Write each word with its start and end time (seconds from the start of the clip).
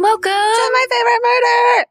And 0.00 0.04
welcome 0.06 0.30
To 0.30 0.70
my 0.72 0.86
favorite 0.88 1.20
murder. 1.22 1.86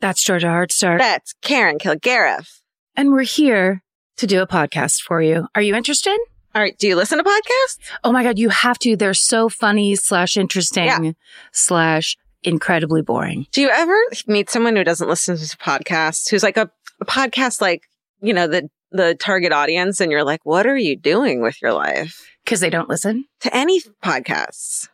That's 0.00 0.24
Georgia 0.24 0.46
Hardstark. 0.46 0.96
That's 0.96 1.34
Karen 1.42 1.78
Kilgariff. 1.78 2.60
and 2.96 3.12
we're 3.12 3.20
here 3.20 3.82
to 4.16 4.26
do 4.26 4.40
a 4.40 4.46
podcast 4.46 5.02
for 5.02 5.20
you. 5.20 5.46
Are 5.54 5.60
you 5.60 5.74
interested? 5.74 6.18
All 6.54 6.62
right. 6.62 6.74
Do 6.78 6.88
you 6.88 6.96
listen 6.96 7.18
to 7.18 7.24
podcasts? 7.24 7.76
Oh 8.02 8.12
my 8.12 8.22
God, 8.22 8.38
you 8.38 8.48
have 8.48 8.78
to. 8.78 8.96
They're 8.96 9.12
so 9.12 9.50
funny 9.50 9.94
slash 9.94 10.38
interesting 10.38 10.86
Yeah. 10.86 11.12
slash 11.52 12.16
incredibly 12.42 13.02
boring. 13.02 13.46
Do 13.52 13.60
you 13.60 13.68
ever 13.68 13.94
meet 14.26 14.48
someone 14.48 14.74
who 14.74 14.82
doesn't 14.82 15.08
listen 15.08 15.36
to 15.36 15.56
podcasts, 15.58 16.30
who's 16.30 16.42
like 16.42 16.56
a, 16.56 16.70
a 17.02 17.04
podcast, 17.04 17.60
like, 17.60 17.82
you 18.22 18.32
know, 18.32 18.46
the, 18.46 18.70
the 18.90 19.14
target 19.16 19.52
audience, 19.52 20.00
and 20.00 20.10
you're 20.10 20.24
like, 20.24 20.40
what 20.46 20.66
are 20.66 20.78
you 20.78 20.96
doing 20.96 21.42
with 21.42 21.60
your 21.60 21.74
life? 21.74 22.26
Because 22.42 22.60
they 22.60 22.70
don't 22.70 22.88
listen. 22.88 23.26
To 23.40 23.54
any 23.54 23.82
podcasts. 24.02 24.88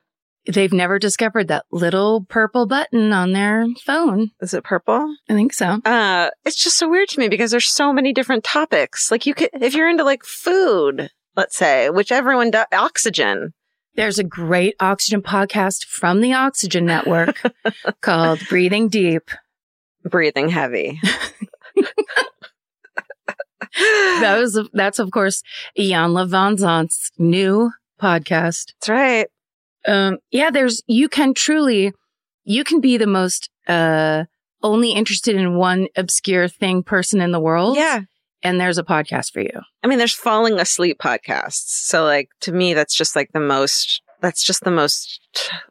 They've 0.47 0.72
never 0.72 0.98
discovered 0.98 1.48
that 1.48 1.64
little 1.72 2.25
purple 2.28 2.66
button 2.66 3.12
on 3.12 3.33
their 3.33 3.66
phone. 3.84 4.30
Is 4.41 4.55
it 4.55 4.64
purple? 4.64 5.14
I 5.28 5.34
think 5.34 5.53
so. 5.53 5.80
Uh, 5.84 6.30
it's 6.44 6.62
just 6.62 6.77
so 6.77 6.88
weird 6.88 7.08
to 7.11 7.20
me 7.20 7.28
because 7.28 7.50
there's 7.50 7.69
so 7.69 7.92
many 7.92 8.12
different 8.12 8.44
topics. 8.44 9.11
Like 9.11 9.27
you 9.27 9.34
could, 9.34 9.50
if 9.55 9.75
you're 9.75 9.88
into 9.88 10.05
like 10.05 10.25
food, 10.25 11.11
let's 11.36 11.56
say, 11.56 11.91
which 11.91 12.12
everyone 12.12 12.50
does, 12.50 12.66
oxygen. 12.72 13.55
There's 13.94 14.19
a 14.19 14.25
great 14.25 14.77
oxygen 14.78 15.22
podcast 15.22 15.86
from 15.86 16.20
the 16.20 16.34
Oxygen 16.34 16.84
Network 16.84 17.41
called 18.03 18.41
Breathing 18.48 18.88
Deep. 18.88 19.31
breathing 20.05 20.48
heavy. 20.50 21.00
That 24.20 24.38
was, 24.38 24.58
that's 24.72 24.98
of 24.98 25.10
course, 25.10 25.42
Ian 25.78 26.14
Levanzant's 26.14 27.10
new 27.19 27.72
podcast. 28.00 28.72
That's 28.81 28.88
right. 28.88 29.27
Um, 29.87 30.19
yeah, 30.31 30.51
there's, 30.51 30.83
you 30.87 31.09
can 31.09 31.34
truly, 31.34 31.92
you 32.45 32.65
can 32.65 32.81
be 32.81 32.97
the 32.97 33.06
most, 33.06 33.48
uh, 33.69 34.25
only 34.62 34.93
interested 34.93 35.37
in 35.37 35.56
one 35.56 35.89
obscure 35.97 36.48
thing 36.48 36.83
person 36.83 37.20
in 37.20 37.31
the 37.31 37.41
world. 37.41 37.77
Yeah. 37.77 38.01
And 38.43 38.61
there's 38.61 38.78
a 38.78 38.84
podcast 38.84 39.33
for 39.33 39.41
you. 39.41 39.61
I 39.83 39.87
mean, 39.87 39.98
there's 39.98 40.15
falling 40.15 40.59
asleep 40.59 40.98
podcasts. 40.98 41.69
So 41.69 42.05
like 42.05 42.31
to 42.43 42.53
me, 42.53 42.75
that's 42.75 42.95
just 42.95 43.17
like 43.17 43.31
the 43.33 43.41
most, 43.41 44.03
that's 44.21 44.43
just 44.43 44.65
the 44.65 44.71
most 44.71 45.21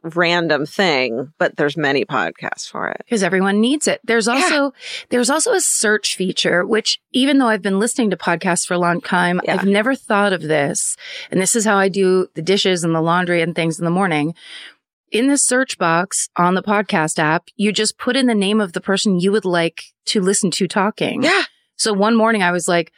random 0.02 0.66
thing, 0.66 1.32
but 1.38 1.56
there's 1.56 1.76
many 1.76 2.04
podcasts 2.04 2.68
for 2.70 2.88
it. 2.88 2.98
because 2.98 3.22
everyone 3.22 3.60
needs 3.60 3.86
it. 3.88 4.00
There's 4.04 4.26
Yeah. 4.26 4.34
also 4.34 4.72
there's 5.10 5.30
also 5.30 5.52
a 5.52 5.60
search 5.60 6.16
feature, 6.16 6.64
which 6.64 7.00
even 7.12 7.38
though 7.38 7.48
I've 7.48 7.62
been 7.62 7.78
listening 7.78 8.10
to 8.10 8.16
podcasts 8.16 8.66
for 8.66 8.74
a 8.74 8.78
long 8.78 9.00
time, 9.00 9.40
Yeah. 9.44 9.54
I've 9.54 9.64
never 9.64 9.94
thought 9.94 10.32
of 10.32 10.42
this. 10.42 10.96
And 11.30 11.40
this 11.40 11.54
is 11.56 11.64
how 11.64 11.76
I 11.76 11.88
do 11.88 12.28
the 12.34 12.42
dishes 12.42 12.84
and 12.84 12.94
the 12.94 13.00
laundry 13.00 13.42
and 13.42 13.54
things 13.54 13.78
in 13.78 13.84
the 13.84 13.90
morning. 13.90 14.34
In 15.12 15.28
the 15.28 15.38
search 15.38 15.78
box 15.78 16.28
on 16.36 16.54
the 16.54 16.62
podcast 16.62 17.18
app, 17.18 17.44
you 17.56 17.72
just 17.72 17.96
put 17.98 18.16
in 18.16 18.26
the 18.26 18.34
name 18.34 18.60
of 18.60 18.72
the 18.72 18.80
person 18.80 19.20
you 19.20 19.30
would 19.32 19.44
like 19.44 19.82
to 20.06 20.20
listen 20.20 20.50
to 20.52 20.66
talking. 20.68 21.22
Yeah. 21.22 21.44
So 21.76 21.92
one 21.92 22.16
morning 22.16 22.42
I 22.42 22.50
was 22.52 22.66
like, 22.68 22.92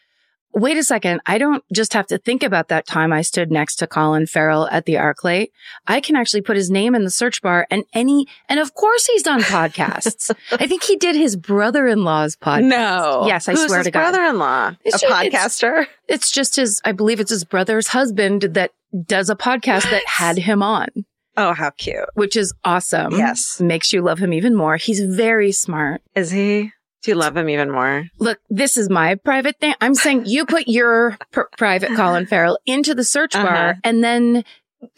wait 0.52 0.76
a 0.76 0.82
second. 0.82 1.20
I 1.26 1.38
don't 1.38 1.62
just 1.72 1.92
have 1.92 2.06
to 2.08 2.18
think 2.18 2.42
about 2.42 2.68
that 2.68 2.86
time 2.86 3.12
I 3.12 3.22
stood 3.22 3.50
next 3.50 3.76
to 3.76 3.86
Colin 3.86 4.26
Farrell 4.26 4.66
at 4.68 4.84
the 4.86 4.94
ArcLight. 4.94 5.48
I 5.86 6.00
can 6.00 6.16
actually 6.16 6.42
put 6.42 6.56
his 6.56 6.70
name 6.70 6.94
in 6.94 7.04
the 7.04 7.10
search 7.10 7.40
bar 7.42 7.66
and 7.70 7.84
any, 7.94 8.26
and 8.48 8.58
of 8.58 8.74
course 8.74 9.06
he's 9.06 9.22
done 9.22 9.40
podcasts. 9.42 10.34
I 10.52 10.66
think 10.66 10.82
he 10.82 10.96
did 10.96 11.14
his 11.16 11.36
brother-in-law's 11.36 12.36
podcast. 12.36 12.64
No. 12.68 13.24
Yes, 13.26 13.48
I 13.48 13.52
Who's 13.52 13.66
swear 13.66 13.82
to 13.82 13.90
God. 13.90 14.00
brother-in-law, 14.10 14.76
It's 14.84 14.96
a 15.02 15.06
ju- 15.06 15.06
it's- 15.06 15.34
podcaster. 15.34 15.86
It's 16.08 16.30
just 16.32 16.56
his, 16.56 16.80
I 16.84 16.92
believe 16.92 17.20
it's 17.20 17.30
his 17.30 17.44
brother's 17.44 17.88
husband 17.88 18.42
that 18.54 18.70
does 19.06 19.28
a 19.30 19.36
podcast 19.36 19.90
that 19.90 20.02
had 20.06 20.38
him 20.38 20.62
on, 20.62 20.88
Oh, 21.36 21.52
how 21.52 21.70
cute. 21.70 22.08
which 22.14 22.34
is 22.36 22.54
awesome. 22.64 23.12
Yes. 23.12 23.60
Makes 23.60 23.92
you 23.92 24.00
love 24.02 24.18
him 24.18 24.32
even 24.32 24.54
more. 24.56 24.76
He's 24.76 25.00
very 25.00 25.52
smart. 25.52 26.00
Is 26.14 26.30
he? 26.30 26.72
Do 27.02 27.10
you 27.12 27.14
love 27.14 27.36
him 27.36 27.48
even 27.48 27.70
more? 27.70 28.06
Look, 28.18 28.38
this 28.50 28.76
is 28.76 28.90
my 28.90 29.14
private 29.14 29.58
thing. 29.60 29.74
I'm 29.80 29.94
saying 29.94 30.24
you 30.26 30.44
put 30.46 30.66
your 30.66 31.16
pr- 31.30 31.42
private 31.56 31.94
Colin 31.94 32.26
Farrell 32.26 32.58
into 32.66 32.94
the 32.94 33.04
search 33.04 33.32
bar 33.34 33.70
Uh-huh. 33.70 33.80
and 33.84 34.02
then, 34.02 34.44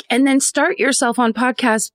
and 0.09 0.27
then 0.27 0.41
start 0.41 0.79
yourself 0.79 1.19
on 1.19 1.33
podcast 1.35 1.91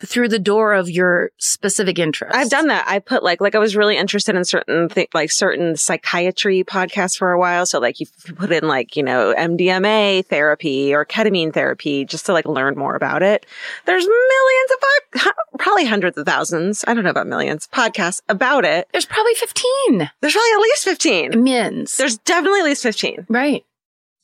through 0.00 0.28
the 0.28 0.38
door 0.38 0.74
of 0.74 0.88
your 0.88 1.30
specific 1.38 1.98
interest. 1.98 2.34
I've 2.36 2.50
done 2.50 2.68
that. 2.68 2.84
I 2.88 3.00
put 3.00 3.22
like, 3.22 3.40
like 3.40 3.54
I 3.54 3.58
was 3.58 3.74
really 3.74 3.96
interested 3.96 4.36
in 4.36 4.44
certain 4.44 4.88
thi- 4.88 5.08
like 5.14 5.32
certain 5.32 5.76
psychiatry 5.76 6.62
podcasts 6.62 7.16
for 7.18 7.32
a 7.32 7.38
while. 7.38 7.66
So 7.66 7.80
like 7.80 7.98
you 7.98 8.06
put 8.36 8.52
in 8.52 8.68
like, 8.68 8.94
you 8.96 9.02
know, 9.02 9.34
MDMA 9.36 10.24
therapy 10.26 10.94
or 10.94 11.04
ketamine 11.04 11.52
therapy 11.52 12.04
just 12.04 12.26
to 12.26 12.32
like 12.32 12.46
learn 12.46 12.76
more 12.76 12.94
about 12.94 13.22
it. 13.22 13.46
There's 13.86 14.06
millions 14.06 14.70
of, 14.70 15.20
pod- 15.22 15.34
probably 15.58 15.86
hundreds 15.86 16.16
of 16.16 16.26
thousands. 16.26 16.84
I 16.86 16.94
don't 16.94 17.04
know 17.04 17.10
about 17.10 17.26
millions 17.26 17.66
podcasts 17.66 18.20
about 18.28 18.64
it. 18.64 18.88
There's 18.92 19.06
probably 19.06 19.34
15 19.34 20.10
There's 20.20 20.32
probably 20.34 20.52
at 20.52 20.60
least 20.60 20.84
15. 20.84 21.42
mins. 21.42 21.96
There's 21.96 22.18
definitely 22.18 22.60
at 22.60 22.66
least 22.66 22.82
15. 22.84 23.26
right. 23.28 23.64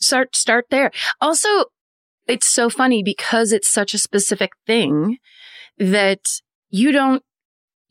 Start, 0.00 0.36
start 0.36 0.66
there. 0.70 0.90
Also, 1.22 1.48
it's 2.26 2.48
so 2.48 2.70
funny 2.70 3.02
because 3.02 3.52
it's 3.52 3.68
such 3.68 3.94
a 3.94 3.98
specific 3.98 4.52
thing 4.66 5.18
that 5.78 6.20
you 6.70 6.92
don't, 6.92 7.22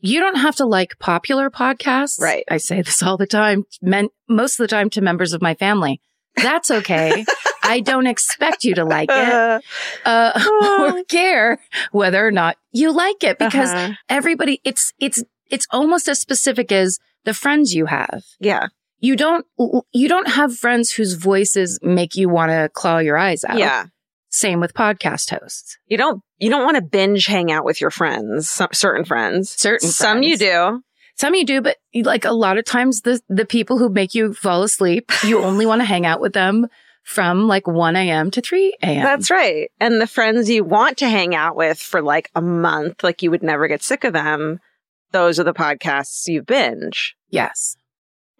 you 0.00 0.20
don't 0.20 0.36
have 0.36 0.56
to 0.56 0.66
like 0.66 0.98
popular 0.98 1.50
podcasts. 1.50 2.20
Right. 2.20 2.44
I 2.50 2.58
say 2.58 2.82
this 2.82 3.02
all 3.02 3.16
the 3.16 3.26
time, 3.26 3.64
men, 3.80 4.08
most 4.28 4.58
of 4.58 4.64
the 4.64 4.68
time 4.68 4.90
to 4.90 5.00
members 5.00 5.32
of 5.32 5.42
my 5.42 5.54
family. 5.54 6.00
That's 6.36 6.70
okay. 6.70 7.24
I 7.62 7.80
don't 7.80 8.06
expect 8.06 8.64
you 8.64 8.74
to 8.74 8.84
like 8.84 9.08
it, 9.10 9.14
Uh, 9.14 9.60
uh, 10.04 10.90
or 10.92 11.04
care 11.04 11.60
whether 11.92 12.26
or 12.26 12.30
not 12.30 12.56
you 12.72 12.92
like 12.92 13.24
it 13.24 13.38
because 13.38 13.70
uh-huh. 13.70 13.94
everybody, 14.08 14.60
it's, 14.64 14.92
it's, 14.98 15.22
it's 15.50 15.66
almost 15.70 16.08
as 16.08 16.20
specific 16.20 16.70
as 16.72 16.98
the 17.24 17.32
friends 17.34 17.74
you 17.74 17.86
have. 17.86 18.24
yeah. 18.40 18.68
You 19.00 19.16
don't, 19.16 19.44
you 19.92 20.08
don't 20.08 20.28
have 20.28 20.56
friends 20.56 20.90
whose 20.92 21.12
voices 21.12 21.78
make 21.82 22.14
you 22.14 22.30
want 22.30 22.52
to 22.52 22.70
claw 22.72 22.98
your 22.98 23.18
eyes 23.18 23.44
out. 23.44 23.58
Yeah. 23.58 23.86
Same 24.34 24.58
with 24.58 24.74
podcast 24.74 25.30
hosts. 25.30 25.78
You 25.86 25.96
don't, 25.96 26.20
you 26.38 26.50
don't 26.50 26.64
want 26.64 26.74
to 26.74 26.82
binge 26.82 27.26
hang 27.26 27.52
out 27.52 27.64
with 27.64 27.80
your 27.80 27.92
friends, 27.92 28.50
some, 28.50 28.70
certain 28.72 29.04
friends. 29.04 29.50
Certain 29.50 29.88
Some 29.88 30.24
you 30.24 30.36
do. 30.36 30.82
Some 31.14 31.36
you 31.36 31.46
do, 31.46 31.60
but 31.60 31.76
like 31.94 32.24
a 32.24 32.32
lot 32.32 32.58
of 32.58 32.64
times 32.64 33.02
the, 33.02 33.20
the 33.28 33.46
people 33.46 33.78
who 33.78 33.88
make 33.88 34.12
you 34.12 34.34
fall 34.34 34.64
asleep, 34.64 35.12
you 35.24 35.38
only 35.38 35.66
want 35.66 35.82
to 35.82 35.86
hang 35.86 36.04
out 36.04 36.20
with 36.20 36.32
them 36.32 36.66
from 37.04 37.46
like 37.46 37.68
1 37.68 37.94
a.m. 37.94 38.32
to 38.32 38.40
3 38.40 38.76
a.m. 38.82 39.04
That's 39.04 39.30
right. 39.30 39.70
And 39.78 40.00
the 40.00 40.06
friends 40.08 40.50
you 40.50 40.64
want 40.64 40.98
to 40.98 41.08
hang 41.08 41.36
out 41.36 41.54
with 41.54 41.78
for 41.78 42.02
like 42.02 42.28
a 42.34 42.42
month, 42.42 43.04
like 43.04 43.22
you 43.22 43.30
would 43.30 43.44
never 43.44 43.68
get 43.68 43.84
sick 43.84 44.02
of 44.02 44.14
them. 44.14 44.58
Those 45.12 45.38
are 45.38 45.44
the 45.44 45.54
podcasts 45.54 46.26
you 46.26 46.42
binge. 46.42 47.14
yes. 47.30 47.76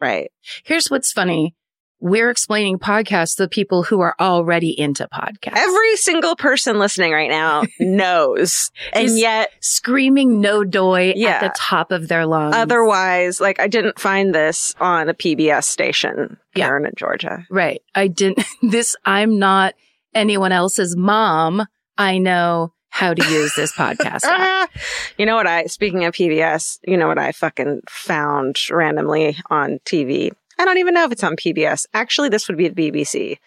Right. 0.01 0.33
Here's 0.65 0.91
what's 0.91 1.13
funny. 1.13 1.55
We're 2.01 2.29
explaining 2.29 2.79
podcasts 2.79 3.37
to 3.37 3.49
people 3.49 3.83
who 3.83 4.01
are 4.01 4.15
already 4.21 4.79
into 4.79 5.09
podcasts. 5.09 5.57
Every 5.57 5.97
single 5.97 6.37
person 6.37 6.79
listening 6.79 7.13
right 7.13 7.31
now 7.31 7.63
knows. 7.81 8.71
And 8.93 9.17
yet 9.19 9.51
screaming 9.61 10.41
no 10.41 10.65
doy 10.65 11.15
Yeah. 11.17 11.31
at 11.31 11.41
the 11.41 11.53
top 11.57 11.93
of 11.93 12.09
their 12.09 12.27
lungs. 12.27 12.55
otherwise, 12.57 13.41
like 13.41 13.59
I 13.59 13.69
didn't 13.69 13.99
find 13.99 14.35
this 14.35 14.75
on 14.81 15.09
a 15.09 15.15
PBS 15.15 15.65
station, 15.65 16.37
Yeah. 16.55 16.67
Karen 16.67 16.85
in 16.85 16.93
Georgia. 16.97 17.47
Right. 17.51 17.81
I 17.95 18.09
didn't, 18.09 18.45
this, 18.63 18.97
I'm 19.07 19.39
not 19.39 19.75
anyone 20.15 20.53
else's 20.53 20.95
mom. 20.97 21.65
I 21.97 22.19
know 22.19 22.73
how 22.91 23.15
to 23.15 23.25
use 23.31 23.55
this 23.55 23.73
podcast. 23.73 24.25
app. 24.25 24.71
You 25.17 25.27
know 25.27 25.37
what 25.37 25.47
I, 25.47 25.67
speaking 25.67 26.05
of 26.05 26.13
PBS, 26.15 26.81
you 26.87 26.97
know 26.97 27.07
what 27.07 27.19
I 27.19 27.31
fucking 27.33 27.83
found 27.89 28.57
randomly 28.71 29.37
on 29.49 29.79
TV? 29.85 30.33
I 30.59 30.65
don't 30.65 30.79
even 30.79 30.95
know 30.95 31.05
if 31.05 31.13
it's 31.13 31.25
on 31.25 31.37
PBS. 31.37 31.87
Actually, 31.95 32.29
this 32.29 32.49
would 32.49 32.57
be 32.57 32.69
the 32.69 32.91
BBC. 32.91 33.39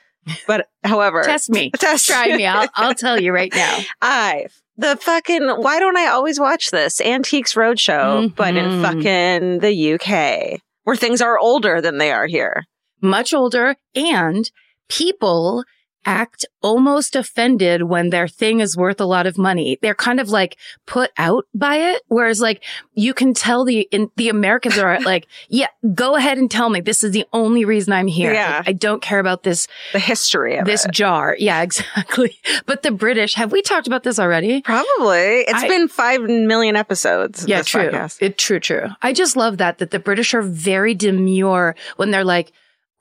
But 0.46 0.70
however, 0.84 1.24
Test 1.26 1.50
me. 1.50 1.72
Test- 1.78 2.08
Try 2.08 2.36
me. 2.36 2.46
I'll, 2.46 2.68
I'll 2.76 2.94
tell 2.94 3.20
you 3.20 3.32
right 3.32 3.54
now. 3.56 3.80
I 4.02 4.48
the 4.78 4.96
fucking 4.98 5.48
why 5.48 5.80
don't 5.80 5.98
I 5.98 6.08
always 6.08 6.40
watch 6.40 6.70
this 6.72 7.02
Antiques 7.02 7.54
Roadshow, 7.56 8.36
but 8.36 8.56
in 8.56 8.66
Mhm. 8.66 8.82
fucking 8.82 9.60
the 9.60 9.94
UK 9.94 10.60
where 10.84 10.96
things 10.96 11.22
are 11.22 11.40
older 11.40 11.82
than 11.82 11.98
they 11.98 12.12
are 12.12 12.28
here. 12.28 12.66
Much 13.02 13.34
older 13.34 13.76
and 13.96 14.50
people 14.90 15.64
act 16.08 16.46
almost 16.62 17.16
offended 17.16 17.84
when 17.84 18.10
their 18.10 18.28
thing 18.28 18.62
is 18.62 18.76
worth 18.78 19.00
a 19.02 19.06
lot 19.06 19.28
of 19.28 19.38
money. 19.38 19.78
They're 19.82 19.94
kind 19.94 20.20
of 20.20 20.30
like 20.30 20.58
put 20.86 21.12
out 21.18 21.46
by 21.54 21.76
it. 21.76 22.02
Whereas 22.08 22.40
like 22.40 22.64
you 22.94 23.14
can 23.14 23.34
tell 23.34 23.66
the, 23.66 23.82
in, 23.92 24.10
the 24.16 24.30
Americans 24.30 24.78
are 24.78 25.00
like, 25.02 25.28
yeah, 25.50 25.68
go 25.94 26.16
ahead 26.16 26.38
and 26.38 26.50
tell 26.50 26.70
me 26.70 26.80
this 26.82 27.04
is 27.04 27.12
the 27.12 27.26
only 27.34 27.66
reason 27.66 27.94
I'm 27.94 28.08
here. 28.08 28.34
Yeah. 28.34 28.58
Like, 28.60 28.70
I 28.70 28.72
don't 28.72 29.02
care 29.02 29.20
about 29.20 29.44
this, 29.44 29.68
The 29.94 30.00
history 30.00 30.58
of 30.58 30.66
this 30.66 30.86
it. 30.86 30.92
jar. 30.92 31.36
Yeah, 31.48 31.62
exactly. 31.62 32.38
But 32.66 32.82
the 32.84 32.92
British, 32.92 33.36
have 33.36 33.52
we 33.52 33.62
talked 33.62 33.86
about 33.88 34.04
this 34.04 34.18
already? 34.18 34.62
Probably. 34.62 35.42
It's 35.42 35.64
I- 35.64 35.68
been 35.68 35.88
five 35.90 36.22
million 36.22 36.76
episodes. 36.78 37.46
Yeah, 37.48 37.62
true. 37.62 37.90
podcast. 37.90 38.22
It, 38.22 38.38
true, 38.38 38.60
true. 38.60 38.88
I 39.02 39.12
just 39.14 39.36
love 39.36 39.58
that, 39.58 39.78
that 39.80 39.92
the 39.92 40.00
British 40.00 40.34
are 40.34 40.42
very 40.42 40.94
demure 40.96 41.76
when 41.98 42.12
they're 42.12 42.24
like, 42.24 42.54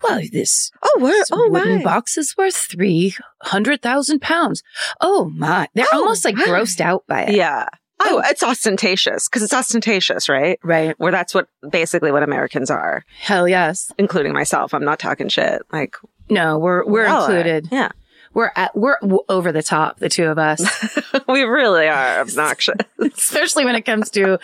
well, 0.02 0.20
this 0.32 0.70
Oh? 0.82 1.24
Oh, 1.32 1.48
wooden 1.50 1.76
my. 1.78 1.82
box 1.82 2.16
is 2.18 2.34
worth 2.36 2.56
three 2.56 3.14
hundred 3.42 3.82
thousand 3.82 4.20
pounds. 4.20 4.62
Oh 5.00 5.30
my! 5.34 5.68
They're 5.74 5.86
Oh, 5.92 6.00
almost 6.00 6.24
like 6.24 6.36
my. 6.36 6.44
grossed 6.44 6.80
out 6.80 7.04
by 7.06 7.22
it. 7.24 7.34
Yeah. 7.34 7.66
Oh, 7.98 8.20
it's 8.26 8.42
ostentatious 8.42 9.26
because 9.26 9.42
it's 9.42 9.54
ostentatious, 9.54 10.28
right? 10.28 10.58
Right. 10.62 10.94
Where 11.00 11.10
that's 11.12 11.34
what 11.34 11.48
basically 11.70 12.12
what 12.12 12.22
Americans 12.22 12.70
are, 12.70 13.04
Hell 13.20 13.48
yes. 13.48 13.90
including 13.96 14.32
myself. 14.34 14.74
I'm 14.74 14.84
not 14.84 14.98
talking 14.98 15.28
shit. 15.28 15.62
Like 15.72 15.96
No, 16.28 16.58
we're 16.58 16.84
we're 16.84 17.04
well, 17.06 17.24
included. 17.24 17.68
Yeah. 17.72 17.88
We're 18.34 18.52
at 18.54 18.76
we're 18.76 18.98
w- 19.00 19.22
over 19.30 19.50
the 19.50 19.62
top, 19.62 19.98
the 19.98 20.10
two 20.10 20.26
of 20.26 20.36
us, 20.38 20.60
we 21.28 21.40
really 21.44 21.88
are 21.88 22.20
obnoxious. 22.20 22.76
especially 23.00 23.64
when 23.64 23.74
it 23.76 23.86
comes 23.86 24.10
to 24.10 24.38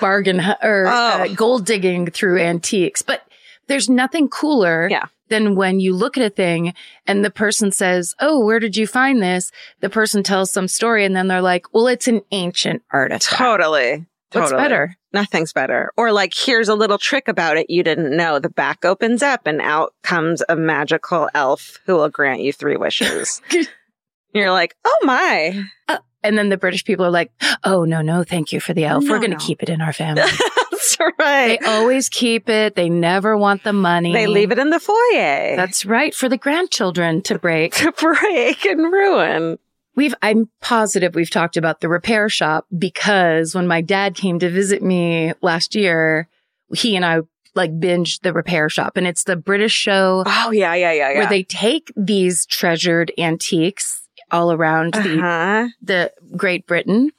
bargain 0.00 0.40
or 0.62 0.86
uh, 0.86 1.26
Oh. 1.28 1.34
gold 1.34 1.66
digging 1.66 2.06
through 2.06 2.38
antiques. 2.40 3.02
But 3.02 3.22
there's 3.68 3.88
nothing 3.88 4.28
cooler. 4.28 4.88
Yeah. 4.90 5.06
Than 5.28 5.56
when 5.56 5.80
you 5.80 5.92
look 5.92 6.16
at 6.16 6.24
a 6.24 6.30
thing 6.30 6.72
and 7.04 7.24
the 7.24 7.32
person 7.32 7.72
says, 7.72 8.14
Oh, 8.20 8.38
where 8.44 8.60
did 8.60 8.76
you 8.76 8.86
find 8.86 9.20
this? 9.20 9.50
The 9.80 9.90
person 9.90 10.22
tells 10.22 10.52
some 10.52 10.68
story 10.68 11.04
and 11.04 11.16
then 11.16 11.26
they're 11.26 11.42
like, 11.42 11.66
Well, 11.74 11.88
it's 11.88 12.06
an 12.06 12.20
ancient 12.30 12.84
artifact. 12.92 13.24
totally. 13.36 14.06
What's 14.30 14.50
Totally. 14.50 14.62
better? 14.62 14.96
Nothing's 15.12 15.52
better. 15.52 15.90
Or 15.96 16.12
like, 16.12 16.32
here's 16.32 16.68
a 16.68 16.76
little 16.76 16.98
trick 16.98 17.26
about 17.26 17.56
it 17.56 17.70
you 17.70 17.82
didn't 17.82 18.16
know. 18.16 18.38
The 18.38 18.50
back 18.50 18.84
opens 18.84 19.20
up 19.20 19.48
and 19.48 19.60
out 19.60 19.94
comes 20.04 20.44
a 20.48 20.54
magical 20.54 21.28
elf 21.34 21.78
who 21.86 21.94
will 21.96 22.08
grant 22.08 22.40
you 22.42 22.52
three 22.52 22.76
wishes. 22.76 23.40
You're 24.32 24.52
like, 24.52 24.76
oh 24.84 24.98
my. 25.02 25.60
Uh, 25.88 25.98
and 26.22 26.36
then 26.38 26.50
the 26.50 26.56
British 26.56 26.84
people 26.84 27.04
are 27.06 27.10
like, 27.10 27.32
oh, 27.64 27.84
no, 27.84 28.00
no, 28.02 28.22
thank 28.22 28.52
you 28.52 28.60
for 28.60 28.74
the 28.74 28.84
elf. 28.84 29.04
We're 29.04 29.18
going 29.18 29.30
to 29.30 29.38
no. 29.38 29.44
keep 29.44 29.62
it 29.62 29.68
in 29.68 29.80
our 29.80 29.92
family. 29.92 30.22
That's 30.94 31.18
they 31.18 31.58
always 31.58 32.08
keep 32.08 32.48
it. 32.48 32.74
They 32.74 32.88
never 32.88 33.36
want 33.36 33.64
the 33.64 33.72
money. 33.72 34.12
They 34.12 34.26
leave 34.26 34.52
it 34.52 34.58
in 34.58 34.70
the 34.70 34.80
foyer. 34.80 35.56
That's 35.56 35.84
right. 35.84 36.14
For 36.14 36.28
the 36.28 36.36
grandchildren 36.36 37.22
to 37.22 37.38
break. 37.38 37.74
to 37.76 37.92
break 37.92 38.64
and 38.64 38.92
ruin. 38.92 39.58
We've, 39.94 40.14
I'm 40.20 40.50
positive 40.60 41.14
we've 41.14 41.30
talked 41.30 41.56
about 41.56 41.80
the 41.80 41.88
repair 41.88 42.28
shop 42.28 42.66
because 42.76 43.54
when 43.54 43.66
my 43.66 43.80
dad 43.80 44.14
came 44.14 44.38
to 44.40 44.50
visit 44.50 44.82
me 44.82 45.32
last 45.40 45.74
year, 45.74 46.28
he 46.74 46.96
and 46.96 47.04
I 47.04 47.20
like 47.54 47.70
binged 47.80 48.20
the 48.20 48.34
repair 48.34 48.68
shop 48.68 48.98
and 48.98 49.06
it's 49.06 49.24
the 49.24 49.36
British 49.36 49.72
show 49.72 50.22
Oh, 50.26 50.50
yeah, 50.50 50.74
yeah, 50.74 50.92
yeah, 50.92 51.10
yeah. 51.12 51.18
where 51.18 51.28
they 51.28 51.42
take 51.42 51.90
these 51.96 52.44
treasured 52.44 53.10
antiques 53.16 54.02
all 54.30 54.52
around 54.52 54.94
uh-huh. 54.94 55.68
the 55.80 56.12
Great 56.36 56.66
Britain 56.66 57.10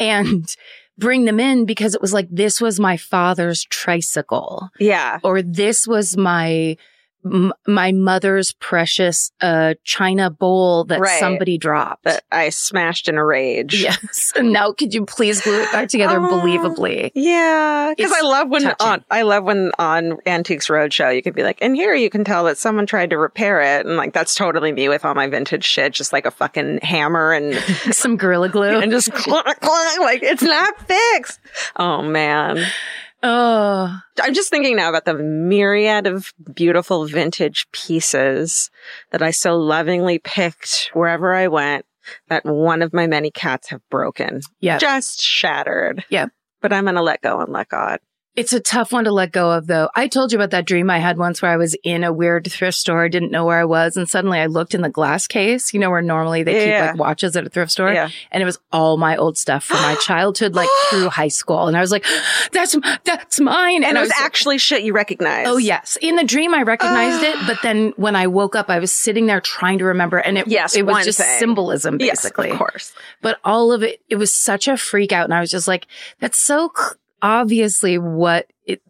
and 0.00 0.56
bring 0.98 1.24
them 1.24 1.40
in 1.40 1.64
because 1.64 1.94
it 1.94 2.00
was 2.00 2.12
like, 2.12 2.28
this 2.30 2.60
was 2.60 2.78
my 2.78 2.96
father's 2.96 3.64
tricycle 3.64 4.70
Yeah. 4.78 5.18
or 5.24 5.42
this 5.42 5.86
was 5.86 6.16
my, 6.16 6.76
m- 7.24 7.52
my 7.66 7.92
mother's 7.92 8.52
precious, 8.52 9.32
uh, 9.40 9.74
china 9.84 10.30
bowl 10.30 10.84
that 10.84 11.00
Right. 11.00 11.18
somebody 11.20 11.58
dropped. 11.58 12.04
That 12.04 12.22
I 12.30 12.50
smashed 12.50 13.08
in 13.08 13.16
a 13.16 13.24
rage. 13.24 13.80
yes. 13.82 14.32
And 14.36 14.52
now 14.52 14.72
could 14.72 14.92
you 14.94 15.04
please 15.06 15.40
glue 15.40 15.62
it 15.62 15.72
back 15.72 15.88
together 15.88 16.18
Oh. 16.20 16.28
believably? 16.40 17.10
Yeah, 17.14 17.92
because 17.96 18.12
I 18.12 18.22
love 18.22 18.48
when 18.48 18.62
touching. 18.62 18.76
on 18.80 19.04
I 19.10 19.22
love 19.22 19.44
when 19.44 19.70
on 19.78 20.18
Antiques 20.26 20.68
Roadshow 20.68 21.14
you 21.14 21.22
could 21.22 21.34
be 21.34 21.42
like, 21.42 21.58
and 21.62 21.74
here 21.76 21.94
you 21.94 22.10
can 22.10 22.24
tell 22.24 22.44
that 22.44 22.58
someone 22.58 22.86
tried 22.86 23.10
to 23.10 23.18
repair 23.18 23.60
it, 23.60 23.86
and 23.86 23.96
like 23.96 24.12
that's 24.12 24.34
totally 24.34 24.72
me 24.72 24.88
with 24.88 25.04
all 25.04 25.14
my 25.14 25.26
vintage 25.28 25.64
shit, 25.64 25.92
just 25.92 26.12
like 26.12 26.26
a 26.26 26.30
fucking 26.30 26.80
hammer 26.82 27.32
and 27.32 27.54
Some 27.94 28.16
gorilla 28.16 28.48
glue. 28.48 28.80
and 28.80 28.90
just 28.90 29.12
clunk, 29.12 29.60
clunk, 29.60 30.00
like 30.00 30.22
it's 30.22 30.42
not 30.42 30.74
fixed. 30.88 31.38
Oh 31.76 32.02
man, 32.02 32.64
oh, 33.24 34.00
I'm 34.22 34.34
just 34.34 34.50
thinking 34.50 34.76
now 34.76 34.90
about 34.90 35.06
the 35.06 35.14
myriad 35.14 36.06
of 36.06 36.32
beautiful 36.54 37.06
vintage 37.06 37.66
pieces 37.72 38.70
that 39.10 39.22
I 39.22 39.30
so 39.30 39.56
lovingly 39.56 40.18
picked 40.18 40.90
wherever 40.92 41.34
I 41.34 41.48
went. 41.48 41.86
That 42.28 42.44
one 42.44 42.82
of 42.82 42.92
my 42.92 43.06
many 43.06 43.30
cats 43.30 43.70
have 43.70 43.80
broken, 43.88 44.42
yeah. 44.60 44.76
just 44.76 45.22
shattered. 45.22 46.04
Yeah. 46.10 46.26
but 46.60 46.70
I'm 46.70 46.84
gonna 46.84 47.02
let 47.02 47.22
go 47.22 47.40
and 47.40 47.50
let 47.50 47.70
God. 47.70 47.98
It's 48.36 48.52
a 48.52 48.58
tough 48.58 48.90
one 48.92 49.04
to 49.04 49.12
let 49.12 49.30
go 49.30 49.52
of 49.52 49.68
though. 49.68 49.88
I 49.94 50.08
told 50.08 50.32
you 50.32 50.38
about 50.38 50.50
that 50.50 50.64
dream 50.66 50.90
I 50.90 50.98
had 50.98 51.18
once 51.18 51.40
where 51.40 51.52
I 51.52 51.56
was 51.56 51.76
in 51.84 52.02
a 52.02 52.12
weird 52.12 52.50
thrift 52.50 52.76
store, 52.76 53.08
didn't 53.08 53.30
know 53.30 53.44
where 53.44 53.60
I 53.60 53.64
was, 53.64 53.96
and 53.96 54.08
suddenly 54.08 54.40
I 54.40 54.46
looked 54.46 54.74
in 54.74 54.80
the 54.82 54.88
glass 54.88 55.28
case, 55.28 55.72
you 55.72 55.78
know, 55.78 55.88
where 55.88 56.02
normally 56.02 56.42
they 56.42 56.66
Yeah. 56.68 56.86
keep 56.86 56.90
like 56.94 57.00
watches 57.00 57.36
at 57.36 57.46
a 57.46 57.48
thrift 57.48 57.70
store. 57.70 57.92
Yeah. 57.92 58.08
And 58.32 58.42
it 58.42 58.46
was 58.46 58.58
all 58.72 58.96
my 58.96 59.16
old 59.16 59.38
stuff 59.38 59.62
from 59.64 59.80
my 59.82 59.94
childhood, 60.04 60.54
like 60.56 60.68
through 60.90 61.10
high 61.10 61.28
school. 61.28 61.68
And 61.68 61.76
I 61.76 61.80
was 61.80 61.92
like, 61.92 62.04
that's, 62.52 62.74
that's 63.04 63.38
mine. 63.38 63.84
And, 63.84 63.96
I 63.96 64.00
it 64.00 64.02
was 64.04 64.10
like, 64.10 64.20
actually 64.20 64.58
shit 64.58 64.82
you 64.82 64.92
recognize. 64.94 65.46
Oh 65.46 65.56
yes. 65.58 65.96
In 66.02 66.16
the 66.16 66.24
dream 66.24 66.54
I 66.54 66.62
recognized 66.62 67.22
it, 67.22 67.36
but 67.46 67.58
then 67.62 67.92
when 67.96 68.16
I 68.16 68.26
woke 68.26 68.56
up, 68.56 68.68
I 68.68 68.80
was 68.80 68.90
sitting 68.92 69.26
there 69.26 69.40
trying 69.40 69.78
to 69.78 69.84
remember 69.84 70.18
and 70.18 70.38
it, 70.38 70.48
Yes, 70.48 70.74
it 70.74 70.84
was 70.84 71.04
just 71.04 71.18
thing. 71.20 71.38
symbolism 71.38 71.98
Yes, 72.00 72.22
basically. 72.22 72.50
of 72.50 72.58
course. 72.58 72.92
But 73.22 73.38
all 73.44 73.70
of 73.72 73.84
it, 73.84 74.00
it 74.10 74.16
was 74.16 74.32
such 74.32 74.66
a 74.66 74.76
freak 74.76 75.12
out. 75.12 75.22
And 75.24 75.34
I 75.34 75.38
was 75.40 75.52
just 75.52 75.68
like, 75.68 75.86
that's 76.18 76.38
so 76.38 76.72
c- 76.76 76.96
obviously 77.24 77.98
what 77.98 78.46
it, 78.66 78.80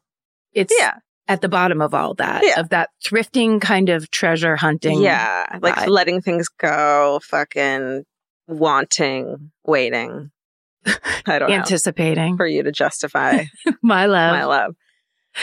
it's 0.53 0.75
Yeah. 0.79 0.95
at 1.29 1.41
the 1.41 1.49
bottom 1.49 1.81
of 1.81 1.95
all 1.95 2.15
that, 2.15 2.43
Yeah. 2.45 2.61
of 2.61 2.69
that 2.71 2.91
thrifting 3.07 3.61
kind 3.61 3.89
of 3.89 4.11
treasure 4.11 4.57
hunting. 4.57 5.01
Yeah. 5.01 5.59
Like 5.63 5.87
letting 5.89 6.21
things 6.21 6.49
go, 6.49 7.21
fucking 7.23 8.05
wanting, 8.49 9.51
waiting. 9.65 10.31
I 11.27 11.39
don't 11.39 11.49
know. 11.49 11.57
Anticipating 11.57 12.37
For 12.37 12.47
you 12.47 12.63
to 12.65 12.73
justify 12.73 13.45
my 13.83 14.07
love. 14.07 14.33
my 14.33 14.45
love. 14.45 14.75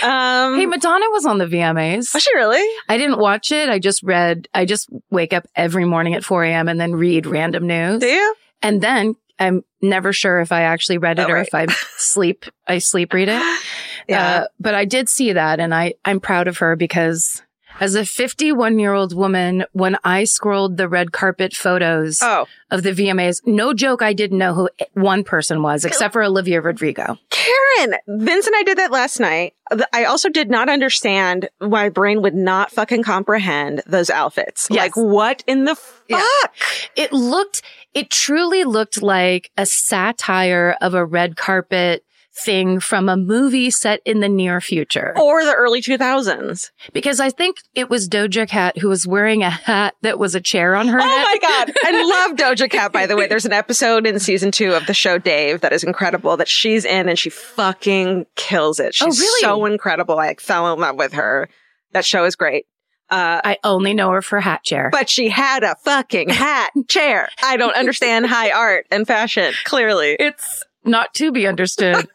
Um, 0.03 0.59
Hey, 0.59 0.65
Madonna 0.67 1.05
was 1.11 1.25
on 1.25 1.37
the 1.37 1.45
VMAs. 1.47 2.13
was 2.13 2.23
she 2.23 2.33
really? 2.35 2.63
I 2.87 2.97
didn't 2.97 3.19
watch 3.19 3.51
it. 3.51 3.67
I 3.69 3.79
just 3.79 4.03
read, 4.03 4.47
I 4.53 4.65
just 4.65 4.87
wake 5.09 5.33
up 5.33 5.45
every 5.55 5.83
morning 5.85 6.13
at 6.13 6.23
4 6.23 6.43
a.m. 6.45 6.67
and 6.69 6.79
then 6.79 6.93
read 6.93 7.25
random 7.25 7.67
news. 7.67 7.99
Do 7.99 8.07
you? 8.07 8.35
And 8.61 8.81
then 8.81 9.15
I'm 9.39 9.63
never 9.81 10.13
sure 10.13 10.39
if 10.39 10.51
I 10.51 10.61
actually 10.63 10.97
read 10.97 11.19
it 11.19 11.23
Oh, 11.23 11.31
or 11.31 11.35
right. 11.35 11.47
if 11.47 11.53
I 11.53 11.65
sleep, 11.97 12.45
I 12.67 12.77
sleep 12.79 13.13
read 13.13 13.29
it. 13.29 13.63
Yeah. 14.07 14.41
Uh, 14.41 14.47
but 14.59 14.75
I 14.75 14.85
did 14.85 15.09
see 15.09 15.33
that 15.33 15.59
and 15.59 15.73
I, 15.73 15.93
I'm 16.05 16.19
proud 16.19 16.47
of 16.47 16.57
her 16.59 16.75
because 16.75 17.41
as 17.81 17.95
a 17.95 18.05
51 18.05 18.77
year 18.77 18.93
old 18.93 19.13
woman, 19.15 19.65
when 19.73 19.97
I 20.03 20.23
scrolled 20.23 20.77
the 20.77 20.87
red 20.87 21.11
carpet 21.11 21.53
photos 21.55 22.19
oh, 22.21 22.45
of 22.69 22.83
the 22.83 22.91
VMAs, 22.91 23.41
no 23.47 23.73
joke, 23.73 24.03
I 24.03 24.13
didn't 24.13 24.37
know 24.37 24.53
who 24.53 24.69
one 24.93 25.23
person 25.23 25.63
was 25.63 25.83
except 25.83 26.13
for 26.13 26.21
Olivia 26.21 26.61
Rodrigo. 26.61 27.17
Karen, 27.31 27.95
Vince 28.07 28.45
and 28.45 28.55
I 28.55 28.63
did 28.63 28.77
that 28.77 28.91
last 28.91 29.19
night. 29.19 29.55
I 29.91 30.03
also 30.05 30.29
did 30.29 30.51
not 30.51 30.69
understand 30.69 31.49
my 31.59 31.89
brain 31.89 32.21
would 32.21 32.35
not 32.35 32.71
fucking 32.71 33.01
comprehend 33.01 33.81
those 33.87 34.11
outfits. 34.11 34.67
Yes. 34.69 34.77
Like 34.77 34.95
what 34.95 35.43
in 35.47 35.65
the 35.65 35.75
fuck? 35.75 36.05
Yeah. 36.07 36.47
It 36.95 37.11
looked, 37.11 37.63
it 37.95 38.11
truly 38.11 38.63
looked 38.63 39.01
like 39.01 39.49
a 39.57 39.65
satire 39.65 40.77
of 40.81 40.93
a 40.93 41.03
red 41.03 41.35
carpet 41.35 42.05
thing 42.33 42.79
from 42.79 43.09
a 43.09 43.17
movie 43.17 43.69
set 43.69 44.01
in 44.05 44.19
the 44.21 44.29
near 44.29 44.61
future. 44.61 45.13
Or 45.19 45.43
the 45.43 45.53
early 45.53 45.81
2000s. 45.81 46.71
Because 46.93 47.19
I 47.19 47.29
think 47.29 47.57
it 47.75 47.89
was 47.89 48.07
Doja 48.07 48.47
Cat 48.47 48.77
who 48.77 48.87
was 48.89 49.05
wearing 49.05 49.43
a 49.43 49.49
hat 49.49 49.95
that 50.01 50.17
was 50.17 50.33
a 50.33 50.39
chair 50.41 50.75
on 50.75 50.87
her 50.87 50.99
Oh 50.99 51.03
head. 51.03 51.23
my 51.25 51.37
God. 51.41 51.73
I 51.83 52.27
love 52.27 52.37
Doja 52.37 52.69
Cat, 52.69 52.91
by 52.93 53.05
the 53.05 53.17
way. 53.17 53.27
There's 53.27 53.45
an 53.45 53.51
episode 53.53 54.07
in 54.07 54.19
season 54.19 54.51
two 54.51 54.73
of 54.73 54.85
the 54.87 54.93
show 54.93 55.17
Dave 55.17 55.61
that 55.61 55.73
is 55.73 55.83
incredible 55.83 56.37
that 56.37 56.47
she's 56.47 56.85
in 56.85 57.09
and 57.09 57.19
she 57.19 57.29
fucking 57.29 58.25
kills 58.35 58.79
it. 58.79 58.95
She's 58.95 59.19
Oh, 59.19 59.21
really? 59.21 59.41
so 59.41 59.65
incredible. 59.65 60.17
I 60.17 60.35
fell 60.35 60.73
in 60.73 60.79
love 60.79 60.95
with 60.95 61.13
her. 61.13 61.49
That 61.91 62.05
show 62.05 62.23
is 62.25 62.35
great. 62.37 62.65
Uh, 63.09 63.41
I 63.43 63.57
only 63.65 63.93
know 63.93 64.09
her 64.11 64.21
for 64.21 64.39
hat 64.39 64.63
chair. 64.63 64.87
but 64.89 65.09
she 65.09 65.27
had 65.27 65.63
a 65.63 65.75
fucking 65.83 66.29
hat 66.29 66.71
chair. 66.87 67.27
I 67.43 67.57
don't 67.57 67.75
understand 67.75 68.25
high 68.25 68.51
art 68.51 68.87
and 68.89 69.05
fashion, 69.05 69.53
clearly. 69.65 70.15
it's 70.17 70.63
not 70.83 71.13
to 71.15 71.31
be 71.31 71.47
understood. 71.47 72.07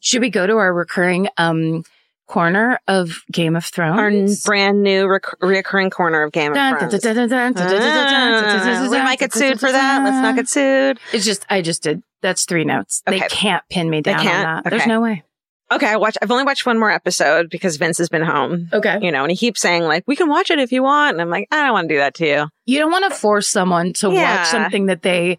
Should 0.00 0.22
we 0.22 0.30
go 0.30 0.46
to 0.46 0.56
our 0.56 0.72
recurring 0.72 1.28
um, 1.36 1.84
corner 2.26 2.80
of 2.88 3.22
Game 3.30 3.56
of 3.56 3.64
Thrones? 3.64 4.46
Our 4.46 4.50
brand 4.50 4.82
new 4.82 5.06
rec- 5.06 5.38
reoccurring 5.42 5.90
corner 5.90 6.22
of 6.22 6.32
Game 6.32 6.52
of 6.52 6.56
Thrones. 6.56 7.04
We 8.90 8.98
might 8.98 9.18
get 9.18 9.32
sued 9.32 9.60
for 9.60 9.70
that. 9.70 10.02
Let's 10.04 10.22
not 10.22 10.36
get 10.36 10.48
sued. 10.48 10.98
It's 11.12 11.24
just 11.24 11.44
I 11.50 11.62
just 11.62 11.82
did. 11.82 12.02
That's 12.22 12.44
three 12.44 12.64
notes. 12.64 13.02
Okay. 13.08 13.18
They 13.18 13.28
can't 13.28 13.62
pin 13.70 13.88
me 13.88 14.02
down 14.02 14.18
they 14.18 14.22
can't? 14.22 14.46
on 14.46 14.54
that. 14.54 14.66
Okay. 14.66 14.76
There's 14.76 14.86
no 14.86 15.00
way. 15.00 15.24
Okay, 15.72 15.86
I 15.86 15.96
watch. 15.96 16.18
I've 16.20 16.30
only 16.30 16.42
watched 16.44 16.66
one 16.66 16.80
more 16.80 16.90
episode 16.90 17.48
because 17.48 17.76
Vince 17.76 17.98
has 17.98 18.08
been 18.08 18.22
home. 18.22 18.68
Okay, 18.72 18.98
you 19.00 19.12
know, 19.12 19.22
and 19.22 19.30
he 19.30 19.36
keeps 19.36 19.60
saying 19.60 19.84
like, 19.84 20.02
"We 20.06 20.16
can 20.16 20.28
watch 20.28 20.50
it 20.50 20.58
if 20.58 20.72
you 20.72 20.82
want," 20.82 21.14
and 21.14 21.22
I'm 21.22 21.30
like, 21.30 21.46
"I 21.52 21.62
don't 21.62 21.72
want 21.72 21.88
to 21.88 21.94
do 21.94 21.98
that 21.98 22.14
to 22.14 22.26
you." 22.26 22.48
You 22.66 22.80
don't 22.80 22.90
want 22.90 23.10
to 23.10 23.16
force 23.16 23.48
someone 23.48 23.92
to 23.94 24.10
yeah. 24.10 24.38
watch 24.38 24.48
something 24.48 24.86
that 24.86 25.02
they 25.02 25.38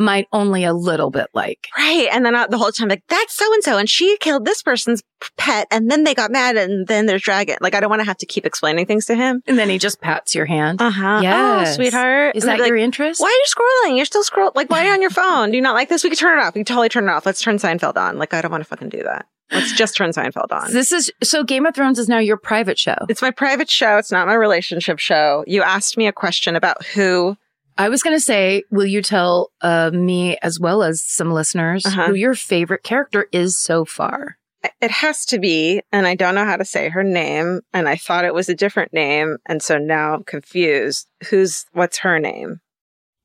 might 0.00 0.26
only 0.32 0.64
a 0.64 0.72
little 0.72 1.10
bit 1.10 1.28
like. 1.34 1.68
Right. 1.76 2.08
And 2.10 2.24
then 2.26 2.32
the 2.50 2.58
whole 2.58 2.72
time, 2.72 2.88
like, 2.88 3.04
that's 3.08 3.34
so 3.34 3.52
and 3.54 3.62
so, 3.62 3.78
and 3.78 3.88
she 3.88 4.16
killed 4.16 4.44
this 4.44 4.62
person's 4.62 5.02
pet, 5.36 5.68
and 5.70 5.90
then 5.90 6.04
they 6.04 6.14
got 6.14 6.30
mad, 6.30 6.56
and 6.56 6.86
then 6.86 7.06
there's 7.06 7.22
dragon. 7.22 7.56
Like, 7.60 7.74
I 7.74 7.80
don't 7.80 7.90
want 7.90 8.00
to 8.00 8.06
have 8.06 8.16
to 8.18 8.26
keep 8.26 8.46
explaining 8.46 8.86
things 8.86 9.06
to 9.06 9.14
him. 9.14 9.42
And 9.46 9.58
then 9.58 9.68
he 9.68 9.78
just 9.78 10.00
pats 10.00 10.34
your 10.34 10.46
hand. 10.46 10.80
Uh 10.80 10.90
huh. 10.90 11.22
Oh, 11.24 11.64
sweetheart. 11.72 12.34
Is 12.34 12.44
And 12.44 12.50
that 12.50 12.66
your 12.66 12.76
like, 12.76 12.82
interest? 12.84 13.20
Why 13.20 13.28
are 13.28 13.30
you 13.30 13.44
scrolling? 13.46 13.96
You're 13.96 14.06
still 14.06 14.24
scrolling. 14.24 14.54
Like, 14.54 14.70
why 14.70 14.82
are 14.82 14.86
you 14.86 14.92
on 14.92 15.02
your 15.02 15.10
phone? 15.22 15.50
Do 15.50 15.56
you 15.56 15.62
not 15.62 15.74
like 15.74 15.88
this? 15.88 16.02
We 16.02 16.10
can 16.10 16.16
turn 16.18 16.38
it 16.38 16.42
off. 16.42 16.54
We 16.54 16.60
can 16.60 16.64
totally 16.66 16.88
turn 16.88 17.04
it 17.04 17.10
off. 17.10 17.26
Let's 17.26 17.42
turn 17.42 17.56
Seinfeld 17.58 17.96
on. 17.96 18.18
Like, 18.18 18.32
I 18.34 18.40
don't 18.40 18.50
want 18.50 18.62
to 18.64 18.68
fucking 18.68 18.88
do 18.88 19.02
that. 19.02 19.26
Let's 19.52 19.72
just 19.72 19.96
turn 19.96 20.10
Seinfeld 20.10 20.52
on. 20.52 20.72
This 20.72 20.92
is 20.92 21.12
so 21.22 21.42
Game 21.42 21.66
of 21.66 21.74
Thrones 21.74 21.98
is 21.98 22.08
now 22.08 22.18
your 22.18 22.36
private 22.36 22.78
show. 22.78 22.94
It's 23.08 23.20
my 23.20 23.32
private 23.32 23.68
show. 23.68 23.98
It's 23.98 24.12
not 24.12 24.26
my 24.28 24.34
relationship 24.34 24.98
show. 25.00 25.44
You 25.46 25.62
asked 25.62 25.96
me 25.96 26.06
a 26.06 26.12
question 26.12 26.56
about 26.56 26.84
who. 26.86 27.36
I 27.78 27.88
was 27.88 28.02
going 28.02 28.16
to 28.16 28.20
say, 28.20 28.62
will 28.70 28.86
you 28.86 29.00
tell 29.02 29.50
uh, 29.62 29.90
me 29.92 30.36
as 30.42 30.58
well 30.60 30.82
as 30.82 31.02
some 31.02 31.32
listeners 31.32 31.86
Uh-huh. 31.86 32.08
who 32.08 32.14
your 32.14 32.34
favorite 32.34 32.82
character 32.82 33.26
is 33.32 33.58
so 33.58 33.84
far? 33.84 34.36
It 34.82 34.90
has 34.90 35.24
to 35.26 35.38
be, 35.38 35.80
and 35.90 36.06
I 36.06 36.14
don't 36.14 36.34
know 36.34 36.44
how 36.44 36.56
to 36.56 36.64
say 36.66 36.90
her 36.90 37.02
name, 37.02 37.60
and 37.72 37.88
I 37.88 37.96
thought 37.96 38.26
it 38.26 38.34
was 38.34 38.50
a 38.50 38.54
different 38.54 38.92
name, 38.92 39.38
and 39.46 39.62
so 39.62 39.78
now 39.78 40.12
I'm 40.14 40.24
confused. 40.24 41.06
Who's 41.30 41.64
what's 41.72 41.98
her 42.00 42.18
name? 42.18 42.60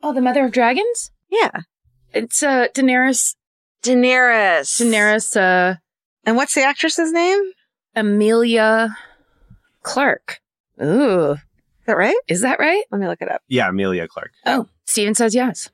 Oh, 0.02 0.14
the 0.14 0.22
Mother 0.22 0.46
of 0.46 0.54
Dragons? 0.54 1.12
Yeah, 1.30 1.52
It's 2.14 2.42
uh, 2.42 2.68
Daenerys. 2.74 3.36
Daenerys. 3.84 4.80
Daenerys. 4.82 5.36
Uh, 5.36 5.76
And 6.26 6.38
what's 6.38 6.56
the 6.56 6.64
actress's 6.64 7.12
name? 7.12 7.52
Emilia 7.96 8.96
Clarke. 9.84 10.40
Ooh, 10.82 11.36
that 11.86 11.98
right? 11.98 12.16
is 12.28 12.42
that 12.42 12.60
right? 12.60 12.84
Let 12.92 13.02
me 13.02 13.08
look 13.08 13.22
it 13.22 13.30
up. 13.32 13.42
Yeah, 13.48 13.70
Emilia 13.70 14.08
Clarke. 14.08 14.32
Oh, 14.46 14.68
Steven 14.86 15.16
says 15.16 15.34
yes. 15.36 15.70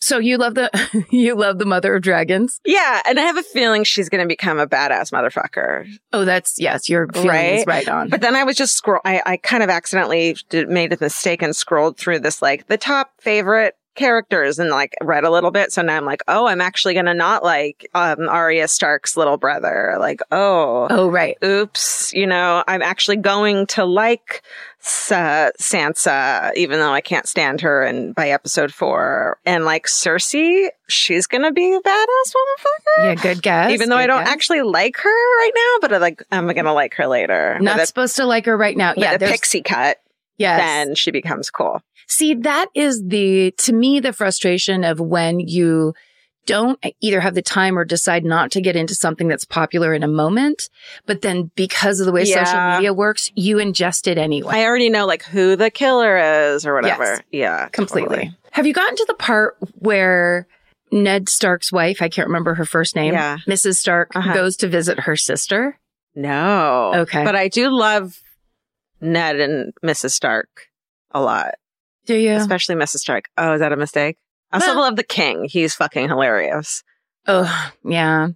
So 0.00 0.18
you 0.18 0.36
love 0.38 0.54
the 0.54 0.70
you 1.10 1.34
love 1.34 1.58
the 1.58 1.64
Mother 1.66 1.96
of 1.96 2.02
Dragons? 2.02 2.60
Yeah, 2.64 3.02
and 3.06 3.18
I 3.18 3.22
have 3.22 3.36
a 3.36 3.42
feeling 3.42 3.82
she's 3.82 4.08
going 4.08 4.22
to 4.22 4.28
become 4.28 4.58
a 4.60 4.66
badass 4.66 5.10
motherfucker. 5.12 5.88
Oh, 6.12 6.24
that's 6.24 6.60
yes. 6.60 6.88
Your 6.88 7.08
feeling 7.08 7.28
is 7.28 7.66
Right? 7.66 7.66
right 7.66 7.88
on. 7.88 8.08
But 8.08 8.20
then 8.20 8.36
I 8.36 8.44
was 8.44 8.56
just 8.56 8.76
scroll. 8.76 9.00
I, 9.04 9.20
I 9.26 9.36
kind 9.38 9.62
of 9.64 9.70
accidentally 9.70 10.36
did, 10.50 10.68
made 10.68 10.92
a 10.92 10.98
mistake 11.00 11.42
and 11.42 11.54
scrolled 11.54 11.96
through 11.98 12.20
this 12.20 12.40
like 12.40 12.68
the 12.68 12.78
top 12.78 13.10
favorite 13.18 13.74
characters 13.96 14.60
and 14.60 14.70
like 14.70 14.94
read 15.02 15.24
a 15.24 15.30
little 15.30 15.50
bit. 15.50 15.72
So 15.72 15.82
now 15.82 15.96
I'm 15.96 16.04
like, 16.04 16.22
oh, 16.28 16.46
I'm 16.46 16.60
actually 16.60 16.94
going 16.94 17.06
to 17.06 17.14
not 17.14 17.42
like 17.42 17.90
um, 17.94 18.28
Arya 18.28 18.68
Stark's 18.68 19.16
little 19.16 19.36
brother. 19.36 19.96
Like, 19.98 20.20
oh, 20.30 20.86
oh, 20.88 21.10
right. 21.10 21.36
oops, 21.44 22.12
you 22.14 22.28
know, 22.28 22.62
I'm 22.68 22.82
actually 22.82 23.16
going 23.16 23.66
to 23.68 23.84
like 23.84 24.42
Sa- 24.88 25.50
Sansa, 25.60 26.52
even 26.56 26.78
though 26.78 26.92
I 26.92 27.00
can't 27.00 27.28
stand 27.28 27.60
her. 27.60 27.82
And 27.82 28.14
by 28.14 28.30
episode 28.30 28.72
four, 28.72 29.38
and 29.44 29.64
like 29.64 29.86
Cersei, 29.86 30.68
she's 30.88 31.26
gonna 31.26 31.52
be 31.52 31.72
a 31.72 31.80
badass 31.80 32.32
motherfucker. 32.34 33.04
Yeah, 33.04 33.14
good 33.14 33.42
guess. 33.42 33.70
even 33.72 33.88
though 33.88 33.96
I 33.96 34.06
don't 34.06 34.24
guess. 34.24 34.32
actually 34.32 34.62
like 34.62 34.96
her 34.96 35.08
right 35.08 35.52
now, 35.54 35.78
but 35.80 35.92
I 35.92 35.98
like 35.98 36.22
I'm 36.32 36.46
gonna 36.46 36.72
like 36.72 36.94
her 36.94 37.06
later. 37.06 37.58
not 37.60 37.76
with 37.76 37.84
a, 37.84 37.86
supposed 37.86 38.16
to 38.16 38.24
like 38.24 38.46
her 38.46 38.56
right 38.56 38.76
now. 38.76 38.94
Yeah, 38.96 39.16
there's 39.16 39.32
pixie 39.32 39.62
cut, 39.62 39.98
yes. 40.38 40.60
then 40.60 40.94
she 40.94 41.10
becomes 41.10 41.50
cool. 41.50 41.82
See, 42.08 42.34
that 42.34 42.68
is 42.74 43.04
the, 43.06 43.50
to 43.58 43.72
me, 43.74 44.00
the 44.00 44.14
frustration 44.14 44.82
of 44.82 44.98
when 44.98 45.40
you 45.40 45.92
don't 46.48 46.82
either 47.00 47.20
have 47.20 47.34
the 47.34 47.42
time 47.42 47.78
or 47.78 47.84
decide 47.84 48.24
not 48.24 48.50
to 48.52 48.60
get 48.60 48.74
into 48.74 48.94
something 48.94 49.28
that's 49.28 49.44
popular 49.44 49.92
in 49.94 50.02
a 50.02 50.08
moment, 50.08 50.70
but 51.06 51.20
then 51.22 51.50
because 51.54 52.00
of 52.00 52.06
the 52.06 52.12
way 52.12 52.24
social 52.24 52.70
media 52.72 52.92
works, 52.94 53.30
you 53.36 53.56
ingest 53.58 54.06
it 54.08 54.16
anyway. 54.18 54.54
I 54.56 54.64
already 54.64 54.88
know 54.90 55.06
like 55.06 55.22
who 55.24 55.54
the 55.56 55.70
killer 55.70 56.16
is 56.16 56.64
or 56.66 56.74
whatever. 56.74 57.04
Yes. 57.04 57.22
Yeah, 57.30 57.68
completely. 57.68 58.16
totally. 58.16 58.36
Have 58.52 58.66
you 58.66 58.72
gotten 58.72 58.96
to 58.96 59.04
the 59.06 59.14
part 59.14 59.56
where 59.78 60.46
Ned 60.90 61.28
Stark's 61.28 61.70
wife, 61.70 62.00
I 62.00 62.08
can't 62.08 62.28
remember 62.28 62.54
her 62.54 62.64
first 62.64 62.96
name, 62.96 63.12
Yeah. 63.12 63.36
Mrs. 63.46 63.76
Stark, 63.76 64.10
Uh-huh. 64.16 64.32
goes 64.32 64.56
to 64.56 64.68
visit 64.68 65.00
her 65.00 65.16
sister? 65.16 65.78
No. 66.14 66.92
Okay. 66.94 67.22
But 67.24 67.36
I 67.36 67.48
do 67.48 67.68
love 67.70 68.18
Ned 69.00 69.38
and 69.38 69.72
Mrs. 69.84 70.12
Stark 70.12 70.48
a 71.12 71.20
lot. 71.20 71.54
Do 72.06 72.14
you? 72.16 72.32
especially 72.32 72.74
Mrs. 72.74 73.00
Stark. 73.00 73.26
Oh, 73.36 73.52
is 73.52 73.60
that 73.60 73.70
a 73.72 73.76
mistake? 73.76 74.16
I 74.52 74.56
also 74.56 74.74
love 74.74 74.96
the 74.96 75.02
king. 75.04 75.44
He's 75.48 75.74
fucking 75.74 76.08
hilarious. 76.08 76.82
Oh, 77.26 77.70
yeah. 77.84 78.28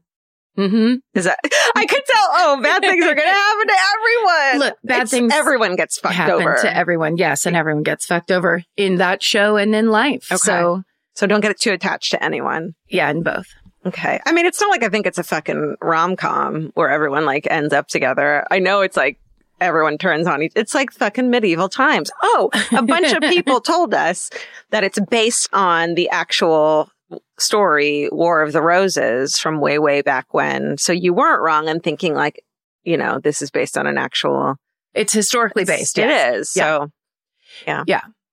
Mm-hmm. 0.58 0.96
Is 1.14 1.24
that? 1.24 1.38
I 1.74 1.86
could 1.86 2.02
tell. 2.06 2.28
Oh, 2.32 2.60
bad 2.62 2.82
things 2.82 3.02
are 3.04 3.14
going 3.14 3.26
to 3.26 3.32
happen 3.34 3.66
to 3.68 3.74
everyone. 3.94 4.58
Look, 4.68 4.78
bad 4.84 4.94
It's- 4.96 5.10
things 5.10 5.32
Everyone 5.32 5.76
gets 5.76 5.98
fucked 5.98 6.14
Happen 6.14 6.34
over. 6.34 6.58
to 6.60 6.76
everyone. 6.76 7.16
Yes. 7.16 7.46
And 7.46 7.56
everyone 7.56 7.82
gets 7.82 8.04
fucked 8.04 8.30
over 8.30 8.62
in 8.76 8.96
that 8.96 9.22
show 9.22 9.56
and 9.56 9.74
in 9.74 9.90
life. 9.90 10.30
Okay. 10.30 10.36
So, 10.36 10.82
so 11.14 11.26
don't 11.26 11.40
get 11.40 11.58
too 11.58 11.72
attached 11.72 12.10
to 12.10 12.22
anyone. 12.22 12.74
yeah, 12.88 13.10
in 13.10 13.22
both. 13.22 13.46
Okay. 13.86 14.20
I 14.26 14.32
mean, 14.32 14.46
it's 14.46 14.60
not 14.60 14.70
like 14.70 14.84
I 14.84 14.88
think 14.90 15.06
it's 15.06 15.18
a 15.18 15.24
fucking 15.24 15.76
rom 15.80 16.14
com 16.16 16.70
where 16.74 16.90
everyone 16.90 17.24
like 17.24 17.48
ends 17.50 17.72
up 17.72 17.88
together. 17.88 18.46
I 18.50 18.58
know 18.60 18.82
it's 18.82 18.96
like 18.96 19.18
everyone 19.62 19.98
turns 19.98 20.26
on 20.26 20.42
each. 20.42 20.52
It's 20.54 20.74
like 20.74 20.90
fucking 20.90 21.30
medieval 21.30 21.68
times. 21.68 22.10
Oh, 22.22 22.50
a 22.72 22.82
bunch 22.82 23.12
of 23.12 23.20
people 23.22 23.60
told 23.60 23.94
us 23.94 24.30
that 24.70 24.84
it's 24.84 24.98
based 25.08 25.48
on 25.52 25.94
the 25.94 26.10
actual 26.10 26.90
story 27.38 28.08
War 28.10 28.42
of 28.42 28.52
the 28.52 28.62
Roses 28.62 29.38
from 29.38 29.60
way 29.60 29.78
way 29.78 30.02
back 30.02 30.32
when. 30.32 30.78
So 30.78 30.92
you 30.92 31.14
weren't 31.14 31.42
wrong 31.42 31.68
in 31.68 31.80
thinking 31.80 32.14
like, 32.14 32.42
you 32.84 32.96
know, 32.96 33.20
this 33.20 33.42
is 33.42 33.50
based 33.50 33.76
on 33.78 33.86
an 33.86 33.98
actual. 33.98 34.56
It's 34.94 35.12
historically 35.12 35.64
based. 35.64 35.98
It 35.98 36.08
yes. 36.08 36.36
is. 36.36 36.56
Yeah. 36.56 36.62
So 36.62 36.92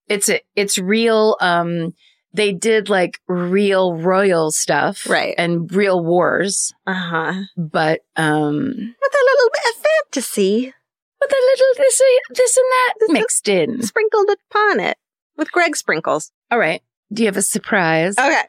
It's 0.08 0.28
a, 0.28 0.40
it's 0.56 0.78
real. 0.78 1.36
Um, 1.40 1.94
they 2.32 2.52
did 2.52 2.88
like 2.88 3.20
real 3.26 3.94
royal 3.94 4.52
stuff, 4.52 5.08
Right. 5.08 5.34
And 5.36 5.72
real 5.72 6.04
wars, 6.04 6.72
uh 6.86 6.94
huh. 6.94 7.34
but 7.56 8.00
um, 8.16 8.64
With 8.66 9.14
a 9.14 9.24
little 9.24 9.50
bit 9.52 9.74
of 9.74 9.86
fantasy 10.12 10.74
with 11.20 11.30
a 11.30 11.34
little 11.34 11.66
this, 11.76 12.02
this 12.30 12.56
and 12.56 12.66
that 12.70 13.20
mixed 13.20 13.48
in. 13.48 13.82
sprinkled 13.82 14.28
upon 14.30 14.80
it 14.80 14.96
with 15.36 15.52
Greg 15.52 15.76
sprinkles. 15.76 16.32
All 16.50 16.58
right. 16.58 16.82
Do 17.12 17.22
you 17.22 17.26
have 17.26 17.36
a 17.36 17.42
surprise? 17.42 18.16
Okay. 18.18 18.42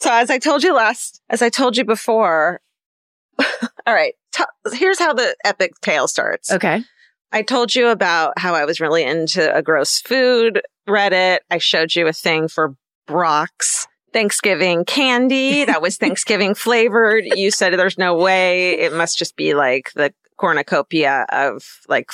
So 0.00 0.12
as 0.12 0.30
I 0.30 0.38
told 0.38 0.62
you 0.62 0.74
last, 0.74 1.20
as 1.28 1.42
I 1.42 1.48
told 1.48 1.76
you 1.76 1.84
before, 1.84 2.60
all 3.38 3.94
right. 3.94 4.14
T- 4.32 4.44
here's 4.74 4.98
how 4.98 5.12
the 5.12 5.34
epic 5.44 5.72
tale 5.80 6.06
starts. 6.06 6.52
Okay. 6.52 6.82
I 7.32 7.42
told 7.42 7.74
you 7.74 7.88
about 7.88 8.38
how 8.38 8.54
I 8.54 8.64
was 8.64 8.80
really 8.80 9.04
into 9.04 9.54
a 9.54 9.62
gross 9.62 10.00
food 10.00 10.62
Reddit. 10.88 11.38
I 11.50 11.58
showed 11.58 11.94
you 11.94 12.06
a 12.06 12.12
thing 12.12 12.48
for 12.48 12.74
Brock's 13.06 13.86
Thanksgiving 14.12 14.84
candy 14.84 15.64
that 15.64 15.82
was 15.82 15.96
Thanksgiving 15.96 16.54
flavored. 16.54 17.24
You 17.24 17.50
said 17.50 17.72
there's 17.78 17.98
no 17.98 18.16
way. 18.16 18.78
It 18.80 18.92
must 18.92 19.18
just 19.18 19.36
be 19.36 19.54
like 19.54 19.92
the 19.94 20.12
cornucopia 20.36 21.26
of 21.30 21.80
like 21.88 22.10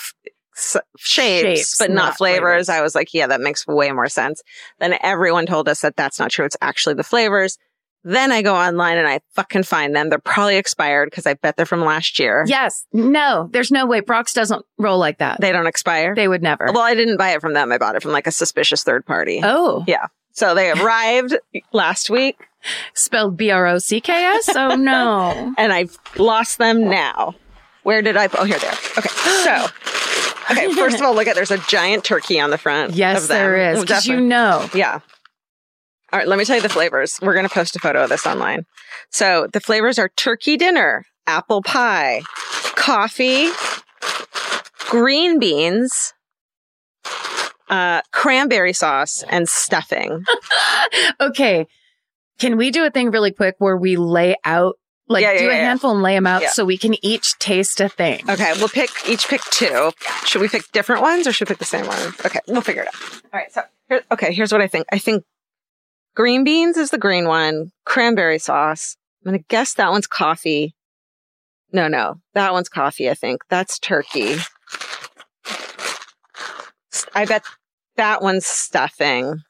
s- 0.57 0.77
shapes, 0.99 1.43
Shapes, 1.61 1.79
but 1.79 1.91
not, 1.91 1.95
not 2.07 2.17
flavors. 2.17 2.39
flavors. 2.41 2.69
I 2.69 2.81
was 2.83 2.95
like, 2.95 3.15
yeah, 3.15 3.27
that 3.29 3.41
makes 3.41 3.67
way 3.67 3.91
more 3.93 4.09
sense. 4.09 4.43
Then 4.81 4.97
everyone 5.03 5.47
told 5.47 5.69
us 5.69 5.83
that 5.83 5.97
that's 5.97 6.19
not 6.19 6.31
true. 6.31 6.45
It's 6.45 6.57
actually 6.61 6.95
the 6.95 7.05
flavors. 7.05 7.59
Then 8.07 8.33
I 8.33 8.43
go 8.43 8.55
online 8.55 8.99
and 8.99 9.09
I 9.09 9.21
fucking 9.35 9.63
find 9.63 9.97
them. 9.97 10.11
They're 10.11 10.19
probably 10.19 10.57
expired 10.57 11.07
because 11.11 11.27
I 11.27 11.35
bet 11.35 11.57
they're 11.57 11.65
from 11.65 11.81
last 11.81 12.19
year. 12.19 12.45
Yes. 12.47 12.85
No, 12.93 13.49
there's 13.51 13.71
no 13.71 13.87
way. 13.87 14.01
Brach's 14.01 14.35
doesn't 14.35 14.63
roll 14.77 14.99
like 14.99 15.19
that. 15.19 15.41
They 15.41 15.53
don't 15.53 15.67
expire. 15.67 16.15
They 16.15 16.29
would 16.29 16.43
never. 16.43 16.67
Well, 16.71 16.83
I 16.83 16.95
didn't 16.95 17.17
buy 17.17 17.31
it 17.31 17.41
from 17.41 17.55
them. 17.55 17.73
I 17.73 17.79
bought 17.79 17.97
it 17.97 18.03
from 18.03 18.13
like 18.13 18.27
a 18.27 18.31
suspicious 18.31 18.83
third 18.83 19.07
party. 19.07 19.41
oh, 19.43 19.85
So 20.35 20.55
they 20.55 20.71
arrived 20.71 21.37
last 21.73 22.11
week 22.11 22.49
spelled 22.95 23.37
B 23.37 23.51
R 23.51 23.67
O 23.67 23.79
C 23.79 24.01
K 24.01 24.13
S. 24.13 24.55
Oh 24.55 24.75
no. 24.75 25.55
and 25.59 25.73
I've 25.73 25.97
lost 26.17 26.59
them 26.59 26.89
now. 26.89 27.35
Where 27.83 28.03
did 28.03 28.17
I? 28.17 28.29
Oh, 28.39 28.45
here 28.45 28.59
they 28.59 28.67
are. 28.67 28.79
Okay. 28.99 29.09
So, 29.09 29.67
okay. 30.51 30.73
First 30.75 30.97
of 30.97 31.03
all, 31.03 31.15
look 31.15 31.27
at 31.27 31.35
there's 31.35 31.51
a 31.51 31.59
giant 31.59 32.05
turkey 32.05 32.41
on 32.41 32.51
the 32.51 32.59
front. 32.59 32.95
yes, 32.95 33.29
there 33.29 33.73
is. 33.73 33.81
Because 33.81 34.07
you 34.07 34.21
know. 34.21 34.69
Yeah. 34.75 35.01
All 36.13 36.19
right. 36.19 36.27
Let 36.27 36.39
me 36.39 36.45
tell 36.45 36.57
you 36.57 36.63
the 36.63 36.69
flavors. 36.69 37.19
We're 37.21 37.35
going 37.35 37.47
to 37.47 37.53
post 37.53 37.77
a 37.77 37.79
photo 37.79 38.05
of 38.05 38.09
this 38.09 38.27
online. 38.27 38.65
So 39.11 39.49
the 39.53 39.61
flavors 39.61 39.99
are 39.99 40.09
turkey 40.09 40.57
dinner, 40.57 41.05
apple 41.27 41.63
pie, 41.63 42.23
coffee, 42.75 43.51
green 44.89 45.39
beans, 45.39 46.15
uh, 47.71 48.03
cranberry 48.13 48.73
sauce, 48.73 49.25
and 49.29 49.49
stuffing. 49.49 50.25
okay. 51.21 51.67
Can 52.39 52.57
we 52.57 52.71
do 52.71 52.85
a 52.85 52.91
thing 52.91 53.11
really 53.11 53.31
quick 53.33 53.55
where 53.59 53.77
we 53.77 53.97
lay 53.97 54.37
out 54.45 54.77
Like 55.09 55.23
Yeah, 55.23 55.33
yeah, 55.33 55.39
do 55.39 55.45
a 55.45 55.49
yeah, 55.49 55.57
yeah. 55.59 55.65
handful 55.69 55.93
and 55.93 56.03
lay 56.03 56.15
them 56.15 56.27
out 56.27 56.43
so 56.45 56.65
we 56.65 56.77
can 56.79 56.95
each 57.05 57.39
taste 57.39 57.81
a 57.81 57.89
thing. 57.89 58.29
Okay, 58.29 58.53
we'll 58.57 58.69
pick 58.69 58.91
each 59.09 59.29
pick 59.29 59.41
two. 59.51 59.93
Should 60.27 60.41
we 60.43 60.49
pick 60.49 60.71
different 60.73 61.03
ones 61.03 61.27
or 61.27 61.33
should 61.33 61.49
we 61.49 61.53
pick 61.53 61.59
the 61.59 61.65
same 61.65 61.87
one? 61.87 61.99
Okay, 62.25 62.41
we'll 62.49 62.63
figure 62.63 62.83
it 62.83 62.89
out. 62.89 62.95
All 63.33 63.41
right, 63.41 63.53
so 63.53 63.63
here, 63.89 64.03
okay, 64.11 64.33
here's 64.33 64.51
what 64.51 64.61
I 64.63 64.67
think. 64.67 64.87
I 64.91 64.99
think 64.99 65.25
green 66.17 66.43
beans 66.43 66.77
is 66.77 66.91
the 66.91 66.99
green 66.99 67.29
one, 67.29 67.71
cranberry 67.85 68.39
sauce. 68.39 68.97
I'm 69.23 69.33
gonna 69.33 69.45
guess 69.49 69.75
that 69.75 69.91
one's 69.91 70.07
coffee. 70.07 70.75
No, 71.73 71.89
no, 71.89 72.21
that 72.35 72.53
one's 72.53 72.69
coffee. 72.69 73.11
I 73.11 73.15
think 73.15 73.43
that's 73.49 73.79
turkey. 73.79 74.37
I 77.15 77.25
bet 77.25 77.45
that 77.97 78.23
one's 78.23 78.47
stuffing. 78.47 79.41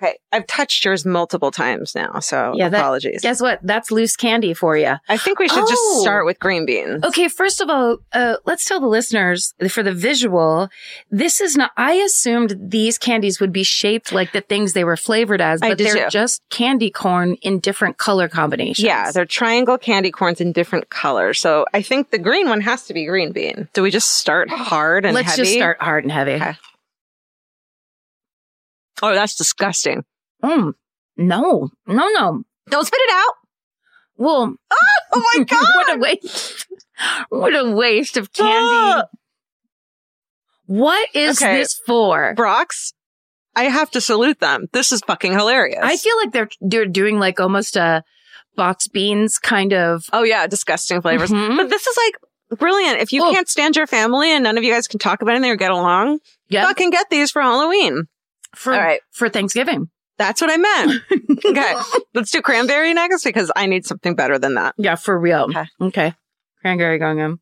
Okay, 0.00 0.16
I've 0.32 0.46
touched 0.46 0.84
yours 0.84 1.04
multiple 1.04 1.50
times 1.50 1.94
now, 1.94 2.20
so 2.20 2.52
Yeah, 2.54 2.68
that- 2.68 2.78
apologies. 2.78 3.20
Guess 3.20 3.40
what? 3.42 3.58
That's 3.62 3.90
loose 3.90 4.14
candy 4.16 4.54
for 4.54 4.76
you. 4.76 4.94
I 5.08 5.16
think 5.16 5.38
we 5.40 5.48
should 5.48 5.66
just 5.68 5.82
Oh. 5.86 6.00
start 6.02 6.24
with 6.24 6.38
green 6.38 6.66
beans. 6.66 7.02
Okay, 7.04 7.26
first 7.28 7.60
of 7.60 7.68
all, 7.68 7.98
uh, 8.12 8.36
let's 8.46 8.64
tell 8.64 8.80
the 8.80 8.86
listeners 8.86 9.54
for 9.68 9.82
the 9.82 9.92
visual. 9.92 10.68
This 11.10 11.40
is 11.40 11.56
not. 11.56 11.72
I 11.76 11.94
assumed 11.94 12.56
these 12.70 12.96
candies 12.98 13.40
would 13.40 13.52
be 13.52 13.64
shaped 13.64 14.12
like 14.12 14.32
the 14.32 14.40
things 14.40 14.72
they 14.72 14.84
were 14.84 14.96
flavored 14.96 15.40
as, 15.40 15.60
but 15.60 15.78
they're 15.78 16.04
too. 16.04 16.10
just 16.10 16.42
candy 16.50 16.90
corn 16.90 17.34
in 17.42 17.58
different 17.58 17.98
color 17.98 18.28
combinations. 18.28 18.78
Yeah, 18.84 19.10
they're 19.10 19.24
triangle 19.26 19.78
candy 19.78 20.10
corns 20.10 20.40
in 20.40 20.52
different 20.52 20.90
colors. 20.90 21.40
So 21.40 21.66
I 21.74 21.82
think 21.82 22.10
the 22.10 22.18
green 22.18 22.48
one 22.48 22.60
has 22.60 22.84
to 22.86 22.94
be 22.94 23.04
green 23.06 23.32
bean. 23.32 23.68
Do 23.72 23.82
we 23.82 23.90
just 23.90 24.10
start 24.18 24.48
hard 24.50 25.04
and 25.04 25.14
Let's 25.14 25.30
heavy? 25.30 25.42
just 25.42 25.54
start 25.54 25.82
hard 25.82 26.04
and 26.04 26.12
heavy. 26.12 26.34
Okay. 26.34 26.56
Oh, 29.02 29.14
that's 29.14 29.34
disgusting. 29.36 30.04
Mm, 30.42 30.72
no, 31.16 31.70
no, 31.86 32.08
no. 32.08 32.42
Don't 32.70 32.86
spit 32.86 33.00
it 33.02 33.10
out. 33.12 33.34
Well, 34.16 34.54
Oh 35.12 35.22
my 35.36 35.44
god. 35.44 35.66
what 35.74 35.96
a 35.96 35.98
waste! 35.98 36.66
What 37.30 37.54
a 37.56 37.70
waste 37.70 38.16
of 38.16 38.32
candy. 38.32 39.02
What 40.66 41.08
is 41.14 41.40
Okay. 41.40 41.58
this 41.58 41.80
for? 41.86 42.34
Brach's, 42.36 42.92
I 43.56 43.64
have 43.64 43.90
to 43.92 44.00
salute 44.00 44.40
them. 44.40 44.66
This 44.72 44.92
is 44.92 45.00
fucking 45.06 45.32
hilarious. 45.32 45.80
I 45.82 45.96
feel 45.96 46.16
like 46.18 46.32
they're 46.32 46.48
they're 46.60 46.86
doing 46.86 47.18
like 47.18 47.40
almost 47.40 47.76
a 47.76 48.04
box 48.54 48.86
beans 48.88 49.38
kind 49.38 49.72
of. 49.72 50.04
Oh 50.12 50.24
yeah, 50.24 50.46
disgusting 50.46 51.00
flavors. 51.00 51.30
Mhm. 51.30 51.56
But 51.56 51.70
this 51.70 51.86
is 51.86 51.96
like 51.96 52.58
brilliant. 52.58 53.00
If 53.00 53.12
you 53.12 53.24
Oh. 53.24 53.32
can't 53.32 53.48
stand 53.48 53.76
your 53.76 53.86
family 53.86 54.30
and 54.30 54.44
none 54.44 54.58
of 54.58 54.64
you 54.64 54.72
guys 54.72 54.88
can 54.88 54.98
talk 54.98 55.22
about 55.22 55.34
anything 55.36 55.50
or 55.52 55.56
get 55.56 55.70
along, 55.70 56.18
Yeah, 56.48 56.64
fucking 56.66 56.90
get 56.90 57.08
these 57.10 57.30
for 57.30 57.40
Halloween. 57.40 58.08
For 58.54 58.72
All 58.74 58.80
right. 58.80 59.00
for 59.10 59.28
Thanksgiving. 59.28 59.90
That's 60.18 60.40
what 60.40 60.50
I 60.50 60.56
meant. 60.56 61.02
okay. 61.44 61.74
Let's 62.14 62.30
do 62.32 62.42
cranberry 62.42 62.92
next 62.92 63.22
because 63.24 63.52
I 63.54 63.66
need 63.66 63.86
something 63.86 64.16
better 64.16 64.38
than 64.38 64.54
that. 64.54 64.74
Yeah, 64.76 64.96
for 64.96 65.16
real. 65.18 65.46
Okay. 65.50 65.66
Okay. 65.80 66.14
Cranberry 66.60 66.98
going 66.98 67.18
in. 67.18 67.38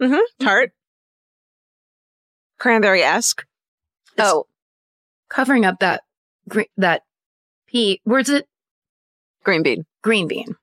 Mm-hmm. 0.00 0.44
Tart. 0.44 0.72
Cranberry 2.58 3.02
esque. 3.02 3.44
Oh, 4.18 4.46
Covering 5.28 5.64
up 5.64 5.78
that 5.80 6.02
that 6.76 7.02
pea. 7.68 8.00
Where's 8.04 8.28
it? 8.28 8.48
green 9.44 9.62
bean. 9.62 9.86
Green 10.02 10.26
bean. 10.26 10.56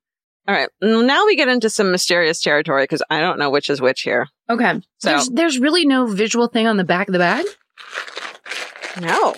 All 0.47 0.55
right. 0.55 0.69
Now 0.81 1.25
we 1.25 1.35
get 1.35 1.47
into 1.47 1.69
some 1.69 1.91
mysterious 1.91 2.41
territory 2.41 2.83
because 2.83 3.03
I 3.09 3.19
don't 3.19 3.39
know 3.39 3.49
which 3.49 3.69
is 3.69 3.79
which 3.81 4.01
here. 4.01 4.27
Okay. 4.49 4.81
So- 4.97 5.09
there's 5.09 5.29
there's 5.29 5.59
really 5.59 5.85
no 5.85 6.05
visual 6.07 6.47
thing 6.47 6.67
on 6.67 6.77
the 6.77 6.83
back 6.83 7.07
of 7.07 7.13
the 7.13 7.19
bag. 7.19 7.45
No. 8.99 9.35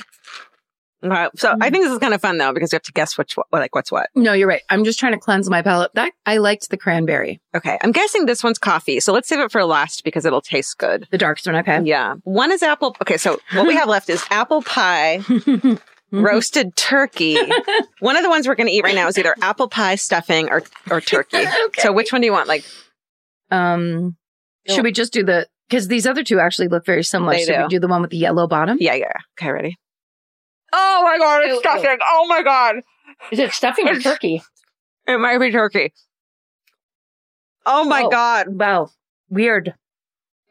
So 1.35 1.55
I 1.61 1.69
think 1.69 1.85
this 1.85 1.93
is 1.93 1.99
kind 1.99 2.13
of 2.13 2.19
fun 2.21 2.37
though 2.37 2.51
because 2.53 2.73
you 2.73 2.75
have 2.75 2.83
to 2.83 2.91
guess 2.91 3.17
which 3.17 3.37
what, 3.37 3.47
like 3.53 3.73
what's 3.73 3.89
what. 3.89 4.09
No, 4.15 4.33
you're 4.33 4.49
right. 4.49 4.61
I'm 4.69 4.83
just 4.83 4.99
trying 4.99 5.13
to 5.13 5.17
cleanse 5.17 5.49
my 5.49 5.61
palate. 5.61 5.91
That 5.93 6.11
I 6.25 6.37
liked 6.39 6.69
the 6.69 6.77
cranberry, 6.77 7.39
Okay. 7.55 7.77
I'm 7.81 7.93
guessing 7.93 8.25
this 8.25 8.43
one's 8.43 8.57
coffee. 8.59 8.99
So 8.99 9.13
let's 9.13 9.29
save 9.29 9.39
it 9.39 9.49
for 9.51 9.63
last 9.63 10.03
because 10.03 10.25
it'll 10.25 10.41
taste 10.41 10.77
good. 10.77 11.07
the 11.09 11.17
darkest 11.17 11.47
one. 11.47 11.55
Okay. 11.57 11.81
Yeah. 11.83 12.15
One 12.23 12.51
is 12.51 12.61
apple. 12.63 12.97
Okay. 13.01 13.15
So 13.15 13.39
what 13.53 13.65
we 13.65 13.75
have 13.75 13.87
left 13.87 14.09
is 14.09 14.25
apple 14.29 14.61
pie, 14.61 15.23
roasted 16.11 16.75
turkey. 16.75 17.37
One 17.99 18.17
of 18.17 18.23
the 18.23 18.29
ones 18.29 18.45
we're 18.47 18.55
going 18.55 18.67
to 18.67 18.73
eat 18.73 18.83
right 18.83 18.95
now 18.95 19.07
is 19.07 19.17
either 19.17 19.35
apple 19.41 19.69
pie 19.69 19.95
stuffing 19.95 20.49
or, 20.49 20.63
or 20.91 20.99
turkey. 20.99 21.37
Okay. 21.67 21.81
So 21.81 21.93
which 21.93 22.11
one 22.11 22.19
do 22.21 22.25
you 22.25 22.33
want? 22.33 22.47
Like, 22.49 22.65
Um, 23.51 24.17
should 24.67 24.83
we 24.83 24.91
just 24.91 25.13
do 25.13 25.23
the? 25.23 25.47
Because 25.69 25.87
these 25.87 26.07
other 26.07 26.23
two 26.23 26.39
actually 26.39 26.67
look 26.67 26.83
very 26.85 27.03
similar. 27.03 27.33
They 27.33 27.43
should 27.45 27.55
do. 27.55 27.61
we 27.63 27.67
do 27.69 27.79
the 27.79 27.87
one 27.87 28.01
with 28.01 28.09
the 28.11 28.17
yellow 28.17 28.47
bottom? 28.47 28.77
yeah, 28.79 28.95
yeah. 28.95 29.11
Okay. 29.39 29.51
Ready? 29.51 29.77
Oh 30.73 31.01
my 31.03 31.17
God. 31.17 31.41
Ew, 31.45 31.53
ew. 31.53 31.59
stuffing. 31.59 31.97
Oh 32.09 32.25
my 32.27 32.41
God. 32.43 32.75
Is 33.31 33.39
it 33.39 33.51
stuffing 33.51 33.87
or 33.87 33.99
turkey? 33.99 34.41
It 35.07 35.19
might 35.19 35.37
be 35.39 35.51
turkey. 35.51 35.93
Oh 37.65 37.83
my 37.85 38.03
Oh. 38.03 38.09
God. 38.09 38.47
Wow, 38.49 38.89
weird. 39.29 39.73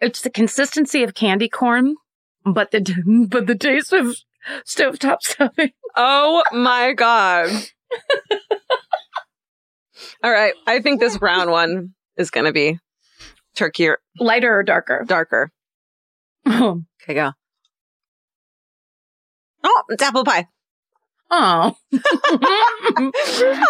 It's 0.00 0.20
the 0.22 0.30
consistency 0.30 1.02
of 1.02 1.14
candy 1.14 1.48
corn, 1.48 1.96
but 2.44 2.70
the 2.70 2.80
but 3.28 3.46
the 3.48 3.54
taste 3.56 3.92
of 3.92 4.16
stovetop 4.66 5.22
stuffing. 5.22 5.72
Oh 5.96 6.42
my 6.52 6.92
God. 6.92 7.50
All 10.22 10.30
right. 10.30 10.54
I 10.66 10.80
think 10.80 11.00
this 11.00 11.18
brown 11.18 11.50
one 11.50 11.94
is 12.16 12.30
going 12.30 12.46
to 12.46 12.52
be 12.52 12.78
turkey 13.58 13.88
or 13.88 13.98
Lighter 14.18 14.58
or 14.58 14.62
darker? 14.62 15.04
darker. 15.06 15.52
Oh, 16.46 16.82
Okay, 17.02 17.14
go. 17.14 17.32
Oh, 19.64 19.82
it's 19.88 20.02
apple 20.02 20.24
pie. 20.24 20.46
oh. 21.30 21.76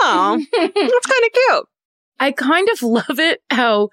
Oh, 0.00 0.38
that's 0.52 0.52
kind 0.56 1.24
of 1.24 1.32
cute. 1.32 1.64
I 2.20 2.32
kind 2.32 2.68
of 2.68 2.82
love 2.82 3.18
it 3.18 3.40
how 3.50 3.90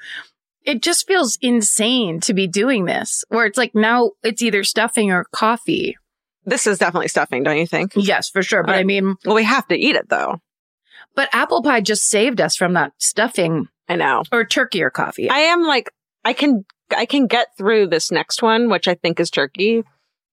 it 0.63 0.81
just 0.81 1.07
feels 1.07 1.37
insane 1.41 2.19
to 2.21 2.33
be 2.33 2.47
doing 2.47 2.85
this, 2.85 3.23
where 3.29 3.45
it's 3.45 3.57
like 3.57 3.75
now 3.75 4.11
it's 4.23 4.41
either 4.41 4.63
stuffing 4.63 5.11
or 5.11 5.25
coffee. 5.31 5.95
This 6.43 6.67
is 6.67 6.77
definitely 6.79 7.07
stuffing, 7.07 7.43
don't 7.43 7.57
you 7.57 7.67
think? 7.67 7.91
Yes, 7.95 8.29
for 8.29 8.41
sure. 8.43 8.63
But 8.63 8.75
I 8.75 8.83
mean, 8.83 9.15
Well, 9.25 9.35
we 9.35 9.43
have 9.43 9.67
to 9.67 9.75
eat 9.75 9.95
it 9.95 10.09
though. 10.09 10.39
but 11.15 11.29
apple 11.33 11.61
pie 11.63 11.81
just 11.81 12.07
saved 12.07 12.39
us 12.41 12.55
from 12.55 12.73
that 12.73 12.93
stuffing 12.99 13.67
I 13.87 13.95
know. 13.95 14.23
or 14.31 14.45
turkey 14.45 14.81
or 14.83 14.89
coffee. 14.89 15.29
I 15.29 15.39
am 15.39 15.63
like, 15.63 15.91
I 16.23 16.33
can, 16.33 16.65
I 16.95 17.05
can 17.05 17.27
get 17.27 17.47
through 17.57 17.87
this 17.87 18.11
next 18.11 18.41
one, 18.41 18.69
which 18.69 18.87
I 18.87 18.95
think 18.95 19.19
is 19.19 19.29
turkey, 19.29 19.83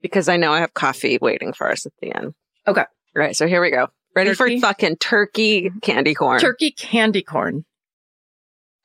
because 0.01 0.29
I 0.29 0.37
know 0.37 0.53
I 0.53 0.61
have 0.61 0.75
coffee 0.75 1.19
waiting 1.21 1.53
for 1.53 1.71
us 1.71 1.85
at 1.87 1.93
the 2.01 2.15
end. 2.15 2.35
Okay. 2.67 2.81
All 2.83 2.87
right. 3.15 3.37
So 3.37 3.47
here 3.47 3.61
we 3.61 3.71
go. 3.71 3.89
Ready 4.15 4.35
Turkey? 4.35 4.61
for 4.61 4.67
fucking 4.69 4.97
turkey 4.97 5.71
candy 5.83 6.15
corn. 6.15 6.39
turkey 6.41 6.71
candy 6.71 7.23
corn. 7.23 7.65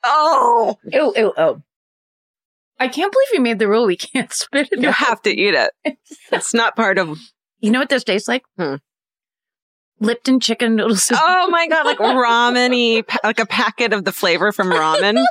oh, 0.03 0.77
Ew, 0.85 1.13
ew, 1.15 1.33
ew. 1.37 1.63
I 2.79 2.87
can't 2.87 3.11
believe 3.11 3.27
you 3.33 3.41
made 3.41 3.59
the 3.59 3.67
rule 3.67 3.85
we 3.85 3.97
can't 3.97 4.31
spit 4.33 4.69
it 4.71 4.79
you 4.81 4.89
out. 4.89 4.95
have 4.95 5.21
to 5.23 5.29
eat 5.31 5.53
it. 5.55 5.71
It's 6.31 6.53
not 6.53 6.75
part 6.75 6.97
of, 6.97 7.17
You 7.59 7.71
know 7.71 7.79
what 7.79 7.89
this 7.89 8.03
tastes 8.03 8.27
like? 8.27 8.43
Hmm. 8.57 8.75
Lipton 9.99 10.39
chicken 10.39 10.75
noodle 10.75 10.95
soup. 10.95 11.17
oh 11.21 11.49
my 11.49 11.67
God, 11.67 11.85
like 11.85 11.97
ramen 11.99 13.03
like 13.23 13.39
a 13.39 13.45
packet 13.45 13.93
of 13.93 14.05
the 14.05 14.11
flavor 14.11 14.51
from 14.51 14.67
ramen. 14.69 15.23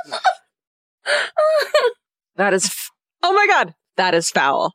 That 2.35 2.53
is, 2.53 2.65
f- 2.65 2.91
oh 3.23 3.33
my 3.33 3.47
God, 3.47 3.73
that 3.95 4.13
is 4.13 4.29
foul. 4.29 4.73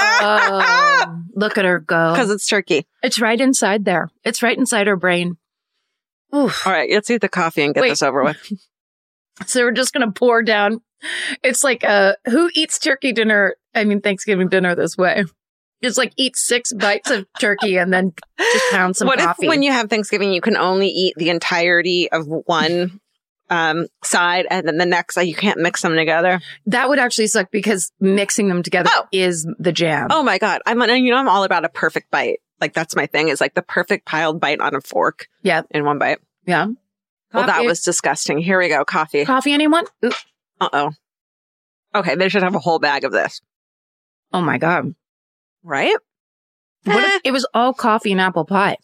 Oh, 0.00 1.22
look 1.34 1.58
at 1.58 1.64
her 1.64 1.80
go. 1.80 2.12
Because 2.12 2.30
it's 2.30 2.46
turkey. 2.46 2.86
It's 3.02 3.20
right 3.20 3.40
inside 3.40 3.84
there. 3.84 4.10
It's 4.24 4.42
right 4.42 4.56
inside 4.56 4.86
her 4.86 4.96
brain. 4.96 5.36
Oof. 6.34 6.66
All 6.66 6.72
right, 6.72 6.88
let's 6.90 7.10
eat 7.10 7.20
the 7.20 7.28
coffee 7.28 7.62
and 7.64 7.74
get 7.74 7.82
Wait. 7.82 7.90
this 7.90 8.02
over 8.02 8.22
with. 8.24 8.36
So 9.46 9.62
we're 9.62 9.70
just 9.72 9.94
going 9.94 10.06
to 10.06 10.12
pour 10.12 10.42
down. 10.42 10.82
It's 11.42 11.64
like, 11.64 11.82
uh, 11.82 12.12
who 12.26 12.50
eats 12.54 12.78
turkey 12.78 13.12
dinner? 13.12 13.56
I 13.74 13.84
mean, 13.84 14.02
Thanksgiving 14.02 14.50
dinner 14.50 14.74
this 14.74 14.98
way. 14.98 15.24
Just 15.82 15.96
like 15.98 16.12
eat 16.16 16.36
six 16.36 16.72
bites 16.72 17.10
of 17.10 17.26
turkey 17.38 17.76
and 17.78 17.92
then 17.92 18.12
just 18.38 18.70
pound 18.70 18.96
some 18.96 19.08
what 19.08 19.18
coffee. 19.18 19.46
if 19.46 19.48
when 19.48 19.62
you 19.62 19.72
have 19.72 19.88
Thanksgiving, 19.88 20.32
you 20.32 20.40
can 20.42 20.56
only 20.56 20.88
eat 20.88 21.14
the 21.16 21.30
entirety 21.30 22.10
of 22.12 22.26
one 22.26 23.00
um, 23.48 23.86
side 24.04 24.46
and 24.50 24.68
then 24.68 24.76
the 24.76 24.84
next, 24.86 25.16
like, 25.16 25.26
you 25.26 25.34
can't 25.34 25.58
mix 25.58 25.80
them 25.82 25.94
together? 25.94 26.40
that 26.66 26.88
would 26.88 26.98
actually 26.98 27.26
suck 27.28 27.50
because 27.50 27.92
mixing 27.98 28.48
them 28.48 28.62
together 28.62 28.90
Oh. 28.92 29.06
is 29.10 29.46
the 29.58 29.72
jam. 29.72 30.08
Oh 30.10 30.22
my 30.22 30.38
God. 30.38 30.60
I'm, 30.66 30.80
you 31.02 31.10
know, 31.12 31.16
I'm 31.18 31.28
all 31.28 31.44
about 31.44 31.64
a 31.64 31.68
perfect 31.70 32.10
bite. 32.10 32.40
Like, 32.60 32.74
that's 32.74 32.94
my 32.94 33.06
thing 33.06 33.28
is 33.28 33.40
like 33.40 33.54
the 33.54 33.62
perfect 33.62 34.04
piled 34.04 34.38
bite 34.38 34.60
on 34.60 34.74
a 34.74 34.80
fork. 34.82 35.28
Yeah. 35.42 35.62
In 35.70 35.84
one 35.86 35.98
bite. 35.98 36.18
Yeah. 36.46 36.66
Well, 37.32 37.46
that 37.46 37.64
was 37.64 37.80
disgusting. 37.82 38.38
Here 38.38 38.58
we 38.58 38.68
go. 38.68 38.84
Coffee. 38.84 39.24
coffee. 39.24 39.52
Anyone? 39.52 39.84
Uh 40.60 40.68
oh. 40.72 40.90
Okay, 41.94 42.16
they 42.16 42.28
should 42.28 42.42
have 42.42 42.54
a 42.54 42.58
whole 42.58 42.78
bag 42.80 43.04
of 43.04 43.12
this, 43.12 43.40
Oh 44.32 44.40
my 44.42 44.58
God. 44.58 44.94
Right? 45.62 45.96
What 46.84 46.96
Eh. 47.04 47.16
if 47.16 47.20
it 47.24 47.32
was 47.32 47.46
all 47.54 47.72
coffee 47.74 48.12
and 48.12 48.20
apple 48.20 48.44
pie? 48.44 48.76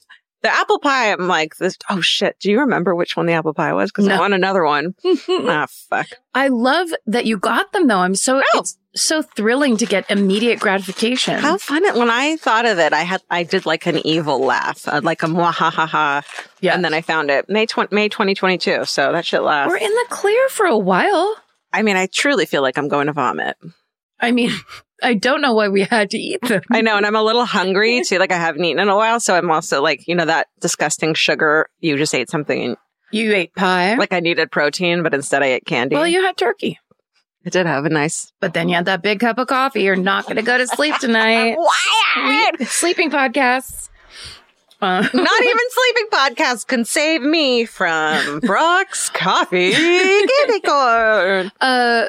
The 0.42 0.50
apple 0.54 0.78
pie, 0.78 1.12
I'm 1.12 1.26
like, 1.26 1.56
this, 1.56 1.76
oh 1.90 2.00
shit. 2.00 2.36
Do 2.38 2.50
you 2.50 2.60
remember 2.60 2.94
which 2.94 3.16
one 3.16 3.26
the 3.26 3.32
apple 3.32 3.54
pie 3.54 3.72
was? 3.72 3.90
Because 3.90 4.06
I 4.06 4.18
want 4.18 4.34
another 4.34 4.64
one. 4.64 4.94
ah, 5.28 5.66
fuck. 5.90 6.06
I 6.34 6.48
love 6.48 6.90
that 7.06 7.24
you 7.24 7.36
got 7.38 7.72
them 7.72 7.88
though. 7.88 7.98
I'm 7.98 8.14
so 8.14 8.38
Oh. 8.54 8.58
it's 8.60 8.76
so 8.94 9.22
thrilling 9.22 9.76
to 9.78 9.86
get 9.86 10.08
immediate 10.10 10.60
gratification. 10.60 11.38
How 11.40 11.56
fun. 11.58 11.84
It, 11.84 11.94
when 11.96 12.10
I 12.10 12.36
thought 12.36 12.64
of 12.66 12.78
it, 12.78 12.92
I 12.92 13.00
had, 13.02 13.22
I 13.30 13.42
did 13.42 13.66
like 13.66 13.86
an 13.86 14.06
evil 14.06 14.38
laugh, 14.38 14.86
uh, 14.86 15.00
like 15.02 15.22
a 15.22 15.26
mwahaha. 15.26 16.22
Yeah. 16.60 16.74
And 16.74 16.84
then 16.84 16.94
I 16.94 17.00
found 17.00 17.30
it 17.30 17.48
May, 17.48 17.66
tw- 17.66 17.90
May 17.90 18.08
2022. 18.08 18.84
So 18.84 19.12
that 19.12 19.24
shit 19.26 19.42
lasts. 19.42 19.70
We're 19.70 19.78
in 19.78 19.90
the 19.90 20.06
clear 20.10 20.48
for 20.50 20.66
a 20.66 20.78
while. 20.78 21.34
I 21.72 21.82
mean, 21.82 21.96
I 21.96 22.06
truly 22.06 22.46
feel 22.46 22.62
like 22.62 22.78
I'm 22.78 22.88
going 22.88 23.06
to 23.08 23.12
vomit. 23.12 23.56
I 24.20 24.30
mean, 24.32 24.52
I 25.02 25.14
don't 25.14 25.40
know 25.42 25.52
why 25.54 25.68
we 25.68 25.82
had 25.82 26.10
to 26.10 26.18
eat 26.18 26.40
them. 26.42 26.62
I 26.70 26.80
know. 26.80 26.96
And 26.96 27.04
I'm 27.06 27.16
a 27.16 27.22
little 27.22 27.44
hungry 27.44 28.02
too. 28.06 28.18
Like 28.18 28.32
I 28.32 28.36
haven't 28.38 28.64
eaten 28.64 28.78
in 28.80 28.88
a 28.88 28.96
while. 28.96 29.20
So 29.20 29.34
I'm 29.34 29.50
also 29.50 29.82
like, 29.82 30.06
you 30.08 30.14
know, 30.14 30.24
that 30.26 30.48
disgusting 30.60 31.14
sugar. 31.14 31.68
You 31.80 31.96
just 31.98 32.14
ate 32.14 32.30
something 32.30 32.76
You 33.12 33.34
ate 33.34 33.54
pie. 33.54 33.94
like 33.96 34.12
I 34.12 34.20
needed 34.20 34.50
protein, 34.50 35.02
but 35.02 35.12
instead 35.14 35.42
I 35.42 35.46
ate 35.46 35.66
candy. 35.66 35.96
well, 35.96 36.06
you 36.06 36.22
had 36.22 36.36
turkey. 36.36 36.78
I 37.44 37.48
did 37.50 37.66
have 37.66 37.84
a 37.84 37.88
nice. 37.90 38.32
But 38.40 38.54
then 38.54 38.68
you 38.68 38.74
had 38.74 38.86
that 38.86 39.02
big 39.02 39.20
cup 39.20 39.38
of 39.38 39.46
coffee. 39.46 39.82
You're 39.84 39.94
not 39.96 40.24
going 40.24 40.36
to 40.36 40.42
go 40.42 40.58
to 40.58 40.66
sleep 40.66 40.96
tonight. 41.00 41.54
Why? 41.56 42.50
Sleeping 42.64 43.10
podcasts. 43.10 43.88
Uh, 44.82 45.00
Not 45.14 45.42
even 45.42 45.70
sleeping 45.70 46.06
podcasts 46.12 46.66
can 46.66 46.84
save 46.84 47.22
me 47.22 47.64
from 47.64 48.40
Brach's 48.40 49.08
Coffee 49.10 49.72
Candy 49.72 50.60
Corn. 50.60 51.50
uh, 51.60 52.06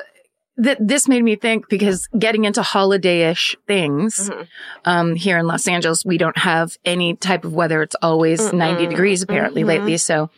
th- 0.62 0.78
this 0.80 1.08
made 1.08 1.24
me 1.24 1.36
think 1.36 1.70
because 1.70 2.08
getting 2.18 2.46
into 2.46 2.62
holiday-ish 2.62 3.56
things 3.68 4.30
Mhm. 4.30 4.48
um, 4.86 5.16
here 5.16 5.38
in 5.38 5.48
Los 5.48 5.68
Angeles, 5.68 6.04
we 6.06 6.18
don't 6.18 6.38
have 6.38 6.78
any 6.86 7.16
type 7.16 7.46
of 7.46 7.54
weather. 7.54 7.82
It's 7.82 7.96
always 8.02 8.42
Mm-mm. 8.42 8.54
90 8.54 8.88
degrees 8.88 9.22
apparently 9.22 9.64
Mhm. 9.64 9.68
lately. 9.68 9.98
So 9.98 10.30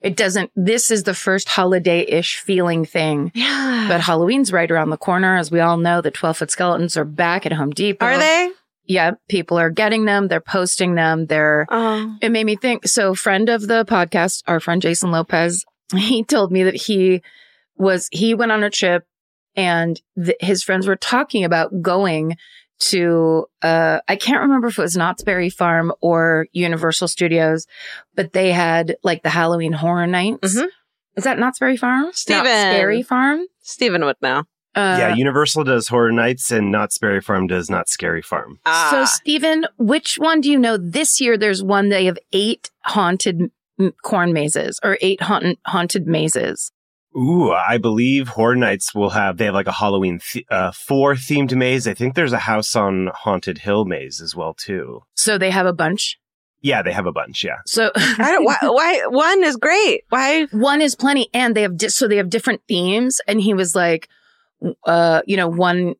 it 0.00 0.16
doesn't, 0.16 0.50
this 0.54 0.90
is 0.90 1.04
the 1.04 1.14
first 1.14 1.48
holiday-ish 1.48 2.36
feeling 2.38 2.84
thing. 2.84 3.32
Yeah. 3.34 3.86
But 3.88 4.02
Halloween's 4.02 4.52
right 4.52 4.70
around 4.70 4.90
the 4.90 4.96
corner. 4.98 5.36
As 5.36 5.50
we 5.50 5.60
all 5.60 5.76
know, 5.78 6.00
the 6.00 6.10
12 6.10 6.36
foot 6.38 6.50
skeletons 6.50 6.96
are 6.96 7.04
back 7.06 7.46
at 7.46 7.52
Home 7.52 7.70
Depot. 7.70 8.04
are 8.04 8.18
they? 8.18 8.50
Yeah. 8.86 9.12
People 9.30 9.58
are 9.58 9.70
getting 9.70 10.04
them. 10.04 10.28
They're 10.28 10.40
posting 10.42 10.94
them. 10.94 11.24
They're, 11.26 11.66
Oh. 11.70 12.16
it 12.20 12.30
made 12.30 12.44
me 12.44 12.54
think. 12.56 12.86
So, 12.86 13.14
friend 13.14 13.48
of 13.48 13.66
the 13.66 13.86
podcast, 13.86 14.42
our 14.46 14.60
friend 14.60 14.82
Jason 14.82 15.10
Lopez, 15.10 15.64
he 15.96 16.22
told 16.22 16.52
me 16.52 16.64
that 16.64 16.76
he 16.76 17.22
was, 17.78 18.08
he 18.12 18.34
went 18.34 18.52
on 18.52 18.62
a 18.62 18.68
trip 18.70 19.04
and 19.56 20.00
th- 20.22 20.36
his 20.40 20.62
friends 20.62 20.86
were 20.86 20.96
talking 20.96 21.44
about 21.44 21.82
going 21.82 22.36
to, 22.80 23.46
uh, 23.62 24.00
I 24.08 24.16
can't 24.16 24.42
remember 24.42 24.66
if 24.68 24.78
it 24.78 24.82
was 24.82 24.96
Knott's 24.96 25.22
Berry 25.22 25.48
Farm 25.50 25.92
or 26.00 26.46
Universal 26.52 27.08
Studios, 27.08 27.66
but 28.14 28.32
they 28.32 28.50
had 28.52 28.96
like 29.04 29.22
the 29.22 29.30
Halloween 29.30 29.72
Horror 29.72 30.06
Nights. 30.06 30.56
Mhm. 30.56 30.66
Is 31.16 31.24
that 31.24 31.38
Knott's 31.38 31.60
Berry 31.60 31.76
Farm? 31.76 32.10
Steven. 32.12 32.42
Knott's 32.44 32.50
Scary 32.76 33.02
Farm? 33.02 33.46
Stephen 33.60 34.04
would 34.04 34.16
know. 34.20 34.42
Uh, 34.74 34.96
yeah, 34.98 35.14
Universal 35.14 35.62
does 35.62 35.86
Horror 35.86 36.10
Nights 36.10 36.50
and 36.50 36.72
Knott's 36.72 36.98
Berry 36.98 37.20
Farm 37.20 37.46
does 37.46 37.70
Knott's 37.70 37.92
Scary 37.92 38.22
Farm. 38.22 38.58
Ah. 38.66 38.88
So, 38.90 39.04
Stephen, 39.04 39.66
which 39.78 40.16
one 40.18 40.40
do 40.40 40.50
you 40.50 40.58
know? 40.58 40.76
This 40.76 41.20
year, 41.20 41.38
there's 41.38 41.62
one 41.62 41.90
they 41.90 42.06
have 42.06 42.18
eight 42.32 42.70
haunted 42.80 43.52
m- 43.78 43.92
corn 44.02 44.32
mazes 44.32 44.80
or 44.82 44.98
eight 45.00 45.22
haunted, 45.22 45.58
haunted 45.64 46.08
mazes. 46.08 46.72
Ooh, 47.16 47.52
I 47.52 47.78
believe 47.78 48.28
Horror 48.28 48.56
Nights 48.56 48.94
will 48.94 49.10
have, 49.10 49.36
they 49.36 49.44
have 49.44 49.54
like 49.54 49.68
a 49.68 49.72
Halloween 49.72 50.18
th- 50.18 50.44
uh, 50.50 50.72
four 50.72 51.14
themed 51.14 51.54
maze. 51.56 51.86
I 51.86 51.94
think 51.94 52.14
there's 52.14 52.32
a 52.32 52.38
House 52.38 52.74
on 52.74 53.10
Haunted 53.14 53.58
Hill 53.58 53.84
maze 53.84 54.20
as 54.20 54.34
well, 54.34 54.54
too. 54.54 55.02
So 55.14 55.38
they 55.38 55.50
have 55.50 55.66
a 55.66 55.72
bunch. 55.72 56.18
Yeah, 56.60 56.82
they 56.82 56.92
have 56.92 57.06
a 57.06 57.12
bunch. 57.12 57.44
Yeah. 57.44 57.58
So 57.66 57.90
I 57.96 58.32
don't, 58.32 58.44
why, 58.44 58.56
why? 58.62 59.06
One 59.08 59.44
is 59.44 59.56
great. 59.56 60.02
Why? 60.08 60.46
one 60.50 60.80
is 60.80 60.96
plenty, 60.96 61.28
and 61.32 61.54
they 61.54 61.62
have 61.62 61.76
di- 61.76 61.88
so 61.88 62.08
they 62.08 62.16
have 62.16 62.30
different 62.30 62.62
themes. 62.66 63.20
And 63.28 63.40
he 63.40 63.54
was 63.54 63.76
like, 63.76 64.08
uh, 64.86 65.22
you 65.26 65.36
know, 65.36 65.48
one 65.48 65.94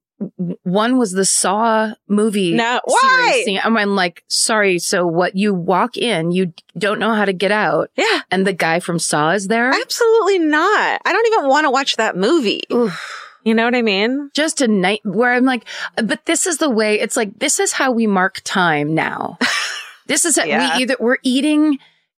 one 0.62 0.98
was 0.98 1.12
the 1.12 1.24
Saw 1.24 1.92
movie. 2.08 2.52
No, 2.54 2.80
why? 2.84 3.58
I'm 3.62 3.96
like, 3.96 4.24
sorry. 4.28 4.78
So 4.78 5.06
what? 5.06 5.36
You 5.36 5.54
walk 5.54 5.96
in, 5.96 6.30
you 6.30 6.52
don't 6.78 6.98
know 6.98 7.14
how 7.14 7.24
to 7.24 7.32
get 7.32 7.52
out, 7.52 7.90
Yeah, 7.96 8.20
and 8.30 8.46
the 8.46 8.52
guy 8.52 8.80
from 8.80 8.98
Saw 8.98 9.30
is 9.32 9.48
there. 9.48 9.70
absolutely 9.70 10.38
not. 10.40 11.00
I 11.04 11.12
don't 11.12 11.26
even 11.34 11.48
want 11.48 11.64
to 11.64 11.70
watch 11.70 11.96
that 11.96 12.16
movie. 12.16 12.62
Oof. 12.72 13.20
You 13.44 13.54
know 13.54 13.64
what 13.64 13.74
I 13.74 13.82
mean? 13.82 14.30
just 14.34 14.60
a 14.62 14.68
night 14.68 15.00
where 15.04 15.32
I'm 15.32 15.44
like, 15.44 15.66
but 15.96 16.24
this 16.24 16.46
is 16.46 16.56
the 16.58 16.70
way 16.70 16.98
it's 16.98 17.16
like, 17.16 17.38
this 17.38 17.60
is 17.60 17.72
how 17.72 17.92
we 17.92 18.06
mark 18.06 18.40
time 18.44 18.94
now. 18.94 19.36
this 20.06 20.24
is, 20.24 20.38
Yeah. 20.38 20.76
we 20.76 20.82
either, 20.82 20.96
we're 20.98 21.18
eating, 21.22 21.78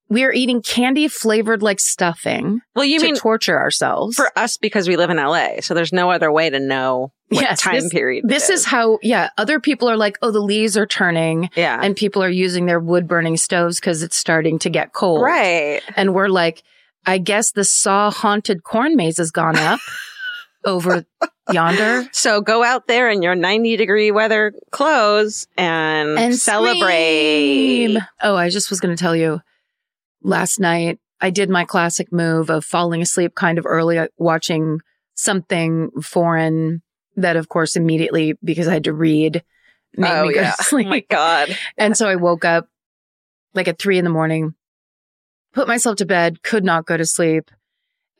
we're 0.08 0.32
eating 0.32 0.60
candy 0.62 1.08
flavored 1.08 1.62
like 1.62 1.80
stuffing 1.80 2.60
Well, 2.76 2.84
you 2.84 2.98
to 2.98 3.04
mean 3.06 3.16
torture 3.16 3.58
ourselves. 3.58 4.16
for 4.16 4.30
us 4.38 4.56
because 4.58 4.86
we 4.88 4.96
live 4.96 5.10
in 5.10 5.16
LA, 5.16 5.60
so 5.60 5.74
there's 5.74 5.92
no 5.92 6.10
other 6.10 6.30
way 6.30 6.50
to 6.50 6.60
know 6.60 7.12
what 7.28 7.40
Yes, 7.42 7.60
time 7.62 7.74
this- 7.80 7.88
period. 7.92 8.24
this 8.28 8.50
is. 8.50 8.64
how, 8.66 8.98
yeah, 9.02 9.30
other 9.38 9.58
people 9.60 9.88
are 9.88 9.96
like, 9.96 10.18
oh, 10.22 10.30
the 10.30 10.40
leaves 10.40 10.76
are 10.76 10.86
turning 10.86 11.48
yeah, 11.56 11.80
and 11.82 11.96
people 11.96 12.22
are 12.22 12.28
using 12.30 12.66
their 12.66 12.78
wood 12.80 13.08
burning 13.08 13.36
stoves 13.36 13.80
because 13.80 14.02
it's 14.02 14.16
starting 14.16 14.58
to 14.60 14.70
get 14.70 14.92
cold. 14.92 15.22
right. 15.22 15.80
And 15.96 16.14
we're 16.14 16.28
like, 16.28 16.62
I 17.06 17.18
guess 17.18 17.52
the 17.52 17.64
saw 17.64 18.10
haunted 18.10 18.62
corn 18.62 18.96
maze 18.96 19.16
has 19.18 19.30
gone 19.30 19.56
up 19.56 19.80
over 20.64 21.04
yonder. 21.52 22.04
So 22.12 22.40
go 22.40 22.62
out 22.64 22.86
there 22.86 23.10
in 23.10 23.20
your 23.22 23.34
90 23.34 23.76
degree 23.76 24.10
weather 24.10 24.52
clothes 24.70 25.46
and, 25.56 26.18
and 26.18 26.34
celebrate. 26.34 26.80
scream. 27.88 27.98
Oh, 28.22 28.36
I 28.36 28.48
just 28.48 28.70
was 28.70 28.80
going 28.80 28.96
to 28.96 29.00
tell 29.02 29.14
you 29.16 29.40
last 30.24 30.58
night 30.58 30.98
I 31.20 31.30
did 31.30 31.48
my 31.48 31.64
classic 31.64 32.10
move 32.12 32.50
of 32.50 32.64
falling 32.64 33.00
asleep 33.00 33.34
kind 33.36 33.56
of 33.58 33.66
early 33.66 33.98
uh, 33.98 34.08
watching 34.18 34.80
something 35.14 35.90
foreign 36.02 36.82
that 37.16 37.36
of 37.36 37.48
course 37.48 37.76
immediately 37.76 38.34
because 38.42 38.66
I 38.66 38.72
had 38.74 38.84
to 38.84 38.92
read 38.92 39.44
Oh, 39.96 40.26
me 40.26 40.34
go 40.34 40.40
yeah. 40.40 40.54
Oh 40.72 40.82
my 40.82 41.00
God. 41.08 41.56
and 41.78 41.96
so 41.96 42.08
I 42.08 42.16
woke 42.16 42.44
up 42.44 42.66
like 43.54 43.68
at 43.68 43.78
three 43.78 43.96
in 43.98 44.04
the 44.04 44.10
morning, 44.10 44.54
put 45.52 45.68
myself 45.68 45.96
to 45.98 46.04
bed, 46.06 46.42
could 46.42 46.64
not 46.64 46.84
go 46.86 46.96
to 46.96 47.06
sleep, 47.06 47.48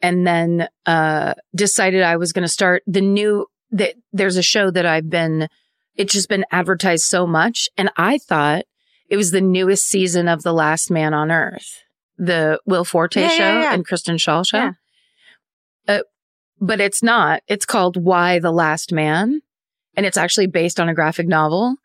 and 0.01 0.25
then 0.25 0.69
uh 0.87 1.35
decided 1.55 2.03
I 2.03 2.17
was 2.17 2.33
going 2.33 2.45
to 2.45 2.49
start 2.49 2.85
the 2.87 3.01
new 3.01 3.47
that 3.73 3.95
there's 4.13 4.37
a 4.37 4.43
show 4.43 4.71
that 4.71 4.87
I've 4.87 5.11
been 5.11 5.49
it's 5.97 6.13
just 6.13 6.29
been 6.29 6.45
advertised 6.53 7.05
so 7.05 7.27
much 7.27 7.69
and 7.77 7.91
I 7.97 8.19
thought 8.19 8.65
it 9.09 9.17
was 9.17 9.31
the 9.33 9.41
newest 9.41 9.87
season 9.87 10.29
of 10.29 10.43
The 10.43 10.53
Last 10.53 10.91
Man 10.91 11.13
on 11.13 11.31
Earth, 11.33 11.83
the 12.17 12.61
Will 12.67 12.85
Forte 12.85 13.21
Yeah, 13.21 13.29
show 13.29 13.37
yeah, 13.37 13.63
yeah. 13.63 13.75
and 13.75 13.87
Kristen 13.87 14.17
Schaal 14.17 14.47
show. 14.47 14.73
Uh, 15.87 16.01
but 16.61 16.81
it's 16.81 17.03
not. 17.03 17.43
It's 17.49 17.67
called 17.67 17.97
Y: 17.97 18.39
The 18.39 18.53
Last 18.53 18.93
Man 18.93 19.41
and 19.97 20.07
it's 20.07 20.17
actually 20.17 20.47
based 20.47 20.81
on 20.81 20.89
a 20.89 20.95
graphic 20.95 21.27
novel 21.27 21.77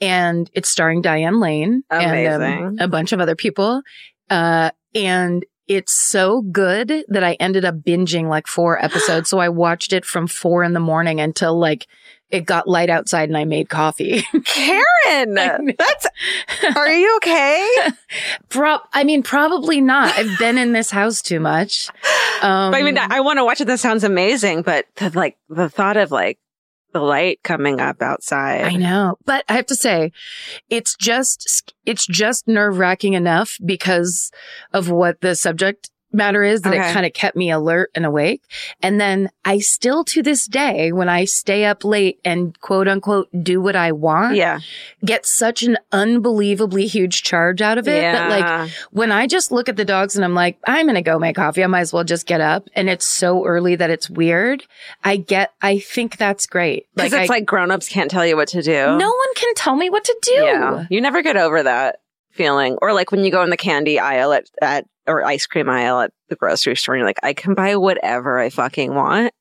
and 0.00 0.50
it's 0.52 0.68
starring 0.68 1.00
Diane 1.00 1.40
Lane 1.40 1.84
and 1.90 2.42
um, 2.42 2.76
a 2.80 2.88
bunch 2.88 3.12
of 3.12 3.20
other 3.20 3.36
people. 3.36 3.82
Uh, 4.28 4.70
and 4.94 5.44
it's 5.76 5.92
so 5.92 6.42
good 6.42 7.04
that 7.08 7.24
I 7.24 7.34
ended 7.34 7.64
up 7.64 7.76
binging 7.76 8.28
like 8.28 8.46
four 8.46 8.78
episodes. 8.84 9.28
so 9.30 9.38
I 9.38 9.48
watched 9.48 9.92
it 9.92 10.04
from 10.04 10.26
four 10.26 10.62
in 10.62 10.72
the 10.72 10.80
morning 10.80 11.20
until 11.20 11.58
like 11.58 11.86
it 12.30 12.46
got 12.46 12.66
light 12.66 12.88
outside 12.88 13.28
and 13.28 13.36
I 13.36 13.44
made 13.44 13.68
coffee. 13.68 14.22
Karen, 14.44 15.34
that's, 15.34 16.06
are 16.76 16.88
you 16.90 17.16
okay? 17.16 17.68
Pro- 18.48 18.78
I 18.94 19.04
mean, 19.04 19.22
probably 19.22 19.82
not. 19.82 20.16
I've 20.16 20.38
been 20.38 20.56
in 20.56 20.72
this 20.72 20.90
house 20.90 21.20
too 21.20 21.40
much. 21.40 21.90
Um, 22.40 22.70
But 22.72 22.76
I 22.78 22.82
mean, 22.82 22.96
I 22.96 23.20
want 23.20 23.38
to 23.38 23.44
watch 23.44 23.60
it. 23.60 23.66
That 23.66 23.80
sounds 23.80 24.02
amazing. 24.02 24.62
But 24.62 24.86
the, 24.96 25.10
like 25.10 25.36
the 25.50 25.68
thought 25.68 25.98
of 25.98 26.10
like 26.10 26.38
the 26.92 27.00
light 27.00 27.42
coming 27.42 27.80
up 27.80 28.02
outside. 28.02 28.64
I 28.64 28.76
know, 28.76 29.16
but 29.24 29.44
I 29.48 29.54
have 29.54 29.66
to 29.66 29.76
say, 29.76 30.12
it's 30.70 30.96
just 30.96 31.74
it's 31.84 32.06
just 32.06 32.48
nerve 32.48 32.78
wracking 32.78 33.14
enough 33.14 33.56
because 33.64 34.30
of 34.72 34.90
what 34.90 35.20
the 35.20 35.34
subject 35.34 35.90
matter 36.14 36.42
is 36.42 36.62
that 36.62 36.72
Okay. 36.74 36.90
it 36.90 36.92
kind 36.92 37.06
of 37.06 37.12
kept 37.12 37.36
me 37.36 37.50
alert 37.50 37.90
and 37.94 38.04
awake. 38.06 38.42
And 38.82 39.00
then 39.00 39.30
I 39.44 39.58
still 39.58 40.04
to 40.04 40.22
this 40.22 40.46
day, 40.46 40.92
when 40.92 41.08
I 41.08 41.24
stay 41.24 41.64
up 41.64 41.84
late 41.84 42.18
and 42.24 42.58
quote 42.60 42.88
unquote 42.88 43.28
do 43.42 43.60
what 43.60 43.76
I 43.76 43.92
want, 43.92 44.36
Yeah. 44.36 44.60
get 45.04 45.26
such 45.26 45.62
an 45.62 45.78
unbelievably 45.90 46.86
huge 46.86 47.22
charge 47.22 47.62
out 47.62 47.78
of 47.78 47.88
it 47.88 48.00
that 48.02 48.28
like 48.30 48.70
when 48.90 49.10
I 49.12 49.26
just 49.26 49.50
look 49.52 49.68
at 49.68 49.76
the 49.76 49.84
dogs 49.84 50.16
and 50.16 50.24
I'm 50.24 50.34
like, 50.34 50.58
I'm 50.66 50.86
going 50.86 50.94
to 50.94 51.02
go 51.02 51.18
make 51.18 51.36
coffee. 51.36 51.64
I 51.64 51.66
might 51.66 51.80
as 51.80 51.92
well 51.92 52.04
just 52.04 52.26
get 52.26 52.40
up. 52.40 52.68
And 52.74 52.88
it's 52.90 53.06
so 53.06 53.44
early 53.46 53.76
that 53.76 53.90
it's 53.90 54.10
weird. 54.10 54.64
I 55.04 55.16
get, 55.16 55.52
I 55.62 55.78
think 55.78 56.16
that's 56.16 56.46
great. 56.46 56.86
Because 56.94 57.12
it's 57.12 57.30
I- 57.30 57.32
like 57.34 57.46
grown-ups 57.46 57.88
can't 57.88 58.10
tell 58.10 58.26
you 58.26 58.36
what 58.36 58.48
to 58.48 58.62
do. 58.62 58.72
no 58.72 59.08
one 59.10 59.34
can 59.36 59.54
tell 59.54 59.76
me 59.76 59.90
what 59.90 60.04
to 60.04 60.16
do. 60.22 60.32
Yeah. 60.32 60.86
You 60.90 61.00
never 61.00 61.22
get 61.22 61.36
over 61.36 61.62
that 61.62 62.00
feeling. 62.32 62.76
Or 62.82 62.92
like 62.92 63.12
when 63.12 63.24
you 63.24 63.30
go 63.30 63.42
in 63.42 63.50
the 63.50 63.56
candy 63.56 63.98
aisle 63.98 64.32
at, 64.32 64.46
at 64.60 64.86
or 65.06 65.24
ice 65.24 65.46
cream 65.46 65.68
aisle 65.68 66.00
at 66.00 66.12
the 66.28 66.36
grocery 66.36 66.76
store 66.76 66.94
and 66.94 67.00
you're 67.00 67.08
like, 67.08 67.20
I 67.22 67.32
can 67.32 67.54
buy 67.54 67.76
whatever 67.76 68.38
I 68.38 68.50
fucking 68.50 68.94
want. 68.94 69.32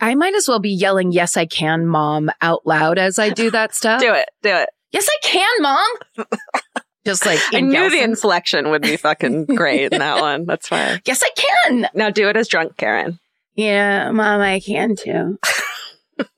I 0.00 0.14
might 0.14 0.34
as 0.34 0.48
well 0.48 0.58
be 0.58 0.70
yelling, 0.74 1.12
yes, 1.12 1.36
I 1.36 1.46
can, 1.46 1.86
mom, 1.86 2.30
out 2.40 2.66
loud 2.66 2.98
as 2.98 3.18
I 3.18 3.30
do 3.30 3.50
that 3.52 3.74
stuff. 3.74 4.00
Do 4.00 4.12
it. 4.12 4.28
Do 4.42 4.50
it. 4.50 4.68
Yes, 4.90 5.08
I 5.08 5.18
can, 5.22 5.62
mom. 5.62 6.26
Just 7.06 7.26
like 7.26 7.38
I 7.52 7.60
knew 7.60 7.90
the 7.90 8.02
inflection 8.02 8.70
would 8.70 8.80
be 8.82 8.96
fucking 8.96 9.44
great 9.56 9.92
in 9.92 9.98
that 9.98 10.20
one. 10.20 10.46
That's 10.46 10.68
fine. 10.68 11.00
Yes, 11.04 11.22
I 11.22 11.30
can. 11.36 11.88
Now 11.94 12.10
do 12.10 12.28
it 12.28 12.36
as 12.36 12.48
drunk 12.48 12.76
Karen. 12.76 13.18
Yeah, 13.54 14.10
mom, 14.10 14.40
I 14.40 14.60
can 14.60 14.96
too. 14.96 15.38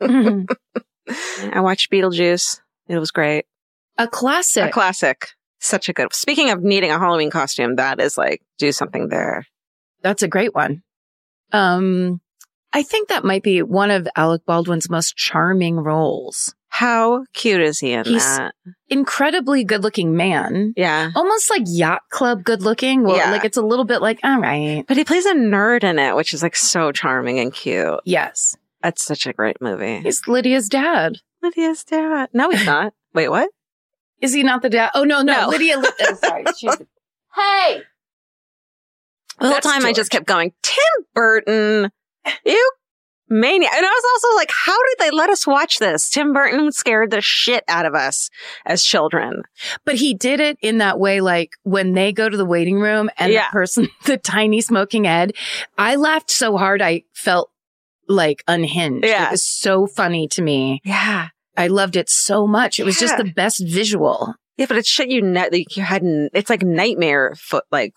Mm-hmm. 0.00 1.50
I 1.52 1.60
watched 1.60 1.92
Beetlejuice. 1.92 2.60
It 2.88 2.98
was 2.98 3.10
great. 3.10 3.44
a 3.98 4.08
classic. 4.08 4.64
A 4.64 4.70
classic. 4.70 5.28
Such 5.58 5.88
a 5.88 5.92
good. 5.92 6.12
Speaking 6.14 6.50
of 6.50 6.62
needing 6.62 6.90
a 6.90 6.98
Halloween 6.98 7.30
costume, 7.30 7.76
that 7.76 8.00
is 8.00 8.16
like 8.18 8.42
do 8.58 8.72
something 8.72 9.08
there. 9.08 9.46
That's 10.02 10.22
a 10.22 10.28
great 10.28 10.54
one. 10.54 10.82
Um, 11.52 12.20
I 12.72 12.82
think 12.82 13.08
that 13.08 13.24
might 13.24 13.42
be 13.42 13.62
one 13.62 13.90
of 13.90 14.06
Alec 14.16 14.42
Baldwin's 14.46 14.90
most 14.90 15.16
charming 15.16 15.76
roles. 15.76 16.54
How 16.68 17.24
cute 17.32 17.62
is 17.62 17.78
he 17.78 17.92
in 17.92 18.04
He's- 18.04 18.36
that? 18.36 18.54
Incredibly 18.88 19.64
good 19.64 19.82
looking 19.82 20.14
man. 20.14 20.74
Yeah. 20.76 21.10
Almost 21.16 21.48
like 21.50 21.62
yacht 21.66 22.02
club 22.10 22.44
good 22.44 22.60
looking. 22.62 23.02
Well, 23.02 23.16
Yeah. 23.16 23.30
like 23.30 23.44
it's 23.44 23.56
a 23.56 23.62
little 23.62 23.86
bit 23.86 24.02
like, 24.02 24.20
all 24.22 24.38
right. 24.40 24.84
But 24.86 24.96
he 24.98 25.04
plays 25.04 25.24
a 25.24 25.34
nerd 25.34 25.84
in 25.84 25.98
it, 25.98 26.14
which 26.14 26.34
is 26.34 26.42
like 26.42 26.54
so 26.54 26.92
charming 26.92 27.38
and 27.38 27.52
cute. 27.52 28.00
Yes. 28.04 28.56
That's 28.82 29.04
such 29.04 29.26
a 29.26 29.32
great 29.32 29.60
movie. 29.60 30.00
He's 30.00 30.20
Lydia's 30.28 30.68
dad. 30.68 31.16
Lydia's 31.42 31.82
dad. 31.82 32.28
No, 32.34 32.50
he's 32.50 32.66
not. 32.66 32.92
Wait, 33.14 33.28
what? 33.30 33.48
Is 34.20 34.32
he 34.32 34.42
not 34.42 34.62
the 34.62 34.70
dad? 34.70 34.90
Oh, 34.94 35.04
no, 35.04 35.22
no. 35.22 35.42
No. 35.42 35.48
Lydia. 35.48 35.78
Li- 35.78 35.88
oh, 36.00 36.14
sorry. 36.14 36.44
She's- 36.58 36.76
hey. 37.34 37.82
The 39.38 39.44
whole 39.46 39.50
That's 39.54 39.66
time 39.66 39.84
I 39.84 39.92
just 39.92 40.10
kept 40.10 40.26
going, 40.26 40.52
Tim 40.62 41.04
Burton, 41.14 41.90
you 42.46 42.70
maniac. 43.28 43.72
And 43.74 43.84
I 43.84 43.88
was 43.90 44.04
also 44.14 44.36
like, 44.36 44.50
how 44.50 44.76
did 44.78 44.96
they 44.98 45.10
let 45.14 45.28
us 45.28 45.46
watch 45.46 45.78
this? 45.78 46.08
Tim 46.08 46.32
Burton 46.32 46.72
scared 46.72 47.10
the 47.10 47.20
shit 47.20 47.62
out 47.68 47.84
of 47.84 47.94
us 47.94 48.30
as 48.64 48.82
children. 48.82 49.42
But 49.84 49.96
he 49.96 50.14
did 50.14 50.40
it 50.40 50.56
in 50.62 50.78
that 50.78 50.98
way, 50.98 51.20
like 51.20 51.50
when 51.64 51.92
they 51.92 52.12
go 52.12 52.30
to 52.30 52.36
the 52.36 52.46
waiting 52.46 52.80
room 52.80 53.10
and 53.18 53.30
Yeah. 53.30 53.48
the 53.48 53.52
person, 53.52 53.88
the 54.06 54.16
tiny 54.16 54.62
smoking 54.62 55.06
Ed, 55.06 55.32
I 55.76 55.96
laughed 55.96 56.30
so 56.30 56.56
hard 56.56 56.80
I 56.80 57.02
felt 57.12 57.50
like 58.08 58.42
unhinged. 58.48 59.04
Yeah. 59.04 59.26
It 59.28 59.32
was 59.32 59.44
so 59.44 59.86
funny 59.86 60.28
to 60.28 60.40
me. 60.40 60.80
Yeah. 60.82 61.28
I 61.56 61.68
loved 61.68 61.96
it 61.96 62.08
so 62.10 62.46
much. 62.46 62.78
It 62.80 62.84
was 62.84 62.98
just 62.98 63.16
the 63.16 63.24
best 63.32 63.62
visual. 63.66 64.34
Yeah, 64.56 64.66
but 64.66 64.76
it's 64.78 64.88
shit 64.88 65.10
you 65.10 65.22
net 65.22 65.52
like 65.52 65.76
you 65.76 65.82
had. 65.82 66.02
n- 66.02 66.30
It's 66.32 66.50
like 66.50 66.62
nightmare 66.62 67.34
foot, 67.36 67.64
like 67.70 67.94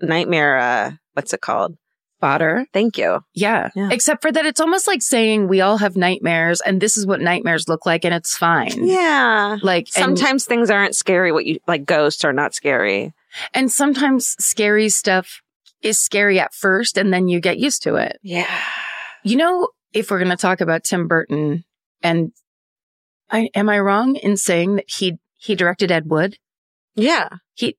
nightmare. 0.00 0.58
uh 0.58 0.90
What's 1.14 1.32
it 1.32 1.40
called? 1.40 1.76
Fodder. 2.20 2.66
Thank 2.74 2.98
you. 2.98 3.20
Yeah. 3.34 3.70
Yeah. 3.74 3.88
Except 3.90 4.20
for 4.20 4.30
that 4.30 4.44
it's 4.44 4.60
almost 4.60 4.86
like 4.86 5.00
saying 5.02 5.48
we 5.48 5.60
all 5.62 5.78
have 5.78 5.96
nightmares 5.96 6.60
and 6.60 6.78
this 6.80 6.96
is 6.98 7.06
what 7.06 7.20
nightmares 7.20 7.66
look 7.66 7.86
like 7.86 8.04
and 8.04 8.12
it's 8.14 8.36
fine. 8.36 8.86
Yeah. 8.86 9.56
Like 9.62 9.88
and- 9.96 10.18
Sometimes 10.18 10.44
things 10.44 10.68
aren't 10.70 10.94
scary. 10.94 11.32
What 11.32 11.46
you 11.46 11.58
like, 11.66 11.86
ghosts 11.86 12.24
are 12.24 12.32
not 12.34 12.54
scary. 12.54 13.12
and 13.54 13.72
sometimes 13.72 14.36
scary 14.38 14.88
stuff 14.90 15.40
is 15.82 15.98
scary 15.98 16.38
at 16.38 16.52
first 16.52 16.98
and 16.98 17.12
then 17.12 17.26
you 17.28 17.40
get 17.40 17.58
used 17.58 17.82
to 17.84 17.94
it. 17.94 18.18
Yeah. 18.22 18.46
You 19.24 19.36
know, 19.36 19.68
if 19.94 20.10
we're 20.10 20.18
going 20.18 20.30
to 20.30 20.36
talk 20.36 20.60
about 20.60 20.84
Tim 20.84 21.08
Burton 21.08 21.64
and 22.02 22.32
I 23.30 23.48
am 23.54 23.68
I 23.68 23.78
wrong 23.78 24.16
in 24.16 24.36
saying 24.36 24.76
that 24.76 24.90
he 24.90 25.18
he 25.38 25.54
directed 25.54 25.90
Ed 25.90 26.04
Wood? 26.06 26.38
Yeah. 26.94 27.28
He 27.54 27.76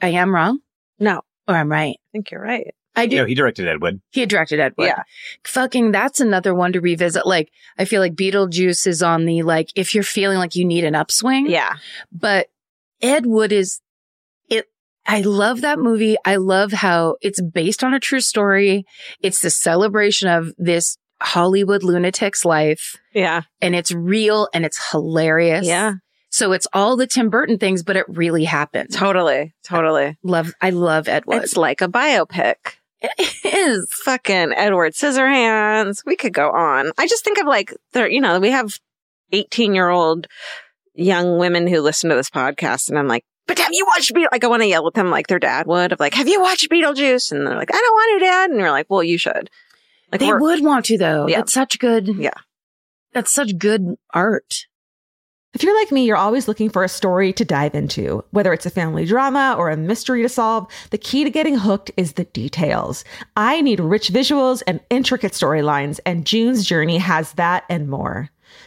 I 0.00 0.08
am 0.08 0.34
wrong 0.34 0.60
No, 0.98 1.22
or 1.46 1.56
I'm 1.56 1.70
right. 1.70 1.96
I 1.96 2.08
think 2.12 2.30
you're 2.30 2.42
right. 2.42 2.74
I 2.94 3.06
do. 3.06 3.16
No, 3.16 3.24
he 3.24 3.34
directed 3.34 3.66
Ed 3.66 3.80
Wood. 3.80 4.02
He 4.10 4.26
directed 4.26 4.60
Ed 4.60 4.74
Wood. 4.76 4.88
Yeah. 4.88 5.02
Fucking 5.44 5.92
that's 5.92 6.20
another 6.20 6.54
one 6.54 6.72
to 6.74 6.80
revisit. 6.80 7.26
Like 7.26 7.50
I 7.78 7.84
feel 7.84 8.00
like 8.00 8.14
Beetlejuice 8.14 8.86
is 8.86 9.02
on 9.02 9.24
the 9.24 9.42
like 9.42 9.70
if 9.74 9.94
you're 9.94 10.04
feeling 10.04 10.38
like 10.38 10.54
you 10.54 10.64
need 10.64 10.84
an 10.84 10.94
upswing. 10.94 11.48
Yeah. 11.48 11.76
But 12.12 12.48
Ed 13.00 13.26
Wood 13.26 13.52
is 13.52 13.80
it 14.48 14.66
I 15.06 15.22
love 15.22 15.62
that 15.62 15.78
movie. 15.78 16.16
I 16.24 16.36
love 16.36 16.72
how 16.72 17.16
it's 17.22 17.40
based 17.40 17.82
on 17.82 17.94
a 17.94 18.00
true 18.00 18.20
story. 18.20 18.84
It's 19.20 19.40
the 19.40 19.50
celebration 19.50 20.28
of 20.28 20.52
this 20.58 20.98
Hollywood 21.22 21.82
lunatic's 21.82 22.44
life 22.44 22.96
Yeah. 23.14 23.42
and 23.60 23.74
it's 23.74 23.92
real 23.92 24.48
and 24.52 24.64
it's 24.64 24.90
hilarious. 24.90 25.66
Yeah. 25.66 25.94
So 26.30 26.52
it's 26.52 26.66
all 26.72 26.96
the 26.96 27.06
Tim 27.06 27.28
Burton 27.30 27.58
things, 27.58 27.82
but 27.82 27.96
it 27.96 28.06
really 28.08 28.44
happened. 28.44 28.92
Totally. 28.92 29.54
Totally. 29.64 30.16
Love 30.22 30.52
I 30.60 30.70
love 30.70 31.06
Edward. 31.08 31.42
It's 31.42 31.56
like 31.56 31.80
a 31.82 31.88
biopic. 31.88 32.54
it 33.02 33.44
is. 33.54 33.86
Fucking 34.04 34.52
Edward 34.54 34.94
Scissorhands. 34.94 35.98
We 36.06 36.16
could 36.16 36.32
go 36.32 36.50
on. 36.50 36.92
I 36.98 37.06
just 37.06 37.24
think 37.24 37.38
of 37.38 37.46
like 37.46 37.74
you 37.94 38.20
know, 38.20 38.40
we 38.40 38.50
have 38.50 38.72
18 39.32 39.74
year 39.74 39.88
old 39.88 40.26
young 40.94 41.38
women 41.38 41.66
who 41.66 41.80
listen 41.80 42.10
to 42.10 42.16
this 42.16 42.30
podcast 42.30 42.88
and 42.88 42.98
I'm 42.98 43.08
like, 43.08 43.24
but 43.46 43.58
have 43.58 43.72
you 43.72 43.84
watched 43.86 44.12
Beetlejuice? 44.14 44.28
Like 44.32 44.44
I 44.44 44.46
want 44.48 44.62
to 44.62 44.68
yell 44.68 44.86
at 44.86 44.94
them 44.94 45.10
like 45.10 45.26
their 45.26 45.38
dad 45.38 45.66
would 45.66 45.92
of 45.92 46.00
like, 46.00 46.14
have 46.14 46.28
you 46.28 46.40
watched 46.40 46.70
Beetlejuice? 46.70 47.32
And 47.32 47.46
they're 47.46 47.56
like, 47.56 47.74
I 47.74 47.76
don't 47.76 47.92
want 47.94 48.20
to, 48.20 48.24
dad. 48.26 48.50
And 48.50 48.60
you're 48.60 48.70
like, 48.70 48.86
well, 48.88 49.02
you 49.02 49.18
should. 49.18 49.50
Like 50.12 50.20
They 50.20 50.32
would 50.32 50.62
want 50.62 50.84
to 50.86 50.98
though. 50.98 51.26
Yeah. 51.26 51.38
That's 51.38 51.52
such 51.52 51.78
good. 51.78 52.08
Yeah. 52.16 52.30
That's 53.12 53.32
such 53.32 53.58
good 53.58 53.96
art. 54.14 54.66
If 55.54 55.62
you're 55.62 55.78
like 55.78 55.92
me, 55.92 56.06
you're 56.06 56.16
always 56.16 56.48
looking 56.48 56.70
for 56.70 56.82
a 56.82 56.88
story 56.88 57.32
to 57.34 57.44
dive 57.44 57.74
into. 57.74 58.24
Whether 58.30 58.54
it's 58.54 58.64
a 58.64 58.70
family 58.70 59.04
drama 59.04 59.54
or 59.58 59.68
a 59.68 59.76
mystery 59.76 60.22
to 60.22 60.28
solve, 60.28 60.66
the 60.90 60.96
key 60.96 61.24
to 61.24 61.30
getting 61.30 61.58
hooked 61.58 61.90
is 61.98 62.14
the 62.14 62.24
details. 62.24 63.04
I 63.36 63.60
need 63.60 63.78
rich 63.78 64.08
visuals 64.08 64.62
and 64.66 64.80
intricate 64.88 65.32
storylines, 65.32 66.00
and 66.06 66.24
June's 66.24 66.64
Journey 66.64 66.96
has 66.96 67.32
that 67.34 67.64
and 67.68 67.88
more. 67.90 68.30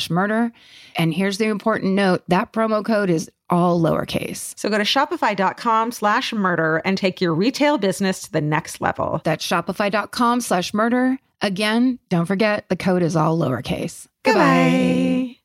slash 0.00 0.10
murder. 0.10 0.52
And 0.96 1.14
here's 1.14 1.38
the 1.38 1.46
important 1.46 1.94
note 1.94 2.22
that 2.28 2.52
promo 2.52 2.84
code 2.84 3.10
is 3.10 3.30
all 3.48 3.80
lowercase. 3.80 4.58
So 4.58 4.68
go 4.68 4.78
to 4.78 4.84
shopify.com 4.84 5.92
slash 5.92 6.32
murder 6.32 6.80
and 6.84 6.96
take 6.96 7.20
your 7.20 7.34
retail 7.34 7.78
business 7.78 8.22
to 8.22 8.32
the 8.32 8.40
next 8.40 8.80
level. 8.80 9.20
That's 9.24 9.46
shopify.com 9.46 10.40
slash 10.40 10.72
murder. 10.72 11.18
Again, 11.42 11.98
don't 12.08 12.26
forget 12.26 12.68
the 12.68 12.76
code 12.76 13.02
is 13.02 13.16
all 13.16 13.38
lowercase. 13.38 14.06
Goodbye. 14.24 15.36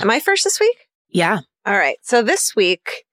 Am 0.00 0.10
I 0.10 0.18
first 0.20 0.44
this 0.44 0.58
week? 0.58 0.88
Yeah. 1.08 1.40
All 1.64 1.76
right. 1.76 1.98
So 2.02 2.22
this 2.22 2.56
week, 2.56 3.04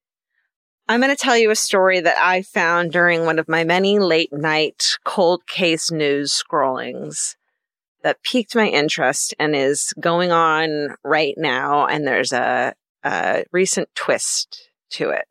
I'm 0.88 1.02
going 1.02 1.16
to 1.16 1.22
tell 1.22 1.36
you 1.36 1.50
a 1.50 1.56
story 1.56 2.00
that 2.00 2.18
I 2.18 2.44
found 2.44 2.92
during 2.92 3.26
one 3.26 3.40
of 3.40 3.50
my 3.50 3.64
many 3.64 3.98
late 3.98 4.32
night 4.32 4.98
cold 5.04 5.48
case 5.48 5.90
news 5.90 6.32
scrollings 6.32 7.36
that 8.04 8.22
piqued 8.22 8.56
my 8.56 8.68
interest 8.68 9.34
and 9.40 9.56
is 9.56 9.94
going 10.00 10.32
on 10.32 10.90
right 11.04 11.34
now. 11.38 11.88
And 11.88 12.06
there's 12.06 12.32
a, 12.32 12.76
a 13.04 13.46
recent 13.52 13.90
twist 13.96 14.70
to 14.92 15.10
it. 15.10 15.26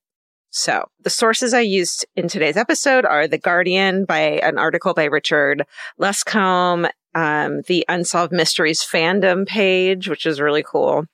So 0.51 0.89
the 1.01 1.11
sources 1.11 1.55
I 1.55 1.61
used 1.61 2.05
in 2.17 2.27
today's 2.27 2.57
episode 2.57 3.05
are 3.05 3.29
The 3.29 3.39
Guardian 3.39 4.07
by 4.07 4.41
an 4.43 4.59
article 4.59 4.93
by 4.93 5.05
Richard 5.05 5.65
Luscombe, 6.01 6.91
um, 7.15 7.63
the 7.69 7.85
Unsolved 7.89 8.33
Mysteries 8.33 8.83
fandom 8.83 9.47
page, 9.47 10.09
which 10.09 10.27
is 10.27 10.41
really 10.41 10.65
cool. 10.65 11.07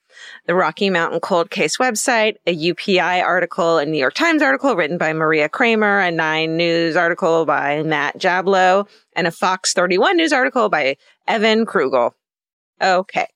The 0.50 0.56
Rocky 0.56 0.90
Mountain 0.90 1.20
Cold 1.20 1.48
Case 1.48 1.76
website, 1.76 2.38
a 2.44 2.52
UPI 2.52 3.22
article, 3.22 3.78
a 3.78 3.86
New 3.86 3.96
York 3.96 4.14
Times 4.14 4.42
article 4.42 4.74
written 4.74 4.98
by 4.98 5.12
Maria 5.12 5.48
Kramer, 5.48 6.00
a 6.00 6.10
Nine 6.10 6.56
News 6.56 6.96
article 6.96 7.46
by 7.46 7.84
Matt 7.84 8.18
Jablow, 8.18 8.88
and 9.14 9.28
a 9.28 9.30
Fox 9.30 9.72
31 9.72 10.16
News 10.16 10.32
article 10.32 10.68
by 10.68 10.96
Evan 11.28 11.66
Kruegel. 11.66 12.14
Okay. 12.82 13.28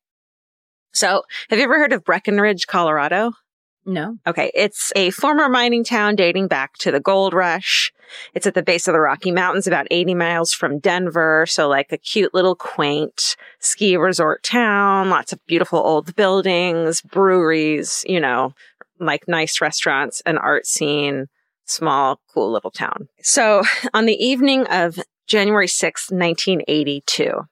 So 0.92 1.22
have 1.50 1.56
you 1.60 1.64
ever 1.64 1.78
heard 1.78 1.92
of 1.92 2.02
Breckenridge, 2.02 2.66
Colorado? 2.66 3.30
No. 3.86 4.18
Okay. 4.26 4.50
It's 4.52 4.92
a 4.96 5.10
former 5.10 5.48
mining 5.48 5.84
town 5.84 6.16
dating 6.16 6.48
back 6.48 6.72
to 6.78 6.90
the 6.90 6.98
gold 6.98 7.32
rush. 7.32 7.92
It's 8.34 8.46
at 8.46 8.54
the 8.54 8.62
base 8.62 8.88
of 8.88 8.92
the 8.92 9.00
Rocky 9.00 9.30
Mountains, 9.30 9.66
about 9.66 9.86
80 9.90 10.14
miles 10.14 10.52
from 10.52 10.78
Denver. 10.78 11.46
So 11.46 11.68
like 11.68 11.92
a 11.92 11.98
cute 11.98 12.34
little 12.34 12.54
quaint 12.54 13.36
ski 13.58 13.96
resort 13.96 14.42
town, 14.42 15.10
lots 15.10 15.32
of 15.32 15.44
beautiful 15.46 15.78
old 15.78 16.14
buildings, 16.16 17.00
breweries, 17.00 18.04
you 18.08 18.20
know, 18.20 18.54
like 18.98 19.28
nice 19.28 19.60
restaurants, 19.60 20.22
an 20.26 20.38
art 20.38 20.66
scene, 20.66 21.28
small, 21.64 22.20
cool 22.32 22.52
little 22.52 22.70
town. 22.70 23.08
So 23.22 23.62
on 23.94 24.06
the 24.06 24.24
evening 24.24 24.66
of 24.66 24.98
January 25.26 25.66
6th, 25.66 26.12
1982, 26.12 27.46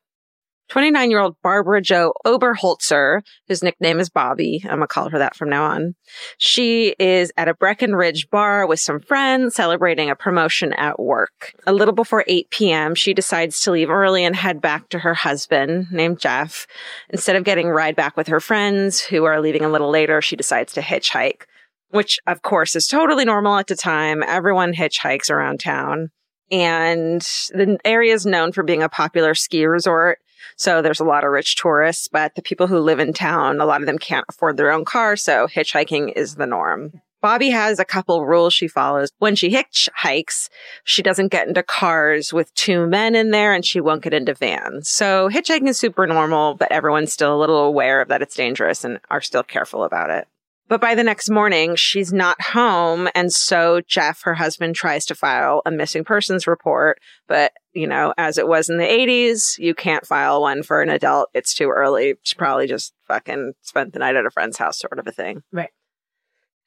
29 0.73 1.11
year 1.11 1.21
old 1.21 1.37
Barbara 1.43 1.83
Joe 1.83 2.15
Oberholtzer, 2.25 3.21
whose 3.47 3.63
nickname 3.63 4.01
is 4.01 4.09
Bobby. 4.09 4.63
I'm 4.65 4.79
going 4.79 4.81
to 4.81 4.87
call 4.87 5.11
her 5.11 5.19
that 5.19 5.37
from 5.37 5.51
now 5.51 5.65
on. 5.65 5.95
She 6.39 6.95
is 6.99 7.31
at 7.37 7.47
a 7.47 7.53
Breckenridge 7.53 8.31
bar 8.31 8.67
with 8.67 8.81
some 8.81 8.99
friends 8.99 9.55
celebrating 9.55 10.09
a 10.09 10.17
promotion 10.17 10.73
at 10.73 10.99
work. 10.99 11.53
A 11.67 11.75
little 11.75 11.93
before 11.93 12.25
8 12.27 12.49
p.m., 12.49 12.95
she 12.95 13.13
decides 13.13 13.61
to 13.61 13.71
leave 13.71 13.91
early 13.91 14.25
and 14.25 14.35
head 14.35 14.63
back 14.63 14.89
to 14.89 15.01
her 15.01 15.13
husband 15.13 15.89
named 15.93 16.19
Jeff. 16.19 16.67
Instead 17.11 17.37
of 17.37 17.45
getting 17.45 17.67
a 17.67 17.75
ride 17.75 17.95
back 17.95 18.17
with 18.17 18.29
her 18.29 18.41
friends 18.41 18.99
who 19.03 19.25
are 19.25 19.43
leaving 19.43 19.67
a 19.67 19.71
little 19.71 19.91
later, 19.91 20.23
she 20.23 20.37
decides 20.37 20.73
to 20.73 20.81
hitchhike, 20.81 21.43
which 21.91 22.19
of 22.27 22.41
course 22.41 22.75
is 22.75 22.87
totally 22.87 23.27
normal 23.27 23.59
at 23.59 23.67
the 23.67 23.77
time. 23.77 24.23
Everyone 24.23 24.73
hitchhikes 24.73 25.29
around 25.29 25.61
town. 25.61 26.09
And 26.51 27.21
the 27.51 27.79
area 27.85 28.15
is 28.15 28.25
known 28.25 28.53
for 28.53 28.63
being 28.63 28.83
a 28.83 28.89
popular 28.89 29.35
ski 29.35 29.67
resort. 29.67 30.19
So 30.57 30.83
there's 30.83 31.01
a 31.01 31.05
lot 31.05 31.25
of 31.25 31.31
rich 31.31 31.57
tourists, 31.57 32.09
but 32.09 32.35
the 32.35 32.43
people 32.43 32.67
who 32.67 32.79
live 32.79 33.01
in 33.01 33.13
town, 33.13 33.61
a 33.61 33.67
lot 33.67 33.81
of 33.81 33.87
them 33.87 33.99
can't 33.99 34.27
afford 34.29 34.57
their 34.57 34.73
own 34.73 34.85
car. 34.85 35.17
So 35.17 35.47
hitchhiking 35.47 36.13
is 36.17 36.37
the 36.37 36.47
norm. 36.47 37.01
Bobby 37.23 37.51
has 37.51 37.79
a 37.79 37.85
couple 37.85 38.27
rules 38.27 38.53
she 38.53 38.67
follows. 38.67 39.11
When 39.21 39.37
she 39.37 39.49
hitchhikes, 39.51 40.49
she 40.83 41.03
doesn't 41.03 41.29
get 41.29 41.47
into 41.47 41.63
cars 41.63 42.33
with 42.33 42.53
two 42.55 42.89
men 42.89 43.15
in 43.15 43.31
there 43.31 43.55
and 43.55 43.65
she 43.65 43.81
won't 43.81 44.03
get 44.03 44.13
into 44.13 44.35
vans. 44.35 44.91
So 44.91 45.31
hitchhiking 45.31 45.69
is 45.69 45.79
super 45.79 46.05
normal, 46.05 46.55
but 46.55 46.73
everyone's 46.73 47.13
still 47.13 47.35
a 47.35 47.39
little 47.39 47.61
aware 47.61 48.01
of 48.01 48.09
that 48.09 48.23
it's 48.23 48.35
dangerous 48.35 48.83
and 48.83 48.99
are 49.09 49.21
still 49.21 49.45
careful 49.45 49.85
about 49.85 50.11
it. 50.11 50.27
But 50.73 50.81
by 50.81 50.95
the 50.95 51.05
next 51.05 51.29
morning, 51.29 51.77
she's 51.77 52.15
not 52.15 52.41
home. 52.41 53.07
And 53.15 53.31
so 53.31 53.83
Jeff, 53.87 54.23
her 54.23 54.33
husband, 54.33 54.75
tries 54.75 55.05
to 55.05 55.15
file 55.15 55.61
a 55.67 55.71
missing 55.71 56.03
persons 56.03 56.47
report. 56.47 56.99
But, 57.29 57.53
you 57.75 57.87
know, 57.87 58.15
as 58.17 58.39
it 58.39 58.49
was 58.49 58.71
in 58.71 58.79
the 58.79 58.85
80s, 58.85 59.59
you 59.59 59.75
can't 59.75 60.07
file 60.07 60.41
one 60.41 60.63
for 60.63 60.81
an 60.81 60.89
adult. 60.89 61.29
It's 61.35 61.53
too 61.53 61.69
early. 61.69 62.15
She 62.23 62.37
probably 62.37 62.69
just 62.69 62.95
fucking 63.07 63.53
spent 63.61 63.93
the 63.93 63.99
night 63.99 64.17
at 64.17 64.25
a 64.25 64.31
friend's 64.31 64.57
house, 64.57 64.79
sort 64.79 64.99
of 64.99 65.07
a 65.07 65.13
thing. 65.13 65.43
Right. 65.53 65.69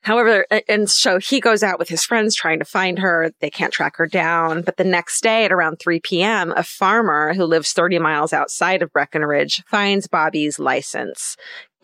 However, 0.03 0.45
and 0.69 0.87
so 0.87 1.17
he 1.17 1.39
goes 1.39 1.63
out 1.63 1.79
with 1.79 1.89
his 1.89 2.03
friends 2.03 2.35
trying 2.35 2.59
to 2.59 2.65
find 2.65 2.99
her. 2.99 3.31
They 3.41 3.49
can't 3.49 3.73
track 3.73 3.97
her 3.97 4.05
down. 4.05 4.61
But 4.61 4.77
the 4.77 4.83
next 4.83 5.23
day 5.23 5.45
at 5.45 5.51
around 5.51 5.77
3 5.77 5.99
p.m., 6.01 6.53
a 6.55 6.61
farmer 6.61 7.33
who 7.33 7.43
lives 7.45 7.71
30 7.71 7.97
miles 7.97 8.33
outside 8.33 8.83
of 8.83 8.93
Breckenridge 8.93 9.63
finds 9.65 10.05
Bobby's 10.05 10.59
license, 10.59 11.35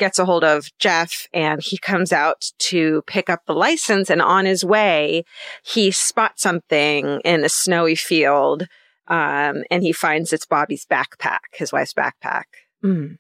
gets 0.01 0.17
a 0.17 0.25
hold 0.25 0.43
of 0.43 0.71
Jeff, 0.79 1.27
and 1.31 1.61
he 1.63 1.77
comes 1.77 2.11
out 2.11 2.51
to 2.57 3.03
pick 3.05 3.29
up 3.29 3.45
the 3.45 3.53
license. 3.53 4.09
And 4.09 4.19
on 4.19 4.45
his 4.45 4.65
way, 4.65 5.23
he 5.63 5.91
spots 5.91 6.41
something 6.41 7.21
in 7.23 7.43
a 7.43 7.49
snowy 7.49 7.93
field. 7.93 8.63
Um, 9.07 9.63
and 9.69 9.83
he 9.83 9.91
finds 9.93 10.33
it's 10.33 10.47
Bobby's 10.47 10.87
backpack, 10.87 11.41
his 11.53 11.71
wife's 11.71 11.93
backpack. 11.93 12.45
Mm. 12.83 13.17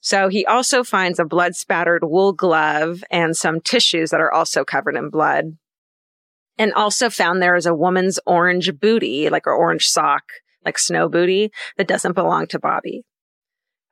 So 0.00 0.28
he 0.28 0.44
also 0.44 0.82
finds 0.82 1.20
a 1.20 1.24
blood 1.24 1.54
spattered 1.54 2.02
wool 2.02 2.32
glove 2.32 3.04
and 3.12 3.36
some 3.36 3.60
tissues 3.60 4.10
that 4.10 4.20
are 4.20 4.32
also 4.32 4.64
covered 4.64 4.96
in 4.96 5.10
blood. 5.10 5.56
And 6.58 6.72
also 6.72 7.10
found 7.10 7.40
there 7.40 7.54
is 7.54 7.66
a 7.66 7.74
woman's 7.74 8.18
orange 8.26 8.72
booty, 8.80 9.30
like 9.30 9.44
her 9.44 9.54
orange 9.54 9.86
sock, 9.86 10.24
like 10.64 10.78
snow 10.78 11.08
booty 11.08 11.52
that 11.76 11.86
doesn't 11.86 12.14
belong 12.14 12.48
to 12.48 12.58
Bobby. 12.58 13.04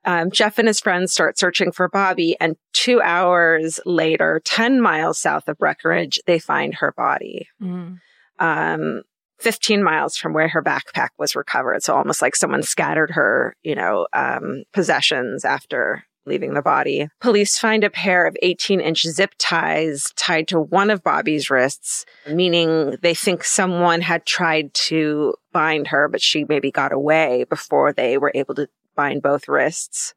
Um, 0.05 0.31
Jeff 0.31 0.59
and 0.59 0.67
his 0.67 0.79
friends 0.79 1.11
start 1.11 1.37
searching 1.37 1.71
for 1.71 1.87
Bobby 1.87 2.35
and 2.39 2.55
two 2.73 3.01
hours 3.01 3.79
later, 3.85 4.41
10 4.43 4.81
miles 4.81 5.17
south 5.17 5.47
of 5.47 5.57
Breckenridge, 5.57 6.19
they 6.25 6.39
find 6.39 6.75
her 6.75 6.91
body. 6.91 7.47
Mm. 7.61 7.99
Um, 8.39 9.03
15 9.39 9.83
miles 9.83 10.15
from 10.15 10.33
where 10.33 10.47
her 10.47 10.63
backpack 10.63 11.09
was 11.17 11.35
recovered. 11.35 11.83
So 11.83 11.95
almost 11.95 12.21
like 12.21 12.35
someone 12.35 12.63
scattered 12.63 13.11
her, 13.11 13.55
you 13.63 13.75
know, 13.75 14.07
um, 14.13 14.63
possessions 14.71 15.43
after 15.43 16.05
leaving 16.25 16.53
the 16.53 16.61
body. 16.61 17.09
Police 17.19 17.57
find 17.57 17.83
a 17.83 17.89
pair 17.89 18.25
of 18.25 18.37
18 18.41 18.79
inch 18.79 19.01
zip 19.01 19.33
ties 19.37 20.11
tied 20.15 20.47
to 20.49 20.59
one 20.59 20.89
of 20.89 21.03
Bobby's 21.03 21.49
wrists, 21.49 22.05
meaning 22.29 22.97
they 23.01 23.13
think 23.13 23.43
someone 23.43 23.99
had 23.99 24.25
tried 24.25 24.73
to 24.73 25.33
bind 25.51 25.87
her, 25.87 26.07
but 26.07 26.21
she 26.21 26.45
maybe 26.47 26.71
got 26.71 26.93
away 26.93 27.45
before 27.49 27.91
they 27.91 28.17
were 28.17 28.31
able 28.33 28.55
to 28.55 28.67
bind 28.95 29.21
both 29.21 29.47
wrists. 29.47 30.13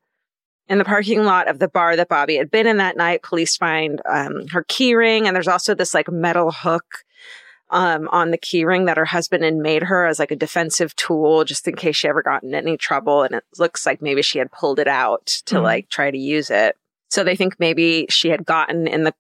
In 0.69 0.79
the 0.79 0.85
parking 0.85 1.25
lot 1.25 1.49
of 1.49 1.61
the 1.61 1.69
bar 1.69 1.95
that 1.95 2.09
Bobby 2.09 2.37
had 2.37 2.51
been 2.51 2.67
in 2.67 2.79
that 2.79 2.97
night, 2.97 3.23
police 3.23 3.57
find 3.57 4.03
um, 4.09 4.49
her 4.49 4.65
keyring, 4.65 5.27
and 5.27 5.37
there's 5.37 5.47
also 5.49 5.75
this 5.75 5.95
like 5.95 6.11
metal 6.11 6.51
hook 6.51 7.05
um, 7.71 8.09
on 8.09 8.31
the 8.33 8.39
keyring 8.39 8.87
that 8.87 8.97
her 8.97 9.05
husband 9.05 9.45
had 9.45 9.55
made 9.55 9.83
her 9.85 10.07
as 10.07 10.19
like 10.19 10.31
a 10.33 10.37
defensive 10.37 10.95
tool, 10.97 11.45
just 11.45 11.67
in 11.69 11.77
case 11.77 11.95
she 11.97 12.09
ever 12.09 12.23
got 12.23 12.43
in 12.43 12.55
any 12.55 12.77
trouble. 12.77 13.23
And 13.23 13.35
it 13.37 13.45
looks 13.59 13.87
like 13.87 14.03
maybe 14.03 14.23
she 14.23 14.39
had 14.39 14.51
pulled 14.53 14.79
it 14.81 14.89
out 14.89 15.27
to 15.47 15.57
Mhm. 15.57 15.63
like 15.63 15.89
try 15.89 16.11
to 16.11 16.19
use 16.19 16.51
it. 16.51 16.77
So 17.11 17.23
they 17.23 17.37
think 17.37 17.61
maybe 17.61 18.07
she 18.11 18.29
had 18.31 18.45
gotten 18.45 18.87
in 18.89 19.05
the 19.05 19.15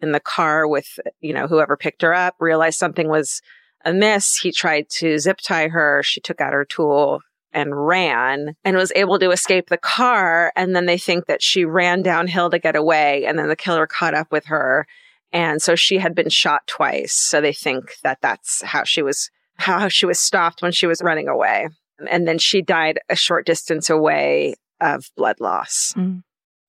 in 0.00 0.12
the 0.12 0.20
car 0.20 0.66
with 0.66 0.98
you 1.20 1.32
know 1.32 1.46
whoever 1.46 1.76
picked 1.76 2.02
her 2.02 2.12
up, 2.12 2.34
realized 2.38 2.78
something 2.78 3.08
was 3.08 3.40
amiss. 3.84 4.36
He 4.36 4.52
tried 4.52 4.88
to 4.90 5.18
zip 5.18 5.38
tie 5.38 5.68
her. 5.68 6.02
She 6.02 6.20
took 6.20 6.40
out 6.40 6.52
her 6.52 6.64
tool 6.66 7.22
and 7.52 7.86
ran 7.86 8.54
and 8.64 8.76
was 8.76 8.92
able 8.94 9.18
to 9.18 9.30
escape 9.30 9.68
the 9.68 9.78
car. 9.78 10.52
And 10.56 10.74
then 10.74 10.86
they 10.86 10.98
think 10.98 11.26
that 11.26 11.42
she 11.42 11.64
ran 11.64 12.02
downhill 12.02 12.50
to 12.50 12.58
get 12.58 12.76
away. 12.76 13.24
And 13.24 13.38
then 13.38 13.48
the 13.48 13.56
killer 13.56 13.86
caught 13.86 14.14
up 14.14 14.32
with 14.32 14.46
her. 14.46 14.86
And 15.32 15.62
so 15.62 15.74
she 15.74 15.98
had 15.98 16.14
been 16.14 16.28
shot 16.28 16.66
twice. 16.66 17.12
So 17.12 17.40
they 17.40 17.52
think 17.52 17.94
that 18.02 18.18
that's 18.20 18.62
how 18.62 18.84
she 18.84 19.02
was, 19.02 19.30
how 19.56 19.88
she 19.88 20.06
was 20.06 20.18
stopped 20.18 20.62
when 20.62 20.72
she 20.72 20.86
was 20.86 21.02
running 21.02 21.28
away. 21.28 21.68
And 22.10 22.26
then 22.26 22.38
she 22.38 22.62
died 22.62 22.98
a 23.08 23.16
short 23.16 23.46
distance 23.46 23.88
away 23.88 24.54
of 24.80 25.10
blood 25.16 25.40
loss. 25.40 25.94
Mm. 25.96 26.22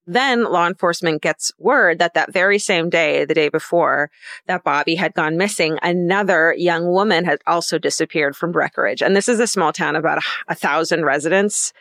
Then 0.06 0.44
law 0.44 0.68
enforcement 0.68 1.22
gets 1.22 1.52
word 1.58 2.00
that 2.00 2.14
that 2.14 2.34
very 2.34 2.60
same 2.60 2.90
day, 2.90 3.26
the 3.26 3.34
day 3.34 3.50
before, 3.50 4.12
that 4.48 4.64
Bobby 4.64 4.96
had 4.96 5.14
gone 5.14 5.38
missing, 5.38 5.80
another 5.82 6.54
young 6.58 6.92
woman 6.92 7.26
had 7.26 7.40
also 7.48 7.78
disappeared 7.80 8.36
from 8.36 8.52
Breckenridge. 8.52 9.02
And 9.02 9.16
this 9.16 9.30
is 9.30 9.40
a 9.40 9.48
small 9.48 9.72
town, 9.72 9.96
about 9.96 10.18
a, 10.18 10.22
a 10.50 10.56
thousand 10.56 11.06
residents. 11.06 11.74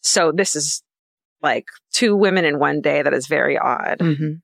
So 0.00 0.32
this 0.32 0.56
is 0.56 0.82
like 1.42 1.66
two 1.92 2.16
women 2.16 2.44
in 2.44 2.58
one 2.58 2.80
day. 2.80 3.02
That 3.02 3.14
is 3.14 3.26
very 3.26 3.58
odd. 3.58 4.00
hmm 4.00 4.34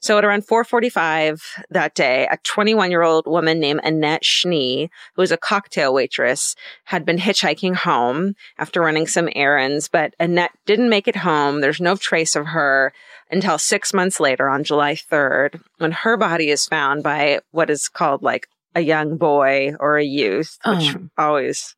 So 0.00 0.18
at 0.18 0.24
around 0.24 0.46
4:45 0.46 1.40
that 1.70 1.94
day, 1.94 2.26
a 2.30 2.38
21-year-old 2.38 3.26
woman 3.26 3.60
named 3.60 3.80
Annette 3.84 4.24
Schnee, 4.24 4.90
who 5.14 5.22
was 5.22 5.32
a 5.32 5.36
cocktail 5.36 5.92
waitress, 5.94 6.54
had 6.84 7.04
been 7.04 7.18
hitchhiking 7.18 7.76
home 7.76 8.34
after 8.58 8.80
running 8.80 9.06
some 9.06 9.28
errands, 9.34 9.88
but 9.88 10.14
Annette 10.20 10.52
didn't 10.66 10.88
make 10.90 11.08
it 11.08 11.16
home. 11.16 11.60
There's 11.60 11.80
no 11.80 11.96
trace 11.96 12.36
of 12.36 12.46
her 12.48 12.92
until 13.30 13.58
6 13.58 13.92
months 13.94 14.20
later 14.20 14.48
on 14.48 14.64
July 14.64 14.94
3rd, 14.94 15.60
when 15.78 15.92
her 15.92 16.16
body 16.16 16.50
is 16.50 16.66
found 16.66 17.02
by 17.02 17.40
what 17.50 17.70
is 17.70 17.88
called 17.88 18.22
like 18.22 18.48
a 18.74 18.80
young 18.80 19.16
boy 19.16 19.72
or 19.80 19.96
a 19.96 20.04
youth, 20.04 20.58
which 20.64 20.94
Oh. 20.96 21.08
always 21.18 21.74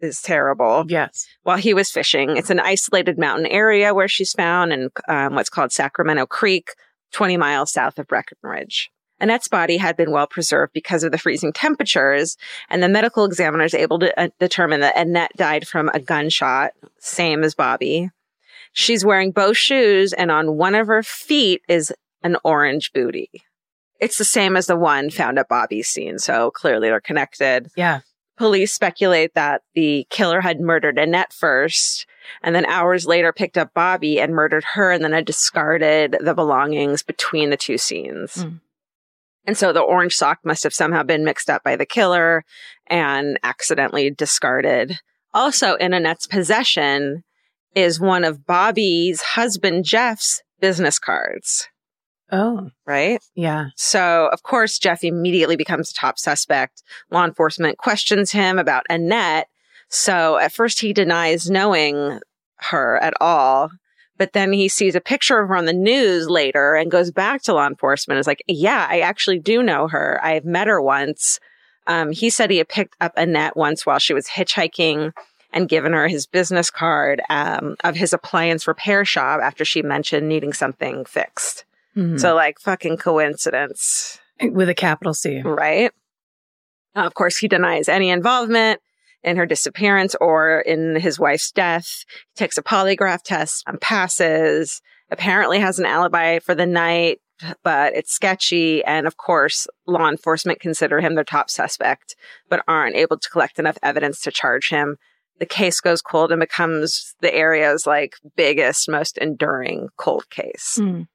is 0.00 0.20
terrible 0.20 0.84
Yes. 0.88 1.26
while 1.42 1.56
he 1.56 1.72
was 1.72 1.90
fishing. 1.90 2.36
It's 2.36 2.50
an 2.50 2.60
isolated 2.60 3.18
mountain 3.18 3.46
area 3.46 3.94
where 3.94 4.08
she's 4.08 4.32
found 4.32 4.72
in 4.72 4.90
um, 5.08 5.34
what's 5.34 5.48
called 5.48 5.72
Sacramento 5.72 6.26
Creek, 6.26 6.74
20 7.12 7.36
miles 7.36 7.72
south 7.72 7.98
of 7.98 8.06
Breckenridge. 8.06 8.90
Annette's 9.18 9.48
body 9.48 9.78
had 9.78 9.96
been 9.96 10.10
well 10.10 10.26
preserved 10.26 10.72
because 10.72 11.02
of 11.02 11.10
the 11.10 11.18
freezing 11.18 11.52
temperatures, 11.52 12.36
and 12.68 12.82
the 12.82 12.88
medical 12.88 13.24
examiner 13.24 13.64
is 13.64 13.74
able 13.74 13.98
to 14.00 14.20
uh, 14.20 14.28
determine 14.38 14.80
that 14.80 14.96
Annette 14.96 15.32
died 15.36 15.66
from 15.66 15.90
a 15.94 16.00
gunshot, 16.00 16.72
same 16.98 17.42
as 17.42 17.54
Bobby. 17.54 18.10
She's 18.72 19.06
wearing 19.06 19.32
both 19.32 19.56
shoes, 19.56 20.12
and 20.12 20.30
on 20.30 20.56
one 20.56 20.74
of 20.74 20.86
her 20.88 21.02
feet 21.02 21.62
is 21.66 21.94
an 22.22 22.36
orange 22.44 22.92
booty. 22.92 23.30
It's 24.00 24.18
the 24.18 24.24
same 24.24 24.56
as 24.56 24.66
the 24.66 24.76
one 24.76 25.08
found 25.08 25.38
at 25.38 25.48
Bobby's 25.48 25.88
scene, 25.88 26.18
so 26.18 26.50
clearly 26.50 26.88
they're 26.88 27.00
connected. 27.00 27.68
Yeah. 27.74 28.00
Police 28.36 28.72
speculate 28.72 29.34
that 29.34 29.62
the 29.74 30.06
killer 30.10 30.40
had 30.40 30.60
murdered 30.60 30.98
Annette 30.98 31.32
first 31.32 32.06
and 32.42 32.54
then 32.54 32.66
hours 32.66 33.06
later 33.06 33.32
picked 33.32 33.56
up 33.56 33.72
Bobby 33.74 34.20
and 34.20 34.34
murdered 34.34 34.64
her 34.74 34.92
and 34.92 35.02
then 35.02 35.12
had 35.12 35.24
discarded 35.24 36.16
the 36.20 36.34
belongings 36.34 37.02
between 37.02 37.50
the 37.50 37.56
two 37.56 37.78
scenes. 37.78 38.44
Mm. 38.44 38.60
And 39.46 39.56
so 39.56 39.72
the 39.72 39.80
orange 39.80 40.14
sock 40.14 40.40
must 40.44 40.64
have 40.64 40.74
somehow 40.74 41.02
been 41.02 41.24
mixed 41.24 41.48
up 41.48 41.62
by 41.62 41.76
the 41.76 41.86
killer 41.86 42.44
and 42.88 43.38
accidentally 43.42 44.10
discarded. 44.10 44.98
Also 45.32 45.74
in 45.74 45.94
Annette's 45.94 46.26
possession 46.26 47.22
is 47.74 48.00
one 48.00 48.24
of 48.24 48.46
Bobby's 48.46 49.20
husband 49.22 49.84
Jeff's 49.84 50.42
business 50.60 50.98
cards, 50.98 51.68
Oh, 52.32 52.70
right? 52.86 53.22
yeah. 53.34 53.66
So, 53.76 54.28
of 54.32 54.42
course, 54.42 54.78
Jeff 54.78 55.04
immediately 55.04 55.56
becomes 55.56 55.90
a 55.90 55.94
top 55.94 56.18
suspect. 56.18 56.82
Law 57.10 57.24
enforcement 57.24 57.78
questions 57.78 58.32
him 58.32 58.58
about 58.58 58.84
Annette. 58.90 59.48
So, 59.88 60.36
at 60.38 60.52
first, 60.52 60.80
he 60.80 60.92
denies 60.92 61.48
knowing 61.48 62.20
her 62.56 62.98
at 63.02 63.14
all. 63.20 63.70
But 64.18 64.32
then 64.32 64.52
he 64.52 64.68
sees 64.68 64.94
a 64.94 65.00
picture 65.00 65.38
of 65.38 65.48
her 65.48 65.56
on 65.56 65.66
the 65.66 65.72
news 65.72 66.28
later 66.28 66.74
and 66.74 66.90
goes 66.90 67.10
back 67.10 67.42
to 67.42 67.54
law 67.54 67.66
enforcement. 67.66 68.18
Is 68.18 68.26
like, 68.26 68.42
yeah, 68.46 68.86
I 68.88 69.00
actually 69.00 69.38
do 69.38 69.62
know 69.62 69.88
her. 69.88 70.18
I've 70.22 70.44
met 70.44 70.68
her 70.68 70.80
once. 70.80 71.38
Um, 71.86 72.12
he 72.12 72.30
said 72.30 72.50
he 72.50 72.58
had 72.58 72.68
picked 72.68 72.96
up 73.00 73.12
Annette 73.16 73.56
once 73.56 73.86
while 73.86 73.98
she 73.98 74.14
was 74.14 74.26
hitchhiking 74.26 75.12
and 75.52 75.68
given 75.68 75.92
her 75.92 76.08
his 76.08 76.26
business 76.26 76.70
card 76.70 77.22
um, 77.30 77.76
of 77.84 77.94
his 77.94 78.12
appliance 78.12 78.66
repair 78.66 79.04
shop 79.04 79.40
after 79.42 79.64
she 79.64 79.82
mentioned 79.82 80.28
needing 80.28 80.52
something 80.52 81.04
fixed. 81.04 81.64
Mhm. 81.96 82.20
So, 82.20 82.34
like, 82.34 82.58
fucking 82.60 82.98
coincidence, 82.98 84.18
with 84.40 84.68
a 84.68 84.74
capital 84.74 85.14
C. 85.14 85.40
right? 85.42 85.90
Of 86.94 87.14
course, 87.14 87.36
he 87.38 87.48
denies 87.48 87.88
any 87.88 88.10
involvement 88.10 88.80
in 89.22 89.36
her 89.36 89.46
disappearance 89.46 90.14
or 90.20 90.60
in 90.60 90.96
his 90.96 91.18
wife's 91.18 91.50
death. 91.50 92.04
He 92.34 92.36
takes 92.36 92.56
a 92.58 92.62
polygraph 92.62 93.22
test 93.22 93.64
and 93.66 93.80
passes, 93.80 94.80
apparently 95.10 95.58
has 95.58 95.78
an 95.78 95.86
alibi 95.86 96.38
for 96.38 96.54
the 96.54 96.66
night, 96.66 97.20
but 97.62 97.94
it's 97.94 98.12
sketchy. 98.12 98.82
And 98.84 99.06
of 99.06 99.16
course, 99.16 99.66
law 99.86 100.08
enforcement 100.08 100.60
consider 100.60 101.00
him 101.00 101.14
their 101.16 101.24
top 101.24 101.50
suspect, 101.50 102.14
but 102.48 102.62
aren't 102.68 102.96
able 102.96 103.18
to 103.18 103.30
collect 103.30 103.58
enough 103.58 103.78
evidence 103.82 104.20
to 104.22 104.30
charge 104.30 104.68
him. 104.70 104.96
The 105.38 105.46
case 105.46 105.80
goes 105.80 106.00
cold 106.00 106.32
and 106.32 106.40
becomes 106.40 107.14
the 107.20 107.34
area's 107.34 107.86
like 107.86 108.14
biggest, 108.36 108.88
most 108.88 109.18
enduring 109.18 109.88
cold 109.98 110.30
case. 110.30 110.78
Mm. 110.80 111.08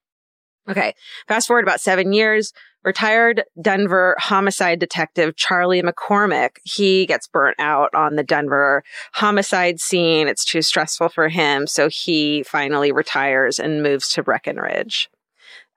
Okay. 0.69 0.93
Fast 1.27 1.47
forward 1.47 1.63
about 1.63 1.81
seven 1.81 2.13
years. 2.13 2.53
Retired 2.83 3.43
Denver 3.61 4.15
homicide 4.19 4.79
detective 4.79 5.35
Charlie 5.35 5.83
McCormick, 5.83 6.57
he 6.63 7.05
gets 7.05 7.27
burnt 7.27 7.57
out 7.59 7.93
on 7.93 8.15
the 8.15 8.23
Denver 8.23 8.83
homicide 9.13 9.79
scene. 9.79 10.27
It's 10.27 10.43
too 10.43 10.63
stressful 10.63 11.09
for 11.09 11.29
him. 11.29 11.67
So 11.67 11.89
he 11.89 12.41
finally 12.41 12.91
retires 12.91 13.59
and 13.59 13.83
moves 13.83 14.09
to 14.09 14.23
Breckenridge. 14.23 15.09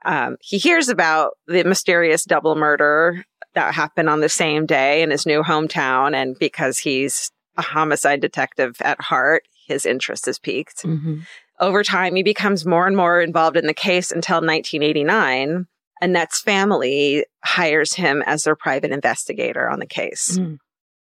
Um, 0.06 0.36
he 0.40 0.56
hears 0.58 0.88
about 0.88 1.36
the 1.46 1.64
mysterious 1.64 2.24
double 2.24 2.54
murder 2.54 3.24
that 3.54 3.74
happened 3.74 4.08
on 4.08 4.20
the 4.20 4.28
same 4.28 4.64
day 4.64 5.02
in 5.02 5.10
his 5.10 5.26
new 5.26 5.42
hometown. 5.42 6.14
And 6.14 6.38
because 6.38 6.78
he's 6.78 7.30
a 7.56 7.62
homicide 7.62 8.20
detective 8.20 8.76
at 8.80 9.00
heart, 9.00 9.44
his 9.66 9.86
interest 9.86 10.26
is 10.26 10.38
piqued. 10.38 10.82
Mhm. 10.84 11.26
Over 11.60 11.82
time, 11.82 12.14
he 12.14 12.22
becomes 12.22 12.66
more 12.66 12.86
and 12.86 12.96
more 12.96 13.20
involved 13.20 13.56
in 13.56 13.66
the 13.66 13.74
case 13.74 14.10
until 14.10 14.36
1989. 14.36 15.66
Annette's 16.00 16.40
family 16.40 17.24
hires 17.44 17.94
him 17.94 18.22
as 18.26 18.42
their 18.42 18.56
private 18.56 18.90
investigator 18.90 19.68
on 19.70 19.78
the 19.78 19.86
case. 19.86 20.36
Mm. 20.38 20.58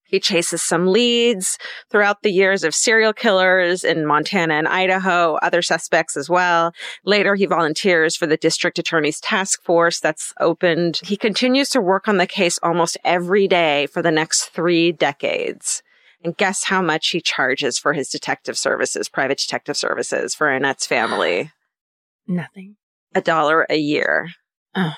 He 0.08 0.20
chases 0.20 0.62
some 0.62 0.86
leads 0.86 1.58
throughout 1.90 2.22
the 2.22 2.32
years 2.32 2.64
of 2.64 2.74
serial 2.74 3.12
killers 3.12 3.84
in 3.84 4.06
Montana 4.06 4.54
and 4.54 4.66
Idaho, 4.66 5.34
other 5.42 5.60
suspects 5.60 6.16
as 6.16 6.30
well. 6.30 6.72
Later, 7.04 7.34
he 7.34 7.44
volunteers 7.44 8.16
for 8.16 8.26
the 8.26 8.38
district 8.38 8.78
attorney's 8.78 9.20
task 9.20 9.62
force 9.62 10.00
that's 10.00 10.32
opened. 10.40 11.00
He 11.04 11.18
continues 11.18 11.68
to 11.70 11.82
work 11.82 12.08
on 12.08 12.16
the 12.16 12.26
case 12.26 12.58
almost 12.62 12.96
every 13.04 13.46
day 13.46 13.86
for 13.88 14.00
the 14.00 14.10
next 14.10 14.46
three 14.46 14.92
decades. 14.92 15.82
And 16.28 16.36
guess 16.36 16.64
how 16.64 16.82
much 16.82 17.08
he 17.08 17.20
charges 17.22 17.78
for 17.78 17.94
his 17.94 18.10
detective 18.10 18.58
services, 18.58 19.08
private 19.08 19.38
detective 19.38 19.76
services 19.78 20.34
for 20.34 20.48
Annette's 20.50 20.86
family? 20.86 21.50
Nothing. 22.26 22.76
A 23.14 23.22
dollar 23.22 23.66
a 23.70 23.76
year. 23.76 24.28
Oh. 24.74 24.92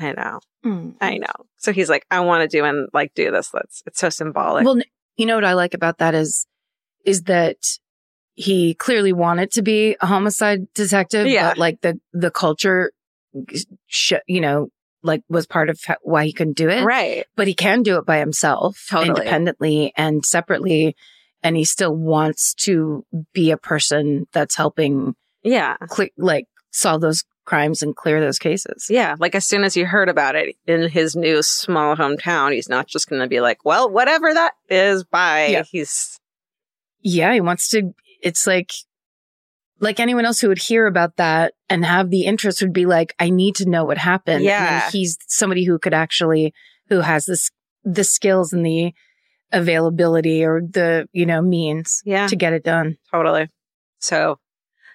I 0.00 0.12
know. 0.12 0.40
Mm. 0.64 0.94
I 1.00 1.18
know. 1.18 1.26
So 1.58 1.72
he's 1.72 1.90
like, 1.90 2.06
I 2.10 2.20
want 2.20 2.48
to 2.48 2.56
do 2.56 2.64
and 2.64 2.88
like 2.94 3.12
do 3.14 3.30
this. 3.30 3.52
Let's, 3.52 3.82
it's 3.84 3.98
so 3.98 4.08
symbolic. 4.08 4.64
Well, 4.64 4.78
you 5.16 5.26
know 5.26 5.34
what 5.34 5.44
I 5.44 5.52
like 5.52 5.74
about 5.74 5.98
that 5.98 6.14
is, 6.14 6.46
is 7.04 7.24
that 7.24 7.58
he 8.34 8.74
clearly 8.74 9.12
wanted 9.12 9.50
to 9.52 9.62
be 9.62 9.96
a 10.00 10.06
homicide 10.06 10.72
detective, 10.72 11.26
Yeah. 11.26 11.50
but 11.50 11.58
like 11.58 11.80
the, 11.82 12.00
the 12.12 12.30
culture, 12.30 12.92
sh- 13.86 14.12
you 14.26 14.40
know, 14.40 14.68
like 15.02 15.22
was 15.28 15.46
part 15.46 15.70
of 15.70 15.78
why 16.02 16.24
he 16.24 16.32
couldn't 16.32 16.56
do 16.56 16.68
it. 16.68 16.82
right. 16.84 17.24
But 17.36 17.46
he 17.46 17.54
can 17.54 17.82
do 17.82 17.98
it 17.98 18.06
by 18.06 18.18
himself, 18.18 18.84
Totally. 18.90 19.08
independently 19.10 19.92
and 19.96 20.24
separately. 20.24 20.96
And 21.42 21.56
he 21.56 21.64
still 21.64 21.94
wants 21.94 22.52
to 22.64 23.04
be 23.32 23.50
a 23.52 23.56
person 23.56 24.26
that's 24.32 24.56
helping 24.56 25.14
Yeah. 25.44 25.76
cle- 25.88 26.08
like 26.16 26.46
solve 26.72 27.00
those 27.00 27.22
crimes 27.44 27.80
and 27.80 27.94
clear 27.96 28.20
those 28.20 28.38
cases. 28.38 28.86
Yeah. 28.90 29.14
Like 29.18 29.34
as 29.34 29.46
soon 29.46 29.62
as 29.64 29.72
he 29.74 29.82
heard 29.82 30.08
about 30.08 30.34
it 30.34 30.56
in 30.66 30.88
his 30.88 31.14
new 31.16 31.42
small 31.42 31.96
hometown, 31.96 32.52
he's 32.52 32.68
not 32.68 32.88
just 32.88 33.08
going 33.08 33.22
to 33.22 33.28
be 33.28 33.40
like, 33.40 33.64
well, 33.64 33.88
whatever 33.88 34.34
that 34.34 34.52
is, 34.68 35.04
bye. 35.04 35.46
Yeah. 35.46 35.62
He's, 35.70 36.18
Yeah, 37.00 37.32
he 37.32 37.40
wants 37.40 37.68
to. 37.70 37.94
It's 38.20 38.46
like, 38.46 38.72
like 39.80 40.00
anyone 40.00 40.24
else 40.24 40.40
who 40.40 40.48
would 40.48 40.58
hear 40.58 40.86
about 40.86 41.16
that 41.16 41.54
and 41.68 41.84
have 41.84 42.10
the 42.10 42.24
interest 42.24 42.62
would 42.62 42.72
be 42.72 42.86
like, 42.86 43.14
I 43.18 43.30
need 43.30 43.56
to 43.56 43.68
know 43.68 43.84
what 43.84 43.98
happened. 43.98 44.44
Yeah. 44.44 44.90
he's 44.90 45.18
somebody 45.26 45.64
who 45.64 45.78
could 45.78 45.94
actually, 45.94 46.52
who 46.88 47.00
has 47.00 47.26
this, 47.26 47.50
the 47.84 48.04
skills 48.04 48.52
and 48.52 48.64
the 48.64 48.92
availability 49.52 50.44
or 50.44 50.60
the, 50.60 51.08
you 51.12 51.26
know, 51.26 51.40
means 51.40 52.02
yeah, 52.04 52.26
to 52.26 52.36
get 52.36 52.52
it 52.52 52.64
done. 52.64 52.98
totally. 53.10 53.48
So 54.00 54.38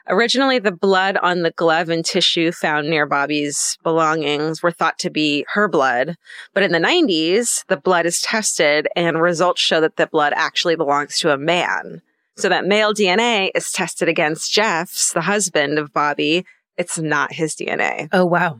originally 0.07 0.59
the 0.59 0.71
blood 0.71 1.17
on 1.17 1.41
the 1.41 1.51
glove 1.51 1.89
and 1.89 2.03
tissue 2.05 2.51
found 2.51 2.89
near 2.89 3.05
Bobby's 3.05 3.77
belongings 3.83 4.61
were 4.61 4.71
thought 4.71 4.99
to 4.99 5.09
be 5.09 5.45
her 5.53 5.67
blood. 5.67 6.17
But 6.53 6.63
in 6.63 6.71
the 6.71 6.79
90s, 6.79 7.65
the 7.67 7.77
blood 7.77 8.05
is 8.05 8.21
tested 8.21 8.87
and 8.95 9.21
results 9.21 9.61
show 9.61 9.81
that 9.81 9.95
the 9.95 10.07
blood 10.07 10.33
actually 10.35 10.75
belongs 10.75 11.19
to 11.19 11.31
a 11.31 11.37
man. 11.37 12.01
So 12.35 12.49
that 12.49 12.65
male 12.65 12.93
DNA 12.93 13.51
is 13.53 13.71
tested 13.71 14.07
against 14.07 14.51
Jeff's, 14.51 15.13
the 15.13 15.21
husband 15.21 15.77
of 15.77 15.93
Bobby. 15.93 16.45
It's 16.77 16.97
not 16.97 17.33
his 17.33 17.55
DNA. 17.55 18.09
Oh, 18.11 18.25
wow. 18.25 18.59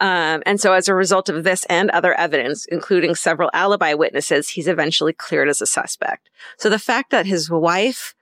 Um, 0.00 0.42
and 0.44 0.60
so 0.60 0.72
as 0.72 0.88
a 0.88 0.94
result 0.94 1.28
of 1.28 1.44
this 1.44 1.64
and 1.66 1.90
other 1.90 2.14
evidence, 2.14 2.66
including 2.66 3.14
several 3.14 3.50
alibi 3.52 3.94
witnesses, 3.94 4.50
he's 4.50 4.66
eventually 4.66 5.12
cleared 5.12 5.48
as 5.48 5.60
a 5.60 5.66
suspect. 5.66 6.30
So 6.58 6.68
the 6.68 6.78
fact 6.78 7.10
that 7.10 7.26
his 7.26 7.50
wife 7.50 8.14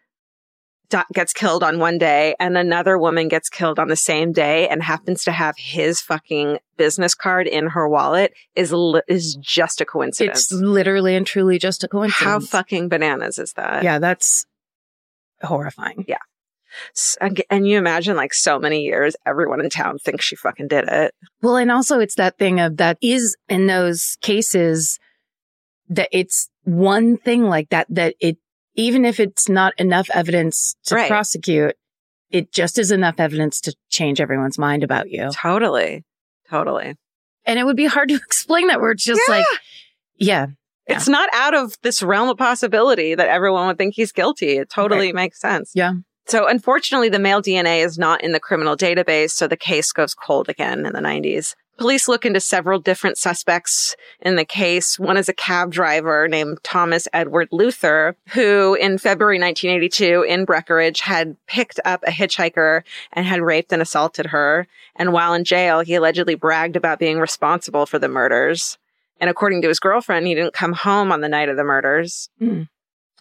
gets 1.12 1.32
killed 1.32 1.62
on 1.62 1.78
one 1.78 1.98
day 1.98 2.34
and 2.40 2.56
another 2.56 2.98
woman 2.98 3.28
gets 3.28 3.48
killed 3.48 3.78
on 3.78 3.88
the 3.88 3.96
same 3.96 4.32
day 4.32 4.68
and 4.68 4.82
happens 4.82 5.24
to 5.24 5.32
have 5.32 5.54
his 5.58 6.00
fucking 6.00 6.58
business 6.76 7.14
card 7.14 7.46
in 7.46 7.68
her 7.68 7.88
wallet 7.88 8.32
is 8.54 8.72
li- 8.72 9.02
is 9.08 9.34
just 9.40 9.80
a 9.80 9.84
coincidence. 9.84 10.50
It's 10.50 10.52
literally 10.52 11.14
and 11.16 11.26
truly 11.26 11.58
just 11.58 11.84
a 11.84 11.88
coincidence. 11.88 12.24
How 12.24 12.40
fucking 12.40 12.88
bananas 12.88 13.38
is 13.38 13.52
that? 13.54 13.82
Yeah, 13.84 13.98
that's 13.98 14.46
horrifying. 15.42 16.04
Yeah. 16.08 16.18
and- 17.20 17.42
And 17.50 17.68
you 17.68 17.76
imagine 17.78 18.16
like 18.16 18.32
so 18.32 18.58
many 18.58 18.82
years, 18.82 19.14
everyone 19.26 19.60
in 19.60 19.68
town 19.68 19.98
thinks 19.98 20.24
she 20.24 20.36
fucking 20.36 20.68
did 20.68 20.84
it. 20.88 21.14
Well, 21.42 21.56
and 21.56 21.70
also 21.70 22.00
it's 22.00 22.14
that 22.14 22.38
thing 22.38 22.60
of 22.60 22.78
that 22.78 22.96
is 23.02 23.36
in 23.48 23.66
those 23.66 24.16
cases 24.22 24.98
that 25.90 26.08
it's 26.12 26.48
one 26.64 27.18
thing 27.18 27.44
like 27.44 27.68
that, 27.70 27.86
that 27.90 28.14
it, 28.20 28.38
even 28.74 29.04
if 29.04 29.20
it's 29.20 29.48
not 29.48 29.72
enough 29.78 30.08
evidence 30.14 30.76
to 30.86 30.94
Right. 30.96 31.08
prosecute, 31.08 31.76
it 32.30 32.52
just 32.52 32.78
is 32.78 32.90
enough 32.90 33.16
evidence 33.18 33.60
to 33.62 33.74
change 33.90 34.20
everyone's 34.20 34.58
mind 34.58 34.82
about 34.82 35.10
you. 35.10 35.30
Totally. 35.34 36.04
Totally. 36.48 36.96
And 37.44 37.58
it 37.58 37.64
would 37.64 37.76
be 37.76 37.86
hard 37.86 38.08
to 38.08 38.14
explain 38.26 38.68
that 38.68 38.80
where 38.80 38.92
it's 38.92 39.04
just 39.04 39.20
Yeah. 39.28 39.34
like, 39.36 39.46
yeah, 40.16 40.46
Yeah. 40.88 40.96
It's 40.96 41.08
not 41.08 41.28
out 41.32 41.54
of 41.54 41.74
this 41.82 42.02
realm 42.02 42.28
of 42.28 42.36
possibility 42.38 43.14
that 43.14 43.28
everyone 43.28 43.66
would 43.66 43.78
think 43.78 43.94
he's 43.94 44.12
guilty. 44.12 44.58
It 44.58 44.68
totally 44.70 45.12
makes 45.12 45.40
sense. 45.40 45.70
Yeah. 45.74 45.92
So 46.26 46.46
unfortunately, 46.48 47.08
the 47.08 47.18
male 47.18 47.40
DNA 47.42 47.84
is 47.84 47.98
not 47.98 48.22
in 48.22 48.32
the 48.32 48.40
criminal 48.40 48.76
database, 48.76 49.30
so 49.32 49.46
the 49.48 49.56
case 49.56 49.92
goes 49.92 50.14
cold 50.14 50.48
again 50.48 50.86
in 50.86 50.92
the 50.92 51.00
90s. 51.00 51.54
Police 51.78 52.06
look 52.06 52.24
into 52.24 52.38
several 52.40 52.78
different 52.78 53.18
suspects 53.18 53.96
in 54.20 54.36
the 54.36 54.44
case. 54.44 54.98
One 54.98 55.16
is 55.16 55.28
a 55.28 55.32
cab 55.32 55.72
driver 55.72 56.28
named 56.28 56.58
Thomas 56.62 57.08
Edward 57.12 57.48
Luther, 57.50 58.14
who 58.28 58.74
in 58.74 58.98
February 58.98 59.40
1982 59.40 60.22
in 60.22 60.44
Breckenridge 60.44 61.00
had 61.00 61.36
picked 61.46 61.80
up 61.84 62.02
a 62.06 62.10
hitchhiker 62.10 62.82
and 63.12 63.26
had 63.26 63.40
raped 63.40 63.72
and 63.72 63.82
assaulted 63.82 64.26
her. 64.26 64.68
And 64.96 65.12
while 65.12 65.34
in 65.34 65.44
jail, 65.44 65.80
he 65.80 65.94
allegedly 65.94 66.34
bragged 66.34 66.76
about 66.76 66.98
being 66.98 67.18
responsible 67.18 67.86
for 67.86 67.98
the 67.98 68.08
murders. 68.08 68.78
And 69.18 69.30
according 69.30 69.62
to 69.62 69.68
his 69.68 69.80
girlfriend, 69.80 70.26
he 70.26 70.34
didn't 70.34 70.54
come 70.54 70.72
home 70.72 71.10
on 71.10 71.20
the 71.20 71.28
night 71.28 71.48
of 71.48 71.56
the 71.56 71.64
murders. 71.64 72.28
Hmm. 72.38 72.62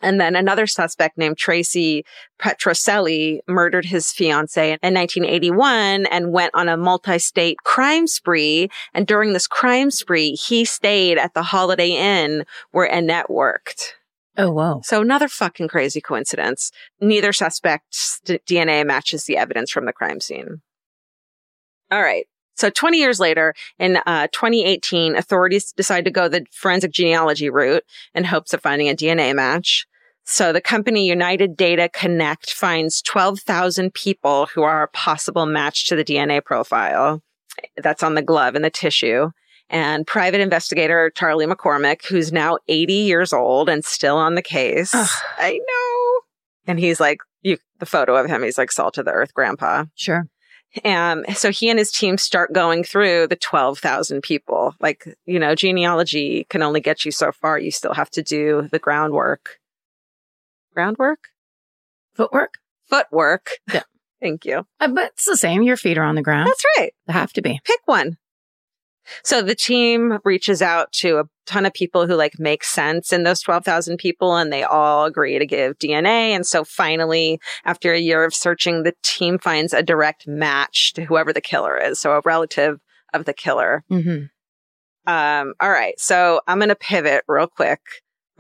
And 0.01 0.19
then 0.19 0.35
another 0.35 0.67
suspect 0.67 1.17
named 1.17 1.37
Tracy 1.37 2.03
Petrocelli 2.39 3.39
murdered 3.47 3.85
his 3.85 4.11
fiance 4.11 4.71
in 4.81 4.93
1981 4.93 6.05
and 6.07 6.31
went 6.31 6.53
on 6.53 6.69
a 6.69 6.77
multi-state 6.77 7.57
crime 7.63 8.07
spree. 8.07 8.69
And 8.93 9.05
during 9.05 9.33
this 9.33 9.47
crime 9.47 9.91
spree, 9.91 10.31
he 10.31 10.65
stayed 10.65 11.17
at 11.17 11.33
the 11.33 11.43
Holiday 11.43 11.89
Inn 11.89 12.45
where 12.71 12.85
Annette 12.85 13.29
worked. 13.29 13.95
Oh, 14.37 14.51
whoa. 14.51 14.81
So 14.83 15.01
another 15.01 15.27
fucking 15.27 15.67
crazy 15.67 16.01
coincidence. 16.01 16.71
Neither 16.99 17.33
suspect's 17.33 18.21
d- 18.23 18.39
DNA 18.47 18.85
matches 18.85 19.25
the 19.25 19.37
evidence 19.37 19.69
from 19.69 19.85
the 19.85 19.93
crime 19.93 20.21
scene. 20.21 20.61
All 21.91 22.01
right. 22.01 22.25
So 22.55 22.69
20 22.69 22.97
years 22.97 23.19
later, 23.19 23.53
in 23.79 23.97
uh, 24.05 24.27
2018, 24.31 25.15
authorities 25.15 25.73
decide 25.73 26.05
to 26.05 26.11
go 26.11 26.27
the 26.27 26.45
forensic 26.51 26.91
genealogy 26.91 27.49
route 27.49 27.83
in 28.13 28.23
hopes 28.23 28.53
of 28.53 28.61
finding 28.61 28.87
a 28.87 28.95
DNA 28.95 29.35
match. 29.35 29.87
So 30.31 30.53
the 30.53 30.61
company 30.61 31.05
United 31.05 31.57
Data 31.57 31.89
Connect 31.89 32.53
finds 32.53 33.01
12,000 33.01 33.93
people 33.93 34.45
who 34.45 34.63
are 34.63 34.83
a 34.83 34.87
possible 34.87 35.45
match 35.45 35.89
to 35.89 35.95
the 35.97 36.05
DNA 36.05 36.41
profile. 36.41 37.21
That's 37.75 38.01
on 38.01 38.15
the 38.15 38.21
glove 38.21 38.55
and 38.55 38.63
the 38.63 38.69
tissue. 38.69 39.31
And 39.69 40.07
private 40.07 40.39
investigator 40.39 41.11
Charlie 41.13 41.47
McCormick, 41.47 42.05
who's 42.05 42.31
now 42.31 42.59
80 42.69 42.93
years 42.93 43.33
old 43.33 43.67
and 43.67 43.83
still 43.83 44.15
on 44.15 44.35
the 44.35 44.41
case. 44.41 44.95
Ugh. 44.95 45.09
I 45.37 45.59
know. 45.67 46.21
And 46.65 46.79
he's 46.79 47.01
like, 47.01 47.17
you, 47.41 47.57
the 47.79 47.85
photo 47.85 48.15
of 48.15 48.27
him, 48.27 48.41
he's 48.41 48.57
like 48.57 48.71
salt 48.71 48.97
of 48.97 49.03
the 49.03 49.11
earth 49.11 49.33
grandpa. 49.33 49.83
Sure. 49.95 50.27
Um, 50.85 51.25
so 51.33 51.51
he 51.51 51.69
and 51.69 51.77
his 51.77 51.91
team 51.91 52.17
start 52.17 52.53
going 52.53 52.85
through 52.85 53.27
the 53.27 53.35
12,000 53.35 54.21
people. 54.21 54.75
Like, 54.79 55.05
you 55.25 55.39
know, 55.39 55.55
genealogy 55.55 56.45
can 56.49 56.61
only 56.61 56.79
get 56.79 57.03
you 57.03 57.11
so 57.11 57.33
far. 57.33 57.59
You 57.59 57.71
still 57.71 57.93
have 57.93 58.09
to 58.11 58.23
do 58.23 58.69
the 58.71 58.79
groundwork. 58.79 59.57
Groundwork? 60.73 61.19
Footwork. 62.15 62.55
Footwork. 62.89 63.51
Yeah. 63.73 63.83
Thank 64.21 64.45
you. 64.45 64.65
Uh, 64.79 64.87
but 64.89 65.11
it's 65.13 65.25
the 65.25 65.37
same. 65.37 65.63
Your 65.63 65.77
feet 65.77 65.97
are 65.97 66.03
on 66.03 66.15
the 66.15 66.21
ground. 66.21 66.47
That's 66.47 66.63
right. 66.77 66.93
They 67.07 67.13
have 67.13 67.33
to 67.33 67.41
be. 67.41 67.59
Pick 67.65 67.79
one. 67.85 68.17
So 69.23 69.41
the 69.41 69.55
team 69.55 70.19
reaches 70.23 70.61
out 70.61 70.91
to 70.93 71.17
a 71.17 71.23
ton 71.47 71.65
of 71.65 71.73
people 71.73 72.05
who 72.05 72.15
like 72.15 72.37
make 72.37 72.63
sense 72.63 73.11
in 73.11 73.23
those 73.23 73.41
12,000 73.41 73.97
people 73.97 74.35
and 74.35 74.53
they 74.53 74.63
all 74.63 75.05
agree 75.05 75.39
to 75.39 75.45
give 75.45 75.79
DNA. 75.79 76.35
And 76.35 76.45
so 76.45 76.63
finally, 76.63 77.39
after 77.65 77.93
a 77.93 77.99
year 77.99 78.23
of 78.23 78.33
searching, 78.33 78.83
the 78.83 78.93
team 79.03 79.39
finds 79.39 79.73
a 79.73 79.81
direct 79.81 80.27
match 80.27 80.93
to 80.93 81.03
whoever 81.03 81.33
the 81.33 81.41
killer 81.41 81.77
is. 81.77 81.99
So 81.99 82.11
a 82.11 82.21
relative 82.23 82.79
of 83.13 83.25
the 83.25 83.33
killer. 83.33 83.83
Mm-hmm. 83.91 84.25
Um, 85.11 85.53
all 85.59 85.71
right. 85.71 85.99
So 85.99 86.41
I'm 86.47 86.59
going 86.59 86.69
to 86.69 86.75
pivot 86.75 87.23
real 87.27 87.47
quick 87.47 87.81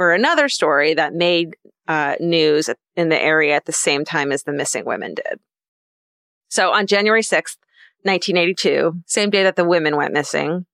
for 0.01 0.13
another 0.15 0.49
story 0.49 0.95
that 0.95 1.13
made 1.13 1.55
uh, 1.87 2.15
news 2.19 2.71
in 2.95 3.09
the 3.09 3.21
area 3.21 3.55
at 3.55 3.65
the 3.65 3.71
same 3.71 4.03
time 4.03 4.31
as 4.31 4.41
the 4.41 4.51
missing 4.51 4.83
women 4.83 5.13
did. 5.13 5.39
So 6.49 6.71
on 6.71 6.87
January 6.87 7.21
6th, 7.21 7.57
1982, 8.01 8.93
same 9.05 9.29
day 9.29 9.43
that 9.43 9.57
the 9.57 9.63
women 9.63 9.95
went 9.95 10.11
missing, 10.11 10.65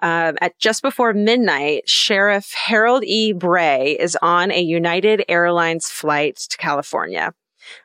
um, 0.00 0.36
at 0.40 0.58
just 0.58 0.82
before 0.82 1.14
midnight, 1.14 1.88
Sheriff 1.88 2.52
Harold 2.54 3.04
E. 3.04 3.32
Bray 3.32 3.96
is 4.00 4.18
on 4.20 4.50
a 4.50 4.60
United 4.60 5.22
Airlines 5.28 5.88
flight 5.88 6.38
to 6.50 6.56
California. 6.56 7.32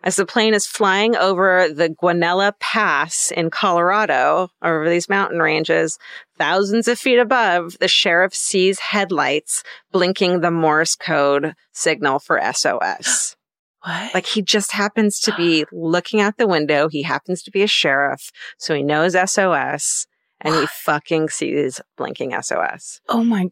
As 0.04 0.16
the 0.16 0.26
plane 0.26 0.56
is 0.56 0.66
flying 0.66 1.16
over 1.16 1.70
the 1.72 1.89
Guanella 1.89 2.54
Pass 2.60 3.32
in 3.32 3.52
Colorado, 3.52 4.50
over 4.64 4.89
these 4.89 5.10
mountain 5.10 5.39
ranges, 5.39 6.00
thousands 6.38 6.88
of 6.88 6.99
feet 6.99 7.19
above, 7.19 7.77
the 7.79 7.88
sheriff 7.88 8.33
sees 8.33 8.79
headlights 8.79 9.63
blinking 9.91 10.41
the 10.41 10.51
Morse 10.51 10.95
code 10.95 11.53
signal 11.73 12.19
for 12.19 12.41
SOS. 12.53 13.35
What? 13.83 14.13
Like 14.13 14.25
he 14.25 14.41
just 14.41 14.73
happens 14.73 15.19
to 15.21 15.35
be 15.38 15.63
looking 15.71 16.19
out 16.19 16.38
the 16.38 16.47
window. 16.47 16.89
He 16.89 17.03
happens 17.03 17.41
to 17.43 17.51
be 17.51 17.61
a 17.61 17.67
sheriff. 17.67 18.31
So 18.57 18.75
he 18.75 18.83
knows 18.83 19.13
SOS 19.13 20.07
and 20.41 20.55
he 20.55 20.65
fucking 20.83 21.29
sees 21.29 21.79
blinking 21.95 22.35
SOS. 22.41 22.99
oh 23.07 23.23
my. 23.23 23.45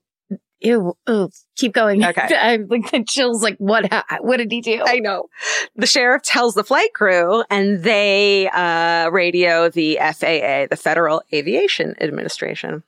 Ew. 0.62 0.96
Ew. 1.08 1.30
Keep 1.56 1.74
going. 1.74 2.04
Okay. 2.06 2.36
I'm 2.36 2.68
like 2.68 2.92
the 2.92 3.04
chills. 3.04 3.44
Like 3.44 3.58
what? 3.58 3.92
ha- 3.92 4.06
What 4.22 4.38
did 4.38 4.52
he 4.52 4.62
do? 4.62 4.82
I 4.86 5.00
know. 5.00 5.28
The 5.76 5.88
sheriff 5.88 6.22
tells 6.24 6.54
the 6.56 6.64
flight 6.64 6.94
crew 6.94 7.44
and 7.50 7.84
they 7.84 8.50
uh, 8.50 9.10
radio 9.10 9.70
the 9.70 9.98
FAA, 10.00 10.68
the 10.70 10.80
Federal 10.80 11.22
Aviation 11.34 11.96
Administration. 12.02 12.84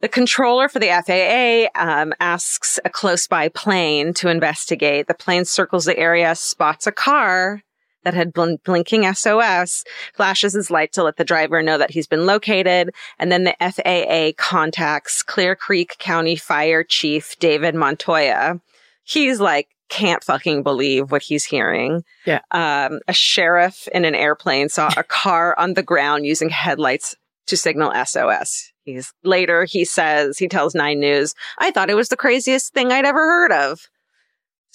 The 0.00 0.08
controller 0.08 0.68
for 0.68 0.78
the 0.78 0.86
FAA 1.04 1.68
um, 1.80 2.12
asks 2.20 2.78
a 2.84 2.90
close 2.90 3.26
by 3.26 3.48
plane 3.48 4.14
to 4.14 4.28
investigate. 4.28 5.08
The 5.08 5.14
plane 5.14 5.44
circles 5.44 5.84
the 5.84 5.98
area, 5.98 6.34
spots 6.36 6.86
a 6.86 6.92
car 6.92 7.62
that 8.04 8.14
had 8.14 8.32
bl- 8.32 8.56
blinking 8.64 9.12
SOS, 9.14 9.84
flashes 10.14 10.52
his 10.52 10.70
light 10.70 10.92
to 10.92 11.02
let 11.02 11.16
the 11.16 11.24
driver 11.24 11.62
know 11.62 11.78
that 11.78 11.90
he's 11.90 12.06
been 12.06 12.26
located. 12.26 12.94
And 13.18 13.30
then 13.30 13.44
the 13.44 13.56
FAA 13.60 14.32
contacts 14.42 15.22
Clear 15.22 15.54
Creek 15.54 15.96
County 15.98 16.36
Fire 16.36 16.84
Chief 16.84 17.38
David 17.38 17.74
Montoya. 17.74 18.60
He's 19.04 19.40
like, 19.40 19.68
can't 19.88 20.22
fucking 20.22 20.62
believe 20.62 21.10
what 21.10 21.22
he's 21.22 21.44
hearing. 21.44 22.04
Yeah. 22.26 22.40
Um, 22.50 23.00
a 23.08 23.12
sheriff 23.12 23.88
in 23.92 24.04
an 24.04 24.14
airplane 24.14 24.68
saw 24.68 24.90
a 24.96 25.02
car 25.04 25.58
on 25.58 25.74
the 25.74 25.82
ground 25.82 26.26
using 26.26 26.50
headlights 26.50 27.16
to 27.46 27.56
signal 27.56 27.92
SOS. 28.04 28.72
He's 28.84 29.12
later, 29.24 29.64
he 29.64 29.84
says, 29.84 30.38
he 30.38 30.48
tells 30.48 30.74
Nine 30.74 31.00
News, 31.00 31.34
I 31.58 31.70
thought 31.70 31.90
it 31.90 31.94
was 31.94 32.08
the 32.08 32.16
craziest 32.16 32.72
thing 32.72 32.92
I'd 32.92 33.04
ever 33.04 33.18
heard 33.18 33.52
of. 33.52 33.88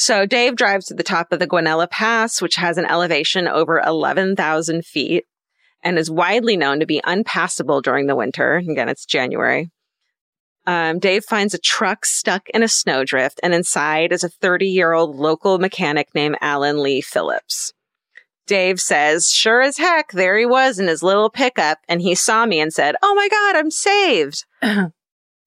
So 0.04 0.26
Dave 0.26 0.58
drives 0.58 0.88
to 0.88 0.94
the 0.94 1.02
top 1.02 1.32
of 1.32 1.40
the 1.40 1.48
Guanella 1.48 1.90
Pass, 1.90 2.42
which 2.42 2.56
has 2.56 2.78
an 2.78 2.86
elevation 2.86 3.48
over 3.48 3.80
11,000 3.80 4.86
feet 4.86 5.24
and 5.82 5.98
is 5.98 6.12
widely 6.12 6.58
known 6.58 6.82
to 6.82 6.86
be 6.86 7.00
unpassable 7.06 7.80
during 7.80 8.08
the 8.08 8.16
winter. 8.18 8.58
Again, 8.58 8.90
it's 8.90 9.06
January. 9.06 9.72
Um, 10.68 11.00
Dave 11.00 11.24
finds 11.24 11.54
a 11.54 11.58
truck 11.58 12.06
stuck 12.06 12.50
in 12.50 12.64
a 12.64 12.68
snowdrift, 12.68 13.40
and 13.42 13.54
inside 13.54 14.12
is 14.12 14.26
a 14.26 14.30
30 14.30 14.68
year 14.68 14.92
old 14.92 15.16
local 15.16 15.58
mechanic 15.58 16.10
named 16.14 16.38
Alan 16.42 16.84
Lee 16.84 17.00
Phillips. 17.00 17.72
Dave 18.46 18.82
says, 18.82 19.30
sure 19.30 19.62
as 19.62 19.78
heck, 19.78 20.12
there 20.12 20.38
he 20.38 20.46
was 20.46 20.80
in 20.80 20.88
his 20.88 21.02
little 21.02 21.30
pickup, 21.30 21.78
and 21.88 22.02
he 22.02 22.14
saw 22.14 22.46
me 22.46 22.60
and 22.60 22.74
said, 22.74 22.98
Oh 23.02 23.16
my 23.16 23.30
God, 23.30 23.56
I'm 23.56 23.72
saved. 23.72 24.44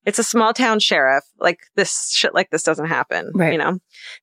It's 0.07 0.21
a 0.21 0.25
small 0.25 0.55
town 0.55 0.79
sheriff. 0.79 1.25
Like 1.39 1.61
this 1.75 2.13
shit 2.13 2.33
like 2.35 2.51
this 2.51 2.63
doesn't 2.63 2.87
happen. 2.87 3.33
Right. 3.35 3.53
You 3.53 3.59
know? 3.59 3.79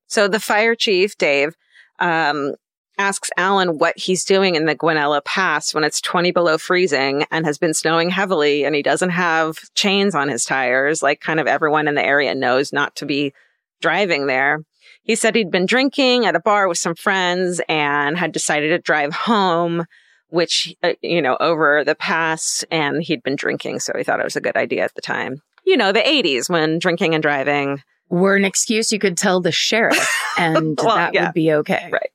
So 0.07 0.27
the 0.27 0.39
fire 0.39 0.75
chief, 0.75 1.17
Dave, 1.17 1.55
um, 1.99 2.55
asks 2.97 3.29
Alan 3.37 3.79
what 3.79 3.97
he's 3.97 4.23
doing 4.23 4.55
in 4.55 4.65
the 4.65 4.75
Guanella 4.75 5.23
Pass 5.25 5.73
when 5.73 5.83
it's 5.83 5.99
20 5.99 6.31
below 6.31 6.57
freezing 6.57 7.25
and 7.31 7.45
has 7.45 7.57
been 7.57 7.73
snowing 7.73 8.09
heavily 8.09 8.65
and 8.65 8.75
he 8.75 8.81
doesn't 8.81 9.09
have 9.09 9.57
chains 9.73 10.15
on 10.15 10.29
his 10.29 10.45
tires. 10.45 11.01
Like 11.03 11.19
kind 11.19 11.39
of 11.39 11.47
everyone 11.47 11.87
in 11.87 11.95
the 11.95 12.05
area 12.05 12.33
knows 12.33 12.71
not 12.71 12.95
to 12.97 13.05
be 13.05 13.33
driving 13.81 14.27
there. 14.27 14.63
He 15.03 15.15
said 15.15 15.35
he'd 15.35 15.51
been 15.51 15.65
drinking 15.65 16.25
at 16.25 16.35
a 16.35 16.39
bar 16.39 16.67
with 16.67 16.77
some 16.77 16.95
friends 16.95 17.59
and 17.67 18.17
had 18.17 18.31
decided 18.31 18.69
to 18.69 18.79
drive 18.79 19.13
home, 19.13 19.85
which, 20.29 20.73
uh, 20.81 20.93
you 21.01 21.21
know, 21.21 21.35
over 21.41 21.83
the 21.83 21.95
pass 21.95 22.63
and 22.71 23.03
he'd 23.03 23.23
been 23.23 23.35
drinking. 23.35 23.79
So 23.79 23.91
he 23.97 24.03
thought 24.03 24.21
it 24.21 24.25
was 24.25 24.37
a 24.37 24.41
good 24.41 24.55
idea 24.55 24.83
at 24.83 24.95
the 24.95 25.01
time. 25.01 25.41
You 25.65 25.77
know, 25.77 25.91
the 25.91 25.99
80s 26.01 26.49
when 26.49 26.79
drinking 26.79 27.13
and 27.13 27.21
driving. 27.21 27.81
Were 28.09 28.35
an 28.35 28.45
excuse 28.45 28.91
you 28.91 28.99
could 28.99 29.17
tell 29.17 29.39
the 29.41 29.51
sheriff, 29.51 30.07
and 30.37 30.77
Well, 30.81 30.95
that 30.95 31.13
yeah. 31.13 31.25
would 31.27 31.33
be 31.33 31.51
okay. 31.53 31.89
Right. 31.91 32.11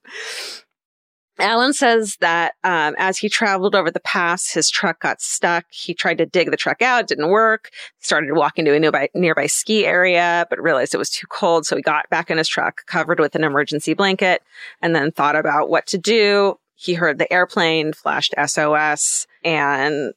Alan 1.40 1.72
says 1.72 2.16
that 2.20 2.55
um, 2.64 2.96
as 2.99 3.16
he 3.18 3.28
traveled 3.28 3.74
over 3.74 3.90
the 3.90 4.01
pass, 4.01 4.51
his 4.51 4.68
truck 4.68 5.01
got 5.01 5.20
stuck. 5.20 5.64
He 5.70 5.94
tried 5.94 6.18
to 6.18 6.26
dig 6.26 6.51
the 6.51 6.57
truck 6.57 6.82
out, 6.82 7.07
didn't 7.07 7.30
work. 7.30 7.70
Started 8.01 8.32
walking 8.34 8.64
to 8.64 8.74
a 8.74 8.80
nearby, 8.80 9.09
nearby 9.14 9.46
ski 9.46 9.86
area, 9.86 10.46
but 10.51 10.61
realized 10.61 10.94
it 10.94 10.99
was 10.99 11.11
too 11.11 11.28
cold. 11.28 11.64
So 11.64 11.76
he 11.76 11.82
got 11.82 12.11
back 12.11 12.30
in 12.30 12.38
his 12.38 12.49
truck, 12.49 12.84
covered 12.86 13.20
with 13.20 13.36
an 13.36 13.44
emergency 13.44 13.94
blanket, 13.94 14.42
and 14.82 14.96
then 14.96 15.12
thought 15.12 15.36
about 15.36 15.68
what 15.68 15.86
to 15.88 15.99
do. 15.99 16.59
He 16.74 16.94
heard 16.94 17.18
the 17.18 17.32
airplane, 17.32 17.92
flashed 17.92 18.34
SOS, 18.46 19.26
and 19.44 20.12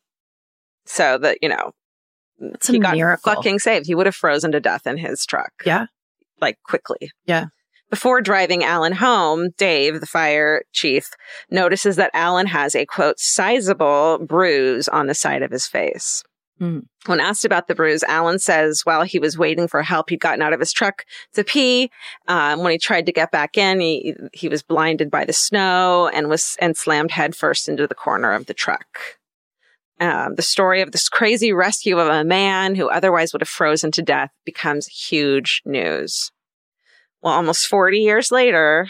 so 0.85 1.17
that, 1.19 1.37
you 1.41 1.49
know, 1.49 1.73
It's 2.41 2.69
a 2.69 2.73
he 2.73 2.79
got 2.79 2.95
miracle. 2.95 3.31
fucking 3.31 3.59
saved. 3.59 3.85
He 3.85 3.95
would 3.95 4.05
have 4.07 4.15
frozen 4.15 4.51
to 4.51 4.59
death 4.59 4.87
in 4.87 4.97
his 4.97 5.25
truck. 5.25 5.51
Yeah. 5.65 5.87
Like 6.39 6.57
quickly. 6.63 7.11
Yeah. 7.25 7.47
Before 7.89 8.21
driving 8.21 8.63
Alan 8.63 8.93
home, 8.93 9.49
Dave, 9.57 9.99
the 9.99 10.05
fire 10.05 10.63
chief, 10.71 11.09
notices 11.49 11.97
that 11.97 12.11
Alan 12.13 12.47
has 12.47 12.73
a 12.73 12.85
quote, 12.85 13.19
sizable 13.19 14.19
bruise 14.19 14.87
on 14.87 15.07
the 15.07 15.13
side 15.13 15.41
of 15.43 15.51
his 15.51 15.67
face. 15.67 16.23
Hmm. 16.57 16.79
When 17.07 17.19
asked 17.19 17.43
about 17.43 17.67
the 17.67 17.75
bruise, 17.75 18.03
Alan 18.03 18.37
says 18.37 18.81
while 18.83 19.01
he 19.01 19.19
was 19.19 19.37
waiting 19.37 19.67
for 19.67 19.81
help, 19.81 20.09
he'd 20.09 20.19
gotten 20.19 20.41
out 20.43 20.53
of 20.53 20.59
his 20.59 20.71
truck 20.71 21.05
to 21.33 21.43
pee. 21.43 21.89
Um, 22.27 22.59
when 22.59 22.71
he 22.71 22.77
tried 22.77 23.07
to 23.07 23.11
get 23.11 23.31
back 23.31 23.57
in, 23.57 23.79
he, 23.79 24.13
he 24.31 24.47
was 24.47 24.61
blinded 24.61 25.09
by 25.09 25.25
the 25.25 25.33
snow 25.33 26.07
and 26.13 26.29
was, 26.29 26.55
and 26.61 26.77
slammed 26.77 27.11
headfirst 27.11 27.67
into 27.67 27.87
the 27.87 27.95
corner 27.95 28.31
of 28.31 28.45
the 28.45 28.53
truck. 28.53 28.99
Um, 30.01 30.33
the 30.33 30.41
story 30.41 30.81
of 30.81 30.91
this 30.91 31.07
crazy 31.07 31.53
rescue 31.53 31.99
of 31.99 32.07
a 32.07 32.23
man 32.23 32.73
who 32.73 32.89
otherwise 32.89 33.33
would 33.33 33.43
have 33.43 33.47
frozen 33.47 33.91
to 33.91 34.01
death 34.01 34.31
becomes 34.45 34.87
huge 34.87 35.61
news. 35.63 36.31
Well, 37.21 37.35
almost 37.35 37.67
40 37.67 37.99
years 37.99 38.31
later, 38.31 38.87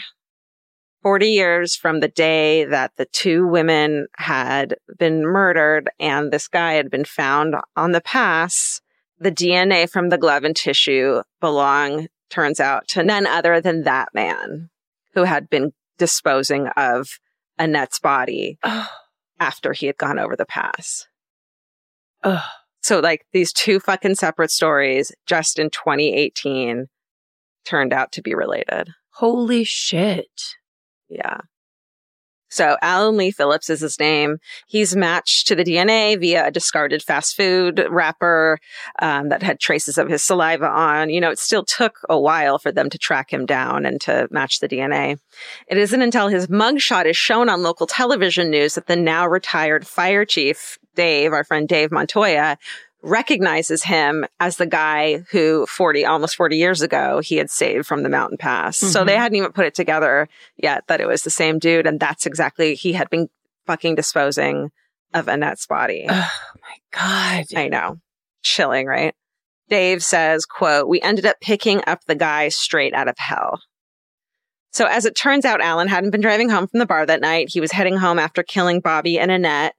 40 1.02 1.28
years 1.28 1.76
from 1.76 2.00
the 2.00 2.08
day 2.08 2.64
that 2.64 2.92
the 2.96 3.04
two 3.04 3.46
women 3.46 4.06
had 4.16 4.76
been 4.98 5.22
murdered 5.22 5.90
and 6.00 6.32
this 6.32 6.48
guy 6.48 6.74
had 6.74 6.90
been 6.90 7.04
found 7.04 7.56
on 7.76 7.92
the 7.92 8.00
pass, 8.00 8.80
the 9.18 9.30
DNA 9.30 9.90
from 9.90 10.08
the 10.08 10.18
glove 10.18 10.44
and 10.44 10.56
tissue 10.56 11.22
belong, 11.42 12.06
turns 12.30 12.58
out, 12.58 12.88
to 12.88 13.02
none 13.02 13.26
other 13.26 13.60
than 13.60 13.82
that 13.82 14.08
man 14.14 14.70
who 15.12 15.24
had 15.24 15.50
been 15.50 15.74
disposing 15.98 16.68
of 16.68 17.18
Annette's 17.58 17.98
body. 17.98 18.58
After 19.42 19.72
he 19.72 19.86
had 19.86 19.98
gone 19.98 20.20
over 20.20 20.36
the 20.36 20.46
pass. 20.46 21.08
Ugh. 22.22 22.42
So 22.82 23.00
like 23.00 23.26
these 23.32 23.52
two 23.52 23.80
fucking 23.80 24.14
separate 24.14 24.50
stories 24.50 25.12
just 25.26 25.58
in 25.58 25.70
2018 25.70 26.86
turned 27.64 27.92
out 27.92 28.12
to 28.12 28.22
be 28.22 28.34
related. 28.34 28.90
Holy 29.10 29.64
shit. 29.64 30.54
Yeah. 31.08 31.38
So 32.52 32.76
Alan 32.82 33.16
Lee 33.16 33.30
Phillips 33.30 33.70
is 33.70 33.80
his 33.80 33.98
name. 33.98 34.36
He's 34.66 34.94
matched 34.94 35.46
to 35.46 35.54
the 35.54 35.64
DNA 35.64 36.20
via 36.20 36.46
a 36.46 36.50
discarded 36.50 37.02
fast 37.02 37.34
food 37.34 37.82
wrapper 37.88 38.58
um, 39.00 39.30
that 39.30 39.42
had 39.42 39.58
traces 39.58 39.96
of 39.96 40.10
his 40.10 40.22
saliva 40.22 40.68
on. 40.68 41.08
You 41.08 41.22
know, 41.22 41.30
it 41.30 41.38
still 41.38 41.64
took 41.64 42.00
a 42.10 42.20
while 42.20 42.58
for 42.58 42.70
them 42.70 42.90
to 42.90 42.98
track 42.98 43.32
him 43.32 43.46
down 43.46 43.86
and 43.86 43.98
to 44.02 44.28
match 44.30 44.60
the 44.60 44.68
DNA. 44.68 45.16
It 45.66 45.78
isn't 45.78 46.02
until 46.02 46.28
his 46.28 46.48
mugshot 46.48 47.06
is 47.06 47.16
shown 47.16 47.48
on 47.48 47.62
local 47.62 47.86
television 47.86 48.50
news 48.50 48.74
that 48.74 48.86
the 48.86 48.96
now 48.96 49.26
retired 49.26 49.86
fire 49.86 50.26
chief, 50.26 50.78
Dave, 50.94 51.32
our 51.32 51.44
friend 51.44 51.66
Dave 51.66 51.90
Montoya, 51.90 52.58
recognizes 53.02 53.82
him 53.82 54.24
as 54.40 54.56
the 54.56 54.66
guy 54.66 55.18
who 55.30 55.66
40, 55.66 56.04
almost 56.04 56.36
40 56.36 56.56
years 56.56 56.82
ago, 56.82 57.20
he 57.20 57.36
had 57.36 57.50
saved 57.50 57.86
from 57.86 58.02
the 58.02 58.08
mountain 58.08 58.38
pass. 58.38 58.76
So 58.78 59.02
Mhm. 59.02 59.06
they 59.06 59.16
hadn't 59.16 59.36
even 59.36 59.52
put 59.52 59.66
it 59.66 59.74
together 59.74 60.28
yet 60.56 60.84
that 60.86 61.00
it 61.00 61.06
was 61.06 61.22
the 61.22 61.30
same 61.30 61.58
dude. 61.58 61.86
And 61.86 61.98
that's 61.98 62.26
exactly, 62.26 62.74
he 62.74 62.92
had 62.92 63.10
been 63.10 63.28
fucking 63.66 63.94
disposing 63.96 64.70
of 65.14 65.28
Annette's 65.28 65.66
body. 65.66 66.06
Oh 66.08 66.30
my 66.62 66.76
God. 66.92 67.44
I 67.56 67.68
know. 67.68 67.98
Chilling, 68.42 68.86
right? 68.86 69.14
Dave 69.68 70.02
says, 70.02 70.44
quote, 70.46 70.88
we 70.88 71.00
ended 71.00 71.26
up 71.26 71.40
picking 71.40 71.82
up 71.86 72.04
the 72.06 72.14
guy 72.14 72.48
straight 72.48 72.94
out 72.94 73.08
of 73.08 73.18
hell. 73.18 73.60
So 74.72 74.86
as 74.86 75.04
it 75.04 75.14
turns 75.14 75.44
out, 75.44 75.60
Alan 75.60 75.88
hadn't 75.88 76.10
been 76.12 76.20
driving 76.22 76.48
home 76.48 76.66
from 76.66 76.78
the 76.78 76.86
bar 76.86 77.04
that 77.04 77.20
night. 77.20 77.48
He 77.50 77.60
was 77.60 77.72
heading 77.72 77.96
home 77.96 78.18
after 78.18 78.42
killing 78.42 78.80
Bobby 78.80 79.18
and 79.18 79.30
Annette. 79.30 79.74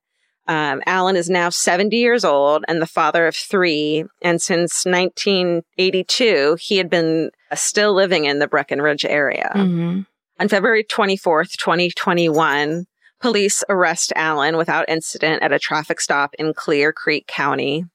Um, 0.47 0.81
Alan 0.85 1.15
is 1.15 1.29
now 1.29 1.49
70 1.49 1.95
years 1.95 2.25
old 2.25 2.65
and 2.67 2.81
the 2.81 2.87
father 2.87 3.27
of 3.27 3.35
three. 3.35 4.03
And 4.21 4.41
since 4.41 4.85
1982, 4.85 6.57
he 6.59 6.77
had 6.77 6.89
been 6.89 7.31
uh, 7.51 7.55
still 7.55 7.93
living 7.93 8.25
in 8.25 8.39
the 8.39 8.47
Breckenridge 8.47 9.05
area. 9.05 9.51
Mhm. 9.55 10.05
On 10.39 10.47
February 10.47 10.83
24th, 10.83 11.55
2021, 11.57 12.85
police 13.21 13.63
arrest 13.69 14.11
Alan 14.15 14.57
without 14.57 14.89
incident 14.89 15.43
at 15.43 15.53
a 15.53 15.59
traffic 15.59 16.01
stop 16.01 16.33
in 16.37 16.53
Clear 16.53 16.91
Creek 16.91 17.27
County. 17.27 17.85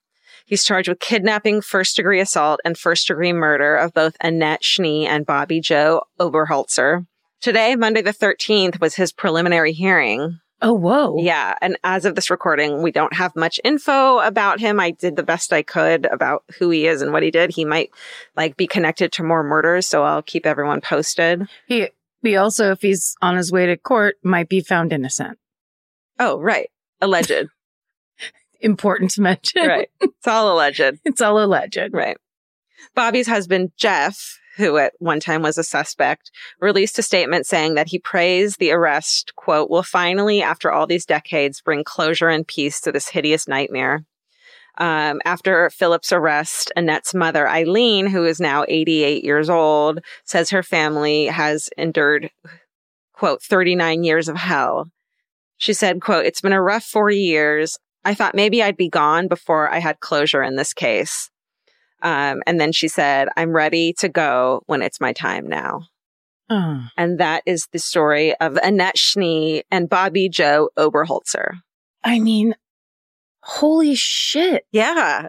He's 0.47 0.65
charged 0.65 0.89
with 0.89 1.01
kidnapping, 1.01 1.61
first 1.61 1.97
degree 1.97 2.21
assault, 2.21 2.61
and 2.65 2.79
first 2.79 3.09
degree 3.09 3.35
murder 3.35 3.77
of 3.77 3.93
both 3.93 4.17
Annette 4.23 4.65
Schnee 4.65 5.07
and 5.07 5.27
Bobby 5.27 5.61
Joe 5.61 6.05
Oberholtzer. 6.19 7.07
Today, 7.43 7.77
Monday 7.77 8.01
the 8.01 8.15
13th, 8.15 8.81
was 8.81 8.95
his 8.95 9.13
preliminary 9.13 9.73
hearing. 9.73 10.41
Oh, 10.61 10.73
whoa. 10.73 11.19
Yeah. 11.21 11.55
And 11.61 11.79
as 11.85 12.05
of 12.05 12.17
this 12.17 12.31
recording, 12.31 12.83
we 12.83 12.91
don't 12.91 13.13
have 13.15 13.37
much 13.37 13.61
info 13.63 14.19
about 14.19 14.59
him. 14.59 14.81
I 14.81 14.91
did 14.91 15.15
the 15.15 15.23
best 15.23 15.53
I 15.53 15.63
could 15.63 16.07
about 16.07 16.43
who 16.59 16.71
he 16.71 16.87
is 16.87 17.01
and 17.01 17.13
what 17.13 17.23
he 17.23 17.31
did. 17.31 17.51
He 17.51 17.65
might 17.65 17.91
like 18.37 18.57
be 18.57 18.67
connected 18.67 19.13
to 19.13 19.23
more 19.23 19.45
murders. 19.45 19.87
So 19.87 20.03
I'll 20.03 20.23
keep 20.23 20.47
everyone 20.47 20.81
posted. 20.81 21.49
He, 21.67 21.89
he 22.23 22.37
also, 22.37 22.73
if 22.73 22.83
he's 22.83 23.15
on 23.23 23.37
his 23.37 23.53
way 23.53 23.67
to 23.67 23.77
court, 23.77 24.17
might 24.25 24.49
be 24.49 24.61
found 24.61 24.93
innocent. 24.93 25.39
Oh, 26.19 26.41
right. 26.41 26.71
Alleged. 27.01 27.49
Important 28.61 29.13
to 29.13 29.23
mention. 29.23 29.65
right. 29.65 29.89
It's 30.01 30.27
all 30.27 30.53
alleged. 30.53 30.99
It's 31.05 31.21
all 31.21 31.41
alleged. 31.41 31.91
Right. 31.93 32.17
Bobby's 32.97 33.29
husband, 33.29 33.71
Jeff, 33.77 34.41
who 34.59 34.77
at 34.77 34.93
one 34.99 35.21
time 35.21 35.43
was 35.43 35.57
a 35.57 35.65
suspect, 35.65 36.31
released 36.61 36.99
a 36.99 37.03
statement 37.03 37.47
saying 37.47 37.75
that 37.75 37.89
he 37.89 37.99
prays 37.99 38.57
the 38.57 38.73
arrest, 38.73 39.35
quote, 39.37 39.71
will 39.71 39.85
finally, 39.85 40.43
after 40.43 40.71
all 40.71 40.87
these 40.87 41.07
decades, 41.07 41.61
bring 41.61 41.85
closure 41.85 42.29
and 42.29 42.47
peace 42.47 42.81
to 42.81 42.93
this 42.93 43.09
hideous 43.09 43.49
nightmare. 43.49 44.05
Um, 44.77 45.21
after 45.25 45.71
Philip's 45.71 46.13
arrest, 46.13 46.73
Annette's 46.77 47.15
mother, 47.15 47.49
Eileen, 47.49 48.07
who 48.07 48.25
is 48.25 48.41
now 48.41 48.65
88 48.69 49.25
years 49.25 49.49
old, 49.49 50.01
says 50.25 50.51
her 50.51 50.63
family 50.63 51.27
has 51.27 51.69
endured, 51.77 52.31
quote, 53.13 53.43
39 53.43 54.05
years 54.05 54.29
of 54.29 54.37
hell. 54.37 54.91
She 55.57 55.73
said, 55.73 56.01
quote, 56.01 56.27
it's 56.27 56.41
been 56.41 56.53
a 56.53 56.63
rough 56.63 56.85
40 56.85 57.17
years. 57.17 57.79
I 58.05 58.15
thought 58.15 58.37
maybe 58.37 58.63
I'd 58.63 58.77
be 58.77 58.89
gone 58.89 59.29
before 59.29 59.73
I 59.73 59.79
had 59.79 60.01
closure 60.01 60.43
in 60.43 60.57
this 60.57 60.73
case. 60.73 61.31
Um, 62.03 62.43
and 62.47 62.61
then 62.61 62.73
she 62.73 62.89
said, 62.89 63.29
I'm 63.37 63.53
ready 63.53 63.93
to 63.95 64.09
go 64.09 64.63
when 64.67 64.83
it's 64.83 65.01
my 65.01 65.13
time 65.13 65.49
now. 65.49 65.87
Oh. 66.51 66.87
And 66.97 67.19
that 67.21 67.43
is 67.45 67.69
the 67.73 67.79
story 67.79 68.35
of 68.37 68.57
Annette 68.57 68.97
Schnee 68.97 69.65
and 69.71 69.89
Bobby 69.89 70.29
Joe 70.29 70.71
Oberholtzer. 70.79 71.61
I 72.03 72.21
mean, 72.21 72.55
holy 73.43 73.95
shit. 73.95 74.65
Yeah. 74.73 75.29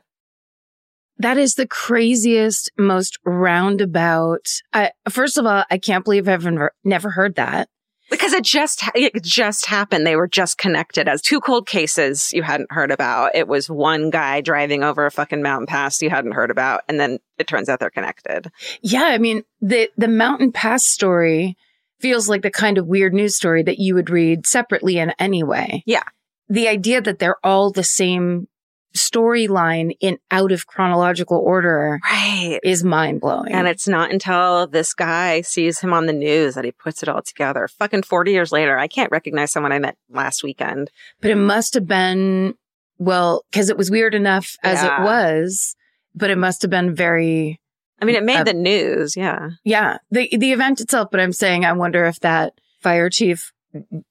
That 1.18 1.38
is 1.38 1.56
the 1.56 1.68
craziest, 1.68 2.72
most 2.78 3.20
roundabout. 3.26 4.48
I, 4.72 4.92
first 5.10 5.38
of 5.38 5.46
all, 5.46 5.66
I 5.70 5.78
can't 5.78 6.06
believe 6.06 6.30
I've 6.30 6.46
never, 6.46 6.72
never 6.86 7.10
heard 7.10 7.36
that. 7.36 7.68
Because 8.10 8.34
it 8.34 8.44
just, 8.44 8.84
it 8.96 9.24
just 9.24 9.68
happened. 9.68 10.06
They 10.06 10.16
were 10.16 10.28
just 10.28 10.58
connected 10.58 11.08
as 11.08 11.22
two 11.22 11.40
cold 11.40 11.68
cases 11.68 12.32
you 12.34 12.44
hadn't 12.44 12.72
heard 12.72 12.92
about. 12.92 13.36
It 13.36 13.48
was 13.48 13.70
one 13.70 14.10
guy 14.10 14.42
driving 14.42 14.84
over 14.84 15.06
a 15.06 15.12
fucking 15.12 15.42
mountain 15.42 15.68
pass 15.68 16.02
you 16.02 16.10
hadn't 16.10 16.34
heard 16.34 16.52
about. 16.52 16.82
And 16.90 17.00
then 17.00 17.20
it 17.38 17.48
turns 17.48 17.70
out 17.70 17.80
they're 17.80 17.90
connected. 17.90 18.52
Yeah. 18.82 19.04
I 19.04 19.18
mean, 19.20 19.44
the, 19.62 19.90
the 19.96 20.08
mountain 20.08 20.52
pass 20.52 20.86
story 20.86 21.56
feels 22.00 22.28
like 22.28 22.42
the 22.42 22.52
kind 22.52 22.78
of 22.78 22.88
weird 22.88 23.14
news 23.14 23.36
story 23.36 23.64
that 23.64 23.80
you 23.80 23.96
would 23.96 24.10
read 24.10 24.46
separately 24.46 24.98
in 24.98 25.14
any 25.20 25.44
way. 25.44 25.84
Yeah. 25.86 26.04
The 26.50 26.68
idea 26.68 27.02
that 27.02 27.20
they're 27.20 27.40
all 27.44 27.72
the 27.72 27.84
same 27.84 28.48
storyline 28.96 29.92
in 30.00 30.18
out 30.32 30.52
of 30.52 30.68
chronological 30.68 31.38
order 31.38 32.00
Right. 32.04 32.60
is 32.64 32.84
mind 32.84 33.22
blowing. 33.22 33.52
And 33.52 33.68
it's 33.68 33.88
not 33.88 34.12
until 34.12 34.68
this 34.68 34.94
guy 34.94 35.42
sees 35.42 35.80
him 35.80 35.94
on 35.94 36.06
the 36.06 36.14
news 36.14 36.56
that 36.56 36.66
he 36.66 36.72
puts 36.72 37.04
it 37.04 37.10
all 37.10 37.22
together. 37.22 37.68
Fucking 37.68 38.04
40 38.04 38.32
years 38.32 38.52
later, 38.52 38.78
I 38.78 38.88
can't 38.88 39.12
recognize 39.12 39.52
someone 39.52 39.72
I 39.72 39.80
met 39.80 39.98
last 40.10 40.44
weekend. 40.44 40.90
but 41.22 41.32
it 41.32 41.36
must 41.36 41.74
have 41.76 41.88
been, 41.88 42.56
well, 42.98 43.44
cause 43.52 43.70
it 43.70 43.78
was 43.78 43.92
weird 43.92 44.16
enough 44.16 44.56
as 44.64 44.82
Yeah. 44.82 45.02
it 45.02 45.06
was, 45.06 45.76
but 46.16 46.30
it 46.30 46.38
must 46.38 46.62
have 46.64 46.72
been 46.72 46.96
very, 46.96 47.60
I 48.02 48.06
mean, 48.06 48.16
it 48.16 48.24
made 48.24 48.38
Uh, 48.38 48.44
the 48.46 48.54
news. 48.54 49.16
Yeah. 49.16 49.50
yeah, 49.64 49.98
the, 50.12 50.30
the 50.36 50.52
event 50.52 50.82
itself. 50.82 51.10
But 51.12 51.20
I'm 51.20 51.34
saying, 51.34 51.66
I 51.66 51.74
wonder 51.74 52.06
if 52.06 52.20
that 52.22 52.54
fire 52.82 53.10
chief 53.10 53.52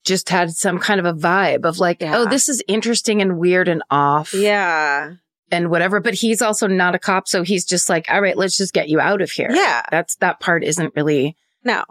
just 0.05 0.29
had 0.29 0.51
some 0.51 0.79
kind 0.79 1.01
of 1.01 1.07
a 1.07 1.15
vibe 1.15 1.65
of 1.65 1.79
like, 1.79 2.01
Yeah. 2.01 2.17
oh, 2.19 2.27
this 2.27 2.49
is 2.49 2.63
interesting 2.69 3.21
and 3.21 3.39
weird 3.39 3.69
and 3.69 3.83
off 3.91 4.33
Yeah. 4.35 5.15
and 5.51 5.71
whatever. 5.71 6.01
But 6.01 6.15
he's 6.15 6.41
also 6.43 6.67
not 6.67 6.95
a 6.95 6.99
cop. 6.99 7.27
So 7.29 7.43
he's 7.43 7.65
just 7.65 7.89
like, 7.89 8.07
all 8.11 8.21
right, 8.21 8.37
let's 8.37 8.57
just 8.57 8.73
get 8.73 8.89
you 8.89 9.01
out 9.01 9.21
of 9.21 9.31
here. 9.31 9.49
Yeah. 9.51 9.83
That's, 9.91 10.17
that 10.17 10.41
part 10.41 10.63
isn't 10.65 10.95
really 10.95 11.37
No. 11.65 11.85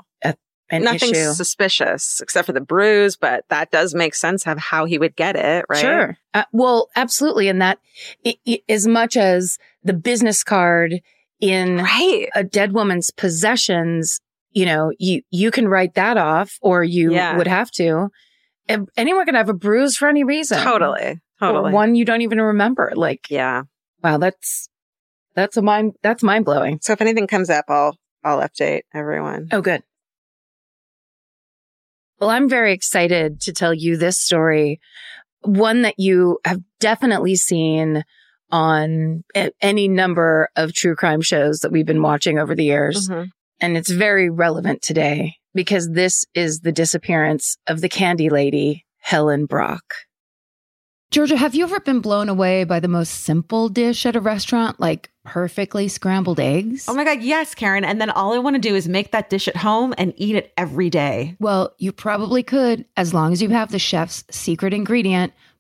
an 0.70 0.84
Nothing 0.84 1.12
issue. 1.12 1.32
suspicious 1.32 2.20
except 2.22 2.46
for 2.46 2.52
the 2.52 2.60
bruise, 2.60 3.16
but 3.16 3.46
that 3.50 3.72
does 3.72 3.96
make 3.96 4.14
sense 4.14 4.46
of 4.46 4.58
how 4.58 4.84
he 4.84 4.98
would 4.98 5.16
get 5.16 5.38
it, 5.38 5.64
right? 5.70 5.80
Sure. 5.80 6.18
Uh, 6.34 6.44
well, 6.52 6.90
absolutely. 6.98 7.48
And 7.48 7.62
that, 7.62 7.80
i 8.26 8.36
i 8.46 8.60
as 8.68 8.86
much 8.86 9.16
as 9.16 9.58
the 9.86 9.94
business 9.94 10.44
card 10.44 11.02
in 11.40 11.78
Right. 11.78 12.28
a 12.36 12.44
dead 12.44 12.74
woman's 12.74 13.12
possessions, 13.12 14.20
you 14.58 14.66
know, 14.66 14.92
you, 14.98 15.22
you 15.30 15.52
can 15.52 15.68
write 15.68 15.94
that 15.94 16.18
off 16.18 16.58
or 16.62 16.84
you 16.84 17.14
Yeah. 17.14 17.38
would 17.38 17.48
have 17.48 17.70
to. 17.72 18.10
Anyone 18.98 19.26
can 19.26 19.36
have 19.36 19.50
a 19.50 19.54
bruise 19.54 19.96
for 19.98 20.08
any 20.10 20.24
reason. 20.24 20.58
Totally. 20.64 21.20
Or 21.42 21.48
Totally. 21.54 21.72
one 21.74 21.96
you 21.96 22.04
don't 22.06 22.22
even 22.22 22.42
remember. 22.42 22.92
Like, 22.96 23.30
yeah. 23.30 23.64
wow, 24.04 24.18
that's, 24.18 24.68
that's 25.36 25.56
a 25.58 25.62
mind, 25.62 25.94
that's 26.02 26.24
mind 26.24 26.46
blowing. 26.46 26.80
So 26.82 26.94
if 26.94 27.02
anything 27.02 27.28
comes 27.28 27.50
up, 27.50 27.66
I'll 27.70 27.96
I'll 28.24 28.42
update 28.42 28.82
everyone. 28.94 29.48
Oh, 29.52 29.62
good. 29.62 29.84
Well, 32.20 32.30
I'm 32.32 32.50
very 32.50 32.74
excited 32.74 33.40
to 33.42 33.54
tell 33.54 33.74
you 33.74 33.96
this 33.96 34.20
story. 34.20 34.80
One 35.42 35.84
that 35.84 35.96
you 36.00 36.40
have 36.46 36.62
definitely 36.80 37.36
seen 37.36 38.04
on 38.52 39.24
any 39.62 39.88
number 39.88 40.50
of 40.56 40.74
true 40.74 40.96
crime 40.96 41.22
shows 41.22 41.60
that 41.60 41.72
we've 41.72 41.86
been 41.86 42.02
watching 42.02 42.40
over 42.40 42.56
the 42.56 42.64
years. 42.66 43.08
Mhm. 43.08 43.28
And 43.60 43.78
it's 43.78 43.90
very 43.90 44.30
relevant 44.30 44.82
today 44.82 45.36
because 45.54 45.90
this 45.90 46.26
is 46.34 46.60
the 46.60 46.72
disappearance 46.72 47.58
of 47.68 47.82
the 47.82 47.90
candy 47.90 48.30
lady, 48.30 48.86
Helen 49.00 49.46
Brach. 49.46 50.08
Georgia, 51.10 51.38
have 51.38 51.56
you 51.56 51.64
ever 51.64 51.80
been 51.80 52.02
blown 52.02 52.28
away 52.28 52.66
by 52.66 52.82
the 52.82 52.90
most 52.90 53.24
simple 53.24 53.70
dish 53.70 54.06
at 54.06 54.18
a 54.18 54.20
restaurant, 54.20 54.78
like 54.78 55.10
perfectly 55.24 55.88
scrambled 55.88 56.38
eggs? 56.38 56.86
Oh 56.88 56.94
my 56.94 57.06
God, 57.06 57.22
yes, 57.22 57.56
Karen. 57.56 57.86
And 57.86 58.02
then 58.02 58.10
all 58.10 58.34
I 58.34 58.40
want 58.40 58.56
to 58.58 58.62
do 58.62 58.76
is 58.76 58.90
make 58.90 59.12
that 59.14 59.30
dish 59.30 59.48
at 59.48 59.56
home 59.56 59.94
and 59.98 60.14
eat 60.18 60.36
it 60.36 60.52
every 60.58 60.90
day. 60.90 61.38
well, 61.40 61.74
you 61.78 61.94
probably 61.94 62.44
could, 62.44 62.84
as 62.98 63.14
long 63.14 63.32
as 63.32 63.42
you 63.42 63.50
have 63.50 63.72
the 63.72 63.80
chef's 63.80 64.26
secret 64.30 64.74
ingredient 64.74 65.32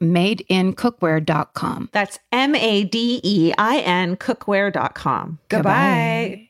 madeincookware.com. 0.00 1.88
That's 1.92 2.18
M 2.32 2.54
A 2.54 2.84
D 2.84 3.20
E 3.22 3.52
I 3.56 3.78
N 3.78 4.16
cookware.com. 4.16 5.38
Goodbye. 5.48 6.47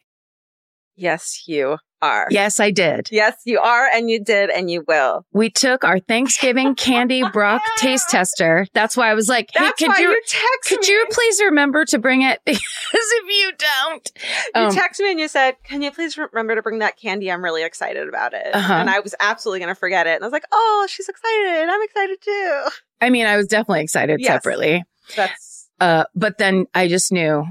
Yes, 0.98 1.44
you 1.46 1.78
are. 2.02 2.26
Yes, 2.30 2.58
I 2.60 2.70
did. 2.70 3.08
Yes, 3.10 3.34
you 3.44 3.58
are, 3.60 3.86
and 3.86 4.10
you 4.10 4.22
did, 4.22 4.50
and 4.50 4.70
you 4.70 4.84
will. 4.86 5.24
We 5.32 5.48
took 5.50 5.84
our 5.84 5.98
Thanksgiving 6.00 6.74
candy 6.74 7.22
Brach 7.32 7.62
taste 7.78 8.08
tester. 8.10 8.66
That's 8.74 8.96
why 8.96 9.10
I 9.10 9.14
was 9.14 9.28
like, 9.28 9.50
hey, 9.52 9.64
That's 9.64 9.78
could 9.80 9.88
why 9.88 9.98
you, 9.98 10.10
you, 10.10 10.22
text 10.26 10.68
could 10.68 10.80
me. 10.80 10.86
you 10.92 11.06
please 11.10 11.40
remember 11.40 11.84
to 11.86 11.98
bring 11.98 12.22
it? 12.22 12.40
Because 12.90 13.10
if 13.12 13.28
you 13.28 13.52
don't, 13.58 14.12
You 14.56 14.62
um, 14.62 14.74
texted 14.74 15.00
me 15.00 15.10
and 15.10 15.20
you 15.20 15.28
said, 15.28 15.56
"Can 15.62 15.82
you 15.82 15.90
please 15.90 16.16
remember 16.16 16.54
to 16.54 16.62
bring 16.62 16.78
that 16.78 16.96
candy? 16.98 17.30
I'm 17.30 17.44
really 17.44 17.62
excited 17.62 18.08
about 18.08 18.32
it." 18.32 18.46
Uh-huh. 18.54 18.72
And 18.72 18.88
I 18.88 19.00
was 19.00 19.14
absolutely 19.20 19.60
going 19.60 19.74
to 19.74 19.78
forget 19.78 20.06
it. 20.06 20.14
And 20.14 20.24
I 20.24 20.26
was 20.26 20.32
like, 20.32 20.46
"Oh, 20.50 20.86
she's 20.88 21.06
excited. 21.08 21.68
I'm 21.68 21.82
excited 21.82 22.16
too." 22.22 22.62
I 23.02 23.10
mean, 23.10 23.26
I 23.26 23.36
was 23.36 23.46
definitely 23.46 23.82
excited 23.82 24.20
Yes. 24.20 24.28
separately. 24.32 24.84
That's 25.16 25.68
Uh, 25.80 26.04
but 26.14 26.38
then 26.38 26.64
I 26.74 26.88
just 26.88 27.12
knew 27.12 27.44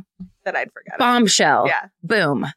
that 0.43 0.55
I'd 0.55 0.71
forget. 0.73 0.97
bombshell. 0.97 1.65
it. 1.65 1.69
Yeah, 1.69 1.85
Boom. 2.03 2.47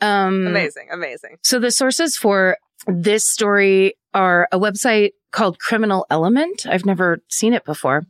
Um, 0.00 0.46
amazing, 0.46 0.88
amazing. 0.92 1.38
So 1.42 1.58
the 1.58 1.70
sources 1.70 2.16
for 2.16 2.58
this 2.86 3.24
story 3.24 3.94
are 4.14 4.48
a 4.52 4.58
website 4.58 5.12
called 5.30 5.58
Criminal 5.58 6.06
Element. 6.10 6.66
I've 6.66 6.86
never 6.86 7.20
seen 7.28 7.52
it 7.52 7.64
before. 7.64 8.06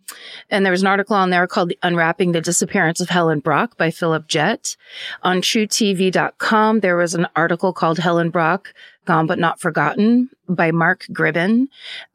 And 0.51 0.65
there 0.65 0.71
was 0.71 0.83
an 0.83 0.87
article 0.87 1.17
on 1.17 1.31
there 1.31 1.47
called 1.47 1.73
Unwrapping 1.83 2.33
the 2.33 2.41
Disappearance 2.41 3.01
of 3.01 3.09
Helen 3.09 3.41
Brach 3.41 3.77
by 3.77 3.91
Philip 3.91 4.29
Jett. 4.29 4.77
On 5.23 5.39
truetv.com, 5.39 6.81
there 6.81 6.97
was 6.97 7.15
an 7.15 7.27
article 7.35 7.73
called 7.73 7.99
Helen 7.99 8.31
Brach, 8.31 8.73
Gone 9.05 9.27
But 9.27 9.39
Not 9.39 9.61
Forgotten 9.61 10.31
by 10.49 10.71
Mark 10.71 11.07
Gribben. 11.11 11.67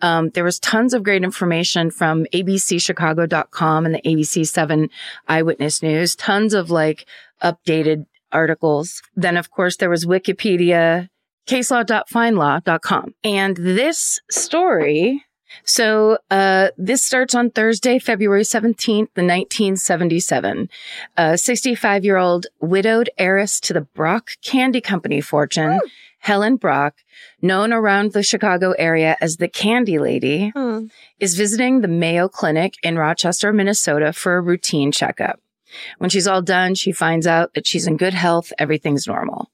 Um, 0.02 0.30
there 0.30 0.44
was 0.44 0.60
tons 0.60 0.94
of 0.94 1.04
great 1.04 1.24
information 1.24 1.92
from 1.92 2.26
abcchicago.com 2.34 3.86
and 3.86 3.96
the 3.96 4.02
ABC 4.02 4.48
7 4.48 4.90
Eyewitness 5.28 5.84
News, 5.84 6.16
tons 6.16 6.54
of 6.54 6.72
like 6.72 7.06
updated 7.44 8.06
articles. 8.34 9.02
Then, 9.16 9.38
of 9.38 9.50
course, 9.52 9.78
there 9.78 9.90
was 9.90 10.06
Wikipedia, 10.06 11.10
caselaw.findlaw.com. 11.48 13.14
And 13.24 13.56
this 13.58 14.20
story, 14.30 15.24
so 15.66 16.18
uh, 16.32 16.70
this 16.78 17.04
starts 17.04 17.36
on 17.36 17.52
Thursday, 17.52 18.00
February 18.00 18.44
17th, 18.44 19.10
the 19.14 19.24
1977. 19.24 20.70
A 21.18 21.38
65 21.38 22.06
year 22.06 22.18
old 22.18 22.48
widowed 22.60 23.10
heiress 23.18 23.60
to 23.62 23.74
the 23.74 23.82
Brach 23.82 24.38
Candy 24.42 24.82
Company 24.82 25.22
fortune, 25.22 25.80
Helen 26.20 26.56
Brach, 26.56 26.94
known 27.42 27.74
around 27.74 28.14
the 28.14 28.24
Chicago 28.24 28.72
area 28.78 29.18
as 29.20 29.38
the 29.38 29.48
Candy 29.50 30.00
Lady, 30.00 30.52
Hmm. 30.56 30.86
is 31.20 31.36
visiting 31.36 31.82
the 31.82 31.88
Mayo 31.90 32.28
Clinic 32.30 32.76
in 32.82 32.98
Rochester, 32.98 33.52
Minnesota 33.54 34.14
for 34.14 34.38
a 34.38 34.42
routine 34.42 34.92
checkup. 34.92 35.40
When 35.98 36.10
she's 36.10 36.28
all 36.28 36.42
done, 36.42 36.76
she 36.76 36.92
finds 36.92 37.28
out 37.28 37.54
that 37.54 37.68
she's 37.68 37.88
in 37.88 37.98
good 37.98 38.14
health. 38.14 38.52
Everything's 38.60 39.08
normal. 39.08 39.50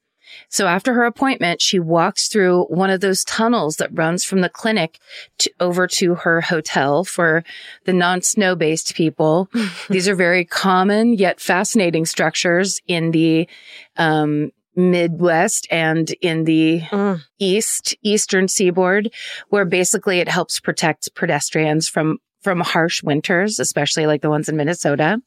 So 0.49 0.67
after 0.67 0.93
her 0.93 1.05
appointment, 1.05 1.61
she 1.61 1.79
walks 1.79 2.27
through 2.27 2.63
one 2.65 2.89
of 2.89 3.01
those 3.01 3.23
tunnels 3.23 3.77
that 3.77 3.89
runs 3.97 4.23
from 4.23 4.41
the 4.41 4.49
clinic 4.49 4.99
to, 5.39 5.51
over 5.59 5.87
to 5.87 6.15
her 6.15 6.41
hotel 6.41 7.03
for 7.03 7.43
the 7.85 7.93
non-snow 7.93 8.55
based 8.55 8.95
people. 8.95 9.49
These 9.89 10.07
are 10.07 10.15
very 10.15 10.45
common 10.45 11.13
yet 11.13 11.39
fascinating 11.39 12.05
structures 12.05 12.79
in 12.87 13.11
the, 13.11 13.47
um, 13.97 14.51
Midwest 14.75 15.67
and 15.71 16.09
in 16.21 16.45
the 16.45 16.81
Mm. 16.89 17.21
east, 17.37 17.95
eastern 18.01 18.47
seaboard, 18.47 19.11
where 19.49 19.65
basically 19.65 20.19
it 20.19 20.29
helps 20.29 20.59
protect 20.59 21.13
pedestrians 21.15 21.87
from 21.89 22.19
from 22.41 22.61
harsh 22.61 23.03
winters, 23.03 23.59
especially 23.59 24.05
like 24.07 24.21
the 24.21 24.29
ones 24.29 24.47
in 24.47 24.55
Minnesota. 24.55 25.19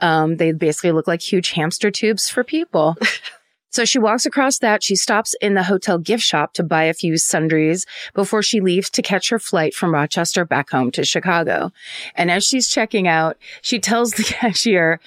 Um, 0.00 0.36
they 0.36 0.52
basically 0.52 0.92
look 0.92 1.06
like 1.06 1.20
huge 1.20 1.50
hamster 1.50 1.90
tubes 1.90 2.28
for 2.28 2.44
people. 2.44 2.96
So 3.76 3.84
she 3.84 3.98
walks 3.98 4.24
across 4.24 4.60
that. 4.60 4.82
She 4.82 4.96
stops 4.96 5.34
in 5.42 5.52
the 5.52 5.62
hotel 5.62 5.98
gift 5.98 6.22
shop 6.22 6.54
to 6.54 6.62
buy 6.62 6.84
a 6.84 6.94
few 6.94 7.18
sundries 7.18 7.84
before 8.14 8.42
she 8.42 8.62
leaves 8.62 8.88
to 8.88 9.02
catch 9.02 9.28
her 9.28 9.38
flight 9.38 9.74
from 9.74 9.92
Rochester 9.92 10.46
back 10.46 10.70
home 10.70 10.90
to 10.92 11.04
Chicago. 11.04 11.70
And 12.14 12.30
as 12.30 12.42
she's 12.42 12.68
checking 12.68 13.06
out, 13.06 13.36
she 13.60 13.78
tells 13.78 14.12
the 14.12 14.22
cashier, 14.26 14.98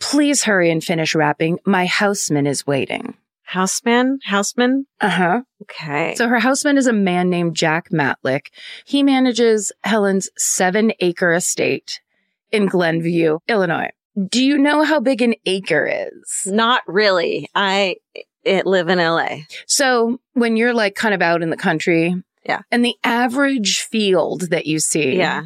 please 0.00 0.42
hurry 0.42 0.72
and 0.72 0.82
finish 0.82 1.14
wrapping. 1.14 1.60
My 1.64 1.86
houseman 1.86 2.48
is 2.48 2.66
waiting. 2.66 3.14
Houseman, 3.44 4.18
houseman. 4.24 4.86
Uh 5.00 5.08
huh. 5.08 5.42
Okay. 5.62 6.16
So 6.16 6.26
her 6.26 6.40
houseman 6.40 6.78
is 6.78 6.88
a 6.88 6.92
man 6.92 7.30
named 7.30 7.54
Jack 7.54 7.90
Matlick. 7.90 8.48
He 8.84 9.04
manages 9.04 9.70
Helen's 9.84 10.28
seven 10.36 10.92
acre 10.98 11.32
estate 11.32 12.00
in 12.50 12.66
Glenview, 12.66 13.38
Illinois. 13.46 13.90
Do 14.28 14.42
you 14.44 14.56
know 14.58 14.82
how 14.82 15.00
big 15.00 15.20
an 15.22 15.34
acre 15.44 15.86
is? 15.86 16.46
not 16.46 16.82
really. 16.86 17.48
I 17.54 17.96
it 18.44 18.64
live 18.66 18.88
in 18.88 18.98
LA. 18.98 19.38
So 19.66 20.18
when 20.34 20.56
you're 20.56 20.72
like 20.74 20.94
kind 20.94 21.14
of 21.14 21.20
out 21.20 21.42
in 21.42 21.50
the 21.50 21.56
country, 21.56 22.14
Yeah. 22.44 22.60
and 22.70 22.84
the 22.84 22.94
average 23.02 23.80
field 23.82 24.50
that 24.50 24.66
you 24.66 24.78
see, 24.78 25.16
Yeah. 25.16 25.42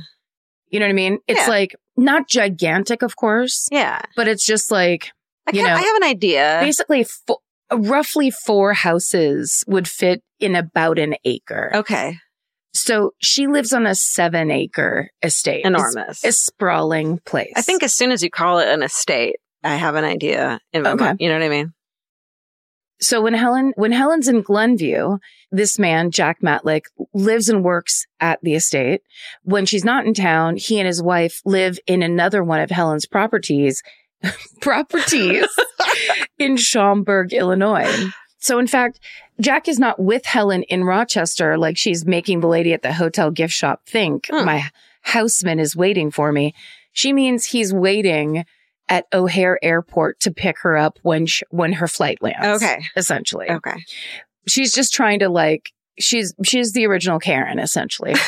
You 0.68 0.78
know 0.78 0.86
what 0.86 0.90
I 0.90 0.94
mean? 0.94 1.18
It's 1.26 1.40
Yeah. 1.40 1.48
like 1.48 1.74
not 1.96 2.28
gigantic, 2.28 3.02
of 3.02 3.16
course, 3.16 3.68
Yeah. 3.72 4.02
but 4.16 4.28
it's 4.28 4.44
just 4.46 4.70
like 4.70 5.10
I, 5.48 5.52
You 5.56 5.62
know, 5.64 5.72
I 5.74 5.80
have 5.80 5.96
an 5.96 6.04
idea. 6.04 6.60
basically 6.62 7.04
fo- 7.04 7.42
roughly 7.72 8.30
four 8.30 8.74
houses 8.74 9.64
would 9.66 9.88
fit 9.88 10.22
in 10.38 10.54
about 10.54 10.98
an 10.98 11.16
acre. 11.24 11.70
Okay. 11.74 12.18
So 12.72 13.12
she 13.18 13.46
lives 13.46 13.72
on 13.72 13.86
a 13.86 13.94
seven 13.94 14.50
acre 14.50 15.10
estate. 15.22 15.64
Enormous. 15.64 16.24
A 16.24 16.32
sprawling 16.32 17.18
place. 17.24 17.52
I 17.56 17.62
think 17.62 17.82
as 17.82 17.94
soon 17.94 18.12
as 18.12 18.22
you 18.22 18.30
call 18.30 18.58
it 18.60 18.68
an 18.68 18.82
estate, 18.82 19.36
I 19.64 19.76
have 19.76 19.96
an 19.96 20.04
idea 20.04 20.60
in 20.72 20.82
my 20.82 20.90
Okay. 20.92 21.04
mind. 21.04 21.18
You 21.20 21.28
know 21.28 21.34
what 21.34 21.44
I 21.44 21.48
mean? 21.48 21.72
So 23.02 23.22
when 23.22 23.32
Helen, 23.34 23.72
when 23.76 23.92
Helen's 23.92 24.28
in 24.28 24.42
Glenview, 24.42 25.16
this 25.50 25.78
man, 25.78 26.10
Jack 26.10 26.38
Matlick, 26.42 26.82
lives 27.14 27.48
and 27.48 27.64
works 27.64 28.04
at 28.20 28.38
the 28.42 28.54
estate. 28.54 29.00
When 29.42 29.64
she's 29.66 29.84
not 29.84 30.06
in 30.06 30.12
town, 30.14 30.56
he 30.56 30.78
and 30.78 30.86
his 30.86 31.02
wife 31.02 31.40
live 31.46 31.78
in 31.86 32.02
another 32.02 32.44
one 32.44 32.60
of 32.60 32.70
Helen's 32.70 33.06
properties, 33.06 33.82
properties 34.60 35.46
in 36.38 36.56
Schaumburg, 36.58 37.32
Illinois. 37.32 37.90
So 38.40 38.58
in 38.58 38.66
fact, 38.66 38.98
Jack 39.40 39.68
is 39.68 39.78
not 39.78 39.98
with 40.00 40.24
Helen 40.26 40.62
in 40.64 40.84
Rochester 40.84 41.56
like 41.58 41.76
she's 41.76 42.04
making 42.04 42.40
the 42.40 42.48
lady 42.48 42.72
at 42.72 42.82
the 42.82 42.92
hotel 42.92 43.30
gift 43.30 43.52
shop 43.54 43.82
think 43.86 44.26
Hmm. 44.30 44.44
my 44.44 44.64
houseman 45.02 45.58
is 45.60 45.76
waiting 45.76 46.10
for 46.10 46.32
me. 46.32 46.54
She 46.92 47.12
means 47.12 47.44
he's 47.46 47.72
waiting 47.72 48.44
at 48.88 49.06
O'Hare 49.12 49.58
Airport 49.62 50.18
to 50.20 50.32
pick 50.32 50.58
her 50.60 50.76
up 50.76 50.98
when 51.02 51.26
sh- 51.26 51.42
when 51.50 51.74
her 51.74 51.86
flight 51.86 52.18
lands. 52.20 52.62
Okay. 52.62 52.82
Essentially. 52.96 53.48
Okay. 53.48 53.76
She's 54.48 54.72
just 54.74 54.92
trying 54.92 55.20
to 55.20 55.28
like 55.28 55.70
she's 55.98 56.34
she's 56.44 56.72
the 56.72 56.86
original 56.86 57.18
Karen 57.20 57.58
essentially. 57.60 58.14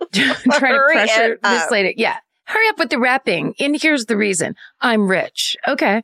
trying 0.12 0.74
to 0.74 0.82
pressure 0.92 1.38
this 1.42 1.70
lady. 1.70 1.94
Yeah. 1.96 2.16
Hurry 2.44 2.68
up 2.68 2.78
with 2.78 2.90
the 2.90 2.98
wrapping. 2.98 3.54
And 3.60 3.80
here's 3.80 4.06
the 4.06 4.16
reason. 4.16 4.56
I'm 4.80 5.08
rich. 5.08 5.56
Okay. 5.66 6.02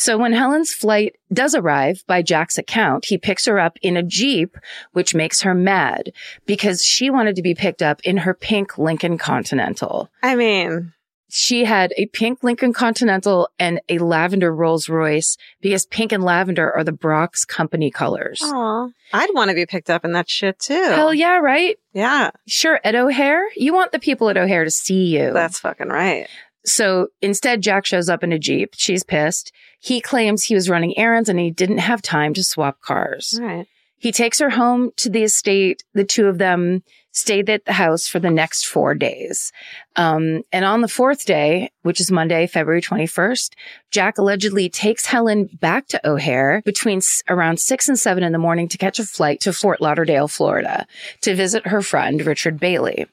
So 0.00 0.16
when 0.16 0.32
Helen's 0.32 0.72
flight 0.72 1.16
does 1.30 1.54
arrive, 1.54 2.02
by 2.06 2.22
Jack's 2.22 2.56
account, 2.56 3.04
he 3.04 3.18
picks 3.18 3.44
her 3.44 3.58
up 3.58 3.76
in 3.82 3.98
a 3.98 4.02
Jeep, 4.02 4.56
which 4.92 5.14
makes 5.14 5.42
her 5.42 5.52
mad 5.52 6.10
because 6.46 6.82
she 6.82 7.10
wanted 7.10 7.36
to 7.36 7.42
be 7.42 7.54
picked 7.54 7.82
up 7.82 8.00
in 8.02 8.16
her 8.16 8.32
pink 8.32 8.78
Lincoln 8.78 9.18
Continental. 9.18 10.08
I 10.22 10.36
mean, 10.36 10.94
She 11.28 11.66
had 11.66 11.92
a 11.98 12.06
pink 12.06 12.42
Lincoln 12.42 12.72
Continental 12.72 13.50
and 13.58 13.82
a 13.90 13.98
lavender 13.98 14.54
Rolls 14.54 14.88
Royce 14.88 15.36
because 15.60 15.84
pink 15.84 16.12
and 16.12 16.24
lavender 16.24 16.72
are 16.72 16.82
the 16.82 16.92
Brach's 16.92 17.44
company 17.44 17.90
colors. 17.90 18.40
oh, 18.42 18.90
I'd 19.12 19.34
want 19.34 19.50
to 19.50 19.54
be 19.54 19.66
picked 19.66 19.90
up 19.90 20.06
in 20.06 20.12
that 20.12 20.30
shit 20.30 20.58
too. 20.58 20.82
Hell 20.82 21.12
yeah, 21.12 21.36
right? 21.40 21.76
yeah. 21.92 22.30
Sure, 22.48 22.80
at 22.84 22.94
O'Hare, 22.94 23.44
you 23.54 23.74
want 23.74 23.92
the 23.92 23.98
people 23.98 24.30
at 24.30 24.38
O'Hare 24.38 24.64
to 24.64 24.70
see 24.70 25.14
you. 25.14 25.34
That's 25.34 25.60
fucking 25.60 25.88
right. 25.88 26.26
So 26.64 27.08
instead, 27.22 27.62
Jack 27.62 27.86
shows 27.86 28.08
up 28.08 28.22
in 28.22 28.32
a 28.32 28.38
Jeep. 28.38 28.74
She's 28.76 29.02
pissed. 29.04 29.52
He 29.78 30.00
claims 30.00 30.44
he 30.44 30.54
was 30.54 30.68
running 30.68 30.96
errands 30.98 31.28
and 31.28 31.38
he 31.38 31.50
didn't 31.50 31.78
have 31.78 32.02
time 32.02 32.34
to 32.34 32.44
swap 32.44 32.80
cars. 32.80 33.38
Right. 33.40 33.66
He 33.96 34.12
takes 34.12 34.38
her 34.38 34.50
home 34.50 34.92
to 34.96 35.10
the 35.10 35.22
estate. 35.24 35.84
The 35.94 36.04
two 36.04 36.26
of 36.26 36.38
them 36.38 36.82
stayed 37.12 37.50
at 37.50 37.64
the 37.64 37.72
house 37.72 38.06
for 38.06 38.18
the 38.18 38.30
next 38.30 38.66
four 38.66 38.94
days. 38.94 39.52
Um, 39.96 40.42
and 40.52 40.64
on 40.64 40.80
the 40.80 40.88
fourth 40.88 41.26
day, 41.26 41.70
which 41.82 42.00
is 42.00 42.10
Monday, 42.10 42.46
February 42.46 42.80
21st, 42.80 43.52
Jack 43.90 44.16
allegedly 44.16 44.68
takes 44.70 45.06
Helen 45.06 45.50
back 45.60 45.88
to 45.88 46.08
O'Hare 46.08 46.62
between 46.64 46.98
s- 46.98 47.22
around 47.28 47.58
six 47.58 47.88
and 47.88 47.98
seven 47.98 48.22
in 48.22 48.32
the 48.32 48.38
morning 48.38 48.68
to 48.68 48.78
catch 48.78 48.98
a 48.98 49.04
flight 49.04 49.40
to 49.40 49.52
Fort 49.52 49.80
Lauderdale, 49.80 50.28
Florida 50.28 50.86
to 51.22 51.34
visit 51.34 51.66
her 51.66 51.82
friend, 51.82 52.24
Richard 52.24 52.60
Bailey. 52.60 53.06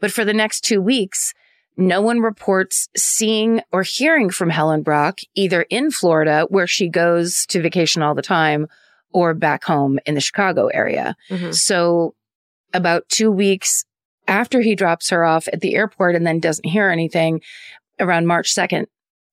But 0.00 0.12
for 0.12 0.24
the 0.24 0.32
next 0.34 0.60
two 0.62 0.80
weeks, 0.80 1.34
no 1.76 2.00
one 2.02 2.20
reports 2.20 2.88
seeing 2.96 3.60
or 3.72 3.82
hearing 3.82 4.30
from 4.30 4.50
Helen 4.50 4.82
Brach 4.82 5.20
either 5.34 5.62
in 5.62 5.90
Florida, 5.90 6.46
where 6.48 6.66
she 6.66 6.88
goes 6.88 7.46
to 7.46 7.62
vacation 7.62 8.02
all 8.02 8.14
the 8.14 8.22
time, 8.22 8.66
or 9.12 9.34
back 9.34 9.64
home 9.64 9.98
in 10.06 10.14
the 10.14 10.20
Chicago 10.20 10.68
area. 10.68 11.16
Mhm. 11.30 11.54
So 11.54 12.14
about 12.72 13.08
two 13.08 13.30
weeks 13.30 13.84
after 14.28 14.60
he 14.60 14.74
drops 14.74 15.10
her 15.10 15.24
off 15.24 15.48
at 15.52 15.60
the 15.60 15.74
airport 15.74 16.14
and 16.14 16.26
then 16.26 16.40
doesn't 16.40 16.68
hear 16.68 16.88
anything 16.88 17.40
around 18.00 18.26
March 18.26 18.54
2nd, 18.54 18.86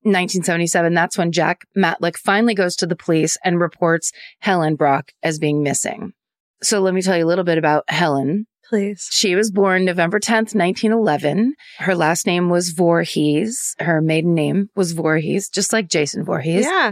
1977, 0.04 0.94
that's 0.94 1.18
when 1.18 1.32
Jack 1.32 1.66
Matlick 1.78 2.18
finally 2.18 2.54
goes 2.54 2.76
to 2.78 2.88
the 2.88 2.96
police 2.96 3.38
and 3.44 3.60
reports 3.60 4.12
Helen 4.40 4.76
Brach 4.76 5.12
as 5.24 5.40
being 5.40 5.62
missing. 5.64 6.14
So 6.62 6.82
let 6.82 6.94
me 6.94 7.02
tell 7.02 7.18
you 7.18 7.26
a 7.26 7.28
little 7.28 7.44
bit 7.44 7.58
about 7.58 7.84
Helen. 7.90 8.48
Please. 8.70 9.08
She 9.12 9.36
was 9.36 9.50
born 9.52 9.84
November 9.84 10.20
10th, 10.20 10.54
1911. 10.56 11.56
Her 11.80 11.96
last 11.96 12.28
name 12.28 12.50
was 12.50 12.70
Voorhees. 12.70 13.76
Her 13.80 14.00
maiden 14.02 14.36
name 14.36 14.70
was 14.76 14.92
Voorhees, 14.92 15.50
just 15.50 15.74
like 15.74 15.88
Jason 15.90 16.24
Voorhees 16.24 16.66
Yeah. 16.66 16.92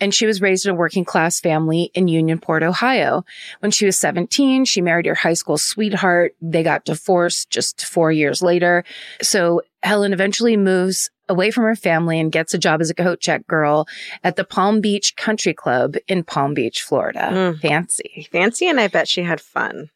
and 0.00 0.14
she 0.14 0.24
was 0.26 0.40
raised 0.40 0.64
in 0.64 0.70
a 0.72 0.74
working 0.74 1.04
class 1.04 1.38
family 1.40 1.90
in 1.92 2.06
Unionport, 2.06 2.62
Ohio. 2.62 3.24
When 3.60 3.70
she 3.70 3.84
was 3.84 3.98
17, 3.98 4.64
she 4.64 4.80
married 4.80 5.04
her 5.06 5.14
high 5.14 5.34
school 5.34 5.58
sweetheart. 5.58 6.34
They 6.40 6.62
got 6.62 6.84
divorced 6.86 7.50
just 7.50 7.84
four 7.84 8.10
years 8.10 8.40
later. 8.42 8.84
So 9.20 9.60
Helen 9.82 10.12
eventually 10.14 10.56
moves 10.56 11.10
away 11.28 11.50
from 11.50 11.64
her 11.64 11.76
family 11.76 12.18
and 12.18 12.32
gets 12.32 12.54
a 12.54 12.58
job 12.58 12.80
as 12.80 12.88
a 12.88 12.94
coat 12.94 13.20
check 13.20 13.46
girl 13.46 13.86
at 14.24 14.36
the 14.36 14.44
Palm 14.44 14.80
Beach 14.80 15.14
Country 15.16 15.52
Club 15.52 15.96
in 16.06 16.24
Palm 16.24 16.54
Beach, 16.54 16.80
Florida. 16.80 17.28
Mm. 17.30 17.60
Fancy. 17.60 18.28
Fancy, 18.32 18.66
and 18.66 18.80
I 18.80 18.86
bet 18.88 19.08
she 19.08 19.22
had 19.24 19.40
fun. 19.40 19.90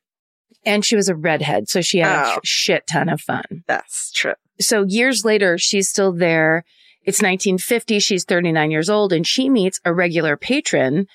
And 0.65 0.85
she 0.85 0.95
was 0.97 1.09
a 1.09 1.15
redhead, 1.17 1.69
so 1.69 1.81
she 1.81 1.99
had 1.99 2.25
Oh. 2.25 2.37
a 2.37 2.41
shit 2.47 2.87
ton 2.87 3.09
of 3.09 3.21
fun. 3.21 3.65
That's 3.67 4.13
true. 4.13 4.35
so 4.61 4.85
years 4.85 5.25
later, 5.25 5.59
she's 5.59 5.89
still 5.89 6.13
there. 6.13 6.65
It's 7.05 7.21
1950. 7.21 7.99
She's 7.99 8.25
39 8.25 8.71
years 8.71 8.89
old 8.89 9.13
and 9.13 9.27
she 9.27 9.49
meets 9.49 9.81
a 9.85 9.93
regular 9.93 10.37
patron 10.37 11.07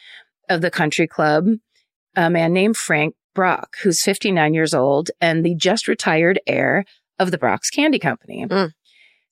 of 0.49 0.59
the 0.61 0.69
country 0.71 1.07
club, 1.07 1.47
a 2.15 2.29
man 2.29 2.51
named 2.51 2.75
Frank 2.75 3.15
Brach, 3.33 3.69
who's 3.83 4.01
59 4.01 4.53
years 4.53 4.73
old 4.73 5.11
and 5.21 5.45
the 5.45 5.55
just 5.55 5.87
retired 5.87 6.41
heir 6.45 6.83
of 7.19 7.31
the 7.31 7.37
Brach's 7.37 7.69
Candy 7.69 7.99
Company. 7.99 8.45
Mm. 8.45 8.71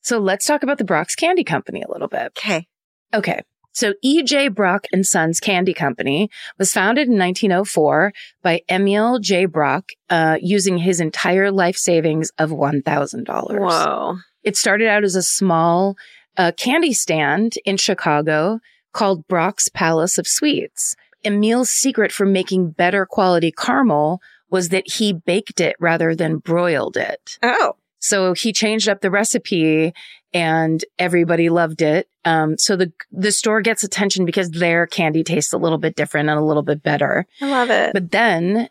So 0.01 0.18
let's 0.20 0.45
talk 0.45 0.63
about 0.63 0.78
the 0.78 0.86
Brach's 0.86 1.16
Candy 1.16 1.43
Company 1.43 1.82
a 1.82 1.91
little 1.91 2.07
bit. 2.07 2.28
Okay. 2.38 2.68
Okay. 3.13 3.41
So 3.76 3.93
E.J. 4.01 4.47
Brach 4.49 4.86
and 4.93 5.05
Sons 5.05 5.41
Candy 5.41 5.73
Company 5.73 6.30
was 6.57 6.71
founded 6.71 7.09
in 7.09 7.19
1904 7.19 8.13
by 8.41 8.61
Emil 8.69 9.19
J. 9.19 9.45
Brach, 9.45 9.91
uh, 10.09 10.38
using 10.41 10.78
his 10.78 11.01
entire 11.01 11.51
life 11.51 11.76
savings 11.76 12.32
of 12.39 12.51
$1,000. 12.51 13.59
Wow. 13.59 14.17
It 14.43 14.55
started 14.55 14.88
out 14.88 15.03
as 15.03 15.15
a 15.15 15.21
small 15.21 15.97
uh, 16.38 16.53
candy 16.55 16.93
stand 16.93 17.55
in 17.65 17.76
Chicago 17.76 18.59
called 18.93 19.28
Brach's 19.28 19.67
Palace 19.67 20.17
of 20.17 20.26
Sweets. 20.26 20.95
Emil's 21.26 21.69
secret 21.69 22.13
for 22.13 22.26
making 22.26 22.71
better 22.71 23.05
quality 23.05 23.51
caramel 23.51 24.21
was 24.49 24.69
that 24.69 24.89
he 24.89 25.11
baked 25.11 25.59
it 25.59 25.76
rather 25.82 26.15
than 26.15 26.38
broiled 26.38 26.95
it. 26.95 27.38
Oh. 27.43 27.76
So 27.99 28.34
he 28.34 28.53
changed 28.53 28.88
up 28.88 29.01
the 29.01 29.09
recipe 29.11 29.91
and 30.36 30.84
everybody 31.00 31.50
loved 31.50 31.82
it. 31.82 32.10
Um, 32.26 32.58
so 32.58 32.76
the, 32.76 32.92
the 33.10 33.32
store 33.32 33.62
gets 33.62 33.84
attention 33.84 34.26
because 34.26 34.52
their 34.52 34.86
candy 34.86 35.24
tastes 35.24 35.54
a 35.54 35.58
little 35.58 35.78
bit 35.78 35.96
different 35.96 36.30
and 36.30 36.38
a 36.38 36.44
little 36.44 36.62
bit 36.62 36.84
better. 36.84 37.26
I 37.42 37.50
love 37.50 37.70
it. 37.70 37.94
But 37.94 38.12
then 38.12 38.68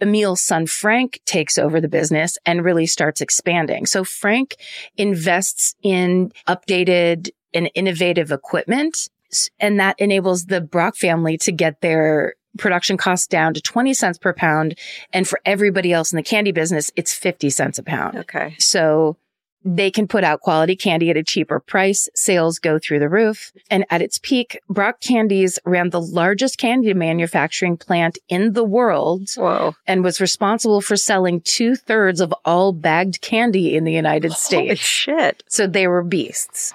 Emil's 0.00 0.40
son 0.40 0.68
Frank 0.68 1.20
takes 1.24 1.58
over 1.58 1.80
the 1.80 1.88
business 1.88 2.38
and 2.46 2.64
really 2.64 2.86
starts 2.86 3.20
expanding. 3.20 3.84
So 3.84 4.04
Frank 4.04 4.56
invests 4.96 5.74
in 5.82 6.32
updated 6.46 7.30
and 7.52 7.68
innovative 7.74 8.30
equipment, 8.30 9.08
and 9.58 9.80
that 9.80 9.98
enables 9.98 10.46
the 10.46 10.60
Brach 10.60 10.96
family 10.96 11.36
to 11.38 11.50
get 11.50 11.80
their 11.80 12.34
production 12.58 12.96
costs 12.96 13.26
down 13.26 13.54
to 13.54 13.60
20 13.60 13.92
cents 13.92 14.18
per 14.18 14.32
pound. 14.32 14.78
And 15.12 15.26
for 15.26 15.40
everybody 15.44 15.92
else 15.92 16.12
in 16.12 16.16
the 16.16 16.22
candy 16.22 16.52
business, 16.52 16.92
it's 16.94 17.12
50 17.12 17.50
cents 17.50 17.78
a 17.78 17.82
pound. 17.82 18.18
okay. 18.18 18.54
So 18.58 19.16
they 19.68 19.90
can 19.90 20.08
put 20.08 20.24
out 20.24 20.40
quality 20.40 20.74
candy 20.74 21.10
at 21.10 21.16
a 21.16 21.22
cheaper 21.22 21.60
price. 21.60 22.08
Sales 22.14 22.58
go 22.58 22.78
through 22.78 23.00
the 23.00 23.08
roof. 23.08 23.52
And 23.70 23.84
at 23.90 24.00
its 24.00 24.18
peak, 24.18 24.58
Brach 24.70 25.00
Candies 25.00 25.58
ran 25.64 25.90
the 25.90 26.00
largest 26.00 26.56
candy 26.56 26.94
manufacturing 26.94 27.76
plant 27.76 28.16
in 28.28 28.54
the 28.54 28.64
world 28.64 29.28
Whoa. 29.36 29.74
and 29.86 30.02
was 30.02 30.20
responsible 30.20 30.80
for 30.80 30.96
selling 30.96 31.42
two 31.42 31.76
thirds 31.76 32.20
of 32.20 32.32
all 32.46 32.72
bagged 32.72 33.20
candy 33.20 33.76
in 33.76 33.84
the 33.84 33.92
United 33.92 34.32
Holy 34.32 34.40
States. 34.40 34.80
shit. 34.80 35.42
So 35.48 35.66
they 35.66 35.86
were 35.86 36.02
beasts. 36.02 36.74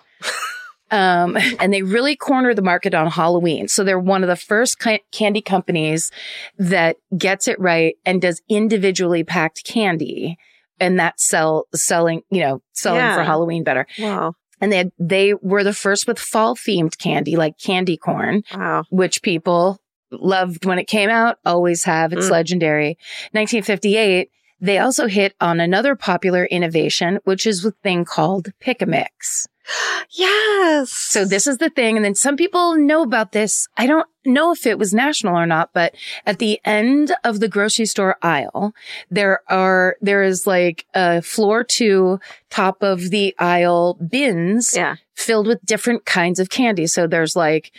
Um, 0.91 1.36
and 1.60 1.74
they 1.74 1.82
really 1.82 2.16
corner 2.16 2.54
the 2.54 2.62
market 2.62 2.94
on 2.94 3.10
Halloween. 3.10 3.68
So 3.68 3.84
they're 3.84 3.98
one 3.98 4.22
of 4.22 4.30
the 4.30 4.36
first 4.36 4.78
candy 5.12 5.41
companies 5.41 6.12
that 6.60 6.98
gets 7.18 7.48
it 7.48 7.60
right 7.60 7.96
and 8.06 8.22
does 8.22 8.44
individually 8.48 9.24
packed 9.24 9.66
candy 9.66 10.38
and 10.84 10.99
that 10.99 11.19
sell 11.19 11.67
selling, 11.73 12.21
you 12.29 12.41
know, 12.41 12.61
selling 12.73 12.99
Yeah. 12.99 13.15
for 13.15 13.23
Halloween 13.23 13.63
better. 13.63 13.88
Wow. 13.99 14.34
And 14.61 14.71
they 14.71 14.77
had, 14.77 14.91
they 14.99 15.34
were 15.34 15.63
the 15.63 15.73
first 15.73 16.07
with 16.07 16.19
fall 16.19 16.55
themed 16.55 16.97
candy 16.97 17.36
like 17.36 17.55
candy 17.57 17.97
corn, 17.97 18.43
Wow. 18.53 18.84
which 18.89 19.21
people 19.21 19.79
loved 20.11 20.65
when 20.65 20.79
it 20.79 20.86
came 20.88 21.09
out, 21.09 21.38
always 21.45 21.84
have. 21.86 22.13
It's 22.13 22.27
Mm. 22.27 22.31
legendary. 22.31 22.97
1958, 23.34 24.29
They 24.62 24.78
also 24.80 25.08
hit 25.08 25.36
on 25.41 25.60
another 25.60 25.95
popular 25.95 26.45
innovation, 26.45 27.20
which 27.24 27.45
is 27.45 27.66
a 27.66 27.72
thing 27.72 28.06
called 28.06 28.51
pick 28.60 28.82
a 28.82 28.86
mix. 28.86 29.47
Yes. 30.16 30.91
So 30.91 31.26
this 31.26 31.47
is 31.47 31.58
the 31.58 31.70
thing. 31.70 31.95
And 31.95 32.06
then 32.06 32.14
some 32.16 32.36
people 32.38 32.76
know 32.76 33.01
about 33.01 33.32
this. 33.32 33.68
I 33.78 33.88
don't 33.88 34.08
know 34.26 34.51
if 34.51 34.68
it 34.68 34.78
was 34.78 34.93
national 34.93 35.36
or 35.36 35.45
not, 35.47 35.72
but 35.74 35.95
at 36.26 36.38
the 36.39 36.60
end 36.66 37.14
of 37.24 37.39
the 37.39 37.47
grocery 37.49 37.86
store 37.88 38.18
aisle, 38.22 38.74
there 39.10 39.41
are, 39.49 39.95
there 40.01 40.22
is 40.22 40.45
like 40.45 40.86
a 40.93 41.22
floor 41.22 41.64
to 41.64 42.20
top 42.49 42.84
of 42.84 43.10
the 43.10 43.36
aisle 43.39 43.95
bins 43.95 44.74
Yeah. 44.76 44.97
filled 45.16 45.47
with 45.47 45.66
different 45.66 46.06
kinds 46.06 46.39
of 46.39 46.49
candy. 46.49 46.86
So 46.86 47.08
there's 47.08 47.36
like 47.36 47.72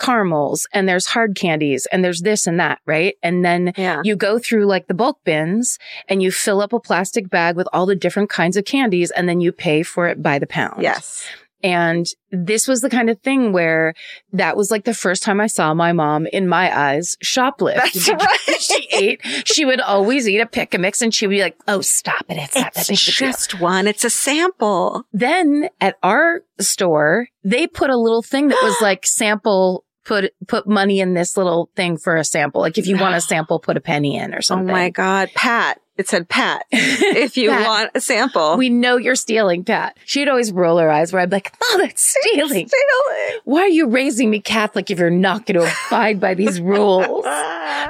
caramels 0.00 0.66
and 0.72 0.88
there's 0.88 1.06
hard 1.06 1.36
candies 1.36 1.86
and 1.92 2.02
there's 2.04 2.22
this 2.22 2.46
and 2.46 2.58
that, 2.58 2.80
right? 2.86 3.14
And 3.22 3.44
then 3.44 3.72
Yeah. 3.76 4.00
you 4.02 4.16
go 4.16 4.38
through 4.38 4.66
like 4.66 4.88
the 4.88 4.94
bulk 4.94 5.18
bins 5.24 5.78
and 6.08 6.22
you 6.22 6.32
fill 6.32 6.60
up 6.60 6.72
a 6.72 6.80
plastic 6.80 7.30
bag 7.30 7.54
with 7.56 7.68
all 7.72 7.86
the 7.86 7.94
different 7.96 8.30
kinds 8.30 8.56
of 8.56 8.64
candies 8.64 9.10
and 9.12 9.28
then 9.28 9.40
you 9.40 9.52
pay 9.52 9.82
for 9.82 10.08
it 10.08 10.22
by 10.22 10.38
the 10.38 10.46
pound. 10.46 10.82
Yes. 10.82 11.24
And 11.62 12.06
this 12.30 12.66
was 12.66 12.80
the 12.80 12.88
kind 12.88 13.10
of 13.10 13.20
thing 13.20 13.52
where 13.52 13.92
that 14.32 14.56
was 14.56 14.70
like 14.70 14.84
the 14.86 14.94
first 14.94 15.22
time 15.22 15.42
I 15.42 15.46
saw 15.46 15.74
my 15.74 15.92
mom, 15.92 16.24
in 16.26 16.48
my 16.48 16.74
eyes, 16.74 17.18
shoplift. 17.22 17.74
That's 17.74 18.08
right. 18.48 18.60
she 18.60 18.88
ate, 18.92 19.20
she 19.46 19.66
would 19.66 19.78
always 19.82 20.26
eat 20.26 20.40
a 20.40 20.46
pick 20.46 20.72
a 20.72 20.78
mix 20.78 21.02
and 21.02 21.14
she 21.14 21.26
would 21.26 21.34
be 21.34 21.42
like, 21.42 21.58
oh, 21.68 21.82
stop 21.82 22.24
it. 22.30 22.38
It's 22.38 22.54
not 22.54 22.72
that 22.72 22.86
big 22.88 22.94
It's 22.96 23.08
of 23.08 23.14
deal. 23.14 23.28
just 23.28 23.60
one. 23.60 23.86
It's 23.86 24.04
a 24.04 24.10
sample. 24.10 25.04
Then 25.12 25.68
at 25.82 25.96
our 26.02 26.44
store, 26.60 27.28
they 27.44 27.66
put 27.66 27.90
a 27.90 27.96
little 27.98 28.22
thing 28.22 28.48
that 28.48 28.60
was 28.62 28.76
like 28.80 29.06
sample, 29.06 29.84
put, 30.04 30.32
put 30.46 30.66
money 30.66 31.00
in 31.00 31.14
this 31.14 31.36
little 31.36 31.70
thing 31.76 31.96
for 31.96 32.16
a 32.16 32.24
sample. 32.24 32.60
Like 32.60 32.78
if 32.78 32.86
you 32.86 32.96
want 32.98 33.14
a 33.14 33.20
sample, 33.20 33.58
put 33.58 33.76
a 33.76 33.80
penny 33.80 34.16
in 34.16 34.34
or 34.34 34.42
something. 34.42 34.70
Oh 34.70 34.72
my 34.72 34.90
God. 34.90 35.30
Pat. 35.34 35.80
It 35.96 36.08
said 36.08 36.28
Pat. 36.28 36.64
If 36.72 37.36
you 37.36 37.50
Pat. 37.50 37.66
want 37.66 37.90
a 37.94 38.00
sample. 38.00 38.56
We 38.56 38.70
know 38.70 38.96
you're 38.96 39.14
stealing, 39.14 39.64
Pat. 39.64 39.98
She'd 40.06 40.28
always 40.28 40.50
roll 40.50 40.78
her 40.78 40.90
eyes 40.90 41.12
where 41.12 41.20
I'd 41.20 41.28
be 41.28 41.36
like, 41.36 41.52
oh, 41.62 41.78
that's 41.78 42.14
stealing. 42.20 42.68
Stealing. 42.68 43.40
Why 43.44 43.60
are 43.62 43.68
you 43.68 43.86
raising 43.86 44.30
me 44.30 44.40
Catholic 44.40 44.90
if 44.90 44.98
you're 44.98 45.10
not 45.10 45.44
going 45.44 45.60
to 45.60 45.72
abide 45.88 46.18
by 46.18 46.34
these 46.34 46.60
rules? 46.60 47.26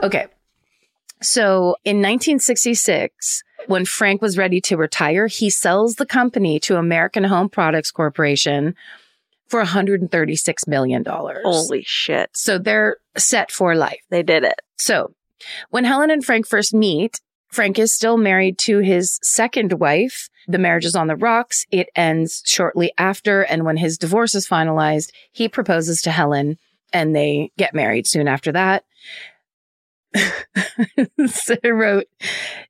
Okay. 0.02 0.26
So 1.22 1.76
in 1.84 1.98
1966, 1.98 3.44
when 3.66 3.84
Frank 3.84 4.22
was 4.22 4.38
ready 4.38 4.60
to 4.62 4.76
retire, 4.76 5.26
he 5.26 5.50
sells 5.50 5.96
the 5.96 6.06
company 6.06 6.58
to 6.60 6.76
American 6.76 7.24
Home 7.24 7.48
Products 7.48 7.90
Corporation 7.90 8.74
for 9.50 9.62
$136 9.62 10.68
million. 10.68 11.04
Holy 11.04 11.82
shit. 11.84 12.30
So 12.32 12.58
they're 12.58 12.98
set 13.16 13.50
for 13.50 13.74
life. 13.74 14.00
They 14.08 14.22
did 14.22 14.44
it. 14.44 14.60
So 14.78 15.12
when 15.70 15.84
Helen 15.84 16.10
and 16.10 16.24
Frank 16.24 16.46
first 16.46 16.72
meet, 16.72 17.20
Frank 17.48 17.78
is 17.78 17.92
still 17.92 18.16
married 18.16 18.58
to 18.58 18.78
his 18.78 19.18
second 19.22 19.74
wife. 19.74 20.28
The 20.46 20.58
marriage 20.58 20.84
is 20.84 20.94
on 20.94 21.08
the 21.08 21.16
rocks. 21.16 21.66
It 21.70 21.88
ends 21.96 22.42
shortly 22.46 22.92
after. 22.96 23.42
And 23.42 23.64
when 23.64 23.76
his 23.76 23.98
divorce 23.98 24.34
is 24.34 24.48
finalized, 24.48 25.10
he 25.32 25.48
proposes 25.48 26.00
to 26.02 26.12
Helen 26.12 26.58
and 26.92 27.14
they 27.14 27.50
get 27.58 27.74
married 27.74 28.06
soon 28.06 28.28
after 28.28 28.52
that. 28.52 28.84
Sarah 31.26 31.74
wrote, 31.74 32.06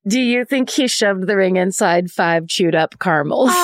Do 0.07 0.21
you 0.21 0.45
think 0.45 0.71
he 0.71 0.89
shoved 0.89 1.27
the 1.27 1.37
ring 1.37 1.57
inside 1.57 2.11
five 2.11 2.47
chewed 2.49 2.75
up 2.75 2.99
caramels? 2.99 3.51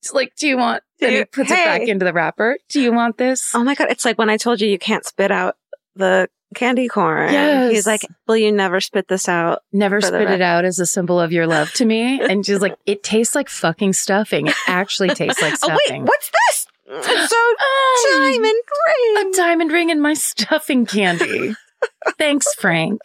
It's 0.00 0.12
like, 0.12 0.34
Do 0.36 0.48
you 0.48 0.56
want, 0.56 0.82
and 1.00 1.12
he 1.12 1.24
puts 1.24 1.50
it 1.50 1.54
back 1.54 1.82
into 1.82 2.04
the 2.04 2.12
wrapper. 2.12 2.58
Do 2.68 2.80
you 2.80 2.92
want 2.92 3.18
this? 3.18 3.54
oh 3.54 3.62
my 3.64 3.74
God. 3.74 3.88
It's 3.90 4.04
like 4.04 4.18
when 4.18 4.30
I 4.30 4.36
told 4.36 4.60
you 4.60 4.68
you 4.68 4.78
can't 4.78 5.04
spit 5.04 5.30
out 5.30 5.56
the 5.94 6.28
candy 6.54 6.88
corn. 6.88 7.32
Yes. 7.32 7.72
He's 7.72 7.86
like, 7.86 8.02
will 8.26 8.36
you 8.36 8.52
never 8.52 8.80
spit 8.80 9.08
this 9.08 9.28
out? 9.28 9.62
never 9.72 10.00
spit 10.00 10.30
it 10.30 10.40
out 10.40 10.64
as 10.64 10.78
a 10.78 10.86
symbol 10.86 11.20
of 11.20 11.32
your 11.32 11.46
love 11.46 11.72
to 11.74 11.84
me. 11.84 12.20
And 12.30 12.44
she's 12.46 12.60
like, 12.60 12.76
it 12.86 13.02
tastes 13.02 13.34
like 13.34 13.48
fucking 13.48 13.92
stuffing. 13.94 14.46
It 14.46 14.54
actually 14.66 15.08
tastes 15.10 15.42
like 15.42 15.56
stuffing. 15.56 15.76
Oh 15.88 15.92
wait, 15.92 16.02
what's 16.02 16.30
this? 16.30 16.66
It's 16.88 17.30
so 17.30 17.36
Um, 18.16 18.22
diamond 18.22 18.62
green. 18.72 19.26
A 19.28 19.36
diamond 19.36 19.72
ring 19.72 19.90
in 19.90 20.00
my 20.00 20.14
stuffing 20.14 20.86
candy. 20.86 21.54
Thanks, 22.18 22.46
Frank. 22.54 23.00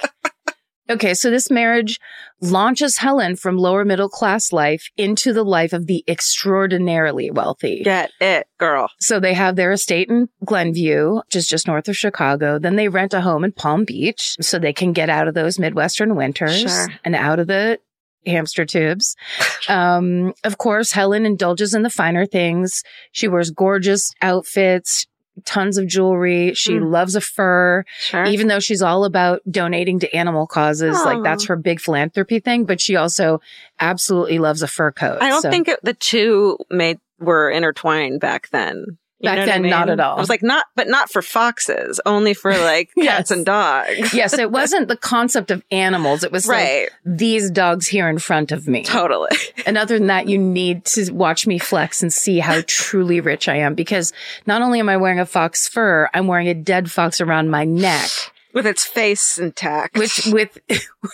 Okay, 0.91 1.13
so 1.13 1.29
this 1.31 1.49
marriage 1.49 1.99
launches 2.41 2.97
Helen 2.97 3.35
from 3.35 3.57
lower 3.57 3.85
middle 3.85 4.09
class 4.09 4.51
life 4.51 4.89
into 4.97 5.31
the 5.31 5.43
life 5.43 5.73
of 5.73 5.87
the 5.87 6.03
extraordinarily 6.07 7.31
wealthy. 7.31 7.81
Get 7.83 8.11
it, 8.19 8.47
girl. 8.59 8.89
So 8.99 9.19
they 9.19 9.33
have 9.33 9.55
their 9.55 9.71
estate 9.71 10.09
in 10.09 10.27
Glenview, 10.43 11.15
which 11.25 11.35
is 11.35 11.47
just 11.47 11.67
north 11.67 11.87
of 11.87 11.95
Chicago. 11.95 12.59
Then 12.59 12.75
they 12.75 12.87
rent 12.87 13.13
a 13.13 13.21
home 13.21 13.43
in 13.43 13.51
Palm 13.51 13.85
Beach 13.85 14.35
so 14.41 14.59
they 14.59 14.73
can 14.73 14.91
get 14.91 15.09
out 15.09 15.27
of 15.27 15.33
those 15.33 15.59
Midwestern 15.59 16.15
winters 16.15 16.59
Sure. 16.61 16.87
and 17.05 17.15
out 17.15 17.39
of 17.39 17.47
the 17.47 17.79
hamster 18.25 18.65
tubes. 18.65 19.15
Um, 19.69 20.33
of 20.43 20.57
course, 20.57 20.91
Helen 20.91 21.23
indulges 21.23 21.75
in 21.75 21.83
the 21.83 21.89
finer 21.91 22.25
things. 22.25 22.81
She 23.11 23.27
wears 23.27 23.51
gorgeous 23.51 24.11
outfits, 24.19 25.05
tons 25.45 25.77
of 25.77 25.87
jewelry. 25.87 26.53
She 26.53 26.73
Mm. 26.73 26.91
loves 26.91 27.15
a 27.15 27.21
fur, 27.21 27.83
Sure. 27.99 28.25
even 28.25 28.47
though 28.47 28.59
she's 28.59 28.81
all 28.81 29.05
about 29.05 29.41
donating 29.49 29.99
to 29.99 30.15
animal 30.15 30.45
causes. 30.47 30.97
Like 31.05 31.23
that's 31.23 31.45
her 31.45 31.55
big 31.55 31.79
philanthropy 31.79 32.39
thing, 32.39 32.65
but 32.65 32.79
she 32.81 32.95
also 32.95 33.41
absolutely 33.79 34.39
loves 34.39 34.61
a 34.61 34.67
fur 34.67 34.91
coat. 34.91 35.17
I 35.21 35.29
don't 35.29 35.41
So- 35.41 35.49
think 35.49 35.67
it, 35.67 35.79
the 35.83 35.93
two 35.93 36.57
made 36.69 36.99
were 37.19 37.49
intertwined 37.49 38.19
back 38.19 38.49
then. 38.51 38.97
You 39.21 39.29
Back 39.29 39.35
know 39.35 39.41
what 39.41 39.49
I 39.49 39.61
then, 39.61 39.69
not 39.69 39.89
at 39.89 39.99
all. 39.99 40.17
I 40.17 40.19
was 40.19 40.29
like, 40.29 40.41
not, 40.41 40.65
but 40.75 40.87
not 40.87 41.11
for 41.11 41.21
foxes, 41.21 42.01
only 42.07 42.33
for 42.33 42.57
like 42.57 42.89
Yes. 42.95 43.17
cats 43.17 43.31
and 43.31 43.45
dogs. 43.45 44.13
yes, 44.15 44.33
it 44.33 44.49
wasn't 44.59 44.87
the 44.87 44.97
concept 44.97 45.51
of 45.51 45.63
animals. 45.69 46.23
It 46.23 46.31
was 46.31 46.47
like 46.47 46.57
Right. 46.57 46.89
these 47.05 47.51
dogs 47.51 47.87
here 47.87 48.09
in 48.09 48.17
front 48.17 48.51
of 48.51 48.67
me. 48.67 48.83
Totally. 48.83 49.29
And 49.67 49.77
other 49.77 49.97
than 49.99 50.07
that, 50.07 50.27
you 50.27 50.39
need 50.39 50.85
to 50.85 51.11
watch 51.13 51.45
me 51.45 51.59
flex 51.59 52.01
and 52.01 52.11
see 52.11 52.39
how 52.39 52.61
truly 52.65 53.21
rich 53.21 53.47
I 53.47 53.57
am 53.57 53.75
because 53.75 54.11
not 54.47 54.63
only 54.63 54.79
am 54.79 54.89
I 54.89 54.97
wearing 54.97 55.19
a 55.19 55.25
fox 55.27 55.67
fur, 55.67 56.09
I'm 56.15 56.25
wearing 56.25 56.47
a 56.47 56.55
dead 56.55 56.89
fox 56.89 57.21
around 57.21 57.51
my 57.51 57.63
neck, 57.63 58.09
With 58.55 58.65
its 58.65 58.83
face 58.85 59.37
intact. 59.37 59.95
which 59.97 60.25
with 60.31 60.57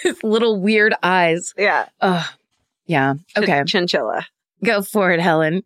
with 0.03 0.23
little 0.23 0.61
weird 0.61 0.93
eyes. 1.03 1.53
yeah. 1.57 1.87
Oh, 2.01 2.25
yeah. 2.85 3.15
Okay. 3.37 3.63
Chinchilla. 3.65 4.25
Go 4.63 4.81
for 4.81 5.11
it, 5.11 5.19
Helen. 5.19 5.63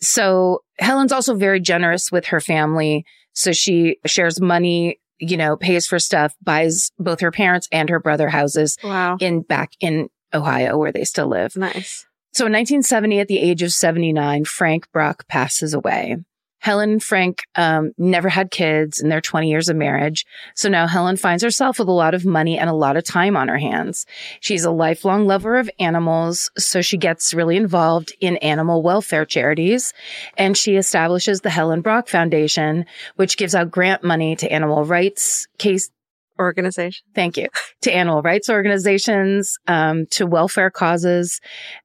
So 0.00 0.62
Helen's 0.78 1.12
also 1.12 1.34
very 1.34 1.60
generous 1.60 2.10
with 2.12 2.26
her 2.26 2.40
family. 2.40 3.04
So 3.32 3.52
she 3.52 3.98
shares 4.06 4.40
money, 4.40 5.00
you 5.18 5.36
know, 5.36 5.56
pays 5.56 5.86
for 5.86 5.98
stuff, 5.98 6.34
buys 6.42 6.90
both 6.98 7.20
her 7.20 7.30
parents 7.30 7.68
and 7.72 7.88
her 7.90 8.00
brother 8.00 8.28
houses 8.28 8.76
Wow. 8.82 9.16
in 9.20 9.42
back 9.42 9.72
in 9.80 10.08
Ohio 10.34 10.76
where 10.76 10.92
they 10.92 11.04
still 11.04 11.28
live. 11.28 11.56
Nice. 11.56 12.04
So 12.32 12.46
in 12.46 12.52
1970, 12.52 13.20
at 13.20 13.28
the 13.28 13.38
age 13.38 13.62
of 13.62 13.72
79, 13.72 14.44
Frank 14.44 14.90
Brach 14.92 15.26
passes 15.28 15.72
away. 15.74 16.18
Helen 16.60 16.90
and 16.90 17.02
Frank 17.02 17.42
um, 17.54 17.92
never 17.98 18.28
had 18.28 18.50
kids 18.50 19.00
in 19.00 19.08
their 19.08 19.20
20 19.20 19.48
years 19.48 19.68
of 19.68 19.76
marriage. 19.76 20.24
So 20.54 20.68
now 20.68 20.86
Helen 20.86 21.16
finds 21.16 21.42
herself 21.42 21.78
with 21.78 21.88
a 21.88 21.92
lot 21.92 22.14
of 22.14 22.24
money 22.24 22.58
and 22.58 22.68
a 22.68 22.74
lot 22.74 22.96
of 22.96 23.04
time 23.04 23.36
on 23.36 23.48
her 23.48 23.58
hands. 23.58 24.06
She's 24.40 24.64
a 24.64 24.70
lifelong 24.70 25.26
lover 25.26 25.56
of 25.56 25.70
animals. 25.78 26.50
So 26.58 26.82
she 26.82 26.96
gets 26.96 27.32
really 27.32 27.56
involved 27.56 28.12
in 28.20 28.36
animal 28.38 28.82
welfare 28.82 29.24
charities 29.24 29.92
and 30.36 30.56
she 30.56 30.76
establishes 30.76 31.40
the 31.40 31.50
Helen 31.50 31.80
Brach 31.80 32.08
Foundation, 32.08 32.86
which 33.16 33.36
gives 33.36 33.54
out 33.54 33.70
grant 33.70 34.02
money 34.02 34.36
to 34.36 34.50
animal 34.52 34.84
rights 34.84 35.46
case 35.58 35.90
Organization. 36.38 37.04
Thank 37.14 37.36
you. 37.36 37.48
To 37.82 37.92
animal 37.92 38.22
rights 38.22 38.48
organizations, 38.48 39.58
um, 39.66 40.06
to 40.10 40.26
welfare 40.26 40.70
causes. 40.70 41.40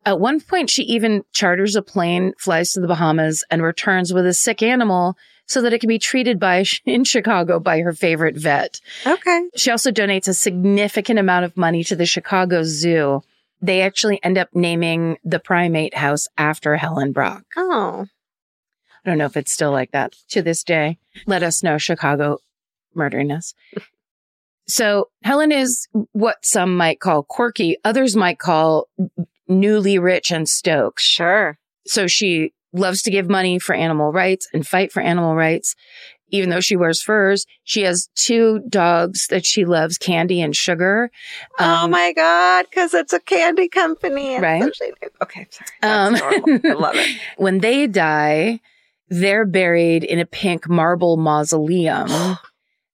At 0.05 0.19
one 0.19 0.39
point, 0.41 0.69
she 0.69 0.83
even 0.83 1.23
charters 1.33 1.75
a 1.75 1.81
plane, 1.81 2.33
flies 2.37 2.73
to 2.73 2.81
the 2.81 2.87
Bahamas, 2.87 3.43
and 3.49 3.61
returns 3.61 4.13
with 4.13 4.25
a 4.25 4.33
sick 4.33 4.61
animal 4.61 5.17
so 5.45 5.61
that 5.61 5.73
it 5.73 5.79
can 5.79 5.87
be 5.87 5.99
treated 5.99 6.39
by 6.39 6.63
in 6.85 7.03
Chicago 7.03 7.59
by 7.59 7.79
her 7.81 7.93
favorite 7.93 8.37
vet. 8.37 8.79
Okay. 9.05 9.49
She 9.55 9.71
also 9.71 9.91
donates 9.91 10.27
a 10.27 10.33
significant 10.33 11.19
amount 11.19 11.45
of 11.45 11.57
money 11.57 11.83
to 11.85 11.95
the 11.95 12.05
Chicago 12.05 12.63
Zoo. 12.63 13.21
They 13.61 13.81
actually 13.81 14.21
end 14.23 14.37
up 14.37 14.49
naming 14.53 15.17
the 15.23 15.39
primate 15.39 15.95
house 15.95 16.27
after 16.37 16.75
Helen 16.75 17.13
Brach. 17.13 17.43
Oh. 17.55 18.07
I 19.05 19.09
don't 19.09 19.17
know 19.17 19.25
if 19.25 19.37
it's 19.37 19.51
still 19.51 19.71
like 19.71 19.91
that 19.91 20.13
to 20.29 20.41
this 20.41 20.63
day. 20.63 20.97
Let 21.25 21.43
us 21.43 21.63
know, 21.63 21.77
Chicago 21.77 22.39
Murderinos. 22.95 23.53
So 24.68 25.09
Helen 25.24 25.51
is 25.51 25.88
what 26.14 26.38
some 26.43 26.76
might 26.78 26.99
call 26.99 27.24
quirky, 27.24 27.78
others 27.84 28.16
might 28.16 28.39
call 28.39 28.88
newly 29.47 29.99
rich 29.99 30.32
and 30.32 30.47
stoked. 30.47 31.01
Sure. 31.01 31.57
So 31.86 32.07
she 32.07 32.53
loves 32.72 33.01
to 33.03 33.11
give 33.11 33.30
money 33.30 33.59
for 33.59 33.76
animal 33.76 34.11
rights 34.11 34.47
and 34.53 34.66
fight 34.66 34.91
for 34.91 35.01
animal 35.01 35.36
rights. 35.36 35.76
Even 36.30 36.49
though 36.49 36.61
she 36.61 36.76
wears 36.76 36.99
furs, 37.01 37.45
she 37.64 37.82
has 37.84 38.09
two 38.16 38.61
dogs 38.68 39.28
that 39.28 39.45
she 39.45 39.66
loves, 39.66 39.99
Candy 39.99 40.41
and 40.41 40.55
Sugar. 40.55 41.11
oh 41.59 41.84
Um, 41.84 41.91
my 41.91 42.11
God. 42.14 42.66
Cause 42.72 42.95
it's 42.95 43.14
a 43.14 43.20
candy 43.20 43.68
company. 43.68 44.39
Right. 44.39 44.64
so 44.74 44.86
okay. 45.22 45.45
Sorry. 45.51 45.70
Um. 45.84 46.16
I 46.66 46.74
love 46.74 46.95
it. 46.95 47.20
When 47.38 47.59
they 47.59 47.86
die, 47.86 48.61
they're 49.09 49.45
buried 49.45 50.03
in 50.03 50.18
a 50.18 50.26
pink 50.26 50.68
marble 50.68 51.18
mausoleum 51.18 52.07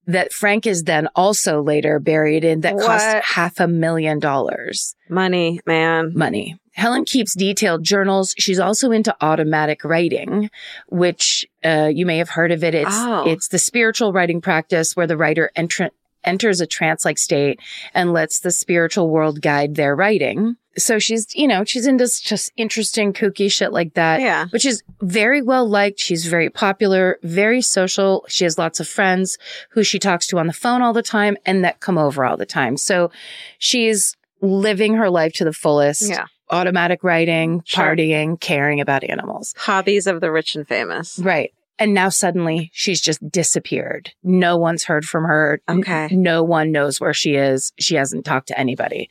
that 0.10 0.34
Frank 0.34 0.66
is 0.68 0.84
then 0.84 1.08
also 1.16 1.62
later 1.62 2.00
buried 2.00 2.44
in 2.44 2.62
that 2.62 2.76
What? 2.76 2.86
cost 2.86 3.26
half 3.26 3.60
a 3.60 3.68
million 3.68 4.20
dollars 4.20 4.96
Money, 5.10 5.60
man. 5.66 6.12
money. 6.16 6.58
Helen 6.74 7.04
keeps 7.04 7.36
detailed 7.36 7.84
journals. 7.84 8.34
She's 8.38 8.60
also 8.60 8.92
into 8.92 9.14
automatic 9.22 9.84
writing, 9.84 10.50
which 10.88 11.46
uh, 11.66 11.90
you 11.94 12.06
may 12.06 12.18
have 12.20 12.30
heard 12.30 12.52
of 12.52 12.64
it. 12.64 12.74
It's 12.74 12.88
Oh. 12.92 13.26
it's 13.28 13.50
the 13.50 13.60
spiritual 13.60 14.14
writing 14.14 14.40
practice 14.42 14.96
where 14.96 15.08
the 15.08 15.18
writer 15.18 15.52
entra- 15.58 15.90
enters 16.24 16.62
a 16.62 16.68
trance-like 16.68 17.18
state 17.18 17.60
and 17.94 18.14
lets 18.14 18.40
the 18.40 18.52
spiritual 18.52 19.10
world 19.10 19.42
guide 19.42 19.76
their 19.76 19.96
writing. 19.96 20.56
So 20.80 20.98
she's, 21.00 21.28
you 21.36 21.48
know, 21.48 21.64
she's 21.64 21.86
into 21.86 22.06
just 22.06 22.52
interesting, 22.58 23.14
kooky 23.14 23.52
shit 23.52 23.72
like 23.72 23.94
that. 23.94 24.22
Yeah. 24.22 24.48
Which 24.50 24.66
is 24.66 24.82
very 25.02 25.42
well 25.42 25.68
liked. 25.70 26.00
She's 26.00 26.26
very 26.26 26.50
popular, 26.50 27.18
very 27.24 27.62
social. 27.62 28.26
She 28.28 28.44
has 28.46 28.58
lots 28.58 28.80
of 28.80 28.88
friends 28.88 29.38
who 29.72 29.84
she 29.84 30.00
talks 30.00 30.26
to 30.28 30.40
on 30.40 30.48
the 30.48 30.54
phone 30.54 30.82
all 30.82 30.94
the 30.94 31.04
time 31.04 31.38
and 31.46 31.64
that 31.64 31.80
come 31.80 31.98
over 31.98 32.26
all 32.26 32.38
the 32.38 32.46
time. 32.46 32.78
So 32.78 33.12
she's 33.60 34.16
living 34.42 34.96
her 34.96 35.10
life 35.10 35.34
to 35.34 35.44
the 35.44 35.54
fullest 35.54 36.10
Yeah. 36.10 36.26
automatic 36.50 37.04
writing, 37.04 37.62
Sure. 37.66 37.84
partying, 37.96 38.40
caring 38.40 38.80
about 38.82 39.04
animals. 39.04 39.54
Hobbies 39.58 40.08
of 40.08 40.22
the 40.22 40.32
rich 40.32 40.56
and 40.56 40.68
famous. 40.68 41.20
Right. 41.20 41.52
And 41.78 41.94
now 41.94 42.10
suddenly 42.10 42.72
she's 42.74 43.00
just 43.02 43.20
disappeared. 43.32 44.12
No 44.24 44.58
one's 44.58 44.84
heard 44.86 45.06
from 45.06 45.24
her. 45.26 45.62
Okay. 45.70 46.08
no 46.12 46.44
one 46.44 46.72
knows 46.72 47.00
where 47.00 47.14
she 47.14 47.36
is. 47.36 47.72
She 47.80 47.96
hasn't 47.96 48.26
talked 48.26 48.48
to 48.50 48.60
anybody. 48.60 49.10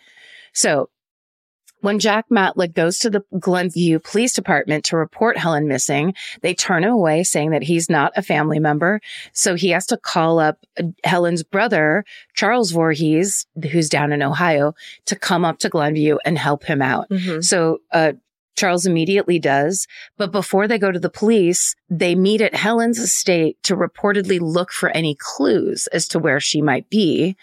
So 0.53 0.89
when 1.81 1.99
Jack 1.99 2.27
Matlick 2.31 2.75
goes 2.75 2.99
to 3.01 3.11
the 3.11 3.23
Glenview 3.39 3.99
Police 3.99 4.33
Department 4.35 4.85
to 4.87 4.97
report 4.97 5.37
Helen 5.37 5.69
missing, 5.69 6.15
they 6.43 6.55
turn 6.55 6.85
him 6.85 6.91
away 6.91 7.25
saying 7.25 7.51
that 7.51 7.63
he's 7.63 7.89
not 7.89 8.13
a 8.17 8.23
family 8.23 8.59
member. 8.59 9.01
So 9.33 9.55
he 9.55 9.71
has 9.71 9.87
to 9.87 9.97
call 9.97 10.39
up 10.39 10.59
uh, 10.79 10.85
Helen's 11.05 11.43
brother, 11.43 12.05
Charles 12.35 12.71
Voorhees, 12.73 13.47
who's 13.71 13.89
down 13.89 14.13
in 14.13 14.23
Ohio, 14.23 14.75
to 15.07 15.17
come 15.17 15.45
up 15.45 15.59
to 15.61 15.69
Glenview 15.69 16.19
and 16.25 16.39
help 16.39 16.65
him 16.65 16.83
out. 16.83 17.09
Mhm. 17.11 17.45
So, 17.45 17.79
uh, 17.93 18.13
Charles 18.59 18.87
immediately 18.87 19.39
does. 19.39 19.87
But 20.17 20.33
before 20.33 20.69
they 20.69 20.79
go 20.79 20.93
to 20.93 20.99
the 20.99 21.09
police, 21.09 21.75
they 21.89 22.15
meet 22.15 22.41
at 22.41 22.55
Helen's 22.55 22.99
estate 22.99 23.57
to 23.63 23.77
reportedly 23.77 24.41
look 24.41 24.73
for 24.73 24.91
any 24.91 25.17
clues 25.19 25.87
as 25.89 26.09
to 26.09 26.19
where 26.19 26.41
she 26.41 26.61
might 26.61 26.91
be. 26.91 27.37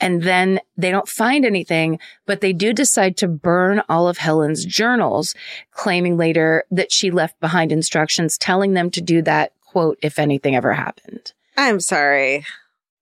And 0.00 0.22
then 0.22 0.60
they 0.76 0.90
don't 0.90 1.08
find 1.08 1.44
anything, 1.44 1.98
but 2.26 2.40
they 2.40 2.52
do 2.52 2.72
decide 2.72 3.16
to 3.18 3.28
burn 3.28 3.82
all 3.88 4.08
of 4.08 4.18
Helen's 4.18 4.64
journals, 4.64 5.34
claiming 5.70 6.16
later 6.16 6.64
that 6.70 6.92
she 6.92 7.10
left 7.10 7.40
behind 7.40 7.72
instructions 7.72 8.36
telling 8.36 8.74
them 8.74 8.90
to 8.90 9.00
do 9.00 9.22
that, 9.22 9.52
quote, 9.64 9.98
if 10.02 10.18
anything 10.18 10.56
ever 10.56 10.72
happened. 10.72 11.32
I'm 11.56 11.80
sorry. 11.80 12.44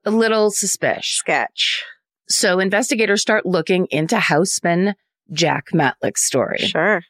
A 0.05 0.11
little 0.11 0.51
suspicious. 0.51 1.17
Sketch. 1.17 1.85
So 2.29 2.59
investigators 2.59 3.23
start 3.23 3.47
looking 3.47 3.87
into 3.91 4.19
houseman 4.19 4.95
Jack 5.33 5.69
Matlick's 5.73 6.25
story. 6.25 6.59
Sure. 6.59 7.03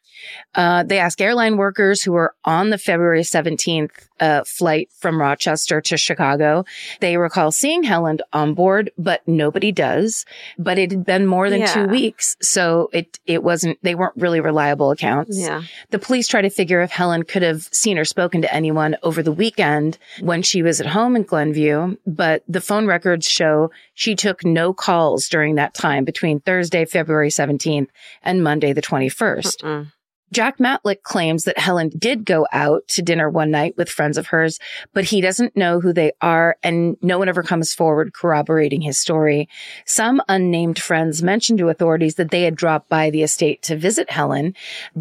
Uh, 0.54 0.82
they 0.82 0.98
ask 0.98 1.20
airline 1.20 1.56
workers 1.56 2.02
who 2.02 2.12
were 2.12 2.34
on 2.44 2.70
the 2.70 2.78
February 2.78 3.22
17th 3.22 3.90
uh, 4.20 4.44
flight 4.44 4.88
from 4.98 5.20
Rochester 5.20 5.80
to 5.80 5.96
Chicago. 5.96 6.64
They 7.00 7.16
recall 7.16 7.50
seeing 7.50 7.82
Helen 7.82 8.18
on 8.32 8.54
board, 8.54 8.90
but 8.96 9.26
nobody 9.26 9.72
does. 9.72 10.24
But 10.58 10.78
it 10.78 10.90
had 10.92 11.04
been 11.04 11.26
more 11.26 11.50
than 11.50 11.60
Yeah. 11.60 11.72
two 11.74 11.86
weeks, 11.88 12.36
so 12.40 12.90
it 12.92 13.18
it 13.26 13.42
wasn't. 13.42 13.78
They 13.82 13.94
weren't 13.94 14.16
really 14.16 14.40
reliable 14.40 14.90
accounts. 14.92 15.38
Yeah. 15.38 15.62
The 15.90 15.98
police 15.98 16.28
try 16.28 16.42
to 16.42 16.50
figure 16.50 16.80
if 16.82 16.90
Helen 16.90 17.24
could 17.24 17.42
have 17.42 17.68
seen 17.72 17.98
or 17.98 18.04
spoken 18.04 18.42
to 18.42 18.54
anyone 18.54 18.96
over 19.02 19.22
the 19.22 19.32
weekend 19.32 19.98
when 20.20 20.42
she 20.42 20.62
was 20.62 20.80
at 20.80 20.86
home 20.86 21.16
in 21.16 21.24
Glenview, 21.24 21.96
but 22.06 22.44
the 22.48 22.60
phone 22.60 22.86
records 22.86 23.28
show 23.28 23.70
she 23.94 24.14
took 24.14 24.44
no 24.44 24.72
calls 24.72 25.28
during 25.28 25.56
that 25.56 25.74
time 25.74 26.04
between 26.04 26.40
Thursday, 26.40 26.84
February 26.84 27.30
17th 27.30 27.88
and 28.22 28.42
Monday, 28.44 28.72
the 28.72 28.82
21st. 28.82 29.56
Mm. 29.62 29.92
Jack 30.32 30.58
Matlick 30.58 31.02
claims 31.02 31.44
that 31.44 31.58
Helen 31.58 31.90
did 31.96 32.24
go 32.24 32.46
out 32.52 32.86
to 32.88 33.02
dinner 33.02 33.30
one 33.30 33.50
night 33.50 33.76
with 33.76 33.88
friends 33.88 34.18
of 34.18 34.28
hers, 34.28 34.58
but 34.92 35.04
he 35.04 35.20
doesn't 35.20 35.56
know 35.56 35.80
who 35.80 35.92
they 35.92 36.12
are 36.20 36.56
and 36.62 36.96
no 37.02 37.18
one 37.18 37.28
ever 37.28 37.42
comes 37.42 37.72
forward 37.72 38.12
corroborating 38.12 38.80
his 38.80 38.98
story. 38.98 39.48
Some 39.86 40.20
unnamed 40.28 40.78
friends 40.78 41.22
mentioned 41.22 41.58
to 41.58 41.68
authorities 41.68 42.16
that 42.16 42.30
they 42.30 42.42
had 42.42 42.56
dropped 42.56 42.88
by 42.88 43.10
the 43.10 43.22
estate 43.22 43.62
to 43.62 43.76
visit 43.76 44.10
Helen 44.10 44.54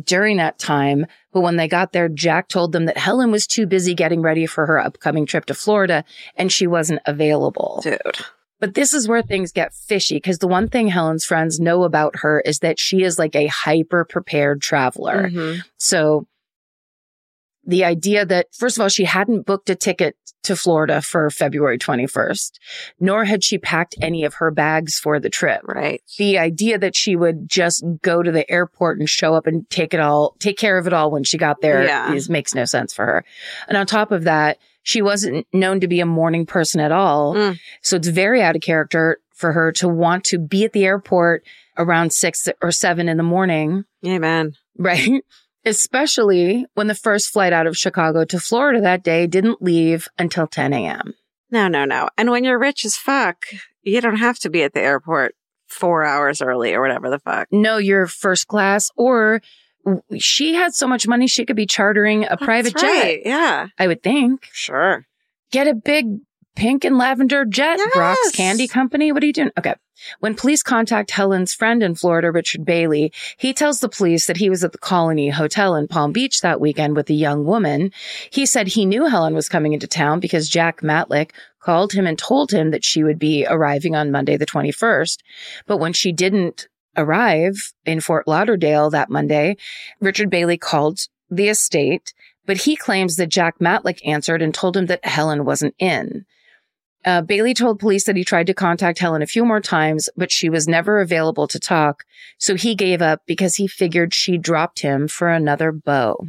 during 0.04 0.38
that 0.38 0.60
time. 0.60 1.08
But 1.32 1.42
when 1.42 1.58
they 1.58 1.68
got 1.68 1.94
there, 1.94 2.10
Jack 2.10 2.48
told 2.48 2.72
them 2.72 2.86
that 2.86 2.98
Helen 2.98 3.32
was 3.32 3.48
too 3.48 3.66
busy 3.66 3.96
getting 3.96 4.22
ready 4.22 4.46
for 4.46 4.68
her 4.68 4.80
upcoming 4.80 5.26
trip 5.26 5.46
to 5.46 5.56
Florida 5.56 6.04
and 6.36 6.52
she 6.52 6.68
wasn't 6.68 7.02
available. 7.06 7.82
Dude. 7.84 8.00
But 8.64 8.76
this 8.76 8.94
is 8.94 9.10
where 9.10 9.22
things 9.22 9.52
get 9.52 9.74
fishy 9.74 10.16
because 10.16 10.38
the 10.38 10.48
one 10.48 10.70
thing 10.70 10.88
Helen's 10.88 11.26
friends 11.26 11.60
know 11.60 11.84
about 11.84 12.20
her 12.20 12.40
is 12.40 12.60
that 12.60 12.80
she 12.80 13.04
is 13.04 13.20
like 13.20 13.36
a 13.36 13.48
hyper 13.48 14.06
prepared 14.06 14.62
traveler. 14.62 15.30
Mhm. 15.30 15.64
So 15.76 16.28
the 17.68 17.84
idea 17.84 18.26
that, 18.26 18.48
first 18.58 18.78
of 18.78 18.82
all, 18.82 18.88
she 18.88 19.04
hadn't 19.04 19.46
booked 19.46 19.70
a 19.70 19.76
ticket 19.76 20.16
to 20.44 20.56
Florida 20.56 21.02
for 21.02 21.30
February 21.30 21.78
21st, 21.78 22.58
nor 23.02 23.26
had 23.26 23.44
she 23.44 23.58
packed 23.58 23.96
any 24.02 24.24
of 24.24 24.36
her 24.36 24.50
bags 24.50 24.98
for 24.98 25.20
the 25.20 25.30
trip. 25.30 25.60
Right. 25.66 26.02
The 26.18 26.38
idea 26.38 26.78
that 26.80 26.96
she 26.96 27.18
would 27.18 27.50
just 27.50 27.84
go 28.02 28.24
to 28.24 28.32
the 28.32 28.50
airport 28.50 28.98
and 28.98 29.10
show 29.10 29.34
up 29.34 29.46
and 29.46 29.70
take 29.70 29.94
it 29.94 30.00
all, 30.00 30.38
take 30.40 30.58
care 30.58 30.78
of 30.78 30.88
it 30.88 30.94
all 30.94 31.12
when 31.12 31.26
she 31.26 31.38
got 31.38 31.60
there 31.60 31.84
Yeah. 31.84 32.14
is 32.14 32.30
makes 32.30 32.56
no 32.56 32.64
sense 32.64 32.94
for 32.94 33.06
her. 33.06 33.26
And 33.68 33.76
on 33.78 33.86
top 33.88 34.14
of 34.14 34.24
that, 34.24 34.58
she 34.84 35.02
wasn't 35.02 35.48
known 35.54 35.80
to 35.80 35.88
be 35.88 36.00
a 36.02 36.06
morning 36.06 36.46
person 36.46 36.80
at 36.80 36.92
all. 36.92 37.34
Mm. 37.34 37.60
So 37.82 37.96
it's 37.96 38.08
very 38.08 38.42
out 38.42 38.56
of 38.56 38.62
character 38.62 39.20
for 39.34 39.54
her 39.54 39.72
to 39.74 39.88
want 39.88 40.26
to 40.26 40.38
be 40.38 40.66
at 40.66 40.74
the 40.74 40.86
airport 40.86 41.44
around 41.78 42.14
six 42.14 42.48
or 42.62 42.72
seven 42.72 43.10
in 43.10 43.18
the 43.18 43.24
morning 43.24 43.86
Amen. 44.06 44.54
right? 44.78 45.24
Especially 45.66 46.66
when 46.74 46.88
the 46.88 46.96
first 46.96 47.32
flight 47.32 47.54
out 47.54 47.68
of 47.68 47.78
Chicago 47.78 48.26
to 48.26 48.40
Florida 48.40 48.82
that 48.82 49.02
day 49.02 49.26
didn't 49.28 49.62
leave 49.62 50.10
until 50.20 50.46
10 50.46 50.74
a.m. 50.74 51.14
No, 51.50 51.70
no, 51.70 51.86
no. 51.86 52.10
And 52.18 52.30
when 52.30 52.44
you're 52.44 52.60
rich 52.60 52.84
as 52.84 52.98
fuck, 52.98 53.46
you 53.82 54.02
don't 54.02 54.18
have 54.18 54.40
to 54.40 54.50
be 54.50 54.64
at 54.64 54.74
the 54.74 54.82
airport 54.82 55.36
four 55.68 56.04
hours 56.04 56.42
early 56.42 56.74
or 56.74 56.82
whatever 56.82 57.10
the 57.10 57.20
fuck. 57.20 57.48
No, 57.52 57.78
you're 57.78 58.08
first 58.08 58.48
class, 58.48 58.92
or 58.96 59.42
she 60.18 60.54
had 60.54 60.74
so 60.74 60.88
much 60.88 61.08
money 61.08 61.28
she 61.28 61.46
could 61.46 61.56
be 61.56 61.66
chartering 61.66 62.26
a 62.30 62.38
private 62.38 62.74
That's 62.74 62.84
jet. 62.84 63.20
Yeah. 63.26 63.68
I 63.78 63.88
would 63.88 64.04
think. 64.04 64.48
Sure. 64.52 65.06
Get 65.52 65.68
a 65.68 65.74
big 65.74 66.20
pink 66.56 66.86
and 66.86 66.98
lavender 66.98 67.46
jet, 67.46 67.80
Brach's 67.94 68.32
Candy 68.32 68.68
Company. 68.68 69.12
What 69.12 69.24
are 69.24 69.26
you 69.26 69.34
doing? 69.34 69.52
Okay. 69.58 69.76
When 70.20 70.36
police 70.36 70.64
contact 70.64 71.12
Helen's 71.12 71.54
friend 71.54 71.82
in 71.82 71.96
Florida, 71.96 72.32
Richard 72.32 72.66
Bailey, 72.66 73.14
he 73.38 73.54
tells 73.54 73.80
the 73.80 73.88
police 73.88 74.26
that 74.26 74.38
he 74.38 74.50
was 74.50 74.64
at 74.64 74.74
the 74.74 74.78
Colony 74.78 75.30
Hotel 75.30 75.76
in 75.76 75.88
Palm 75.88 76.12
Beach 76.12 76.42
that 76.42 76.60
weekend 76.60 76.96
with 76.96 77.10
a 77.10 77.14
young 77.14 77.46
woman. 77.46 77.92
He 78.30 78.46
said 78.46 78.68
he 78.68 78.86
knew 78.86 79.06
Helen 79.06 79.34
was 79.34 79.48
coming 79.48 79.74
into 79.74 79.88
town 79.88 80.20
because 80.20 80.50
Jack 80.50 80.82
Matlick 80.82 81.32
called 81.62 81.94
him 81.94 82.06
and 82.06 82.18
told 82.18 82.52
him 82.52 82.72
that 82.72 82.84
she 82.84 83.04
would 83.04 83.18
be 83.18 83.46
arriving 83.48 83.96
on 83.96 84.12
Monday, 84.12 84.36
the 84.36 84.46
21st. 84.46 85.20
But 85.68 85.78
when 85.78 85.94
she 85.94 86.12
didn't 86.12 86.68
arrive 86.96 87.74
in 87.86 88.02
Fort 88.02 88.28
Lauderdale 88.28 88.90
that 88.90 89.10
Monday, 89.10 89.58
Richard 90.00 90.30
Bailey 90.30 90.58
called 90.58 91.08
the 91.30 91.50
estate, 91.50 92.14
but 92.46 92.58
he 92.58 92.76
claims 92.76 93.16
that 93.16 93.30
Jack 93.30 93.60
Matlick 93.60 94.00
answered 94.06 94.42
and 94.42 94.54
told 94.54 94.78
him 94.78 94.88
that 94.88 95.06
Helen 95.06 95.46
wasn't 95.46 95.76
in. 95.80 96.26
Uh, 97.06 97.22
Bailey 97.22 97.54
told 97.54 97.80
police 97.80 98.06
that 98.06 98.16
he 98.16 98.24
tried 98.24 98.48
to 98.48 98.54
contact 98.54 99.00
Helen 99.00 99.22
a 99.22 99.28
few 99.28 99.44
more 99.44 99.60
times, 99.60 100.10
but 100.16 100.32
she 100.32 100.50
was 100.50 100.68
never 100.68 101.02
available 101.02 101.48
to 101.48 101.60
talk. 101.60 102.04
So 102.38 102.56
he 102.56 102.76
gave 102.76 103.02
up 103.02 103.22
because 103.26 103.56
he 103.56 103.68
figured 103.68 104.14
she 104.14 104.38
dropped 104.38 104.80
him 104.80 105.08
for 105.08 105.28
another 105.28 105.72
beau. 105.72 106.28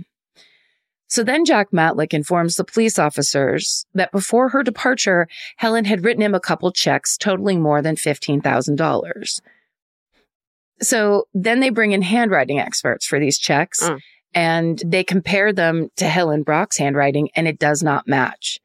So 1.06 1.22
then 1.22 1.44
Jack 1.44 1.70
Matlick 1.70 2.12
informs 2.12 2.56
the 2.56 2.64
police 2.64 2.98
officers 2.98 3.86
that 3.95 4.11
before 4.11 4.49
her 4.49 4.64
departure, 4.64 5.28
Helen 5.58 5.84
had 5.84 6.04
written 6.04 6.22
him 6.22 6.34
a 6.34 6.41
couple 6.41 6.72
checks 6.72 7.16
totaling 7.16 7.62
more 7.62 7.80
than 7.82 7.95
$15,000. 7.95 9.41
So 10.84 11.24
then 11.34 11.61
they 11.61 11.70
bring 11.70 11.92
in 11.92 12.02
handwriting 12.02 12.58
experts 12.61 13.06
for 13.06 13.18
these 13.18 13.38
checks 13.38 13.82
Mm. 13.82 13.98
and 14.34 14.82
they 14.84 15.04
compare 15.04 15.52
them 15.52 15.88
to 15.96 16.06
Helen 16.06 16.42
Brach's 16.42 16.78
handwriting 16.78 17.30
and 17.34 17.48
it 17.48 17.58
does 17.58 17.82
not 17.82 18.06
match. 18.06 18.58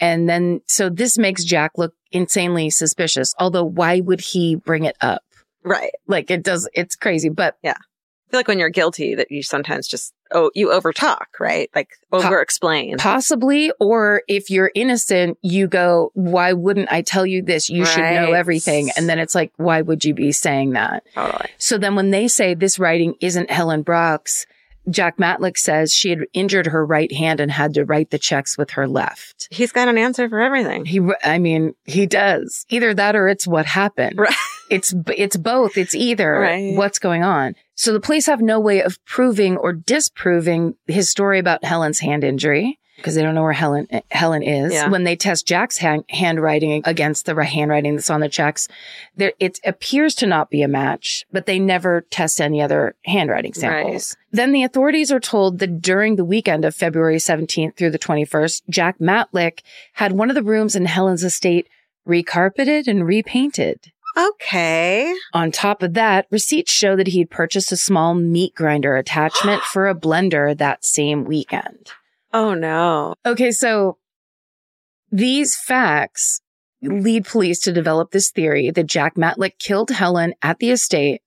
And 0.00 0.28
then, 0.28 0.60
so 0.66 0.88
this 0.88 1.18
makes 1.18 1.42
Jack 1.44 1.72
look 1.76 1.92
insanely 2.12 2.70
suspicious. 2.70 3.34
Although 3.38 3.64
why 3.64 4.00
would 4.00 4.20
he 4.20 4.54
bring 4.54 4.84
it 4.84 4.96
up? 5.00 5.22
Right. 5.64 5.90
Like 6.06 6.30
it 6.30 6.42
does, 6.44 6.68
it's 6.72 6.94
crazy, 6.96 7.28
but 7.28 7.56
yeah. 7.62 7.74
I 7.76 8.30
feel 8.30 8.38
like 8.40 8.48
when 8.48 8.58
you're 8.58 8.68
guilty 8.68 9.14
that 9.14 9.30
you 9.30 9.42
sometimes 9.42 9.88
just 9.88 10.12
oh 10.32 10.50
you 10.54 10.68
overtalk, 10.68 11.26
right? 11.40 11.70
Like 11.74 11.90
over 12.12 12.40
explain. 12.40 12.96
possibly, 12.98 13.72
or 13.80 14.22
if 14.28 14.50
you're 14.50 14.70
innocent, 14.74 15.38
you 15.42 15.66
go, 15.66 16.10
why 16.14 16.52
wouldn't 16.52 16.90
I 16.92 17.02
tell 17.02 17.26
you 17.26 17.42
this? 17.42 17.68
You 17.68 17.84
should 17.84 18.00
know 18.02 18.32
everything. 18.32 18.90
And 18.96 19.08
then 19.08 19.18
it's 19.18 19.34
like, 19.34 19.52
why 19.56 19.82
would 19.82 20.04
you 20.04 20.14
be 20.14 20.32
saying 20.32 20.70
that? 20.72 21.04
Totally. 21.14 21.50
So 21.58 21.78
then 21.78 21.94
when 21.96 22.10
they 22.10 22.28
say 22.28 22.54
this 22.54 22.78
writing 22.78 23.14
isn't 23.20 23.50
Helen 23.50 23.82
Brach's, 23.84 24.46
Jack 24.90 25.18
Matlick 25.18 25.58
says 25.58 25.92
she 25.92 26.08
had 26.08 26.20
injured 26.32 26.68
her 26.68 26.84
right 26.86 27.12
hand 27.12 27.40
and 27.40 27.50
had 27.50 27.74
to 27.74 27.84
write 27.84 28.08
the 28.08 28.18
checks 28.18 28.56
with 28.56 28.70
her 28.70 28.88
left. 28.88 29.46
He's 29.50 29.70
got 29.70 29.86
an 29.88 29.98
answer 29.98 30.30
for 30.30 30.40
everything. 30.40 30.86
He, 30.86 31.00
I 31.22 31.38
mean, 31.38 31.74
he 31.84 32.06
does 32.06 32.64
either 32.70 32.94
that 32.94 33.14
or 33.14 33.28
it's 33.28 33.46
what 33.46 33.66
happened. 33.66 34.18
Right. 34.18 34.34
It's, 34.70 34.94
it's 35.14 35.36
both. 35.36 35.76
It's 35.76 35.94
either 35.94 36.30
Right. 36.32 36.74
what's 36.74 36.98
going 36.98 37.22
on. 37.22 37.54
So 37.78 37.92
the 37.92 38.00
police 38.00 38.26
have 38.26 38.40
no 38.42 38.58
way 38.58 38.82
of 38.82 39.02
proving 39.04 39.56
or 39.56 39.72
disproving 39.72 40.74
his 40.88 41.08
story 41.08 41.38
about 41.38 41.62
Helen's 41.62 42.00
hand 42.00 42.24
injury 42.24 42.80
because 42.96 43.14
they 43.14 43.22
don't 43.22 43.36
know 43.36 43.44
where 43.44 43.52
Helen, 43.52 43.86
Helen 44.10 44.42
is. 44.42 44.72
Yeah. 44.72 44.88
When 44.88 45.04
they 45.04 45.14
test 45.14 45.46
Jack's 45.46 45.78
hand, 45.78 46.02
handwriting 46.08 46.82
against 46.84 47.24
the 47.24 47.40
handwriting 47.40 47.94
that's 47.94 48.10
on 48.10 48.18
the 48.18 48.28
checks, 48.28 48.66
there, 49.14 49.32
it 49.38 49.60
appears 49.64 50.16
to 50.16 50.26
not 50.26 50.50
be 50.50 50.62
a 50.62 50.68
match, 50.68 51.24
but 51.30 51.46
they 51.46 51.60
never 51.60 52.00
test 52.10 52.40
any 52.40 52.60
other 52.60 52.96
handwriting 53.04 53.54
samples. 53.54 54.16
Then 54.32 54.50
the 54.50 54.64
authorities 54.64 55.12
are 55.12 55.20
told 55.20 55.60
that 55.60 55.80
during 55.80 56.16
the 56.16 56.24
weekend 56.24 56.64
of 56.64 56.74
February 56.74 57.18
17th 57.18 57.76
through 57.76 57.92
the 57.92 57.98
21st, 58.00 58.62
Jack 58.68 58.98
Matlick 58.98 59.60
had 59.92 60.10
one 60.10 60.30
of 60.30 60.34
the 60.34 60.42
rooms 60.42 60.74
in 60.74 60.86
Helen's 60.86 61.22
estate 61.22 61.68
recarpeted 62.08 62.88
and 62.88 63.06
repainted. 63.06 63.92
Okay. 64.18 65.14
On 65.32 65.52
top 65.52 65.82
of 65.82 65.94
that, 65.94 66.26
receipts 66.30 66.72
show 66.72 66.96
that 66.96 67.08
he'd 67.08 67.30
purchased 67.30 67.70
a 67.70 67.76
small 67.76 68.14
meat 68.14 68.54
grinder 68.54 68.96
attachment 68.96 69.62
for 69.72 69.88
a 69.88 69.94
blender 69.94 70.56
that 70.56 70.84
same 70.84 71.24
weekend. 71.24 71.92
Oh 72.32 72.54
no. 72.54 73.14
Okay, 73.24 73.50
so 73.50 73.98
these 75.10 75.56
facts 75.56 76.40
lead 76.82 77.24
police 77.24 77.60
to 77.60 77.72
develop 77.72 78.10
this 78.10 78.30
theory 78.30 78.70
that 78.70 78.86
Jack 78.86 79.14
Matlick 79.14 79.58
killed 79.58 79.90
Helen 79.90 80.34
at 80.42 80.58
the 80.58 80.70
estate 80.70 81.22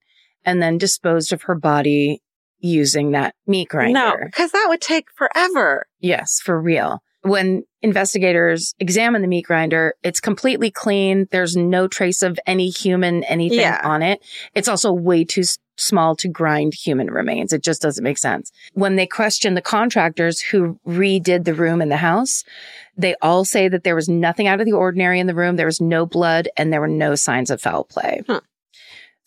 and 0.45 0.61
then 0.61 0.77
disposed 0.77 1.34
of 1.34 1.43
her 1.43 1.55
body 1.55 2.22
using 2.59 3.11
that 3.11 3.35
meat 3.47 3.69
grinder. 3.69 3.93
No, 3.93 4.15
because 4.26 4.51
that 4.51 4.68
would 4.69 4.81
take 4.81 5.07
forever. 5.15 5.88
Yes, 5.99 6.39
for 6.39 6.59
real. 6.59 7.01
When 7.23 7.64
investigators 7.84 8.73
examine 8.80 9.22
the 9.22 9.27
meat 9.27 9.45
grinder, 9.45 9.93
it's 10.03 10.19
completely 10.19 10.72
clean. 10.72 11.27
There's 11.31 11.56
no 11.56 11.88
trace 11.88 12.23
of 12.23 12.39
any 12.48 12.69
human 12.69 13.23
anything 13.26 13.60
Yeah. 13.60 13.81
on 13.84 14.02
it. 14.02 14.22
It's 14.56 14.68
also 14.68 14.91
way 14.91 15.23
too 15.23 15.43
small 15.77 16.15
to 16.15 16.27
grind 16.27 16.73
human 16.73 17.10
remains. 17.10 17.53
It 17.53 17.64
just 17.64 17.81
doesn't 17.81 18.03
make 18.03 18.18
sense. 18.18 18.52
When 18.73 18.95
they 18.95 19.07
question 19.07 19.53
the 19.56 19.61
contractors 19.61 20.39
who 20.41 20.80
redid 20.88 21.43
the 21.45 21.53
room 21.53 21.81
in 21.81 21.89
the 21.89 21.98
house, 21.98 22.43
they 22.98 23.15
all 23.22 23.45
say 23.45 23.68
that 23.68 23.84
there 23.84 23.95
was 23.95 24.10
nothing 24.10 24.48
out 24.48 24.60
of 24.60 24.65
the 24.65 24.73
ordinary 24.73 25.19
in 25.19 25.27
the 25.27 25.34
room. 25.34 25.56
There 25.56 25.65
was 25.65 25.81
no 25.81 26.06
blood 26.06 26.49
and 26.57 26.72
there 26.72 26.81
were 26.81 26.88
no 26.88 27.15
signs 27.15 27.49
of 27.49 27.61
foul 27.61 27.84
play. 27.85 28.22
Huh. 28.27 28.41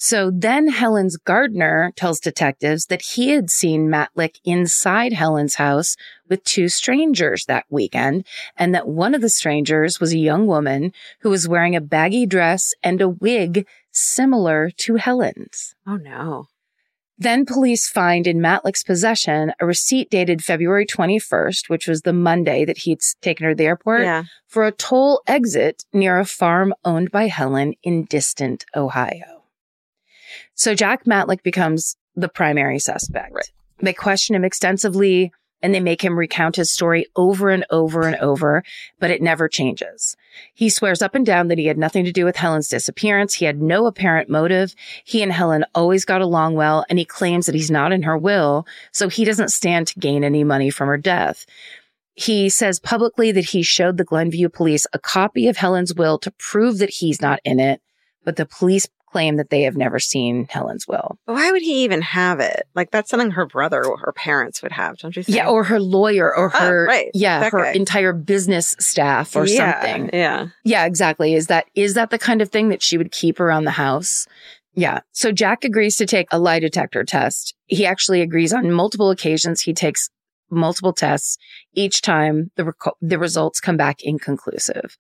So 0.04 0.30
then 0.30 0.68
Helen's 0.68 1.16
gardener 1.16 1.90
tells 1.96 2.20
detectives 2.20 2.84
that 2.88 3.00
he 3.00 3.30
had 3.30 3.48
seen 3.48 3.88
Matlick 3.88 4.38
inside 4.44 5.14
Helen's 5.14 5.54
house 5.54 5.96
with 6.28 6.44
two 6.44 6.68
strangers 6.68 7.46
that 7.46 7.64
weekend, 7.70 8.26
and 8.54 8.74
that 8.74 8.86
one 8.86 9.14
of 9.14 9.22
the 9.22 9.30
strangers 9.30 10.00
was 10.00 10.12
a 10.12 10.18
young 10.18 10.46
woman 10.46 10.92
who 11.22 11.30
was 11.30 11.48
wearing 11.48 11.74
a 11.74 11.80
baggy 11.80 12.26
dress 12.26 12.74
and 12.82 13.00
a 13.00 13.08
wig 13.08 13.66
similar 13.92 14.68
to 14.76 14.96
Helen's. 14.96 15.74
Oh 15.86 15.96
no. 15.96 16.48
Then 17.16 17.46
police 17.46 17.88
find 17.88 18.26
in 18.26 18.40
Matlick's 18.40 18.84
possession 18.84 19.52
a 19.58 19.64
receipt 19.64 20.10
dated 20.10 20.44
February 20.44 20.84
21st, 20.84 21.70
which 21.70 21.88
was 21.88 22.02
the 22.02 22.12
Monday 22.12 22.66
that 22.66 22.76
he'd 22.76 23.00
taken 23.22 23.44
her 23.44 23.52
to 23.52 23.56
the 23.56 23.64
airport, 23.64 24.02
Yeah. 24.02 24.24
for 24.46 24.66
a 24.66 24.72
toll 24.72 25.22
exit 25.26 25.84
near 25.94 26.18
a 26.18 26.26
farm 26.26 26.74
owned 26.84 27.10
by 27.10 27.28
Helen 27.28 27.72
in 27.82 28.04
distant 28.04 28.66
Ohio. 28.76 29.33
So 30.54 30.74
Jack 30.74 31.04
Matlick 31.04 31.42
becomes 31.42 31.96
the 32.16 32.28
primary 32.28 32.78
suspect. 32.78 33.34
Right. 33.34 33.50
They 33.80 33.92
question 33.92 34.34
him 34.34 34.44
extensively 34.44 35.32
and 35.64 35.74
they 35.74 35.80
make 35.80 36.04
him 36.04 36.18
recount 36.18 36.56
his 36.56 36.70
story 36.70 37.06
over 37.16 37.48
and 37.48 37.64
over 37.70 38.02
and 38.02 38.16
over, 38.16 38.62
but 39.00 39.10
it 39.10 39.22
never 39.22 39.48
changes. 39.48 40.14
He 40.52 40.68
swears 40.68 41.00
up 41.00 41.14
and 41.14 41.24
down 41.24 41.48
that 41.48 41.56
he 41.56 41.66
had 41.66 41.78
nothing 41.78 42.04
to 42.04 42.12
do 42.12 42.26
with 42.26 42.36
Helen's 42.36 42.68
disappearance. 42.68 43.32
He 43.32 43.46
had 43.46 43.62
no 43.62 43.86
apparent 43.86 44.28
motive. 44.28 44.74
He 45.04 45.22
and 45.22 45.32
Helen 45.32 45.64
always 45.74 46.04
got 46.04 46.20
along 46.20 46.54
well, 46.54 46.84
and 46.90 46.98
he 46.98 47.06
claims 47.06 47.46
that 47.46 47.54
he's 47.54 47.70
not 47.70 47.92
in 47.92 48.02
her 48.02 48.18
will, 48.18 48.66
so 48.92 49.08
he 49.08 49.24
doesn't 49.24 49.52
stand 49.52 49.86
to 49.86 49.98
gain 49.98 50.22
any 50.22 50.44
money 50.44 50.68
from 50.68 50.88
her 50.88 50.98
death. 50.98 51.46
He 52.12 52.50
says 52.50 52.78
publicly 52.78 53.32
that 53.32 53.46
he 53.46 53.62
showed 53.62 53.96
the 53.96 54.04
Glenview 54.04 54.50
police 54.50 54.86
a 54.92 54.98
copy 54.98 55.48
of 55.48 55.56
Helen's 55.56 55.94
will 55.94 56.18
to 56.18 56.30
prove 56.32 56.76
that 56.76 56.90
he's 56.90 57.22
not 57.22 57.40
in 57.42 57.58
it, 57.58 57.80
but 58.22 58.36
the 58.36 58.44
police 58.44 58.86
claim 59.14 59.36
that 59.36 59.48
they 59.50 59.62
have 59.62 59.76
never 59.76 60.00
seen 60.00 60.46
Helen's 60.50 60.88
will. 60.88 61.16
But 61.24 61.34
why 61.34 61.52
would 61.52 61.62
he 61.62 61.84
even 61.84 62.02
have 62.02 62.40
it? 62.40 62.66
Like 62.74 62.90
that's 62.90 63.08
something 63.10 63.30
her 63.30 63.46
brother 63.46 63.84
or 63.84 63.96
her 63.98 64.10
parents 64.12 64.60
would 64.60 64.72
have, 64.72 64.98
don't 64.98 65.14
you 65.16 65.22
think? 65.22 65.36
Yeah, 65.36 65.48
or 65.48 65.62
her 65.62 65.78
lawyer 65.78 66.34
or 66.34 66.50
Oh, 66.52 66.58
her 66.58 66.86
right. 66.86 67.10
yeah, 67.14 67.38
That 67.38 67.52
her 67.52 67.60
guy. 67.62 67.72
entire 67.74 68.12
business 68.12 68.74
staff 68.80 69.36
or 69.36 69.46
Yeah, 69.46 69.80
something. 69.80 70.10
Yeah. 70.12 70.48
Yeah, 70.64 70.84
exactly. 70.86 71.34
Is 71.34 71.46
that 71.46 71.66
is 71.76 71.94
that 71.94 72.10
the 72.10 72.18
kind 72.18 72.42
of 72.42 72.48
thing 72.50 72.70
that 72.70 72.82
she 72.82 72.98
would 72.98 73.12
keep 73.12 73.38
around 73.38 73.64
the 73.64 73.70
house? 73.70 74.26
Yeah. 74.74 75.00
So 75.12 75.30
Jack 75.30 75.62
agrees 75.64 75.94
to 75.98 76.06
take 76.06 76.26
a 76.32 76.38
lie 76.40 76.58
detector 76.58 77.04
test. 77.04 77.54
He 77.66 77.86
actually 77.86 78.20
agrees 78.20 78.52
on 78.52 78.72
multiple 78.72 79.10
occasions. 79.10 79.60
He 79.60 79.72
takes 79.72 80.10
multiple 80.50 80.92
tests. 80.92 81.38
Each 81.72 82.02
time 82.02 82.50
the 82.56 82.64
reco- 82.64 82.96
the 83.00 83.18
results 83.20 83.60
come 83.60 83.76
back 83.76 84.02
inconclusive. 84.02 84.96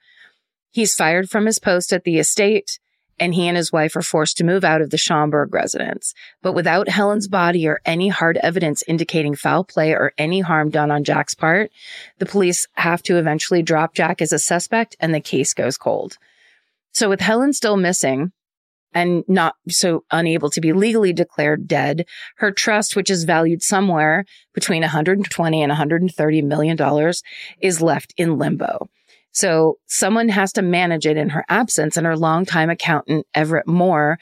He's 0.70 0.94
fired 0.94 1.28
from 1.30 1.46
his 1.46 1.58
post 1.58 1.92
at 1.92 2.04
the 2.04 2.18
estate 2.18 2.78
and 3.18 3.34
he 3.34 3.46
and 3.46 3.56
his 3.56 3.72
wife 3.72 3.96
are 3.96 4.02
forced 4.02 4.36
to 4.38 4.44
move 4.44 4.64
out 4.64 4.80
of 4.80 4.90
the 4.90 4.98
Schaumburg 4.98 5.52
residence. 5.54 6.14
But 6.42 6.52
without 6.52 6.88
Helen's 6.88 7.28
body 7.28 7.66
or 7.66 7.80
any 7.84 8.08
hard 8.08 8.36
evidence 8.38 8.82
indicating 8.86 9.34
foul 9.34 9.64
play 9.64 9.92
or 9.92 10.12
any 10.18 10.40
harm 10.40 10.70
done 10.70 10.90
on 10.90 11.04
Jack's 11.04 11.34
part, 11.34 11.70
the 12.18 12.26
police 12.26 12.66
have 12.74 13.02
to 13.04 13.16
eventually 13.18 13.62
drop 13.62 13.94
Jack 13.94 14.20
as 14.20 14.32
a 14.32 14.38
suspect 14.38 14.96
and 15.00 15.14
the 15.14 15.20
case 15.20 15.54
goes 15.54 15.76
cold. 15.76 16.18
So 16.92 17.08
with 17.08 17.20
Helen 17.20 17.52
still 17.52 17.76
missing 17.76 18.32
and 18.94 19.24
not 19.26 19.56
so 19.68 20.04
unable 20.10 20.48
to 20.50 20.60
be 20.60 20.72
legally 20.72 21.12
declared 21.12 21.66
dead, 21.66 22.06
her 22.36 22.52
trust, 22.52 22.94
which 22.94 23.10
is 23.10 23.24
valued 23.24 23.62
somewhere 23.62 24.24
between 24.54 24.82
120 24.82 25.62
and 25.62 25.70
130 25.70 26.42
million 26.42 26.76
dollars, 26.76 27.22
is 27.60 27.82
left 27.82 28.14
in 28.16 28.38
limbo. 28.38 28.88
So 29.34 29.78
someone 29.86 30.28
has 30.30 30.52
to 30.54 30.62
manage 30.62 31.06
it 31.06 31.16
in 31.16 31.28
her 31.30 31.44
absence 31.48 31.96
and 31.96 32.06
her 32.06 32.16
longtime 32.16 32.70
accountant, 32.70 33.26
Everett 33.34 33.66
Moore, 33.66 34.18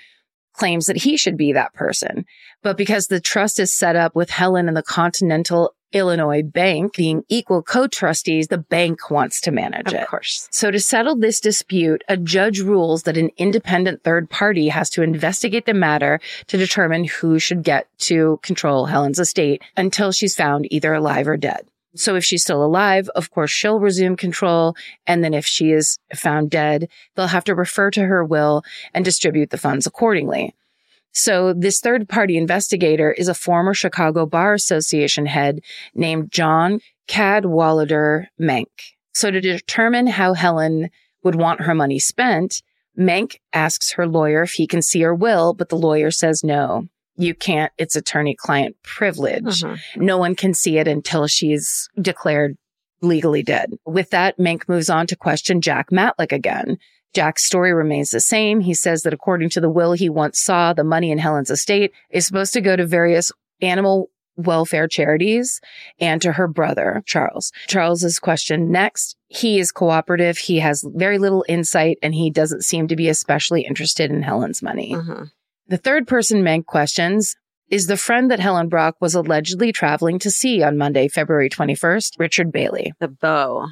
claims 0.54 0.86
that 0.86 0.96
he 0.96 1.16
should 1.16 1.36
be 1.36 1.52
that 1.52 1.74
person. 1.74 2.24
But 2.62 2.76
because 2.76 3.06
the 3.06 3.20
trust 3.20 3.60
is 3.60 3.72
set 3.72 3.94
up 3.94 4.16
with 4.16 4.30
Helen 4.30 4.68
and 4.68 4.76
the 4.76 4.82
Continental 4.82 5.74
Illinois 5.92 6.42
Bank 6.42 6.94
being 6.94 7.22
equal 7.28 7.62
co-trustees, 7.62 8.48
the 8.48 8.58
bank 8.58 9.10
wants 9.10 9.40
to 9.42 9.50
manage 9.50 9.88
Of 9.88 9.94
it. 9.94 10.00
Of 10.02 10.08
course. 10.08 10.48
So 10.50 10.70
to 10.70 10.80
settle 10.80 11.16
this 11.16 11.40
dispute, 11.40 12.02
a 12.08 12.16
judge 12.16 12.60
rules 12.60 13.02
that 13.02 13.18
an 13.18 13.30
independent 13.36 14.02
third 14.02 14.30
party 14.30 14.68
has 14.68 14.88
to 14.90 15.02
investigate 15.02 15.66
the 15.66 15.74
matter 15.74 16.20
to 16.46 16.56
determine 16.56 17.04
who 17.04 17.38
should 17.38 17.62
get 17.62 17.86
to 17.98 18.38
control 18.42 18.86
Helen's 18.86 19.18
estate 19.18 19.62
until 19.76 20.12
she's 20.12 20.34
found 20.34 20.66
either 20.70 20.94
alive 20.94 21.28
or 21.28 21.36
dead. 21.36 21.66
So 21.94 22.16
if 22.16 22.24
she's 22.24 22.42
still 22.42 22.64
alive, 22.64 23.08
of 23.10 23.30
course, 23.30 23.50
she'll 23.50 23.78
resume 23.78 24.16
control. 24.16 24.74
And 25.06 25.22
then 25.22 25.34
if 25.34 25.44
she 25.46 25.72
is 25.72 25.98
found 26.14 26.50
dead, 26.50 26.88
they'll 27.14 27.26
have 27.26 27.44
to 27.44 27.54
refer 27.54 27.90
to 27.90 28.04
her 28.04 28.24
will 28.24 28.62
and 28.94 29.04
distribute 29.04 29.50
the 29.50 29.58
funds 29.58 29.86
accordingly. 29.86 30.54
So 31.12 31.52
this 31.52 31.80
third 31.80 32.08
party 32.08 32.38
investigator 32.38 33.12
is 33.12 33.28
a 33.28 33.34
former 33.34 33.74
Chicago 33.74 34.24
Bar 34.24 34.54
Association 34.54 35.26
head 35.26 35.60
named 35.94 36.32
John 36.32 36.80
Cadwallader 37.06 38.28
Menk. 38.38 38.70
So 39.12 39.30
to 39.30 39.40
determine 39.40 40.06
how 40.06 40.32
Helen 40.32 40.88
would 41.22 41.34
want 41.34 41.60
her 41.62 41.74
money 41.74 41.98
spent, 41.98 42.62
Menk 42.96 43.40
asks 43.52 43.92
her 43.92 44.06
lawyer 44.06 44.42
if 44.42 44.52
he 44.52 44.66
can 44.66 44.80
see 44.80 45.02
her 45.02 45.14
will, 45.14 45.52
but 45.52 45.68
the 45.68 45.76
lawyer 45.76 46.10
says 46.10 46.42
no. 46.42 46.88
You 47.16 47.34
can't. 47.34 47.72
It's 47.78 47.94
attorney 47.96 48.34
client 48.38 48.76
privilege. 48.82 49.62
Mhm. 49.62 49.78
No 49.96 50.18
one 50.18 50.34
can 50.34 50.54
see 50.54 50.78
it 50.78 50.88
until 50.88 51.26
she's 51.26 51.88
declared 52.00 52.56
legally 53.02 53.42
dead. 53.42 53.72
With 53.84 54.10
that, 54.10 54.38
Menk 54.38 54.68
moves 54.68 54.88
on 54.88 55.06
to 55.08 55.16
question 55.16 55.60
Jack 55.60 55.90
Matlick 55.90 56.32
again. 56.32 56.78
Jack's 57.14 57.44
story 57.44 57.74
remains 57.74 58.10
the 58.10 58.20
same. 58.20 58.60
He 58.60 58.72
says 58.74 59.02
that 59.02 59.12
according 59.12 59.50
to 59.50 59.60
the 59.60 59.68
will 59.68 59.92
he 59.92 60.08
once 60.08 60.40
saw, 60.40 60.72
the 60.72 60.84
money 60.84 61.10
in 61.10 61.18
Helen's 61.18 61.50
estate 61.50 61.92
is 62.10 62.24
supposed 62.26 62.52
to 62.54 62.60
go 62.62 62.74
to 62.76 62.86
various 62.86 63.30
animal 63.60 64.08
welfare 64.36 64.88
charities 64.88 65.60
and 66.00 66.22
to 66.22 66.32
her 66.32 66.48
brother, 66.48 67.02
Charles. 67.04 67.52
Charles 67.66 68.02
is 68.02 68.18
questioned 68.18 68.70
next. 68.70 69.14
He 69.28 69.58
is 69.60 69.70
cooperative. 69.72 70.38
He 70.38 70.60
has 70.60 70.82
very 70.94 71.18
little 71.18 71.44
insight 71.50 71.98
and 72.02 72.14
he 72.14 72.30
doesn't 72.30 72.64
seem 72.64 72.88
to 72.88 72.96
be 72.96 73.08
especially 73.10 73.62
interested 73.66 74.10
in 74.10 74.22
Helen's 74.22 74.62
money. 74.62 74.94
Mhm. 74.94 75.30
The 75.68 75.78
third 75.78 76.06
person 76.06 76.42
Menk 76.42 76.66
questions 76.66 77.34
is 77.68 77.86
the 77.86 77.96
friend 77.96 78.30
that 78.30 78.40
Helen 78.40 78.68
Brach 78.68 78.94
was 79.00 79.14
allegedly 79.14 79.72
traveling 79.72 80.18
to 80.18 80.30
see 80.30 80.62
on 80.62 80.76
Monday, 80.76 81.08
February 81.08 81.48
21st, 81.48 82.18
Richard 82.18 82.52
Bailey. 82.52 82.92
The 83.00 83.08
beau. 83.08 83.66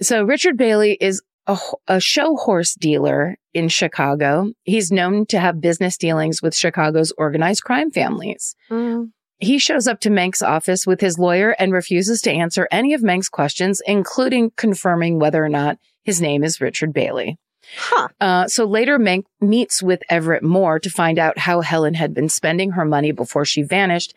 So 0.00 0.24
Richard 0.24 0.56
Bailey 0.56 0.98
is 1.00 1.22
a, 1.46 1.56
a 1.86 2.00
show 2.00 2.36
horse 2.36 2.74
dealer 2.74 3.36
in 3.54 3.68
Chicago. 3.68 4.52
He's 4.64 4.90
known 4.90 5.26
to 5.26 5.38
have 5.38 5.60
business 5.60 5.96
dealings 5.96 6.42
with 6.42 6.56
Chicago's 6.56 7.12
organized 7.16 7.62
crime 7.62 7.90
families. 7.90 8.54
Mm. 8.70 9.10
he 9.38 9.58
shows 9.58 9.86
up 9.86 10.00
to 10.00 10.10
Menk's 10.10 10.42
office 10.42 10.86
with 10.86 11.00
his 11.00 11.18
lawyer 11.18 11.50
and 11.58 11.72
refuses 11.72 12.20
to 12.22 12.32
answer 12.32 12.66
any 12.70 12.94
of 12.94 13.02
Menk's 13.02 13.28
questions, 13.28 13.80
including 13.86 14.50
confirming 14.56 15.18
whether 15.18 15.44
or 15.44 15.48
not 15.48 15.78
his 16.02 16.20
name 16.20 16.42
is 16.42 16.60
Richard 16.60 16.92
Bailey. 16.92 17.38
Huh. 17.78 18.08
Uh, 18.20 18.48
so 18.48 18.64
later, 18.64 18.98
Menk 18.98 19.26
meets 19.40 19.82
with 19.82 20.02
Everett 20.08 20.42
Moore 20.42 20.78
to 20.78 20.90
find 20.90 21.18
out 21.18 21.38
how 21.38 21.60
Helen 21.60 21.94
had 21.94 22.14
been 22.14 22.28
spending 22.28 22.72
her 22.72 22.84
money 22.84 23.12
before 23.12 23.44
she 23.44 23.62
vanished. 23.62 24.14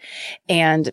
And 0.47 0.91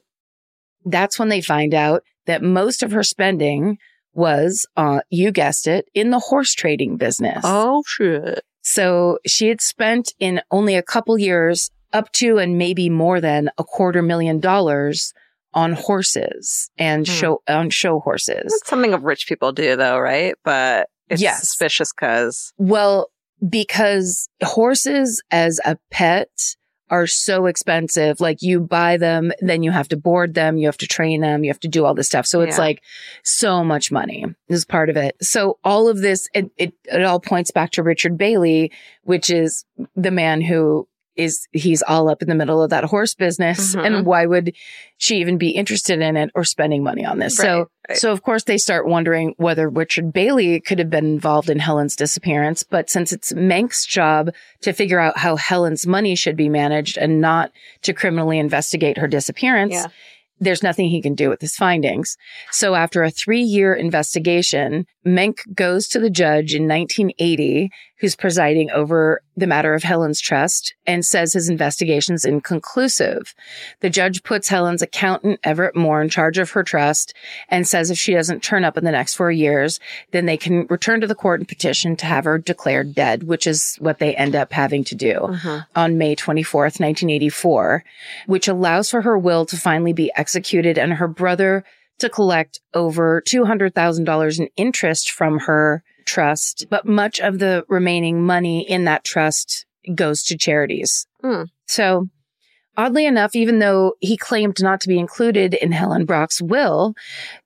that's 0.85 1.19
when 1.19 1.29
they 1.29 1.41
find 1.41 1.75
out 1.75 2.03
that 2.27 2.43
most 2.43 2.83
of 2.83 2.93
her 2.93 3.03
spending 3.03 3.79
was, 4.15 4.67
uh, 4.77 5.01
you 5.11 5.31
guessed 5.31 5.67
it, 5.67 5.89
in 5.95 6.11
the 6.11 6.19
horse 6.19 6.55
trading 6.55 6.97
business. 6.97 7.43
Oh, 7.45 7.83
shit. 7.87 8.43
So 8.63 9.19
she 9.27 9.49
had 9.49 9.61
spent 9.61 10.13
in 10.19 10.41
only 10.51 10.75
a 10.75 10.83
couple 10.83 11.19
years 11.19 11.71
up 11.93 12.11
to 12.13 12.39
and 12.39 12.59
maybe 12.59 12.89
more 12.89 13.21
than 13.21 13.51
a 13.59 13.65
quarter 13.65 14.03
million 14.03 14.41
dollars 14.41 15.13
on 15.55 15.73
horses 15.73 16.71
and 16.77 17.07
Hmm. 17.07 17.13
show 17.13 17.43
on 17.49 17.71
show 17.71 18.01
horses. 18.01 18.53
That's 18.53 18.69
something 18.69 18.93
of 18.93 19.05
rich 19.05 19.27
people 19.29 19.53
do, 19.53 19.77
though, 19.77 19.99
right? 19.99 20.35
But 20.45 20.89
it's 21.09 21.23
Yes. 21.23 21.41
suspicious 21.41 21.93
because 21.93 22.53
Well, 22.59 23.11
because 23.49 24.29
horses 24.43 25.23
as 25.31 25.61
a 25.65 25.77
pet 25.91 26.29
are 26.89 27.07
so 27.07 27.47
expensive. 27.47 28.21
Like 28.21 28.43
you 28.43 28.61
buy 28.61 28.97
them, 28.97 29.33
then 29.41 29.65
you 29.65 29.73
have 29.73 29.89
to 29.89 29.97
board 29.97 30.35
them, 30.35 30.57
you 30.57 30.67
have 30.69 30.77
to 30.79 30.87
train 30.87 31.21
them, 31.21 31.43
you 31.43 31.51
have 31.51 31.59
to 31.61 31.69
do 31.69 31.85
all 31.85 31.95
this 31.95 32.07
stuff. 32.07 32.27
So 32.27 32.43
it's 32.43 32.59
Yeah. 32.59 32.63
like 32.65 32.83
so 33.25 33.65
much 33.65 33.91
money 33.91 34.25
is 34.49 34.65
part 34.65 34.89
of 34.89 34.97
it. 34.97 35.17
So 35.21 35.59
all 35.65 35.89
of 35.89 35.99
this, 36.01 36.29
it, 36.33 36.51
it, 36.57 36.75
it 36.85 37.03
all 37.03 37.19
points 37.19 37.51
back 37.51 37.73
to 37.73 37.83
Richard 37.83 38.17
Bailey, 38.17 38.71
which 39.03 39.31
is 39.31 39.65
the 39.97 40.13
man 40.13 40.41
who 40.41 40.87
is, 41.17 41.47
he's 41.53 41.83
all 41.83 42.09
up 42.09 42.23
in 42.23 42.29
the 42.29 42.35
middle 42.35 42.63
of 42.63 42.71
that 42.71 42.85
horse 42.85 43.15
business. 43.15 43.75
Mhm. 43.75 43.87
And 43.87 44.07
why 44.07 44.27
would 44.27 44.55
she 44.99 45.19
even 45.19 45.39
be 45.39 45.51
interested 45.51 46.01
in 46.01 46.17
it 46.17 46.31
or 46.35 46.45
spending 46.45 46.83
money 46.83 47.05
on 47.05 47.19
this? 47.19 47.37
So 47.37 47.59
Right, 47.59 47.67
right. 47.91 47.99
so 47.99 48.13
of 48.13 48.23
course 48.23 48.45
they 48.45 48.59
start 48.59 48.87
wondering 48.87 49.35
whether 49.37 49.69
Richard 49.69 50.13
Bailey 50.13 50.61
could 50.61 50.79
have 50.79 50.91
been 50.91 51.07
involved 51.07 51.51
in 51.51 51.59
Helen's 51.59 51.97
disappearance. 51.97 52.63
But 52.63 52.91
since 52.91 53.13
it's 53.13 53.33
Menk's 53.33 53.87
job 53.87 54.31
to 54.63 54.73
figure 54.73 55.01
out 55.01 55.19
how 55.19 55.37
Helen's 55.37 55.87
money 55.87 56.15
should 56.15 56.37
be 56.37 56.49
managed 56.49 56.97
and 56.99 57.21
not 57.21 57.51
to 57.83 57.93
criminally 57.93 58.39
investigate 58.39 58.99
her 58.99 59.09
disappearance, 59.09 59.75
Yeah. 59.75 59.87
there's 60.39 60.63
nothing 60.63 60.91
he 60.91 61.01
can 61.01 61.15
do 61.15 61.31
with 61.31 61.41
his 61.41 61.57
findings. 61.57 62.17
So 62.51 62.75
after 62.75 63.03
a 63.03 63.11
three 63.11 63.41
year 63.41 63.73
investigation, 63.75 64.85
Menk 65.05 65.41
goes 65.55 65.89
to 65.89 65.99
the 66.01 66.11
judge 66.11 66.55
in 66.55 66.67
1980, 66.67 67.71
who's 67.99 68.15
presiding 68.15 68.71
over 68.71 69.23
the 69.37 69.47
matter 69.47 69.73
of 69.75 69.83
Helen's 69.83 70.21
trust 70.21 70.75
and 70.87 71.05
says 71.05 71.33
his 71.33 71.49
investigation's 71.49 72.25
inconclusive. 72.25 73.35
The 73.81 73.89
judge 73.91 74.23
puts 74.23 74.49
Helen's 74.49 74.83
accountant, 74.83 75.41
Everett 75.45 75.75
Moore, 75.75 76.03
in 76.03 76.09
charge 76.09 76.37
of 76.39 76.51
her 76.51 76.63
trust 76.63 77.15
and 77.49 77.67
says 77.67 77.91
if 77.91 77.99
she 77.99 78.13
doesn't 78.13 78.43
turn 78.43 78.65
up 78.65 78.77
in 78.77 78.85
the 78.85 78.91
next 78.91 79.15
four 79.15 79.31
years, 79.31 79.81
then 80.13 80.27
they 80.27 80.37
can 80.37 80.67
return 80.69 81.01
to 81.01 81.07
the 81.07 81.15
court 81.15 81.41
and 81.41 81.49
petition 81.49 81.97
to 81.97 82.07
have 82.07 82.25
her 82.25 82.39
declared 82.39 82.95
dead, 82.95 83.23
which 83.23 83.47
is 83.47 83.77
what 83.81 83.99
they 83.99 84.15
end 84.15 84.35
up 84.37 84.53
having 84.53 84.85
to 84.85 84.95
do 84.95 85.15
Mhm. 85.43 85.67
on 85.75 85.99
May 85.99 86.15
24th, 86.15 86.79
1984, 86.81 87.83
which 88.27 88.47
allows 88.49 88.91
for 88.91 89.03
her 89.03 89.17
will 89.19 89.47
to 89.47 89.57
finally 89.57 89.93
be 89.93 90.13
executed 90.17 90.77
and 90.79 90.95
her 90.95 91.09
brother 91.09 91.65
to 91.99 92.09
collect 92.11 92.61
over 92.75 93.23
$200,000 93.23 94.39
in 94.39 94.49
interest 94.57 95.11
from 95.11 95.39
her 95.41 95.83
trust. 96.07 96.67
But 96.71 96.87
much 96.87 97.21
of 97.21 97.39
the 97.39 97.65
remaining 97.69 98.23
money 98.23 98.69
in 98.69 98.85
that 98.85 99.05
trust 99.05 99.67
goes 99.95 100.23
to 100.25 100.39
charities. 100.39 101.07
Hmm. 101.23 101.43
So 101.67 102.09
oddly 102.77 103.07
enough, 103.07 103.35
even 103.37 103.59
though 103.59 103.95
he 104.01 104.17
claimed 104.17 104.63
not 104.63 104.81
to 104.83 104.89
be 104.89 104.99
included 104.99 105.55
in 105.55 105.73
Helen 105.73 106.05
Brach's 106.07 106.41
will, 106.43 106.95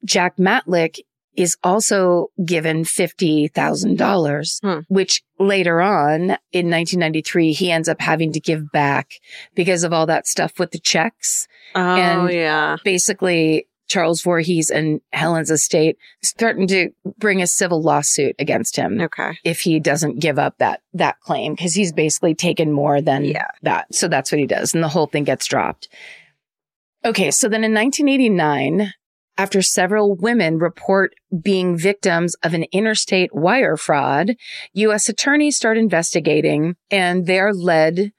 Jack 0.05 0.37
Matlick 0.37 0.99
is 1.37 1.57
also 1.63 2.27
given 2.45 2.85
$50,000, 2.85 4.61
Hmm. 4.63 4.81
which 4.89 5.23
later 5.39 5.81
on 5.81 6.37
in 6.53 6.69
1993, 6.71 7.53
he 7.53 7.71
ends 7.71 7.89
up 7.89 8.01
having 8.01 8.33
to 8.33 8.41
give 8.41 8.71
back 8.73 9.13
because 9.55 9.85
of 9.85 9.93
all 9.93 10.07
that 10.07 10.27
stuff 10.27 10.59
with 10.59 10.73
the 10.73 10.79
checks. 10.79 11.47
Oh, 11.75 11.81
And- 11.81 12.33
yeah. 12.33 12.77
Basically, 12.85 13.67
Charles 13.91 14.23
Voorhees 14.23 14.71
and 14.71 15.01
Helen's 15.13 15.51
estate 15.51 15.99
threatened 16.25 16.69
to 16.69 16.91
bring 17.19 17.43
a 17.43 17.47
civil 17.47 17.83
lawsuit 17.83 18.37
against 18.39 18.77
him 18.77 19.01
Okay. 19.01 19.37
if 19.43 19.61
he 19.61 19.81
doesn't 19.81 20.21
give 20.21 20.39
up 20.39 20.57
that 20.59 20.81
that 20.95 21.19
claim 21.21 21.55
because 21.55 21.75
he's 21.75 21.93
basically 21.93 22.35
taken 22.35 22.71
more 22.73 23.01
than 23.03 23.25
Yeah. 23.25 23.49
that. 23.63 23.93
So 23.93 24.07
that's 24.07 24.31
what 24.31 24.39
he 24.39 24.47
does, 24.47 24.73
and 24.75 24.83
the 24.83 24.89
whole 24.89 25.07
thing 25.09 25.25
gets 25.25 25.45
dropped. 25.47 25.89
Okay, 27.05 27.31
so 27.33 27.49
then 27.49 27.65
in 27.65 27.75
1989, 27.75 28.93
after 29.37 29.61
several 29.63 30.15
women 30.15 30.59
report 30.59 31.15
being 31.43 31.77
victims 31.77 32.37
of 32.45 32.55
an 32.55 32.65
interstate 32.73 33.35
wire 33.35 33.77
fraud, 33.77 34.37
U.S. 34.75 35.09
attorneys 35.09 35.57
start 35.57 35.79
investigating, 35.79 36.77
and 36.91 37.27
they're 37.27 37.53
led 37.55 38.13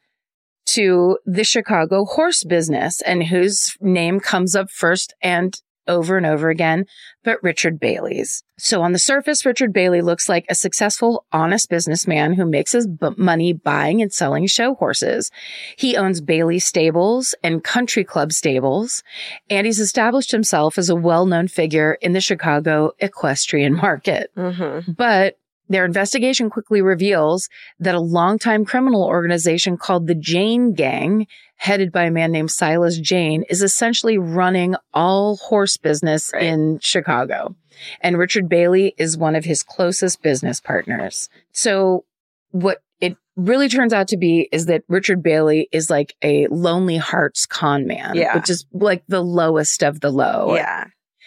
to 0.67 1.17
the 1.25 1.43
Chicago 1.43 2.05
horse 2.05 2.43
business, 2.43 3.01
and 3.01 3.23
whose 3.23 3.75
name 3.81 4.19
comes 4.19 4.55
up 4.55 4.69
first 4.69 5.13
and 5.21 5.59
over 5.87 6.15
and 6.15 6.25
over 6.25 6.49
again, 6.49 6.85
but 7.23 7.41
Richard 7.43 7.79
Bailey's. 7.79 8.43
So 8.57 8.81
on 8.81 8.91
the 8.91 8.99
surface, 8.99 9.45
Richard 9.45 9.73
Bailey 9.73 10.01
looks 10.01 10.29
like 10.29 10.45
a 10.47 10.55
successful, 10.55 11.25
honest 11.31 11.69
businessman 11.69 12.33
who 12.33 12.45
makes 12.45 12.71
his 12.71 12.87
b- 12.87 13.09
money 13.17 13.53
buying 13.53 14.01
and 14.01 14.13
selling 14.13 14.45
show 14.45 14.75
horses. 14.75 15.31
He 15.75 15.97
owns 15.97 16.21
Bailey 16.21 16.59
Stables 16.59 17.33
and 17.43 17.63
Country 17.63 18.03
Club 18.03 18.31
Stables, 18.31 19.03
and 19.49 19.65
he's 19.65 19.79
established 19.79 20.31
himself 20.31 20.77
as 20.77 20.89
a 20.89 20.95
well-known 20.95 21.47
figure 21.47 21.97
in 22.01 22.13
the 22.13 22.21
Chicago 22.21 22.91
equestrian 22.99 23.73
market. 23.75 24.31
Mm-hmm. 24.37 24.91
But 24.91 25.37
their 25.71 25.85
investigation 25.85 26.49
quickly 26.49 26.81
reveals 26.81 27.49
that 27.79 27.95
a 27.95 27.99
longtime 27.99 28.65
criminal 28.65 29.03
organization 29.03 29.77
called 29.77 30.07
the 30.07 30.15
Jayne 30.15 30.73
Gang, 30.73 31.27
headed 31.57 31.91
by 31.91 32.03
a 32.05 32.11
man 32.11 32.31
named 32.31 32.51
Silas 32.51 32.97
Jayne, 32.97 33.43
is 33.49 33.61
essentially 33.61 34.17
running 34.17 34.75
all 34.93 35.37
horse 35.37 35.77
business 35.77 36.31
Right. 36.33 36.43
in 36.43 36.79
Chicago. 36.81 37.55
And 38.01 38.17
Richard 38.17 38.47
Bailey 38.49 38.93
is 38.97 39.17
one 39.17 39.35
of 39.35 39.45
his 39.45 39.63
closest 39.63 40.21
business 40.21 40.59
partners. 40.59 41.29
So 41.51 42.05
what 42.51 42.79
it 42.99 43.15
really 43.35 43.69
turns 43.69 43.93
out 43.93 44.07
to 44.09 44.17
be 44.17 44.49
is 44.51 44.65
that 44.67 44.83
Richard 44.87 45.23
Bailey 45.23 45.67
is 45.71 45.89
like 45.89 46.15
a 46.21 46.47
lonely 46.47 46.97
hearts 46.97 47.45
con 47.45 47.87
man, 47.87 48.15
Yeah. 48.15 48.35
which 48.35 48.49
is 48.49 48.65
like 48.73 49.03
the 49.07 49.23
lowest 49.23 49.83
of 49.83 50.01
the 50.01 50.11
low. 50.11 50.55
Yeah. 50.55 50.85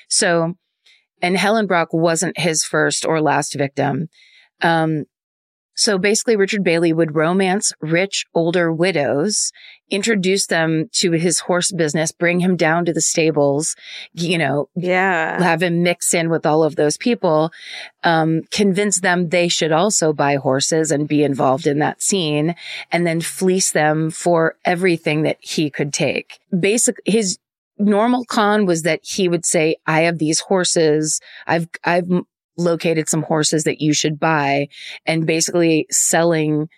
So, 0.09 0.55
and 1.23 1.37
Helen 1.37 1.67
Brach 1.67 1.89
wasn't 1.93 2.39
his 2.39 2.63
first 2.65 3.07
or 3.07 3.21
last 3.21 3.55
victim. 3.57 4.09
Um, 4.65 5.05
so 5.77 5.99
basically, 5.99 6.37
Richard 6.37 6.63
Bailey 6.63 6.93
would 6.93 7.17
romance 7.17 7.73
rich 7.81 8.27
older 8.33 8.73
widows, 8.73 9.51
introduce 9.91 10.47
them 10.47 10.89
to 10.93 11.11
his 11.13 11.41
horse 11.41 11.73
business, 11.73 12.13
bring 12.13 12.39
him 12.39 12.55
down 12.57 12.85
to 12.85 12.93
the 12.93 13.01
stables, 13.01 13.75
you 14.13 14.39
know, 14.39 14.69
Yeah. 14.77 15.43
have 15.43 15.65
him 15.65 15.83
mix 15.83 16.15
in 16.15 16.31
with 16.31 16.47
all 16.47 16.63
of 16.63 16.77
those 16.77 16.97
people, 16.97 17.51
um, 18.05 18.43
convince 18.53 19.01
them 19.01 19.31
they 19.31 19.49
should 19.49 19.73
also 19.73 20.13
buy 20.13 20.37
horses 20.37 20.93
and 20.93 21.09
be 21.09 21.25
involved 21.25 21.67
in 21.67 21.81
that 21.81 22.01
scene, 22.01 22.55
and 22.93 23.05
then 23.05 23.21
fleece 23.21 23.73
them 23.73 24.11
for 24.13 24.55
everything 24.65 25.23
that 25.23 25.39
he 25.41 25.71
could 25.71 25.93
take. 25.93 26.39
Basic, 26.57 26.99
his 27.05 27.37
normal 27.79 28.25
con 28.27 28.65
was 28.65 28.83
that 28.83 29.01
he 29.03 29.29
would 29.29 29.45
say, 29.45 29.75
I 29.89 30.03
have 30.03 30.19
these 30.19 30.39
horses. 30.39 31.21
I've, 31.49 31.67
I've 31.83 32.09
located 32.57 33.09
some 33.09 33.23
horses 33.23 33.65
that 33.65 33.81
you 33.81 33.93
should 33.93 34.19
buy 34.19 34.69
and 35.07 35.27
basically 35.27 35.87
selling 35.91 36.69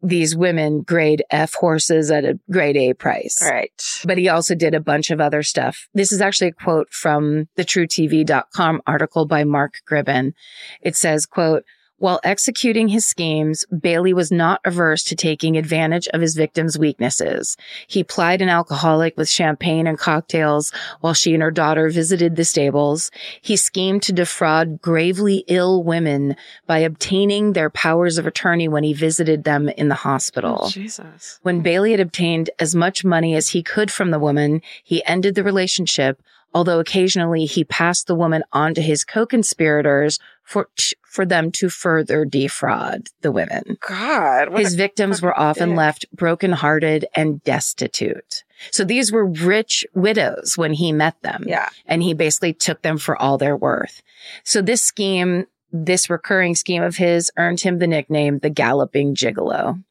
these 0.00 0.36
women 0.36 0.82
grade 0.82 1.24
F 1.30 1.54
horses 1.54 2.10
at 2.10 2.24
a 2.24 2.38
grade 2.50 2.76
A 2.76 2.94
price 2.94 3.42
All 3.42 3.50
right. 3.50 3.70
but 4.04 4.16
he 4.16 4.28
also 4.28 4.54
did 4.54 4.74
a 4.74 4.80
bunch 4.80 5.10
of 5.10 5.20
other 5.20 5.42
stuff. 5.42 5.88
This 5.92 6.12
is 6.12 6.20
actually 6.20 6.48
a 6.48 6.52
quote 6.52 6.90
from 6.92 7.48
the 7.56 7.64
truetv.com 7.64 8.82
article 8.86 9.26
by 9.26 9.42
Mark 9.42 9.74
Gribben. 9.90 10.34
It 10.82 10.94
says, 10.94 11.26
quote, 11.26 11.64
while 11.98 12.20
executing 12.24 12.88
his 12.88 13.06
schemes, 13.06 13.64
Bailey 13.66 14.12
was 14.12 14.32
not 14.32 14.60
averse 14.64 15.02
to 15.04 15.16
taking 15.16 15.56
advantage 15.56 16.08
of 16.08 16.20
his 16.20 16.34
victims' 16.34 16.78
weaknesses. 16.78 17.56
He 17.86 18.04
plied 18.04 18.40
an 18.40 18.48
alcoholic 18.48 19.16
with 19.16 19.28
champagne 19.28 19.86
and 19.86 19.98
cocktails 19.98 20.72
while 21.00 21.14
she 21.14 21.34
and 21.34 21.42
her 21.42 21.50
daughter 21.50 21.90
visited 21.90 22.36
the 22.36 22.44
stables. 22.44 23.10
He 23.40 23.56
schemed 23.56 24.02
to 24.04 24.12
defraud 24.12 24.80
gravely 24.80 25.44
ill 25.48 25.82
women 25.82 26.36
by 26.66 26.78
obtaining 26.78 27.52
their 27.52 27.70
powers 27.70 28.18
of 28.18 28.26
attorney 28.26 28.68
when 28.68 28.84
he 28.84 28.92
visited 28.92 29.44
them 29.44 29.68
in 29.68 29.88
the 29.88 29.94
hospital. 29.94 30.60
Oh, 30.62 30.70
Jesus. 30.70 31.38
When 31.42 31.60
Bailey 31.60 31.90
had 31.90 32.00
obtained 32.00 32.50
as 32.58 32.74
much 32.74 33.04
money 33.04 33.34
as 33.34 33.50
he 33.50 33.62
could 33.62 33.90
from 33.90 34.10
the 34.10 34.18
woman, 34.18 34.62
he 34.84 35.04
ended 35.04 35.34
the 35.34 35.42
relationship, 35.42 36.22
although 36.54 36.80
occasionally 36.80 37.44
he 37.44 37.64
passed 37.64 38.06
the 38.06 38.14
woman 38.14 38.42
on 38.52 38.74
to 38.74 38.82
his 38.82 39.04
co-conspirators 39.04 40.18
for, 40.42 40.70
for 41.04 41.26
them 41.26 41.50
to 41.52 41.68
further 41.68 42.24
defraud 42.24 43.08
the 43.20 43.30
women. 43.30 43.76
God. 43.86 44.48
what 44.48 44.62
His 44.62 44.74
victims 44.74 45.20
were 45.20 45.38
often 45.38 45.70
dick. 45.70 45.78
left 45.78 46.06
brokenhearted 46.12 47.06
and 47.14 47.42
destitute. 47.44 48.44
So 48.70 48.84
these 48.84 49.12
were 49.12 49.26
rich 49.26 49.86
widows 49.94 50.56
when 50.56 50.72
he 50.72 50.90
met 50.90 51.20
them. 51.22 51.44
Yeah. 51.46 51.68
And 51.86 52.02
he 52.02 52.14
basically 52.14 52.54
took 52.54 52.82
them 52.82 52.98
for 52.98 53.20
all 53.20 53.36
their 53.36 53.56
worth. 53.56 54.02
So 54.42 54.62
this 54.62 54.82
scheme, 54.82 55.46
this 55.70 56.08
recurring 56.08 56.54
scheme 56.54 56.82
of 56.82 56.96
his 56.96 57.30
earned 57.36 57.60
him 57.60 57.78
the 57.78 57.86
nickname 57.86 58.38
the 58.38 58.50
Galloping 58.50 59.14
Gigolo. 59.14 59.82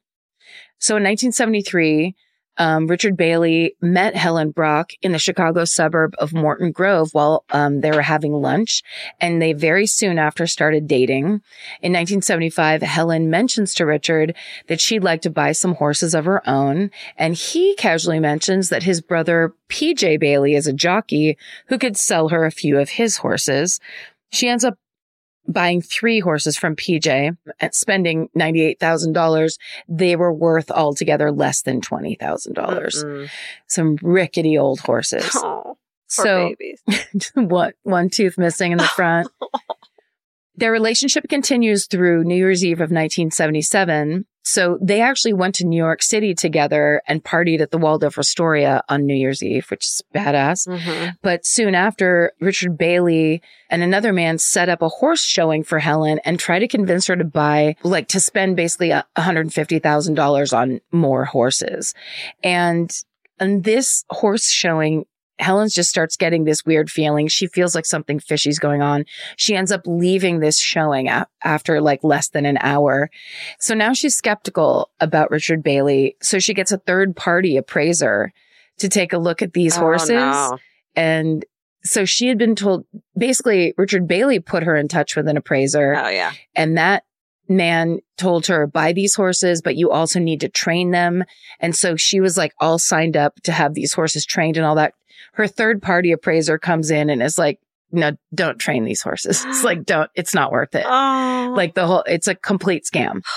So 0.80 0.96
in 0.96 1.04
1973, 1.04 2.14
um, 2.58 2.86
Richard 2.88 3.16
Bailey 3.16 3.74
met 3.80 4.16
Helen 4.16 4.50
Brach 4.50 4.92
in 5.00 5.12
the 5.12 5.18
Chicago 5.18 5.64
suburb 5.64 6.14
of 6.18 6.32
Morton 6.32 6.72
Grove 6.72 7.10
while 7.12 7.44
um, 7.50 7.80
they 7.80 7.90
were 7.90 8.02
having 8.02 8.32
lunch, 8.32 8.82
and 9.20 9.40
they 9.40 9.52
very 9.52 9.86
soon 9.86 10.18
after 10.18 10.46
started 10.46 10.86
dating. 10.86 11.24
In 11.80 11.92
1975, 11.92 12.82
Helen 12.82 13.30
mentions 13.30 13.74
to 13.74 13.86
Richard 13.86 14.34
that 14.66 14.80
she'd 14.80 15.04
like 15.04 15.22
to 15.22 15.30
buy 15.30 15.52
some 15.52 15.76
horses 15.76 16.14
of 16.14 16.24
her 16.24 16.46
own, 16.48 16.90
and 17.16 17.34
he 17.34 17.74
casually 17.76 18.20
mentions 18.20 18.68
that 18.68 18.82
his 18.82 19.00
brother 19.00 19.54
PJ 19.68 20.18
Bailey 20.18 20.54
is 20.54 20.66
a 20.66 20.72
jockey 20.72 21.38
who 21.68 21.78
could 21.78 21.96
sell 21.96 22.28
her 22.28 22.44
a 22.44 22.50
few 22.50 22.78
of 22.78 22.90
his 22.90 23.18
horses. 23.18 23.80
She 24.30 24.48
ends 24.48 24.64
up 24.64 24.78
buying 25.48 25.80
three 25.80 26.20
horses 26.20 26.56
from 26.56 26.76
PJ 26.76 27.36
and 27.60 27.74
spending 27.74 28.28
$98,000. 28.36 29.58
They 29.88 30.14
were 30.14 30.32
worth 30.32 30.70
altogether 30.70 31.32
less 31.32 31.62
than 31.62 31.80
$20,000. 31.80 32.18
Mm-mm. 32.54 33.30
Some 33.66 33.98
rickety 34.02 34.58
old 34.58 34.80
horses. 34.80 35.30
Oh, 35.34 35.78
so 36.06 36.54
babies. 36.58 37.30
what 37.34 37.74
one 37.82 38.10
tooth 38.10 38.38
missing 38.38 38.72
in 38.72 38.78
the 38.78 38.84
front. 38.84 39.28
Their 40.56 40.72
relationship 40.72 41.28
continues 41.28 41.86
through 41.86 42.24
New 42.24 42.34
Year's 42.34 42.64
Eve 42.64 42.78
of 42.78 42.90
1977. 42.90 44.26
So 44.50 44.78
they 44.80 45.02
actually 45.02 45.34
went 45.34 45.54
to 45.56 45.66
New 45.66 45.76
York 45.76 46.02
City 46.02 46.34
together 46.34 47.02
and 47.06 47.22
partied 47.22 47.60
at 47.60 47.70
the 47.70 47.76
Waldorf 47.76 48.16
Astoria 48.16 48.80
on 48.88 49.04
New 49.04 49.14
Year's 49.14 49.42
Eve, 49.42 49.70
which 49.70 49.84
is 49.84 50.00
badass. 50.14 50.66
Mhm. 50.66 51.16
But 51.20 51.44
soon 51.44 51.74
after, 51.74 52.32
Richard 52.40 52.78
Bailey 52.78 53.42
and 53.68 53.82
another 53.82 54.10
man 54.10 54.38
set 54.38 54.70
up 54.70 54.80
a 54.80 54.88
horse 54.88 55.22
showing 55.22 55.64
for 55.64 55.80
Helen 55.80 56.18
and 56.24 56.38
tried 56.38 56.60
to 56.60 56.66
convince 56.68 57.08
her 57.08 57.16
to 57.16 57.24
buy, 57.24 57.76
like 57.82 58.08
to 58.08 58.20
spend 58.20 58.56
basically 58.56 58.90
a 58.90 59.04
$150,000 59.18 60.54
on 60.54 60.80
more 60.92 61.26
horses. 61.26 61.92
And, 62.42 62.90
and 63.38 63.64
this 63.64 64.04
horse 64.08 64.48
showing, 64.48 65.04
Helen 65.38 65.68
just 65.68 65.88
starts 65.90 66.16
getting 66.16 66.44
this 66.44 66.64
weird 66.66 66.90
feeling. 66.90 67.28
She 67.28 67.46
feels 67.46 67.74
like 67.74 67.86
something 67.86 68.18
fishy's 68.18 68.58
going 68.58 68.82
on. 68.82 69.04
She 69.36 69.54
ends 69.56 69.70
up 69.72 69.82
leaving 69.86 70.40
this 70.40 70.58
showing 70.58 71.08
after 71.42 71.80
like 71.80 72.02
less 72.02 72.28
than 72.28 72.44
an 72.46 72.58
hour. 72.60 73.10
So 73.58 73.74
now 73.74 73.92
she's 73.92 74.16
skeptical 74.16 74.90
about 75.00 75.30
Richard 75.30 75.62
Bailey. 75.62 76.16
So 76.20 76.38
she 76.38 76.54
gets 76.54 76.72
a 76.72 76.78
third 76.78 77.14
party 77.16 77.56
appraiser 77.56 78.32
to 78.78 78.88
take 78.88 79.12
a 79.12 79.18
look 79.18 79.42
at 79.42 79.52
these 79.52 79.76
Oh, 79.76 79.80
horses. 79.80 80.10
no. 80.10 80.58
And 80.96 81.44
so 81.84 82.04
she 82.04 82.26
had 82.28 82.38
been 82.38 82.56
told 82.56 82.84
basically 83.16 83.72
Richard 83.78 84.06
Bailey 84.08 84.40
put 84.40 84.62
her 84.64 84.74
in 84.76 84.88
touch 84.88 85.14
with 85.16 85.28
an 85.28 85.36
appraiser 85.36 85.94
Oh, 85.96 86.08
yeah. 86.08 86.32
and 86.56 86.76
that 86.76 87.04
man 87.48 87.98
told 88.18 88.46
her 88.48 88.66
buy 88.66 88.92
these 88.92 89.14
horses, 89.14 89.62
but 89.62 89.76
you 89.76 89.90
also 89.90 90.18
need 90.20 90.40
to 90.42 90.48
train 90.48 90.90
them. 90.90 91.24
And 91.60 91.74
so 91.74 91.96
she 91.96 92.20
was 92.20 92.36
like 92.36 92.52
all 92.60 92.78
signed 92.78 93.16
up 93.16 93.40
to 93.44 93.52
have 93.52 93.74
these 93.74 93.94
horses 93.94 94.26
trained 94.26 94.56
and 94.58 94.66
all 94.66 94.74
that. 94.74 94.92
Her 95.38 95.46
third 95.46 95.80
party 95.80 96.10
appraiser 96.10 96.58
comes 96.58 96.90
in 96.90 97.10
and 97.10 97.22
is 97.22 97.38
like, 97.38 97.60
no, 97.92 98.10
don't 98.34 98.58
train 98.58 98.84
these 98.84 99.00
horses. 99.00 99.44
It's 99.46 99.62
like, 99.62 99.84
don't, 99.86 100.10
it's 100.16 100.34
not 100.34 100.50
worth 100.50 100.74
it. 100.74 100.84
Oh. 100.84 101.54
Like 101.56 101.74
the 101.74 101.86
whole, 101.86 102.02
it's 102.06 102.26
a 102.28 102.34
complete 102.34 102.84
scam. 102.84 103.22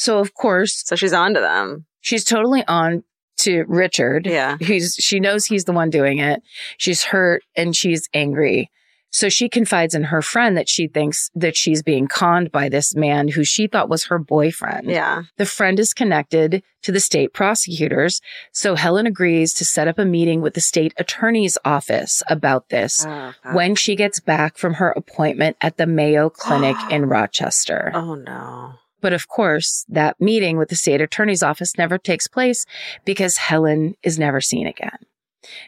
so 0.00 0.18
of 0.20 0.32
course 0.32 0.84
so 0.86 0.94
she's 0.94 1.12
on 1.12 1.34
to 1.34 1.40
them. 1.40 1.84
she's 2.00 2.22
totally 2.22 2.64
on 2.68 3.02
to 3.38 3.64
Richard. 3.66 4.26
Yeah. 4.26 4.56
He's 4.60 4.94
she 4.94 5.18
knows 5.18 5.44
he's 5.44 5.64
the 5.64 5.72
one 5.72 5.90
doing 5.90 6.18
it. 6.18 6.40
She's 6.76 7.02
hurt 7.02 7.42
and 7.56 7.74
she's 7.74 8.08
angry. 8.14 8.70
So 9.10 9.28
she 9.30 9.48
confides 9.48 9.94
in 9.94 10.04
her 10.04 10.20
friend 10.20 10.56
that 10.56 10.68
she 10.68 10.86
thinks 10.86 11.30
that 11.34 11.56
she's 11.56 11.82
being 11.82 12.08
conned 12.08 12.52
by 12.52 12.68
this 12.68 12.94
man 12.94 13.28
who 13.28 13.42
she 13.42 13.66
thought 13.66 13.88
was 13.88 14.04
her 14.04 14.18
boyfriend. 14.18 14.90
Yeah. 14.90 15.22
The 15.38 15.46
friend 15.46 15.80
is 15.80 15.94
connected 15.94 16.62
to 16.82 16.92
the 16.92 17.00
state 17.00 17.32
prosecutors. 17.32 18.20
So 18.52 18.74
Helen 18.74 19.06
agrees 19.06 19.54
to 19.54 19.64
set 19.64 19.88
up 19.88 19.98
a 19.98 20.04
meeting 20.04 20.42
with 20.42 20.54
the 20.54 20.60
state 20.60 20.92
attorney's 20.98 21.56
office 21.64 22.22
about 22.28 22.68
this 22.68 23.04
Oh, 23.06 23.32
when 23.52 23.74
she 23.74 23.96
gets 23.96 24.20
back 24.20 24.58
from 24.58 24.74
her 24.74 24.90
appointment 24.90 25.56
at 25.62 25.78
the 25.78 25.86
Mayo 25.86 26.28
Clinic 26.28 26.76
in 26.90 27.06
Rochester. 27.08 27.90
oh, 27.94 28.14
no. 28.14 28.74
But 29.00 29.12
of 29.12 29.28
course, 29.28 29.86
that 29.88 30.20
meeting 30.20 30.58
with 30.58 30.70
the 30.70 30.76
state 30.76 31.00
attorney's 31.00 31.42
office 31.42 31.78
never 31.78 31.98
takes 31.98 32.26
place 32.26 32.66
because 33.04 33.36
Helen 33.36 33.94
is 34.02 34.18
never 34.18 34.40
seen 34.40 34.66
again. 34.66 34.98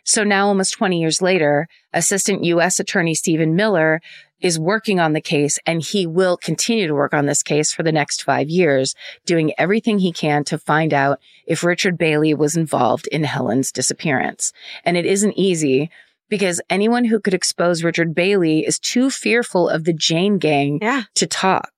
So 0.04 0.24
now, 0.24 0.48
almost 0.48 0.74
20 0.74 1.00
years 1.00 1.22
later, 1.22 1.68
Assistant 1.92 2.44
U.S. 2.44 2.80
Attorney 2.80 3.14
Stephen 3.14 3.54
Miller 3.54 4.00
is 4.40 4.58
working 4.58 4.98
on 4.98 5.12
the 5.12 5.20
case 5.20 5.58
and 5.66 5.82
he 5.82 6.06
will 6.06 6.36
continue 6.36 6.86
to 6.86 6.94
work 6.94 7.12
on 7.12 7.26
this 7.26 7.42
case 7.42 7.72
for 7.72 7.82
the 7.82 7.92
next 7.92 8.22
five 8.22 8.48
years, 8.48 8.94
doing 9.26 9.52
everything 9.58 9.98
he 9.98 10.12
can 10.12 10.44
to 10.44 10.56
find 10.58 10.94
out 10.94 11.20
if 11.46 11.62
Richard 11.62 11.98
Bailey 11.98 12.32
was 12.34 12.56
involved 12.56 13.06
in 13.08 13.24
Helen's 13.24 13.70
disappearance. 13.70 14.52
And 14.84 14.96
it 14.96 15.04
isn't 15.04 15.34
easy 15.36 15.90
because 16.30 16.60
anyone 16.70 17.04
who 17.04 17.20
could 17.20 17.34
expose 17.34 17.84
Richard 17.84 18.14
Bailey 18.14 18.60
is 18.66 18.78
too 18.78 19.10
fearful 19.10 19.68
of 19.68 19.84
the 19.84 19.92
Jayne 19.92 20.38
gang 20.38 20.78
Yeah. 20.80 21.02
to 21.16 21.26
talk. 21.26 21.70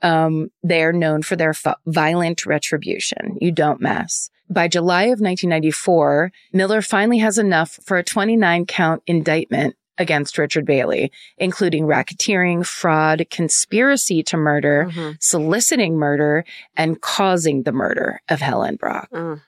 Um, 0.00 0.50
they're 0.62 0.92
known 0.92 1.22
for 1.22 1.34
their 1.34 1.50
f- 1.50 1.74
violent 1.86 2.46
retribution. 2.46 3.36
You 3.40 3.50
don't 3.50 3.80
mess. 3.80 4.30
By 4.50 4.68
July 4.68 5.04
of 5.04 5.20
1994, 5.20 6.32
Miller 6.52 6.80
finally 6.82 7.18
has 7.18 7.38
enough 7.38 7.78
for 7.84 7.98
a 7.98 8.02
29 8.04 8.66
count 8.66 9.02
indictment 9.06 9.76
against 9.98 10.38
Richard 10.38 10.64
Bailey, 10.64 11.10
including 11.38 11.84
racketeering, 11.84 12.64
fraud, 12.64 13.26
conspiracy 13.30 14.22
to 14.22 14.36
murder, 14.36 14.88
Mhm. 14.90 15.16
soliciting 15.20 15.96
murder, 15.96 16.44
and 16.76 17.00
causing 17.00 17.64
the 17.64 17.72
murder 17.72 18.20
of 18.28 18.40
Helen 18.40 18.76
Brach. 18.76 19.10
Mm. 19.10 19.42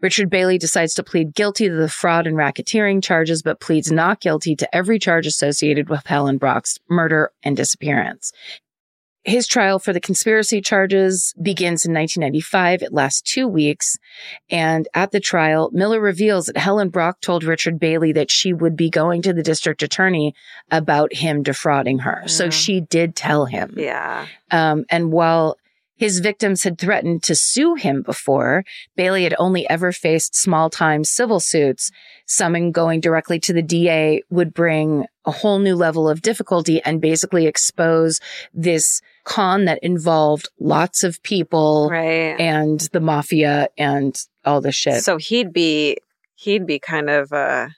Richard 0.00 0.30
Bailey 0.30 0.58
decides 0.58 0.94
to 0.94 1.02
plead 1.02 1.34
guilty 1.34 1.68
to 1.68 1.74
the 1.74 1.88
fraud 1.88 2.28
and 2.28 2.36
racketeering 2.36 3.02
charges, 3.02 3.42
but 3.42 3.58
pleads 3.60 3.90
not 3.90 4.20
guilty 4.20 4.54
to 4.54 4.74
every 4.74 5.00
charge 5.00 5.26
associated 5.26 5.88
with 5.88 6.06
Helen 6.06 6.38
Brach's 6.38 6.78
murder 6.88 7.32
and 7.42 7.56
disappearance. 7.56 8.30
His 9.28 9.46
trial 9.46 9.78
for 9.78 9.92
the 9.92 10.00
conspiracy 10.00 10.62
charges 10.62 11.34
begins 11.40 11.84
in 11.84 11.92
1995. 11.92 12.82
It 12.82 12.92
lasts 12.94 13.20
two 13.20 13.46
weeks. 13.46 13.98
And 14.48 14.88
at 14.94 15.10
the 15.10 15.20
trial, 15.20 15.70
Miller 15.72 16.00
reveals 16.00 16.46
that 16.46 16.56
Helen 16.56 16.88
Brach 16.88 17.20
told 17.20 17.44
Richard 17.44 17.78
Bailey 17.78 18.12
that 18.12 18.30
she 18.30 18.54
would 18.54 18.74
be 18.74 18.88
going 18.88 19.20
to 19.22 19.34
the 19.34 19.42
district 19.42 19.82
attorney 19.82 20.34
about 20.70 21.14
him 21.14 21.42
defrauding 21.42 22.00
her. 22.00 22.22
So 22.26 22.48
she 22.48 22.80
did 22.80 23.14
tell 23.14 23.44
him. 23.44 23.74
Yeah. 23.76 24.26
Um, 24.50 24.86
and 24.88 25.12
while 25.12 25.58
his 25.98 26.20
victims 26.20 26.62
had 26.62 26.78
threatened 26.78 27.24
to 27.24 27.34
sue 27.34 27.74
him 27.74 28.02
before, 28.02 28.64
Bailey 28.96 29.24
had 29.24 29.34
only 29.38 29.68
ever 29.68 29.92
faced 29.92 30.34
small 30.34 30.70
time 30.70 31.04
civil 31.04 31.40
suits. 31.40 31.90
Someone 32.24 32.70
going 32.70 33.00
directly 33.00 33.40
to 33.40 33.52
the 33.52 33.62
DA 33.62 34.22
would 34.30 34.54
bring 34.54 35.06
a 35.24 35.32
whole 35.32 35.58
new 35.58 35.74
level 35.74 36.08
of 36.08 36.22
difficulty 36.22 36.80
and 36.82 37.00
basically 37.00 37.46
expose 37.46 38.20
this 38.54 39.02
con 39.28 39.66
that 39.66 39.78
involved 39.82 40.48
lots 40.58 41.04
of 41.04 41.22
people 41.22 41.88
Right. 41.90 42.34
and 42.40 42.80
the 42.92 43.00
mafia 43.00 43.68
and 43.78 44.16
all 44.44 44.60
this 44.60 44.74
shit. 44.74 45.04
So 45.04 45.18
he'd 45.18 45.52
be, 45.52 45.98
he'd 46.34 46.66
be 46.66 46.78
kind 46.78 47.10
of, 47.10 47.32
uh, 47.32 47.68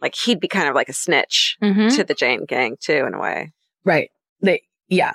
like 0.00 0.14
he'd 0.14 0.40
be 0.40 0.48
kind 0.48 0.68
of 0.68 0.74
like 0.74 0.88
a 0.88 0.92
snitch 0.94 1.56
Mhm. 1.62 1.94
to 1.96 2.04
the 2.04 2.14
Jayne 2.14 2.44
gang 2.46 2.76
too, 2.80 3.04
in 3.06 3.14
a 3.14 3.20
way. 3.20 3.52
Right. 3.84 4.10
They, 4.40 4.62
yeah. 4.88 5.12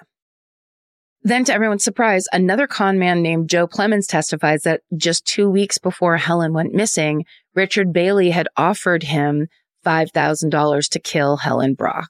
Then, 1.22 1.44
to 1.45 1.53
everyone's 1.53 1.84
surprise, 1.84 2.28
another 2.32 2.66
con 2.66 2.98
man 2.98 3.22
named 3.22 3.49
Joe 3.49 3.68
Plemons 3.68 4.07
testifies 4.07 4.64
that 4.64 4.82
just 4.95 5.26
two 5.26 5.49
weeks 5.49 5.78
before 5.78 6.16
Helen 6.18 6.53
went 6.53 6.74
missing, 6.74 7.26
Richard 7.53 7.91
Bailey 7.91 8.30
had 8.30 8.48
offered 8.56 9.03
him 9.03 9.48
$5,000 9.86 10.88
to 10.90 10.99
kill 10.99 11.38
Helen 11.38 11.74
Brach. 11.74 12.10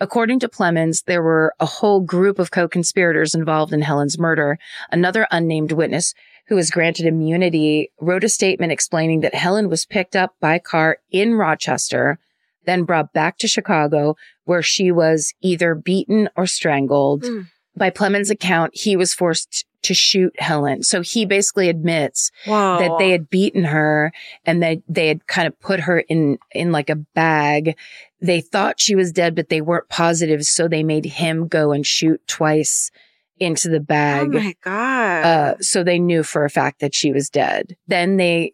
According 0.00 0.40
to 0.40 0.48
Plemons, 0.48 1.04
there 1.04 1.22
were 1.22 1.54
a 1.60 1.66
whole 1.66 2.00
group 2.00 2.38
of 2.38 2.50
co-conspirators 2.50 3.34
involved 3.34 3.72
in 3.72 3.82
Helen's 3.82 4.18
murder. 4.18 4.58
Another 4.90 5.26
unnamed 5.30 5.72
witness 5.72 6.14
who 6.48 6.56
was 6.56 6.70
granted 6.70 7.06
immunity 7.06 7.92
wrote 8.00 8.24
a 8.24 8.28
statement 8.28 8.72
explaining 8.72 9.20
that 9.20 9.34
Helen 9.34 9.68
was 9.68 9.86
picked 9.86 10.16
up 10.16 10.34
by 10.40 10.58
car 10.58 10.98
in 11.10 11.34
Rochester, 11.34 12.18
then 12.64 12.84
brought 12.84 13.12
back 13.12 13.38
to 13.38 13.48
Chicago, 13.48 14.16
where 14.44 14.62
she 14.62 14.90
was 14.90 15.32
either 15.42 15.74
beaten 15.74 16.28
or 16.34 16.46
strangled. 16.46 17.22
Mm. 17.22 17.48
By 17.76 17.90
Plemons' 17.90 18.30
account, 18.30 18.72
he 18.74 18.96
was 18.96 19.14
forced 19.14 19.64
to 19.82 19.94
shoot 19.94 20.38
Helen. 20.40 20.82
So 20.82 21.02
he 21.02 21.24
basically 21.24 21.68
admits 21.68 22.30
Whoa. 22.44 22.78
that 22.78 22.98
they 22.98 23.10
had 23.10 23.30
beaten 23.30 23.64
her 23.64 24.12
and 24.44 24.62
that 24.62 24.78
they 24.88 25.08
had 25.08 25.26
kind 25.26 25.46
of 25.46 25.58
put 25.60 25.80
her 25.80 26.00
in, 26.00 26.38
in 26.52 26.72
like 26.72 26.90
a 26.90 26.96
bag. 26.96 27.76
They 28.22 28.40
thought 28.40 28.80
she 28.80 28.94
was 28.94 29.12
dead, 29.12 29.34
but 29.34 29.48
they 29.48 29.60
weren't 29.60 29.88
positive. 29.88 30.42
So 30.44 30.68
they 30.68 30.82
made 30.82 31.04
him 31.06 31.48
go 31.48 31.72
and 31.72 31.86
shoot 31.86 32.20
twice 32.26 32.90
into 33.38 33.68
the 33.70 33.80
bag. 33.80 34.26
Oh 34.28 34.38
my 34.38 34.54
god. 34.62 35.24
Uh, 35.24 35.54
so 35.60 35.82
they 35.82 35.98
knew 35.98 36.22
for 36.22 36.44
a 36.44 36.50
fact 36.50 36.80
that 36.80 36.94
she 36.94 37.12
was 37.12 37.30
dead. 37.30 37.76
Then 37.86 38.18
they, 38.18 38.52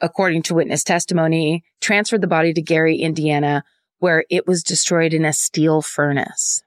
according 0.00 0.42
to 0.44 0.54
witness 0.54 0.84
testimony, 0.84 1.64
transferred 1.80 2.20
the 2.20 2.28
body 2.28 2.52
to 2.52 2.62
Gary, 2.62 2.98
Indiana, 2.98 3.64
where 3.98 4.24
it 4.30 4.46
was 4.46 4.62
destroyed 4.62 5.12
in 5.12 5.24
a 5.24 5.32
steel 5.32 5.82
furnace. 5.82 6.62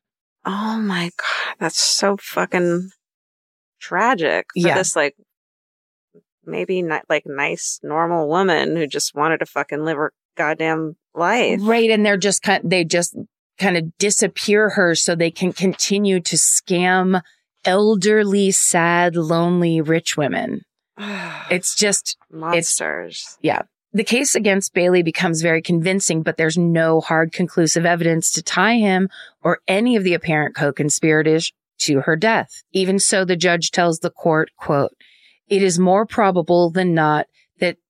oh 0.45 0.77
my 0.79 1.05
god. 1.17 1.55
That's 1.59 1.79
so 1.79 2.17
fucking 2.19 2.89
tragic 3.79 4.47
for 4.53 4.67
Yeah. 4.67 4.75
this 4.75 4.95
like 4.95 5.15
maybe 6.45 6.81
not 6.81 7.03
like 7.09 7.23
nice 7.25 7.79
normal 7.83 8.27
woman 8.29 8.75
who 8.75 8.87
just 8.87 9.13
wanted 9.15 9.39
to 9.39 9.45
fucking 9.45 9.83
live 9.83 9.97
her 9.97 10.13
goddamn 10.35 10.95
life. 11.17 11.59
Right. 11.63 11.89
And 11.89 12.05
they're 12.05 12.17
just 12.17 12.43
kind, 12.43 12.69
they 12.69 12.83
just 12.83 13.17
kind 13.57 13.77
of 13.77 13.97
disappear 13.97 14.69
her 14.69 14.95
so 14.95 15.15
they 15.15 15.31
can 15.31 15.51
continue 15.51 16.19
to 16.21 16.35
scam 16.35 17.21
elderly, 17.65 18.51
sad, 18.51 19.15
lonely, 19.15 19.81
rich 19.81 20.17
women. 20.17 20.61
It's 21.49 21.75
just, 21.75 22.17
monsters. 22.29 23.37
Yeah. 23.41 23.61
The 23.93 24.03
case 24.03 24.35
against 24.35 24.73
Bailey 24.73 25.01
becomes 25.01 25.41
very 25.41 25.61
convincing, 25.61 26.23
but 26.23 26.35
there's 26.35 26.57
no 26.57 26.99
hard 26.99 27.31
conclusive 27.31 27.85
evidence 27.85 28.31
to 28.33 28.43
tie 28.43 28.75
him 28.75 29.07
or 29.41 29.59
any 29.65 29.95
of 29.95 30.03
the 30.03 30.13
apparent 30.13 30.55
co-conspirators 30.55 31.53
to 31.79 32.01
her 32.01 32.17
death. 32.17 32.63
Even 32.73 32.99
so, 32.99 33.23
the 33.23 33.37
judge 33.37 33.71
tells 33.71 33.99
the 33.99 34.09
court, 34.09 34.49
quote, 34.57 34.91
it 35.47 35.63
is 35.63 35.79
more 35.79 36.05
probable 36.05 36.69
than 36.69 36.93
not 36.93 37.27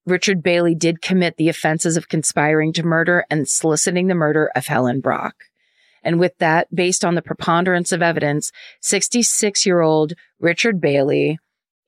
Richard 0.08 0.42
Bailey 0.42 0.74
did 0.74 1.02
commit 1.02 1.36
the 1.36 1.50
offenses 1.50 1.98
of 1.98 2.08
conspiring 2.08 2.72
to 2.74 2.84
murder 2.84 3.26
and 3.30 3.48
soliciting 3.48 4.08
the 4.08 4.16
murder 4.16 4.50
of 4.56 4.68
Helen 4.68 5.02
Brach. 5.02 5.36
And 6.02 6.18
with 6.18 6.38
that, 6.38 6.74
based 6.74 7.04
on 7.04 7.16
the 7.16 7.22
preponderance 7.22 7.92
of 7.92 8.02
evidence, 8.02 8.52
66 8.82 9.66
year 9.66 9.82
old 9.82 10.14
Richard 10.40 10.80
Bailey 10.80 11.38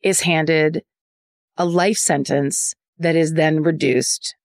is 0.04 0.22
handed 0.22 0.84
a 1.56 1.64
life 1.64 1.98
sentence 1.98 2.76
that 2.98 3.16
is 3.16 3.34
then 3.34 3.64
reduced 3.64 4.36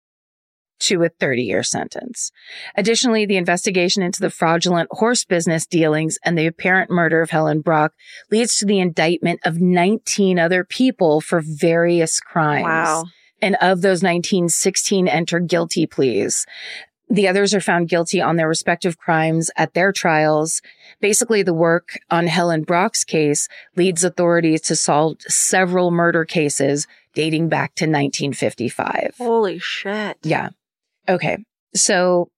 to 0.80 1.02
a 1.02 1.08
30 1.08 1.42
year 1.42 1.64
sentence. 1.64 2.30
Additionally, 2.76 3.26
the 3.26 3.36
investigation 3.36 4.02
into 4.02 4.20
the 4.20 4.30
fraudulent 4.30 4.88
horse 4.92 5.24
business 5.24 5.66
dealings 5.66 6.18
and 6.24 6.38
the 6.38 6.46
apparent 6.46 6.90
murder 6.90 7.22
of 7.22 7.30
Helen 7.30 7.60
Brach 7.60 7.92
leads 8.30 8.56
to 8.56 8.66
the 8.66 8.78
indictment 8.78 9.40
of 9.44 9.60
19 9.60 10.38
other 10.38 10.64
people 10.64 11.20
for 11.20 11.40
various 11.42 12.20
crimes. 12.20 12.64
Wow. 12.64 13.04
And 13.42 13.56
of 13.60 13.82
those 13.82 14.02
19, 14.02 14.48
16 14.48 15.08
enter 15.08 15.40
guilty 15.40 15.86
pleas. 15.86 16.46
The 17.10 17.28
others 17.28 17.54
are 17.54 17.60
found 17.60 17.88
guilty 17.88 18.20
on 18.20 18.36
their 18.36 18.48
respective 18.48 18.96
crimes 18.96 19.50
at 19.56 19.74
their 19.74 19.92
trials. 19.92 20.62
Basically, 21.00 21.42
the 21.42 21.52
work 21.52 21.98
on 22.10 22.26
Helen 22.26 22.64
Brach's 22.64 23.04
case 23.04 23.46
leads 23.76 24.04
authorities 24.04 24.62
to 24.62 24.76
solve 24.76 25.18
several 25.28 25.90
murder 25.90 26.24
cases 26.24 26.86
dating 27.14 27.48
back 27.48 27.74
to 27.76 27.84
1955. 27.84 29.14
Holy 29.18 29.58
shit. 29.58 30.16
Yeah. 30.22 30.50
Okay. 31.08 31.38
So 31.74 32.30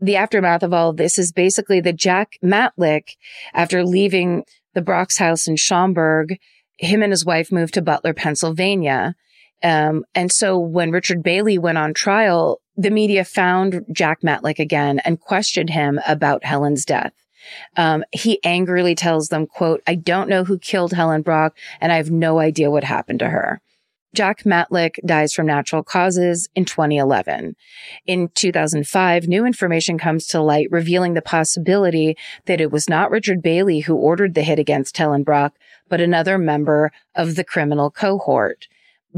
the 0.00 0.16
aftermath 0.16 0.62
of 0.62 0.72
all 0.72 0.90
of 0.90 0.96
this 0.96 1.18
is 1.18 1.32
basically 1.32 1.80
that 1.80 1.96
Jack 1.96 2.38
Matlick, 2.42 3.16
after 3.52 3.84
leaving 3.84 4.44
the 4.74 4.82
Brach's 4.82 5.18
house 5.18 5.46
in 5.46 5.56
Schaumburg, 5.56 6.38
him 6.78 7.02
and 7.02 7.12
his 7.12 7.24
wife 7.24 7.50
moved 7.50 7.74
to 7.74 7.82
Butler, 7.82 8.14
Pennsylvania. 8.14 9.14
Um, 9.62 10.04
and 10.14 10.30
so 10.30 10.58
when 10.58 10.90
Richard 10.90 11.22
Bailey 11.22 11.58
went 11.58 11.78
on 11.78 11.94
trial, 11.94 12.60
the 12.76 12.90
media 12.90 13.24
found 13.24 13.84
Jack 13.92 14.20
Matlick 14.22 14.58
again 14.58 15.00
and 15.00 15.20
questioned 15.20 15.70
him 15.70 16.00
about 16.06 16.44
Helen's 16.44 16.84
death. 16.84 17.12
Um, 17.76 18.04
he 18.12 18.40
angrily 18.44 18.94
tells 18.94 19.28
them, 19.28 19.46
quote, 19.46 19.82
I 19.86 19.94
don't 19.94 20.28
know 20.28 20.44
who 20.44 20.58
killed 20.58 20.92
Helen 20.92 21.22
Brach 21.22 21.56
and 21.80 21.92
I 21.92 21.96
have 21.96 22.10
no 22.10 22.38
idea 22.38 22.70
what 22.70 22.84
happened 22.84 23.20
to 23.20 23.30
her. 23.30 23.60
Jack 24.14 24.44
Matlick 24.44 24.96
dies 25.04 25.34
from 25.34 25.46
natural 25.46 25.82
causes 25.82 26.48
in 26.54 26.64
2011. 26.64 27.54
In 28.06 28.28
2005, 28.34 29.28
new 29.28 29.44
information 29.44 29.98
comes 29.98 30.26
to 30.28 30.40
light 30.40 30.66
revealing 30.70 31.14
the 31.14 31.22
possibility 31.22 32.16
that 32.46 32.60
it 32.60 32.72
was 32.72 32.88
not 32.88 33.10
Richard 33.10 33.42
Bailey 33.42 33.80
who 33.80 33.94
ordered 33.94 34.34
the 34.34 34.42
hit 34.42 34.58
against 34.58 34.96
Helen 34.96 35.24
Brach, 35.24 35.52
but 35.88 36.00
another 36.00 36.38
member 36.38 36.90
of 37.14 37.34
the 37.36 37.44
criminal 37.44 37.90
cohort. 37.90 38.66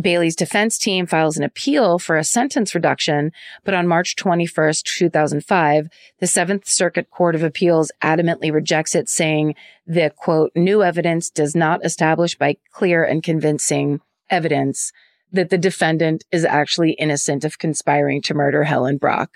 Bailey's 0.01 0.36
defense 0.36 0.78
team 0.78 1.06
files 1.06 1.36
an 1.36 1.44
appeal 1.44 1.98
for 1.98 2.16
a 2.16 2.24
sentence 2.24 2.74
reduction, 2.74 3.32
but 3.64 3.74
on 3.74 3.86
March 3.86 4.16
21st, 4.16 4.82
2005, 4.85 5.89
the 6.18 6.27
Seventh 6.27 6.68
Circuit 6.68 7.10
Court 7.10 7.35
of 7.35 7.43
Appeals 7.43 7.93
adamantly 8.02 8.52
rejects 8.52 8.94
it, 8.94 9.09
saying 9.09 9.55
the 9.86 10.10
quote, 10.14 10.52
new 10.55 10.82
evidence 10.82 11.31
does 11.31 11.55
not 11.55 11.85
establish 11.85 12.36
by 12.36 12.56
clear 12.72 13.05
and 13.05 13.22
convincing 13.22 14.01
evidence 14.28 14.93
that 15.32 15.51
the 15.51 15.59
defendant 15.59 16.24
is 16.32 16.44
actually 16.44 16.93
innocent 16.93 17.44
of 17.44 17.59
conspiring 17.59 18.22
to 18.22 18.35
murder 18.35 18.64
Helen 18.64 18.97
Brach. 18.97 19.31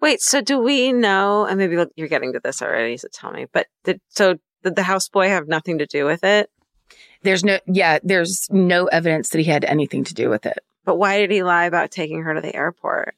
Wait, 0.00 0.20
so 0.20 0.40
do 0.40 0.58
we 0.58 0.92
know, 0.92 1.46
and 1.46 1.58
maybe 1.58 1.82
you're 1.96 2.08
getting 2.08 2.32
to 2.34 2.40
this 2.42 2.62
already, 2.62 2.96
so 2.96 3.08
tell 3.12 3.32
me, 3.32 3.46
but 3.52 3.66
did, 3.84 4.00
so 4.08 4.36
did 4.62 4.76
the 4.76 4.82
houseboy 4.82 5.28
have 5.28 5.48
nothing 5.48 5.78
to 5.78 5.86
do 5.86 6.04
with 6.04 6.24
it? 6.24 6.50
There's 7.22 7.44
no, 7.44 7.58
yeah, 7.66 7.98
there's 8.02 8.46
no 8.50 8.86
evidence 8.86 9.30
that 9.30 9.38
he 9.38 9.44
had 9.44 9.64
anything 9.64 10.04
to 10.04 10.14
do 10.14 10.30
with 10.30 10.46
it. 10.46 10.58
But 10.84 10.96
why 10.96 11.18
did 11.18 11.30
he 11.30 11.42
lie 11.42 11.64
about 11.64 11.90
taking 11.90 12.22
her 12.22 12.34
to 12.34 12.40
the 12.40 12.54
airport? 12.54 13.14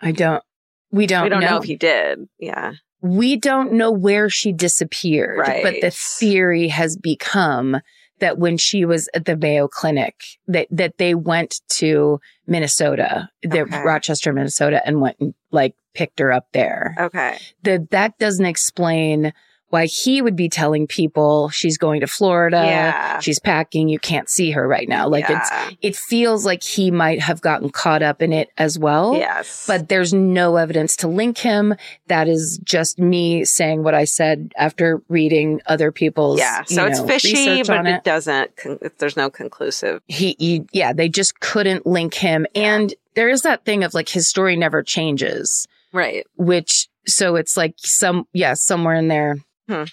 I 0.00 0.12
don't, 0.12 0.42
we 0.90 1.06
don't, 1.06 1.24
we 1.24 1.28
don't 1.30 1.40
know. 1.40 1.50
know 1.50 1.56
if 1.58 1.64
he 1.64 1.76
did. 1.76 2.28
Yeah. 2.38 2.74
we 3.00 3.36
don't 3.36 3.72
know 3.72 3.90
where 3.90 4.28
she 4.30 4.52
disappeared, 4.52 5.38
right. 5.38 5.62
but 5.62 5.80
the 5.80 5.90
theory 5.90 6.68
has 6.68 6.96
become 6.96 7.80
that 8.20 8.38
when 8.38 8.56
she 8.56 8.84
was 8.84 9.08
at 9.12 9.24
the 9.24 9.36
Mayo 9.36 9.66
Clinic, 9.66 10.14
that 10.46 10.68
that 10.70 10.98
they 10.98 11.14
went 11.16 11.60
to 11.70 12.20
Minnesota, 12.46 13.28
the 13.42 13.62
Okay. 13.62 13.82
Rochester, 13.82 14.32
Minnesota, 14.32 14.80
and 14.86 15.00
went 15.00 15.16
and 15.18 15.34
like 15.50 15.74
picked 15.94 16.20
her 16.20 16.32
up 16.32 16.46
there. 16.52 16.94
Okay. 16.98 17.38
That 17.64 17.90
that 17.90 18.18
doesn't 18.18 18.46
explain 18.46 19.32
why 19.70 19.86
he 19.86 20.22
would 20.22 20.36
be 20.36 20.48
telling 20.48 20.86
people 20.86 21.48
she's 21.48 21.76
going 21.78 22.00
to 22.00 22.06
Florida, 22.06 22.62
Yeah. 22.64 23.18
she's 23.18 23.40
packing, 23.40 23.88
you 23.88 23.98
can't 23.98 24.28
see 24.28 24.52
her 24.52 24.68
right 24.68 24.88
now. 24.88 25.08
Like 25.08 25.24
it's 25.28 25.50
it 25.82 25.96
feels 25.96 26.46
like 26.46 26.62
he 26.62 26.90
might 26.92 27.20
have 27.20 27.40
gotten 27.40 27.70
caught 27.70 28.02
up 28.02 28.22
in 28.22 28.32
it 28.32 28.50
as 28.56 28.78
well. 28.78 29.14
yes. 29.16 29.64
But 29.66 29.88
there's 29.88 30.12
no 30.14 30.56
evidence 30.56 30.94
to 30.96 31.08
link 31.08 31.38
him. 31.38 31.74
That 32.06 32.28
is 32.28 32.60
just 32.62 32.98
me 33.00 33.44
saying 33.44 33.82
what 33.82 33.94
I 33.94 34.04
said 34.04 34.52
after 34.56 35.02
reading 35.08 35.60
other 35.66 35.90
people's. 35.90 36.38
yeah. 36.38 36.62
So 36.64 36.86
it's 36.86 37.00
know, 37.00 37.06
fishy, 37.06 37.62
but 37.64 37.86
it, 37.86 37.94
it. 37.96 38.04
doesn't, 38.04 38.56
con- 38.56 38.78
there's 38.98 39.16
no 39.16 39.28
conclusive. 39.30 40.02
He, 40.06 40.36
he, 40.38 40.66
yeah, 40.72 40.92
they 40.92 41.08
just 41.08 41.40
couldn't 41.40 41.84
link 41.84 42.14
him. 42.14 42.46
And 42.54 42.94
there 43.14 43.28
is 43.28 43.42
that 43.42 43.64
thing 43.64 43.82
of 43.82 43.92
like 43.94 44.08
his 44.08 44.28
story 44.28 44.56
never 44.56 44.82
changes, 44.82 45.66
Right. 45.92 46.26
which 46.36 46.88
so 47.06 47.36
it's 47.36 47.56
like 47.56 47.74
some, 47.78 48.26
yeah, 48.32 48.54
somewhere 48.54 48.94
in 48.94 49.08
there. 49.08 49.36
Hmm. 49.68 49.84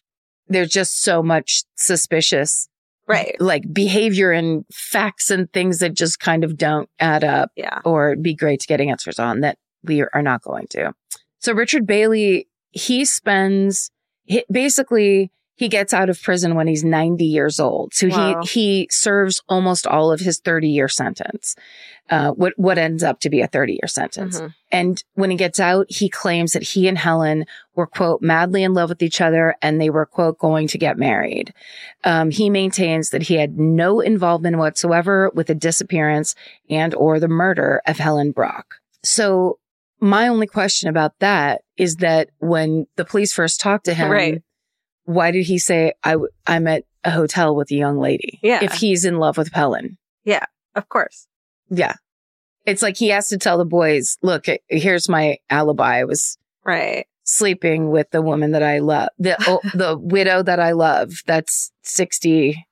There's 0.48 0.70
just 0.70 1.02
so 1.02 1.24
much 1.24 1.64
suspicious, 1.76 2.68
Right. 3.08 3.36
like 3.40 3.64
behavior 3.74 4.32
and 4.32 4.66
facts 4.74 5.30
and 5.32 5.52
things 5.54 5.80
that 5.80 5.94
just 5.94 6.20
kind 6.20 6.44
of 6.44 6.58
don't 6.58 6.90
add 7.00 7.24
up. 7.24 7.52
Yeah. 7.56 7.80
or 7.86 8.16
be 8.16 8.36
great 8.36 8.60
to 8.62 8.68
get 8.68 8.82
answers 8.82 9.20
on 9.20 9.42
that 9.42 9.58
we 9.84 10.02
are 10.02 10.22
not 10.22 10.42
going 10.44 10.68
to. 10.72 10.94
So 11.40 11.54
Richard 11.54 11.88
Bailey, 11.88 12.48
he 12.72 13.06
spends 13.06 13.92
basically 14.52 15.32
he 15.56 15.68
gets 15.68 15.94
out 15.94 16.10
of 16.10 16.22
prison 16.22 16.56
when 16.56 16.68
he's 16.68 16.84
90 16.84 17.24
years 17.26 17.60
old. 17.60 17.94
So 17.94 18.08
Wow. 18.08 18.42
he 18.44 18.62
he 18.62 18.88
serves 18.92 19.42
almost 19.48 19.86
all 19.86 20.12
of 20.12 20.20
his 20.20 20.40
30 20.40 20.70
year 20.70 20.88
sentence. 20.88 21.56
Uh, 22.10 22.32
what 22.32 22.54
what 22.58 22.78
ends 22.78 23.04
up 23.04 23.20
to 23.22 23.30
be 23.30 23.40
a 23.42 23.48
30 23.48 23.74
year 23.74 23.88
sentence. 23.88 24.42
Mhm. 24.42 24.54
And 24.72 25.04
when 25.14 25.30
he 25.30 25.38
gets 25.38 25.60
out, 25.60 25.86
he 25.90 26.10
claims 26.10 26.52
that 26.54 26.64
he 26.64 26.88
and 26.88 26.98
Helen 26.98 27.46
were, 27.76 27.88
quote, 27.88 28.22
madly 28.22 28.64
in 28.64 28.74
love 28.74 28.90
with 28.90 29.02
each 29.04 29.22
other 29.22 29.56
and 29.62 29.80
they 29.80 29.90
were, 29.90 30.06
quote, 30.06 30.38
going 30.38 30.68
to 30.70 30.78
get 30.78 30.98
married. 30.98 31.54
Um, 32.04 32.30
he 32.32 32.50
maintains 32.50 33.12
that 33.12 33.24
he 33.24 33.36
had 33.36 33.58
no 33.58 34.00
involvement 34.02 34.58
whatsoever 34.58 35.32
with 35.36 35.48
the 35.48 35.56
disappearance 35.56 36.36
and 36.70 36.94
or 36.96 37.20
the 37.20 37.28
murder 37.30 37.82
of 37.86 37.98
Helen 37.98 38.32
Brach. 38.32 38.66
So 39.04 39.60
my 40.02 40.28
only 40.28 40.48
question 40.48 40.90
about 40.90 41.14
that 41.20 41.62
is 41.78 41.98
that 41.98 42.30
when 42.40 42.88
the 42.98 43.06
police 43.06 43.32
first 43.32 43.62
talked 43.62 43.86
to 43.86 43.94
him, 43.94 44.12
Right. 44.12 44.42
Why 45.06 45.32
did 45.32 45.46
he 45.46 45.58
say, 45.60 45.94
I 46.04 46.12
w- 46.12 46.30
I'm 46.48 46.68
at 46.68 46.84
a 47.04 47.12
hotel 47.12 47.56
with 47.56 47.72
a 47.72 47.76
young 47.76 47.98
lady? 48.00 48.40
Yeah. 48.44 48.64
If 48.64 48.74
he's 48.74 49.06
in 49.06 49.18
love 49.18 49.38
with 49.38 49.52
Helen. 49.54 49.98
Yeah. 50.24 50.46
Of 50.76 50.88
course. 50.90 51.28
Yeah. 51.70 51.96
It's 52.66 52.82
like 52.82 52.98
he 52.98 53.10
has 53.10 53.28
to 53.30 53.38
tell 53.38 53.58
the 53.58 53.66
boys, 53.66 54.18
look, 54.22 54.46
here's 54.70 55.10
my 55.10 55.38
alibi. 55.50 55.98
I 56.00 56.04
was 56.04 56.38
Right. 56.64 57.08
sleeping 57.24 57.90
with 57.90 58.12
the 58.12 58.22
woman 58.22 58.52
that 58.52 58.62
I 58.64 58.80
love, 58.80 59.10
the 59.18 59.36
oh, 59.48 59.60
the 59.74 59.98
widow 59.98 60.44
that 60.44 60.60
I 60.60 60.74
love. 60.74 61.12
That's 61.26 61.72
sixty 61.82 62.64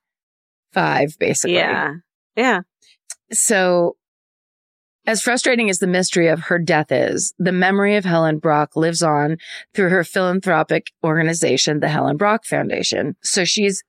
five, 0.72 1.18
basically. 1.20 1.56
Yeah. 1.56 1.94
Yeah. 2.36 2.62
So, 3.32 3.96
as 5.10 5.24
frustrating 5.24 5.72
as 5.72 5.80
the 5.80 5.88
mystery 5.88 6.28
of 6.28 6.40
her 6.40 6.60
death 6.60 6.92
is, 6.92 7.34
the 7.40 7.52
memory 7.52 7.96
of 7.96 8.06
Helen 8.06 8.38
Brach 8.38 8.76
lives 8.76 9.02
on 9.02 9.38
through 9.74 9.90
her 9.90 10.04
philanthropic 10.04 10.92
organization, 11.04 11.80
the 11.80 11.90
Helen 11.90 12.16
Brach 12.16 12.46
Foundation. 12.46 13.16
So 13.24 13.44
she's, 13.44 13.84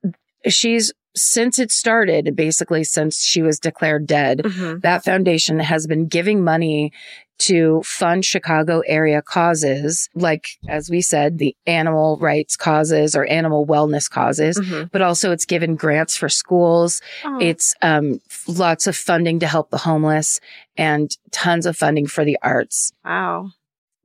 she's, 0.49 0.95
since 1.17 1.59
it 1.59 1.71
started, 1.71 2.35
basically 2.37 2.85
since 2.85 3.23
she 3.25 3.43
was 3.43 3.59
declared 3.59 4.07
dead, 4.07 4.39
Mhm. 4.45 4.81
that 4.83 5.05
foundation 5.05 5.59
has 5.61 5.87
been 5.87 6.07
giving 6.07 6.43
money 6.45 6.93
to 7.39 7.81
fund 7.85 8.23
Chicago 8.25 8.81
area 8.87 9.23
causes, 9.23 10.11
like, 10.15 10.51
as 10.69 10.91
we 10.91 11.01
said, 11.01 11.39
the 11.39 11.57
animal 11.67 12.19
rights 12.21 12.55
causes 12.55 13.17
or 13.17 13.25
animal 13.27 13.67
wellness 13.67 14.11
causes, 14.11 14.59
Mhm. 14.61 14.91
but 14.93 15.01
also 15.01 15.33
it's 15.33 15.47
given 15.47 15.75
grants 15.75 16.15
for 16.17 16.29
schools. 16.29 17.01
Oh. 17.25 17.39
It's 17.41 17.75
um, 17.81 18.21
lots 18.47 18.87
of 18.87 18.95
funding 18.95 19.39
to 19.41 19.47
help 19.47 19.71
the 19.71 19.79
homeless 19.79 20.39
and 20.77 21.11
tons 21.33 21.65
of 21.65 21.77
funding 21.79 22.07
for 22.07 22.25
the 22.25 22.37
arts. 22.43 22.93
wow. 23.05 23.51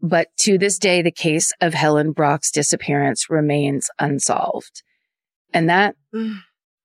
But 0.01 0.27
to 0.39 0.57
this 0.57 0.77
day, 0.77 1.01
the 1.01 1.09
case 1.11 1.51
of 1.61 1.73
Helen 1.73 2.11
Brach's 2.13 2.51
disappearance 2.51 3.29
remains 3.29 3.89
unsolved. 3.99 4.83
And 5.53 5.67
that 5.69 5.95
Mm. 6.13 6.41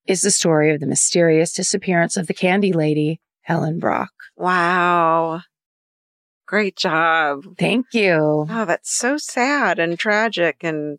Is 0.07 0.23
the 0.23 0.31
story 0.31 0.73
of 0.75 0.81
the 0.81 0.87
mysterious 0.87 1.53
disappearance 1.53 2.17
of 2.17 2.27
the 2.27 2.35
candy 2.35 2.73
lady, 2.73 3.21
Helen 3.43 3.79
Brach. 3.79 4.09
Wow. 4.37 5.43
Great 6.47 6.77
job. 6.77 7.45
Thank 7.59 7.87
you. 7.93 8.47
Oh, 8.51 8.65
that's 8.67 8.91
so 8.93 9.17
sad 9.19 9.79
and 9.79 9.99
tragic 9.99 10.57
and 10.63 10.99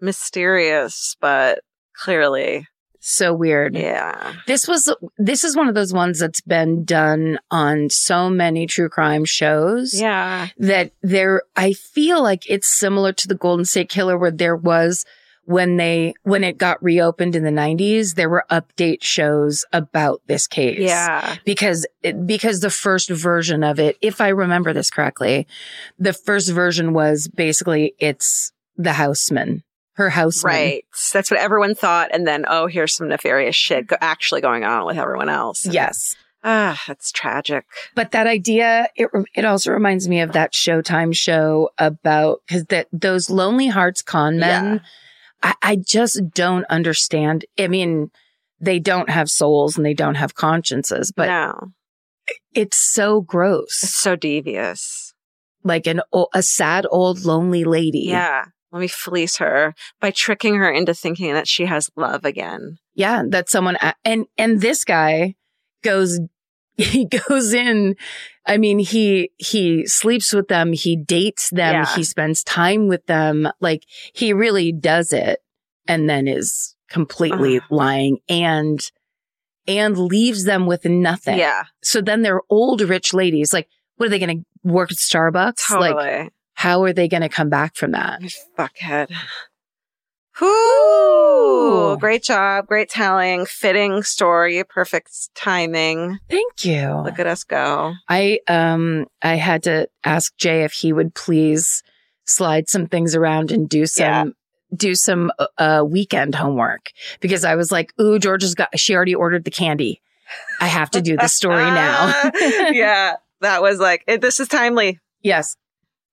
mysterious, 0.00 1.16
but 1.20 1.60
clearly, 1.96 2.66
So 3.00 3.32
weird. 3.32 3.74
yeah. 3.74 4.34
This 4.46 4.68
was, 4.68 4.94
this 5.16 5.44
is 5.44 5.56
one 5.56 5.68
of 5.68 5.74
those 5.74 5.92
ones 5.94 6.18
that's 6.18 6.40
been 6.42 6.84
done 6.84 7.38
on 7.50 7.88
so 7.88 8.28
many 8.28 8.66
true 8.66 8.88
crime 8.88 9.24
shows. 9.24 9.98
Yeah. 9.98 10.48
that 10.58 10.92
there, 11.02 11.42
I 11.56 11.72
feel 11.72 12.22
like 12.22 12.42
it's 12.50 12.68
similar 12.68 13.12
to 13.14 13.28
the 13.28 13.34
Golden 13.34 13.64
State 13.64 13.88
Killer 13.88 14.18
where 14.18 14.30
there 14.30 14.56
was 14.56 15.04
when 15.44 15.76
they, 15.76 16.14
when 16.22 16.44
it 16.44 16.56
got 16.56 16.82
reopened 16.82 17.34
in 17.34 17.42
the 17.42 17.50
nineties, 17.50 18.14
there 18.14 18.28
were 18.28 18.44
update 18.50 19.02
shows 19.02 19.64
about 19.72 20.22
this 20.26 20.46
case. 20.46 20.78
Yeah. 20.78 21.36
Because, 21.44 21.86
it, 22.02 22.26
because 22.26 22.60
the 22.60 22.70
first 22.70 23.10
version 23.10 23.64
of 23.64 23.80
it, 23.80 23.96
if 24.00 24.20
I 24.20 24.28
remember 24.28 24.72
this 24.72 24.90
correctly, 24.90 25.46
the 25.98 26.12
first 26.12 26.50
version 26.50 26.92
was 26.92 27.28
basically 27.28 27.94
it's 27.98 28.52
the 28.76 28.92
houseman, 28.92 29.64
her 29.94 30.10
houseman. 30.10 30.54
Right. 30.54 30.84
That's 31.12 31.30
what 31.30 31.40
everyone 31.40 31.74
thought. 31.74 32.10
And 32.12 32.26
then, 32.26 32.44
oh, 32.48 32.66
here's 32.68 32.94
some 32.94 33.08
nefarious 33.08 33.56
shit 33.56 33.88
go- 33.88 33.96
actually 34.00 34.40
going 34.42 34.64
on 34.64 34.86
with 34.86 34.96
everyone 34.96 35.28
else. 35.28 35.66
Yes. 35.66 36.14
Ah, 36.44 36.80
that's 36.88 37.12
tragic. 37.12 37.64
But 37.94 38.10
that 38.12 38.26
idea, 38.26 38.88
it, 38.96 39.08
it 39.34 39.44
also 39.44 39.70
reminds 39.72 40.08
me 40.08 40.20
of 40.20 40.32
that 40.32 40.52
Showtime 40.52 41.14
show 41.14 41.70
about, 41.78 42.40
cause 42.48 42.64
that 42.66 42.88
those 42.92 43.30
Lonely 43.30 43.68
Hearts 43.68 44.02
con 44.02 44.38
men, 44.40 44.64
Yeah. 44.64 44.78
I, 45.42 45.54
I 45.62 45.76
just 45.76 46.20
don't 46.34 46.64
understand. 46.70 47.44
I 47.58 47.68
mean, 47.68 48.10
they 48.60 48.78
don't 48.78 49.10
have 49.10 49.28
souls 49.28 49.76
and 49.76 49.84
they 49.84 49.94
don't 49.94 50.14
have 50.14 50.34
consciences, 50.34 51.12
but 51.14 51.26
no, 51.26 51.72
it's 52.54 52.78
so 52.78 53.18
it's 53.18 53.26
gross. 53.26 53.74
so 53.74 54.16
devious. 54.16 55.14
Like 55.64 55.86
an, 55.86 56.00
a 56.34 56.42
sad 56.42 56.86
old 56.90 57.24
lonely 57.24 57.64
lady. 57.64 58.06
Yeah. 58.08 58.46
Let 58.72 58.80
me 58.80 58.88
fleece 58.88 59.36
her 59.36 59.74
by 60.00 60.10
tricking 60.10 60.56
her 60.56 60.70
into 60.70 60.94
thinking 60.94 61.34
that 61.34 61.46
she 61.46 61.66
has 61.66 61.90
love 61.94 62.24
again. 62.24 62.78
Yeah. 62.94 63.22
That 63.28 63.48
someone, 63.48 63.76
and, 64.04 64.26
and 64.38 64.60
this 64.60 64.82
guy 64.82 65.36
goes, 65.84 66.18
he 66.76 67.06
goes 67.06 67.52
in. 67.52 67.96
I 68.46 68.56
mean, 68.56 68.78
he, 68.78 69.30
he 69.36 69.86
sleeps 69.86 70.32
with 70.32 70.48
them. 70.48 70.72
He 70.72 70.96
dates 70.96 71.50
them. 71.50 71.74
Yeah. 71.74 71.94
He 71.94 72.04
spends 72.04 72.42
time 72.42 72.88
with 72.88 73.06
them. 73.06 73.48
Like 73.60 73.84
he 74.12 74.32
really 74.32 74.72
does 74.72 75.12
it 75.12 75.40
and 75.86 76.08
then 76.08 76.26
is 76.26 76.74
completely 76.88 77.60
lying 77.70 78.18
and, 78.28 78.80
and 79.68 79.96
leaves 79.96 80.44
them 80.44 80.66
with 80.66 80.84
nothing. 80.84 81.38
Yeah, 81.38 81.64
So 81.82 82.00
then 82.00 82.22
they're 82.22 82.42
old 82.50 82.80
rich 82.80 83.14
ladies. 83.14 83.52
Like, 83.52 83.68
what 83.96 84.06
are 84.06 84.10
they 84.10 84.18
going 84.18 84.38
to 84.38 84.68
work 84.68 84.90
at 84.90 84.98
Starbucks? 84.98 85.68
totally. 85.68 85.90
Like, 85.90 86.32
how 86.54 86.82
are 86.82 86.92
they 86.92 87.08
going 87.08 87.22
to 87.22 87.28
come 87.28 87.48
back 87.48 87.76
from 87.76 87.92
that? 87.92 88.20
Fuckhead. 88.58 89.12
Whoo! 90.40 91.92
Ooh. 91.92 91.96
Great 91.98 92.22
job. 92.22 92.66
Great 92.66 92.88
telling. 92.88 93.46
Fitting 93.46 94.02
story. 94.02 94.62
Perfect 94.64 95.10
timing. 95.34 96.18
Thank 96.30 96.64
you. 96.64 97.02
Look 97.04 97.18
at 97.18 97.26
us 97.26 97.44
go. 97.44 97.94
I 98.08 98.40
um 98.48 99.06
I 99.22 99.36
had 99.36 99.62
to 99.64 99.88
ask 100.04 100.36
Jay 100.36 100.64
if 100.64 100.72
he 100.72 100.92
would 100.92 101.14
please 101.14 101.82
slide 102.24 102.68
some 102.68 102.86
things 102.86 103.14
around 103.14 103.50
and 103.50 103.68
do 103.68 103.86
some 103.86 104.04
Yeah. 104.04 104.24
do 104.74 104.94
some 104.94 105.30
uh 105.58 105.84
weekend 105.86 106.34
homework 106.34 106.90
because 107.20 107.44
I 107.44 107.54
was 107.56 107.70
like, 107.72 107.92
"Ooh, 108.00 108.18
Georgia's 108.18 108.54
got 108.54 108.78
she 108.78 108.94
already 108.94 109.14
ordered 109.14 109.44
the 109.44 109.50
candy. 109.50 110.00
I 110.60 110.66
have 110.66 110.90
to 110.92 111.02
do 111.02 111.16
the 111.16 111.28
story 111.28 111.64
now." 111.64 112.30
yeah, 112.70 113.16
that 113.40 113.60
was 113.62 113.78
like, 113.78 114.02
it, 114.06 114.20
this 114.20 114.40
is 114.40 114.48
timely. 114.48 114.98
yes, 115.22 115.56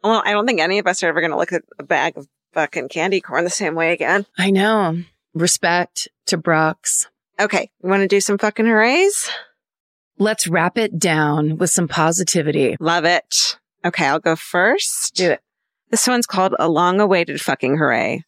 Well, 0.03 0.21
I 0.25 0.31
don't 0.33 0.45
think 0.45 0.59
any 0.59 0.79
of 0.79 0.87
us 0.87 1.01
are 1.03 1.07
ever 1.07 1.21
going 1.21 1.31
to 1.31 1.37
look 1.37 1.53
at 1.53 1.63
a 1.77 1.83
bag 1.83 2.17
of 2.17 2.27
fucking 2.53 2.89
candy 2.89 3.21
corn 3.21 3.43
the 3.43 3.49
same 3.49 3.75
way 3.75 3.93
again. 3.93 4.25
I 4.37 4.51
know. 4.51 5.03
Respect 5.33 6.07
to 6.27 6.37
Brach's. 6.37 7.07
Okay, 7.39 7.69
you 7.81 7.89
want 7.89 8.01
to 8.01 8.07
do 8.07 8.19
some 8.19 8.37
fucking 8.37 8.65
hoorays? 8.65 9.29
Let's 10.17 10.47
wrap 10.47 10.77
it 10.77 10.99
down 10.99 11.57
with 11.57 11.69
some 11.69 11.87
positivity. 11.87 12.75
Love 12.79 13.05
it. 13.05 13.57
Okay, 13.85 14.05
I'll 14.05 14.19
go 14.19 14.35
first. 14.35 15.15
Do 15.15 15.31
it. 15.31 15.41
This 15.89 16.07
one's 16.07 16.27
called 16.27 16.53
A 16.59 16.67
Long 16.67 16.99
Awaited 16.99 17.39
Fucking 17.39 17.77
Hooray. 17.77 18.23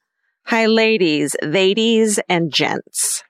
Hi, 0.45 0.65
ladies, 0.65 1.35
ladies, 1.43 2.19
and 2.29 2.51
gents. 2.51 3.23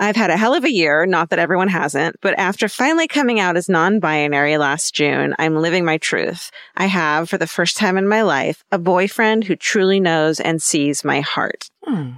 I've 0.00 0.16
had 0.16 0.30
a 0.30 0.36
hell 0.36 0.54
of 0.54 0.64
a 0.64 0.72
year, 0.72 1.06
not 1.06 1.30
that 1.30 1.38
everyone 1.38 1.68
hasn't, 1.68 2.16
but 2.20 2.38
after 2.38 2.68
finally 2.68 3.08
coming 3.08 3.40
out 3.40 3.56
as 3.56 3.68
non-binary 3.68 4.56
last 4.56 4.94
June, 4.94 5.34
I'm 5.38 5.56
living 5.56 5.84
my 5.84 5.98
truth. 5.98 6.50
I 6.76 6.86
have, 6.86 7.28
for 7.28 7.38
the 7.38 7.46
first 7.46 7.76
time 7.76 7.98
in 7.98 8.06
my 8.08 8.22
life, 8.22 8.64
a 8.70 8.78
boyfriend 8.78 9.44
who 9.44 9.56
truly 9.56 9.98
knows 9.98 10.40
and 10.40 10.62
sees 10.62 11.04
my 11.04 11.20
heart. 11.20 11.70
Hmm. 11.84 12.10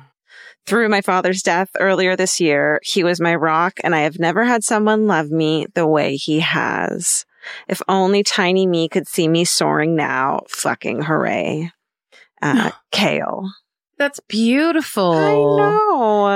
Through 0.67 0.91
my 0.91 1.01
father's 1.01 1.43
death 1.43 1.71
earlier 1.81 2.17
this 2.17 2.41
year, 2.41 2.81
he 2.85 3.03
was 3.03 3.21
my 3.21 3.35
rock, 3.35 3.81
and 3.83 3.95
I 3.95 4.01
have 4.01 4.19
never 4.19 4.45
had 4.45 4.63
someone 4.63 5.07
love 5.07 5.31
me 5.31 5.67
the 5.75 5.87
way 5.87 6.17
he 6.17 6.41
has. 6.41 7.25
If 7.67 7.83
only 7.89 8.23
tiny 8.23 8.67
me 8.67 8.89
could 8.89 9.09
see 9.09 9.27
me 9.27 9.45
soaring 9.45 9.97
now. 9.97 10.43
Fucking 10.49 11.03
hooray. 11.03 11.73
Uh, 12.43 12.71
Kale. 12.93 13.51
That's 13.99 14.21
beautiful. 14.21 15.13
I 15.13 15.33
know. 15.33 16.27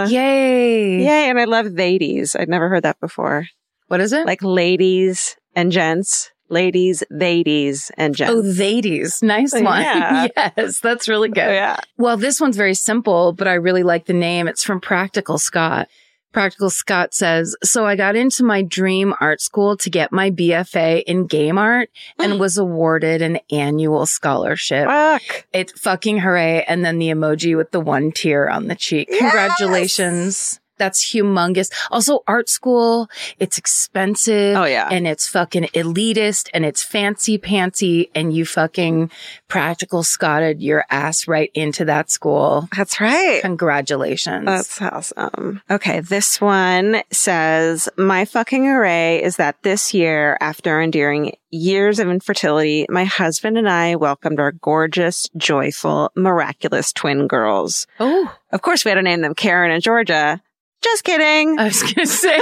Yay. 1.44 1.50
Yay. 1.50 1.52
And 1.52 1.52
I 1.52 1.62
love 1.62 1.72
ladies. 1.72 2.36
I'd 2.36 2.48
never 2.48 2.68
heard 2.68 2.84
that 2.84 3.00
before. 3.00 3.46
What 3.88 4.00
is 4.00 4.12
it? 4.12 4.26
Like 4.26 4.42
ladies 4.42 5.36
and 5.54 5.72
gents. 5.72 6.30
Ladies, 6.50 7.02
ladies, 7.10 7.90
and 7.96 8.14
gents. 8.14 8.30
Oh, 8.30 8.40
ladies. 8.40 9.22
Nice 9.22 9.54
oh, 9.54 9.62
one. 9.62 9.80
yeah. 9.80 10.28
yes, 10.56 10.78
that's 10.78 11.08
really 11.08 11.30
oh, 11.30 11.32
good. 11.32 11.48
Oh, 11.48 11.52
yeah. 11.52 11.78
Well, 11.96 12.18
this 12.18 12.38
one's 12.38 12.56
very 12.56 12.74
simple, 12.74 13.32
but 13.32 13.48
I 13.48 13.54
really 13.54 13.82
like 13.82 14.04
the 14.04 14.12
name. 14.12 14.46
It's 14.46 14.62
from 14.62 14.78
Practical 14.78 15.38
Scott. 15.38 15.88
Practical 16.34 16.68
Scott 16.68 17.14
says, 17.14 17.56
So 17.62 17.86
I 17.86 17.96
got 17.96 18.16
into 18.16 18.44
my 18.44 18.60
dream 18.60 19.14
art 19.20 19.40
school 19.40 19.76
to 19.78 19.88
get 19.88 20.12
my 20.12 20.30
BFA 20.30 21.02
in 21.04 21.26
game 21.26 21.56
art 21.56 21.88
and 22.18 22.38
was 22.40 22.58
awarded 22.58 23.22
an 23.22 23.38
annual 23.50 24.04
scholarship. 24.04 24.86
Fuck. 24.86 25.46
It's 25.52 25.80
fucking 25.80 26.18
hooray. 26.18 26.64
And 26.68 26.84
then 26.84 26.98
the 26.98 27.08
emoji 27.08 27.56
with 27.56 27.70
the 27.70 27.80
one 27.80 28.12
tear 28.12 28.50
on 28.50 28.66
the 28.66 28.74
cheek. 28.74 29.08
Yes! 29.10 30.60
That's 30.76 31.05
humongous. 31.12 31.70
Also, 31.90 32.20
art 32.26 32.48
school, 32.48 33.09
it's 33.38 33.59
expensive. 33.59 34.56
Oh, 34.56 34.64
yeah. 34.64 34.88
And 34.90 35.06
it's 35.06 35.28
fucking 35.28 35.64
elitist 35.74 36.48
and 36.52 36.64
it's 36.64 36.82
fancy 36.82 37.38
pantsy 37.38 38.10
and 38.14 38.32
you 38.34 38.44
fucking 38.44 39.10
practical 39.48 40.02
scotted 40.02 40.60
your 40.62 40.84
ass 40.90 41.28
right 41.28 41.51
into 41.55 41.84
that 41.86 42.10
school. 42.10 42.68
That's 42.76 43.01
right. 43.01 43.40
Congratulations. 43.42 44.46
That's 44.46 44.80
awesome. 44.82 45.60
Okay, 45.70 46.01
this 46.01 46.40
one 46.40 47.02
says, 47.10 47.88
My 47.96 48.24
fucking 48.24 48.66
array 48.66 49.22
is 49.22 49.36
that 49.36 49.62
this 49.62 49.94
year, 49.94 50.36
after 50.40 50.80
enduring 50.80 51.36
years 51.51 51.98
of 51.98 52.09
infertility, 52.09 52.86
my 52.88 53.05
husband 53.05 53.56
and 53.59 53.68
I 53.68 53.96
welcomed 53.96 54.40
our 54.40 54.52
gorgeous, 54.52 55.28
joyful, 55.36 56.10
miraculous 56.16 56.92
twin 56.92 57.26
girls. 57.28 57.86
oh, 58.01 58.32
Of 58.51 58.62
course, 58.62 58.84
we 58.84 58.90
had 58.90 58.96
to 58.96 59.02
name 59.02 59.20
them 59.20 59.34
Karen 59.34 59.70
and 59.70 59.82
Georgia. 59.82 60.40
Just 60.85 61.02
kidding. 61.05 61.59
I 61.59 61.65
was 61.65 61.81
going 61.81 61.94
to 61.94 62.06
say, 62.06 62.39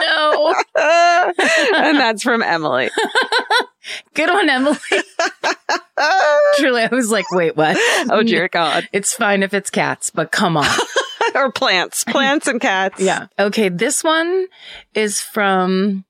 no. 0.00 0.54
and 1.76 1.98
that's 1.98 2.22
from 2.22 2.42
Emily. 2.42 2.88
Good 4.14 4.30
on 4.30 4.48
Emily. 4.48 4.78
Truly, 6.56 6.82
I 6.82 6.88
was 6.90 7.10
like, 7.10 7.30
wait, 7.32 7.54
what? 7.54 7.76
oh, 8.10 8.22
dear 8.22 8.48
God. 8.48 8.88
It's 8.94 9.12
fine 9.12 9.42
if 9.42 9.52
it's 9.52 9.68
cats, 9.68 10.08
but 10.08 10.32
come 10.32 10.56
on. 10.56 10.66
or 11.34 11.52
plants, 11.52 12.02
plants 12.04 12.48
and 12.48 12.58
cats. 12.62 12.98
Yeah. 12.98 13.26
Okay. 13.38 13.68
This 13.68 14.02
one 14.02 14.46
is 14.94 15.20
from 15.20 16.06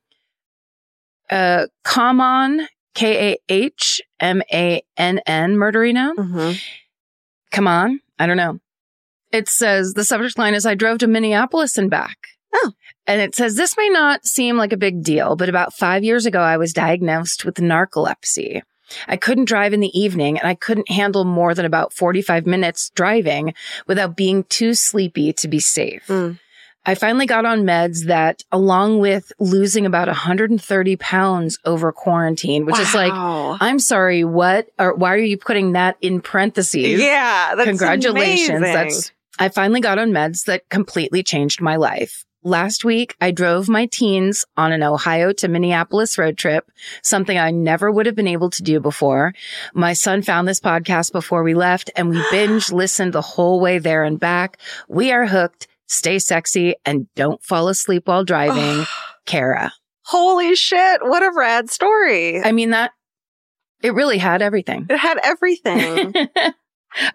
uh 1.31 1.67
Kaman 1.85 2.69
K 2.95 3.33
A 3.33 3.39
H 3.49 4.01
M 4.21 4.41
A 4.53 4.83
N 4.97 5.21
N 5.27 5.57
Murderino. 5.57 6.15
Mhm. 6.15 6.61
Come 7.51 7.67
on. 7.67 8.01
I 8.21 8.27
don't 8.27 8.37
know. 8.37 8.61
It 9.35 9.49
says 9.49 9.95
the 9.95 10.05
subject 10.05 10.39
line 10.39 10.55
is 10.55 10.65
I 10.65 10.77
drove 10.77 10.99
to 10.99 11.09
Minneapolis 11.09 11.77
and 11.77 11.91
back. 11.91 12.17
Oh. 12.55 12.71
And 13.07 13.21
it 13.21 13.35
says 13.35 13.57
this 13.57 13.77
may 13.77 13.89
not 13.89 14.25
seem 14.25 14.57
like 14.57 14.73
a 14.73 14.77
big 14.77 15.03
deal, 15.03 15.35
but 15.35 15.49
about 15.49 15.75
five 15.75 16.05
years 16.05 16.25
ago, 16.25 16.41
I 16.41 16.57
was 16.57 16.73
diagnosed 16.73 17.45
with 17.45 17.57
narcolepsy. 17.57 18.63
I 19.09 19.17
couldn't 19.17 19.47
drive 19.47 19.73
in 19.73 19.81
the 19.81 19.99
evening 19.99 20.39
and 20.39 20.47
I 20.47 20.55
couldn't 20.55 20.89
handle 20.89 21.25
more 21.25 21.53
than 21.53 21.65
about 21.65 21.93
45 21.93 22.47
minutes 22.47 22.91
driving 22.91 23.55
without 23.89 24.15
being 24.15 24.45
too 24.45 24.73
sleepy 24.75 25.33
to 25.33 25.49
be 25.49 25.59
safe. 25.59 26.07
Mm. 26.07 26.39
I 26.87 26.95
finally 26.95 27.25
got 27.27 27.47
on 27.47 27.63
meds 27.63 28.07
that, 28.07 28.43
along 28.53 28.99
with 28.99 29.33
losing 29.41 29.87
about 29.87 30.07
130 30.07 30.97
pounds 30.97 31.59
over 31.65 31.91
quarantine, 31.93 32.67
which 32.67 32.79
is 32.79 32.95
like, 32.95 33.11
Wow. 33.13 33.57
I'm 33.59 33.79
sorry, 33.79 34.23
what? 34.23 34.69
Or 34.79 34.95
why 34.95 35.15
are 35.15 35.17
you 35.17 35.39
putting 35.39 35.73
that 35.73 35.97
in 36.03 36.21
parentheses? 36.21 37.01
yeah, 37.01 37.55
that's 37.57 37.69
Congratulations. 37.69 38.51
amazing. 38.51 38.75
That's, 38.75 39.13
I 39.39 39.49
finally 39.49 39.81
got 39.81 39.99
on 39.99 40.11
meds 40.11 40.45
that 40.45 40.69
completely 40.69 41.23
changed 41.23 41.61
my 41.61 41.77
life. 41.77 42.25
Last 42.47 42.85
week, 42.85 43.17
I 43.23 43.31
drove 43.31 43.71
my 43.71 43.87
teens 43.87 44.45
on 44.55 44.71
an 44.71 44.83
Ohio 44.83 45.33
to 45.33 45.49
Minneapolis 45.49 46.19
road 46.19 46.37
trip, 46.37 46.71
something 47.03 47.39
I 47.39 47.51
never 47.51 47.91
would 47.91 48.05
have 48.05 48.15
been 48.15 48.29
able 48.29 48.51
to 48.51 48.63
do 48.63 48.81
before. 48.81 49.33
My 49.73 49.95
son 49.95 50.21
found 50.21 50.47
this 50.47 50.61
podcast 50.61 51.11
before 51.11 51.43
we 51.43 51.55
left 51.55 51.91
and 51.97 52.11
we 52.11 52.23
binge 52.31 52.71
listened 52.71 53.15
the 53.15 53.23
whole 53.23 53.61
way 53.61 53.79
there 53.79 54.05
and 54.05 54.21
back. 54.21 54.59
We 54.89 55.11
are 55.11 55.25
hooked. 55.27 55.69
Stay 55.87 56.19
sexy 56.19 56.75
and 56.85 57.07
don't 57.15 57.43
fall 57.43 57.69
asleep 57.69 58.09
while 58.09 58.25
driving. 58.25 58.85
Kara. 59.25 59.73
Holy 60.03 60.55
shit! 60.55 61.01
What 61.03 61.23
a 61.23 61.33
rad 61.35 61.71
story. 61.71 62.43
I 62.45 62.53
mean, 62.53 62.71
that 62.71 62.91
it 63.83 63.95
really 63.95 64.19
had 64.19 64.43
everything. 64.43 64.87
it 64.91 64.99
had 64.99 65.19
everything. 65.23 66.13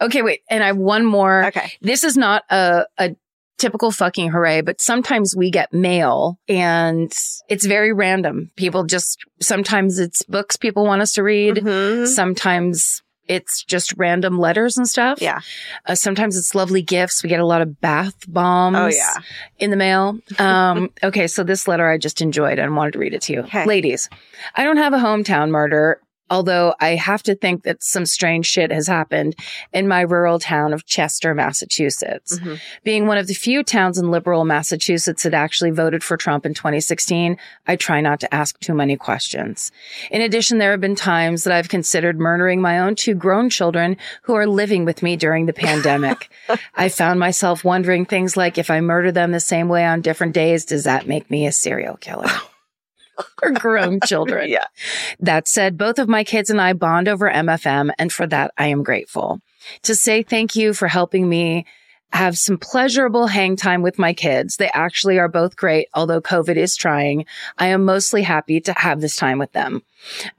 okay, 0.02 0.22
wait. 0.22 0.42
And 0.50 0.64
I 0.64 0.68
have 0.68 0.78
one 0.78 1.06
more. 1.06 1.46
okay. 1.48 1.72
this 1.82 2.04
is 2.04 2.18
not 2.18 2.44
a, 2.50 2.86
a 2.98 3.16
typical 3.58 3.92
fucking 3.92 4.30
hooray, 4.32 4.62
but 4.62 4.82
sometimes 4.82 5.36
we 5.36 5.52
get 5.52 5.74
mail 5.74 6.40
and 6.48 7.12
it's 7.50 7.66
very 7.66 7.92
random. 7.94 8.52
People 8.56 8.86
just, 8.86 9.20
sometimes 9.42 10.00
it's 10.00 10.24
books 10.24 10.56
people 10.56 10.86
want 10.86 11.02
us 11.02 11.14
to 11.14 11.24
read. 11.24 11.58
Mhm. 11.58 12.08
Sometimes 12.08 13.02
it's 13.28 13.64
just 13.64 13.94
random 13.98 14.40
letters 14.40 14.76
and 14.78 14.88
stuff. 14.88 15.22
Yeah. 15.22 15.42
Uh, 15.86 15.94
sometimes 15.94 16.36
it's 16.36 16.56
lovely 16.56 16.82
gifts. 16.82 17.22
We 17.22 17.30
get 17.30 17.40
a 17.40 17.46
lot 17.46 17.62
of 17.62 17.80
bath 17.80 18.16
bombs 18.28 18.78
Oh 18.80 18.88
yeah. 18.88 19.14
in 19.60 19.70
the 19.70 19.76
mail. 19.78 20.18
Um, 20.40 20.90
okay. 21.04 21.28
So 21.28 21.44
this 21.44 21.68
letter 21.68 21.88
I 21.88 21.98
just 22.00 22.22
enjoyed 22.22 22.58
and 22.58 22.76
wanted 22.76 22.94
to 22.94 23.00
read 23.00 23.14
it 23.14 23.22
to 23.24 23.34
you. 23.34 23.40
Okay. 23.42 23.66
Ladies, 23.66 24.10
I 24.56 24.64
don't 24.64 24.78
have 24.78 24.94
a 24.94 24.98
hometown 24.98 25.50
murder. 25.50 26.02
Although 26.30 26.76
I 26.80 26.96
have 26.96 27.24
to 27.24 27.36
think 27.36 27.64
that 27.64 27.84
some 27.84 28.06
strange 28.06 28.46
shit 28.46 28.72
has 28.72 28.88
happened 28.88 29.36
in 29.74 29.88
my 29.88 30.02
rural 30.02 30.40
town 30.40 30.74
of 30.74 30.86
Chester, 30.86 31.34
Massachusetts. 31.34 32.40
Mhm. 32.40 32.60
Being 32.84 33.08
one 33.08 33.18
of 33.18 33.28
the 33.28 33.34
few 33.34 33.64
towns 33.64 33.98
in 33.98 34.12
liberal 34.12 34.46
Massachusetts 34.46 35.24
that 35.24 35.34
actually 35.34 35.72
voted 35.72 36.04
for 36.04 36.18
Trump 36.18 36.46
in 36.46 36.54
2016, 36.54 37.38
I 37.68 37.76
try 37.76 38.02
not 38.02 38.20
to 38.22 38.34
ask 38.34 38.60
too 38.60 38.74
many 38.74 38.96
questions. 38.96 39.72
In 40.12 40.22
addition, 40.22 40.58
there 40.58 40.72
have 40.72 40.82
been 40.82 40.96
times 40.96 41.44
that 41.44 41.54
I've 41.54 41.70
considered 41.70 42.20
murdering 42.20 42.62
my 42.62 42.80
own 42.80 42.96
two 42.96 43.16
grown 43.16 43.50
children 43.50 43.98
who 44.24 44.36
are 44.36 44.48
living 44.48 44.86
with 44.86 45.02
me 45.04 45.16
during 45.16 45.46
the 45.46 45.54
pandemic. 45.54 46.30
I 46.76 46.90
found 46.90 47.20
myself 47.20 47.64
wondering 47.64 48.06
things 48.06 48.38
like 48.38 48.58
if 48.58 48.70
I 48.70 48.82
murder 48.82 49.12
them 49.12 49.32
the 49.32 49.40
same 49.40 49.70
way 49.70 49.86
on 49.86 50.02
different 50.02 50.34
days, 50.34 50.66
does 50.66 50.84
that 50.84 51.08
make 51.08 51.30
me 51.30 51.48
a 51.48 51.52
serial 51.52 51.98
killer? 51.98 52.30
or 53.44 53.52
grown 53.52 54.00
children. 54.06 54.50
Yeah. 54.50 54.66
That 55.20 55.48
said, 55.48 55.78
both 55.78 56.00
of 56.00 56.08
my 56.08 56.24
kids 56.24 56.50
and 56.50 56.62
I 56.62 56.74
bond 56.74 57.08
over 57.08 57.30
MFM, 57.30 57.92
and 57.98 58.12
for 58.12 58.28
that, 58.28 58.54
I 58.58 58.68
am 58.68 58.84
grateful. 58.84 59.42
To 59.84 59.96
say 59.96 60.24
thank 60.24 60.56
you 60.56 60.74
for 60.74 60.88
helping 60.88 61.28
me 61.28 61.66
have 62.12 62.38
some 62.38 62.58
pleasurable 62.58 63.28
hang 63.28 63.56
time 63.56 63.82
with 63.82 64.00
my 64.00 64.14
kids. 64.14 64.58
They 64.58 64.70
actually 64.74 65.20
are 65.20 65.28
both 65.28 65.56
great, 65.56 65.88
although 65.94 66.22
COVID 66.22 66.56
is 66.56 66.76
trying. 66.76 67.26
I 67.58 67.68
am 67.68 67.86
mostly 67.86 68.24
happy 68.24 68.60
to 68.62 68.74
have 68.74 69.00
this 69.00 69.16
time 69.16 69.38
with 69.38 69.52
them. 69.52 69.84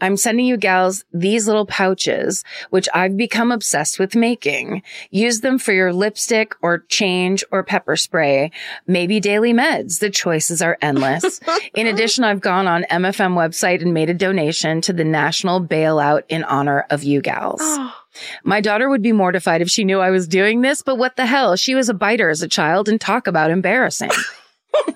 I'm 0.00 0.16
sending 0.16 0.46
you 0.46 0.56
gals 0.56 1.04
these 1.12 1.46
little 1.46 1.66
pouches, 1.66 2.44
which 2.70 2.88
I've 2.94 3.16
become 3.16 3.52
obsessed 3.52 3.98
with 3.98 4.14
making. 4.14 4.82
Use 5.10 5.40
them 5.40 5.58
for 5.58 5.72
your 5.72 5.92
lipstick 5.92 6.54
or 6.62 6.80
change 6.88 7.44
or 7.50 7.62
pepper 7.62 7.96
spray, 7.96 8.50
maybe 8.86 9.20
daily 9.20 9.52
meds. 9.52 10.00
The 10.00 10.10
choices 10.10 10.62
are 10.62 10.78
endless. 10.80 11.40
In 11.74 11.86
addition, 11.86 12.24
I've 12.24 12.40
gone 12.40 12.66
on 12.66 12.84
MFM 12.90 13.34
website 13.34 13.82
and 13.82 13.94
made 13.94 14.10
a 14.10 14.14
donation 14.14 14.80
to 14.82 14.92
the 14.92 15.04
national 15.04 15.64
bailout 15.64 16.22
in 16.28 16.44
honor 16.44 16.86
of 16.90 17.04
you 17.04 17.20
gals. 17.20 17.62
My 18.44 18.60
daughter 18.60 18.88
would 18.88 19.02
be 19.02 19.12
mortified 19.12 19.62
if 19.62 19.70
she 19.70 19.84
knew 19.84 20.00
I 20.00 20.10
was 20.10 20.26
doing 20.26 20.62
this, 20.62 20.82
but 20.82 20.96
what 20.96 21.16
the 21.16 21.26
hell? 21.26 21.54
She 21.56 21.74
was 21.74 21.88
a 21.88 21.94
biter 21.94 22.28
as 22.28 22.42
a 22.42 22.48
child 22.48 22.88
and 22.88 23.00
talk 23.00 23.26
about 23.26 23.50
embarrassing. 23.50 24.10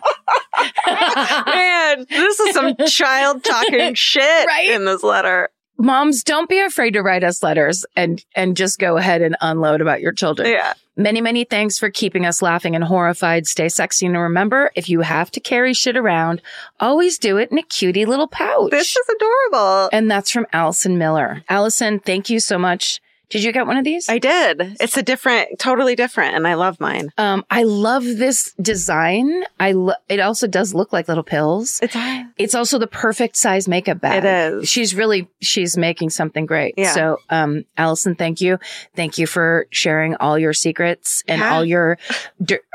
Man, 1.47 2.07
this 2.09 2.41
is 2.41 2.55
some 2.55 2.77
child 2.87 3.45
talking 3.45 3.95
shit 3.95 4.47
Right? 4.47 4.71
in 4.71 4.85
this 4.85 5.03
letter. 5.03 5.49
Moms, 5.77 6.23
don't 6.23 6.49
be 6.49 6.61
afraid 6.61 6.93
to 6.93 7.03
write 7.03 7.25
us 7.25 7.43
letters 7.43 7.85
and, 7.97 8.25
and 8.37 8.57
just 8.57 8.79
go 8.79 8.97
ahead 8.97 9.23
and 9.23 9.37
unload 9.41 9.81
about 9.81 10.01
your 10.01 10.13
children. 10.13 10.49
Yeah. 10.49 10.75
Many, 10.97 11.21
many 11.21 11.43
thanks 11.43 11.77
for 11.81 11.91
keeping 11.91 12.25
us 12.25 12.41
laughing 12.41 12.77
and 12.77 12.85
horrified. 12.85 13.49
Stay 13.49 13.69
sexy. 13.69 14.07
And 14.07 14.17
remember, 14.17 14.71
if 14.77 14.89
you 14.89 15.01
have 15.01 15.33
to 15.33 15.41
carry 15.41 15.75
shit 15.75 15.97
around, 15.97 16.41
always 16.79 17.19
do 17.19 17.39
it 17.39 17.51
in 17.51 17.59
a 17.59 17.63
cutie 17.65 18.05
little 18.07 18.29
pouch. 18.29 18.71
This 18.71 18.95
is 18.97 19.09
adorable. 19.17 19.89
and 19.93 20.09
that's 20.09 20.31
from 20.31 20.47
Allison 20.53 20.97
Miller. 20.97 21.43
Allison, 21.49 21.99
thank 21.99 22.31
you 22.31 22.39
so 22.39 22.57
much. 22.57 23.01
Did 23.35 23.43
you 23.43 23.51
get 23.51 23.67
one 23.67 23.77
of 23.77 23.83
these? 23.85 24.09
I 24.09 24.19
did. 24.19 24.77
It's 24.79 24.97
a 24.97 25.03
different, 25.03 25.59
totally 25.59 25.97
different, 25.97 26.37
and 26.37 26.47
I 26.47 26.55
love 26.55 26.79
mine. 26.79 27.11
um, 27.19 27.45
I 27.51 27.65
love 27.65 28.05
this 28.05 28.55
design. 28.61 29.43
I 29.59 29.73
lo- 29.73 29.95
it 30.09 30.21
also 30.21 30.47
does 30.47 30.73
look 30.73 30.93
like 30.93 31.09
little 31.09 31.25
pills. 31.25 31.81
It's 31.83 31.97
It's 32.39 32.55
also 32.55 32.79
the 32.79 32.87
perfect 32.87 33.35
size 33.37 33.67
makeup 33.67 34.01
bag. 34.01 34.25
It 34.25 34.25
is. 34.25 34.69
She's 34.69 34.95
really 34.95 35.27
she's 35.43 35.77
making 35.77 36.11
something 36.11 36.47
great. 36.47 36.75
Yeah. 36.77 36.93
So, 36.95 37.19
um, 37.29 37.65
Allison, 37.77 38.15
thank 38.15 38.41
you, 38.41 38.61
thank 38.95 39.19
you 39.19 39.27
for 39.27 39.67
sharing 39.71 40.15
all 40.17 40.39
your 40.39 40.53
secrets 40.53 41.25
and 41.27 41.41
Yeah. 41.41 41.53
all 41.53 41.65
your 41.65 41.99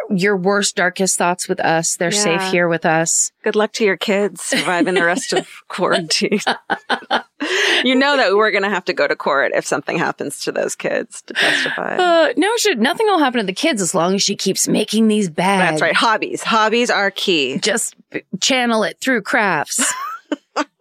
your 0.09 0.35
worst, 0.35 0.75
darkest 0.75 1.17
thoughts 1.17 1.47
with 1.47 1.59
us. 1.61 1.95
They're 1.95 2.11
safe 2.11 2.41
here 2.51 2.67
with 2.67 2.85
us. 2.85 3.31
good 3.43 3.55
luck 3.55 3.71
to 3.73 3.85
your 3.85 3.95
kids 3.97 4.41
surviving 4.43 4.95
the 4.95 5.05
rest 5.05 5.31
of 5.31 5.47
quarantine. 5.69 6.41
you 7.83 7.95
know 7.95 8.17
that 8.17 8.35
we're 8.35 8.51
going 8.51 8.63
to 8.63 8.69
have 8.69 8.85
to 8.85 8.93
go 8.93 9.07
to 9.07 9.15
court 9.15 9.51
if 9.55 9.65
something 9.65 9.97
happens 9.97 10.41
to 10.41 10.51
those 10.51 10.75
kids 10.75 11.21
to 11.23 11.33
testify. 11.33 11.95
Uh, 11.97 12.33
no, 12.37 12.55
should 12.57 12.79
nothing 12.79 13.07
will 13.07 13.19
happen 13.19 13.39
to 13.39 13.45
the 13.45 13.53
kids 13.53 13.81
as 13.81 13.95
long 13.95 14.15
as 14.15 14.21
she 14.21 14.35
keeps 14.35 14.67
making 14.67 15.07
these 15.07 15.29
bags. 15.29 15.71
That's 15.71 15.81
right. 15.81 15.95
Hobbies. 15.95 16.43
Hobbies 16.43 16.89
are 16.89 17.11
key. 17.11 17.57
Just 17.59 17.95
b- 18.09 18.23
channel 18.41 18.83
it 18.83 18.97
through 18.99 19.21
crafts. 19.21 19.93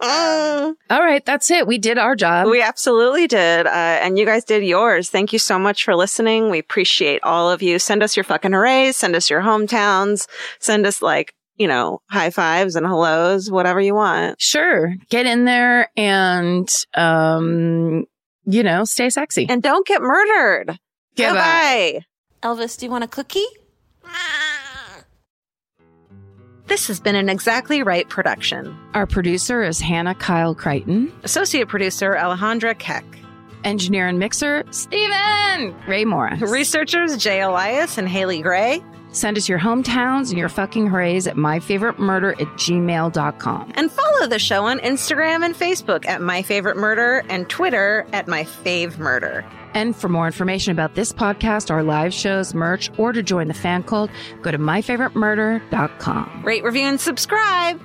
Mm. 0.01 0.75
all 0.91 1.01
right, 1.03 1.25
that's 1.25 1.51
it. 1.51 1.67
We 1.67 1.79
did 1.79 1.99
our 1.99 2.17
job. 2.17 2.49
We 2.49 2.63
absolutely 2.63 3.27
did. 3.27 3.67
Uh, 3.67 3.71
and 3.71 4.19
you 4.19 4.25
guys 4.25 4.45
did 4.45 4.65
yours. 4.65 5.11
Thank 5.11 5.33
you 5.33 5.39
so 5.39 5.59
much 5.59 5.85
for 5.85 5.95
listening. 5.95 6.51
We 6.51 6.59
appreciate 6.59 7.23
all 7.23 7.51
of 7.51 7.63
you. 7.63 7.79
Send 7.79 8.03
us 8.03 8.17
your 8.17 8.25
fucking 8.25 8.53
hoorays. 8.53 8.97
Send 8.97 9.15
us 9.15 9.31
your 9.31 9.43
hometowns. 9.43 10.27
Send 10.59 10.87
us 10.87 11.03
like, 11.03 11.35
you 11.59 11.69
know, 11.69 12.01
high 12.09 12.31
fives 12.31 12.77
and 12.77 12.87
hellos, 12.87 13.51
whatever 13.51 13.81
you 13.81 13.95
want. 13.95 14.41
sure, 14.41 14.95
get 15.11 15.27
in 15.27 15.45
there 15.45 15.91
and 15.97 16.69
um, 16.95 18.05
you 18.45 18.63
know, 18.63 18.85
stay 18.85 19.11
sexy. 19.11 19.47
And 19.49 19.63
don't 19.63 19.87
get 19.87 20.01
murdered. 20.01 20.79
Goodbye. 21.17 22.03
Goodbye. 22.03 22.05
Elvis, 22.43 22.79
do 22.79 22.87
you 22.87 22.91
want 22.91 23.05
a 23.05 23.09
cookie? 23.09 23.45
This 26.67 26.87
has 26.89 27.01
been 27.01 27.17
an 27.17 27.31
Exactly 27.31 27.83
Right 27.83 28.07
production. 28.09 28.77
Our 28.93 29.07
producer 29.07 29.63
is 29.63 29.81
Hannah 29.81 30.15
Kyle 30.15 30.55
Crichton. 30.55 31.11
Associate 31.25 31.67
producer 31.67 32.13
Alejandra 32.15 32.79
Keck. 32.79 33.05
Engineer 33.65 34.07
and 34.07 34.19
mixer, 34.19 34.65
Steven 34.71 35.75
Ray 35.89 36.05
Morris. 36.05 36.41
Researchers 36.41 37.17
Jay 37.17 37.41
Elias 37.41 37.99
and 37.99 38.09
Haley 38.09 38.41
Gray. 38.41 38.83
Send 39.19 39.37
us 39.37 39.49
your 39.49 39.59
hometowns 39.59 40.29
and 40.29 40.39
your 40.39 40.49
fucking 40.49 40.87
hoorays 40.87 41.27
at 41.27 41.35
myfavoritemurder 41.35 42.41
at 42.41 42.47
gmail.com. 42.57 43.73
And 43.75 43.91
follow 43.91 44.29
the 44.29 44.39
show 44.39 44.65
on 44.65 44.79
Instagram 44.79 45.45
and 45.45 45.57
Facebook 45.57 46.07
at 46.07 46.21
myfavoritemurder 46.21 47.27
and 47.29 47.51
Twitter 47.51 48.07
at 48.13 48.27
myfavemurder. 48.27 49.45
And 49.75 49.97
for 49.97 50.09
more 50.09 50.27
information 50.27 50.71
about 50.71 50.95
this 50.95 51.13
podcast, 51.13 51.69
our 51.71 51.83
live 51.83 52.15
shows, 52.15 52.55
merch, 52.55 52.91
or 52.97 53.13
to 53.13 53.23
join 53.23 53.49
the 53.49 53.55
fan 53.55 53.83
cult, 53.83 54.11
go 54.41 54.53
to 54.53 54.59
myfavoritemurder.com. 54.59 56.43
Rate, 56.45 56.63
review, 56.63 56.83
and 56.83 57.01
subscribe. 57.01 57.81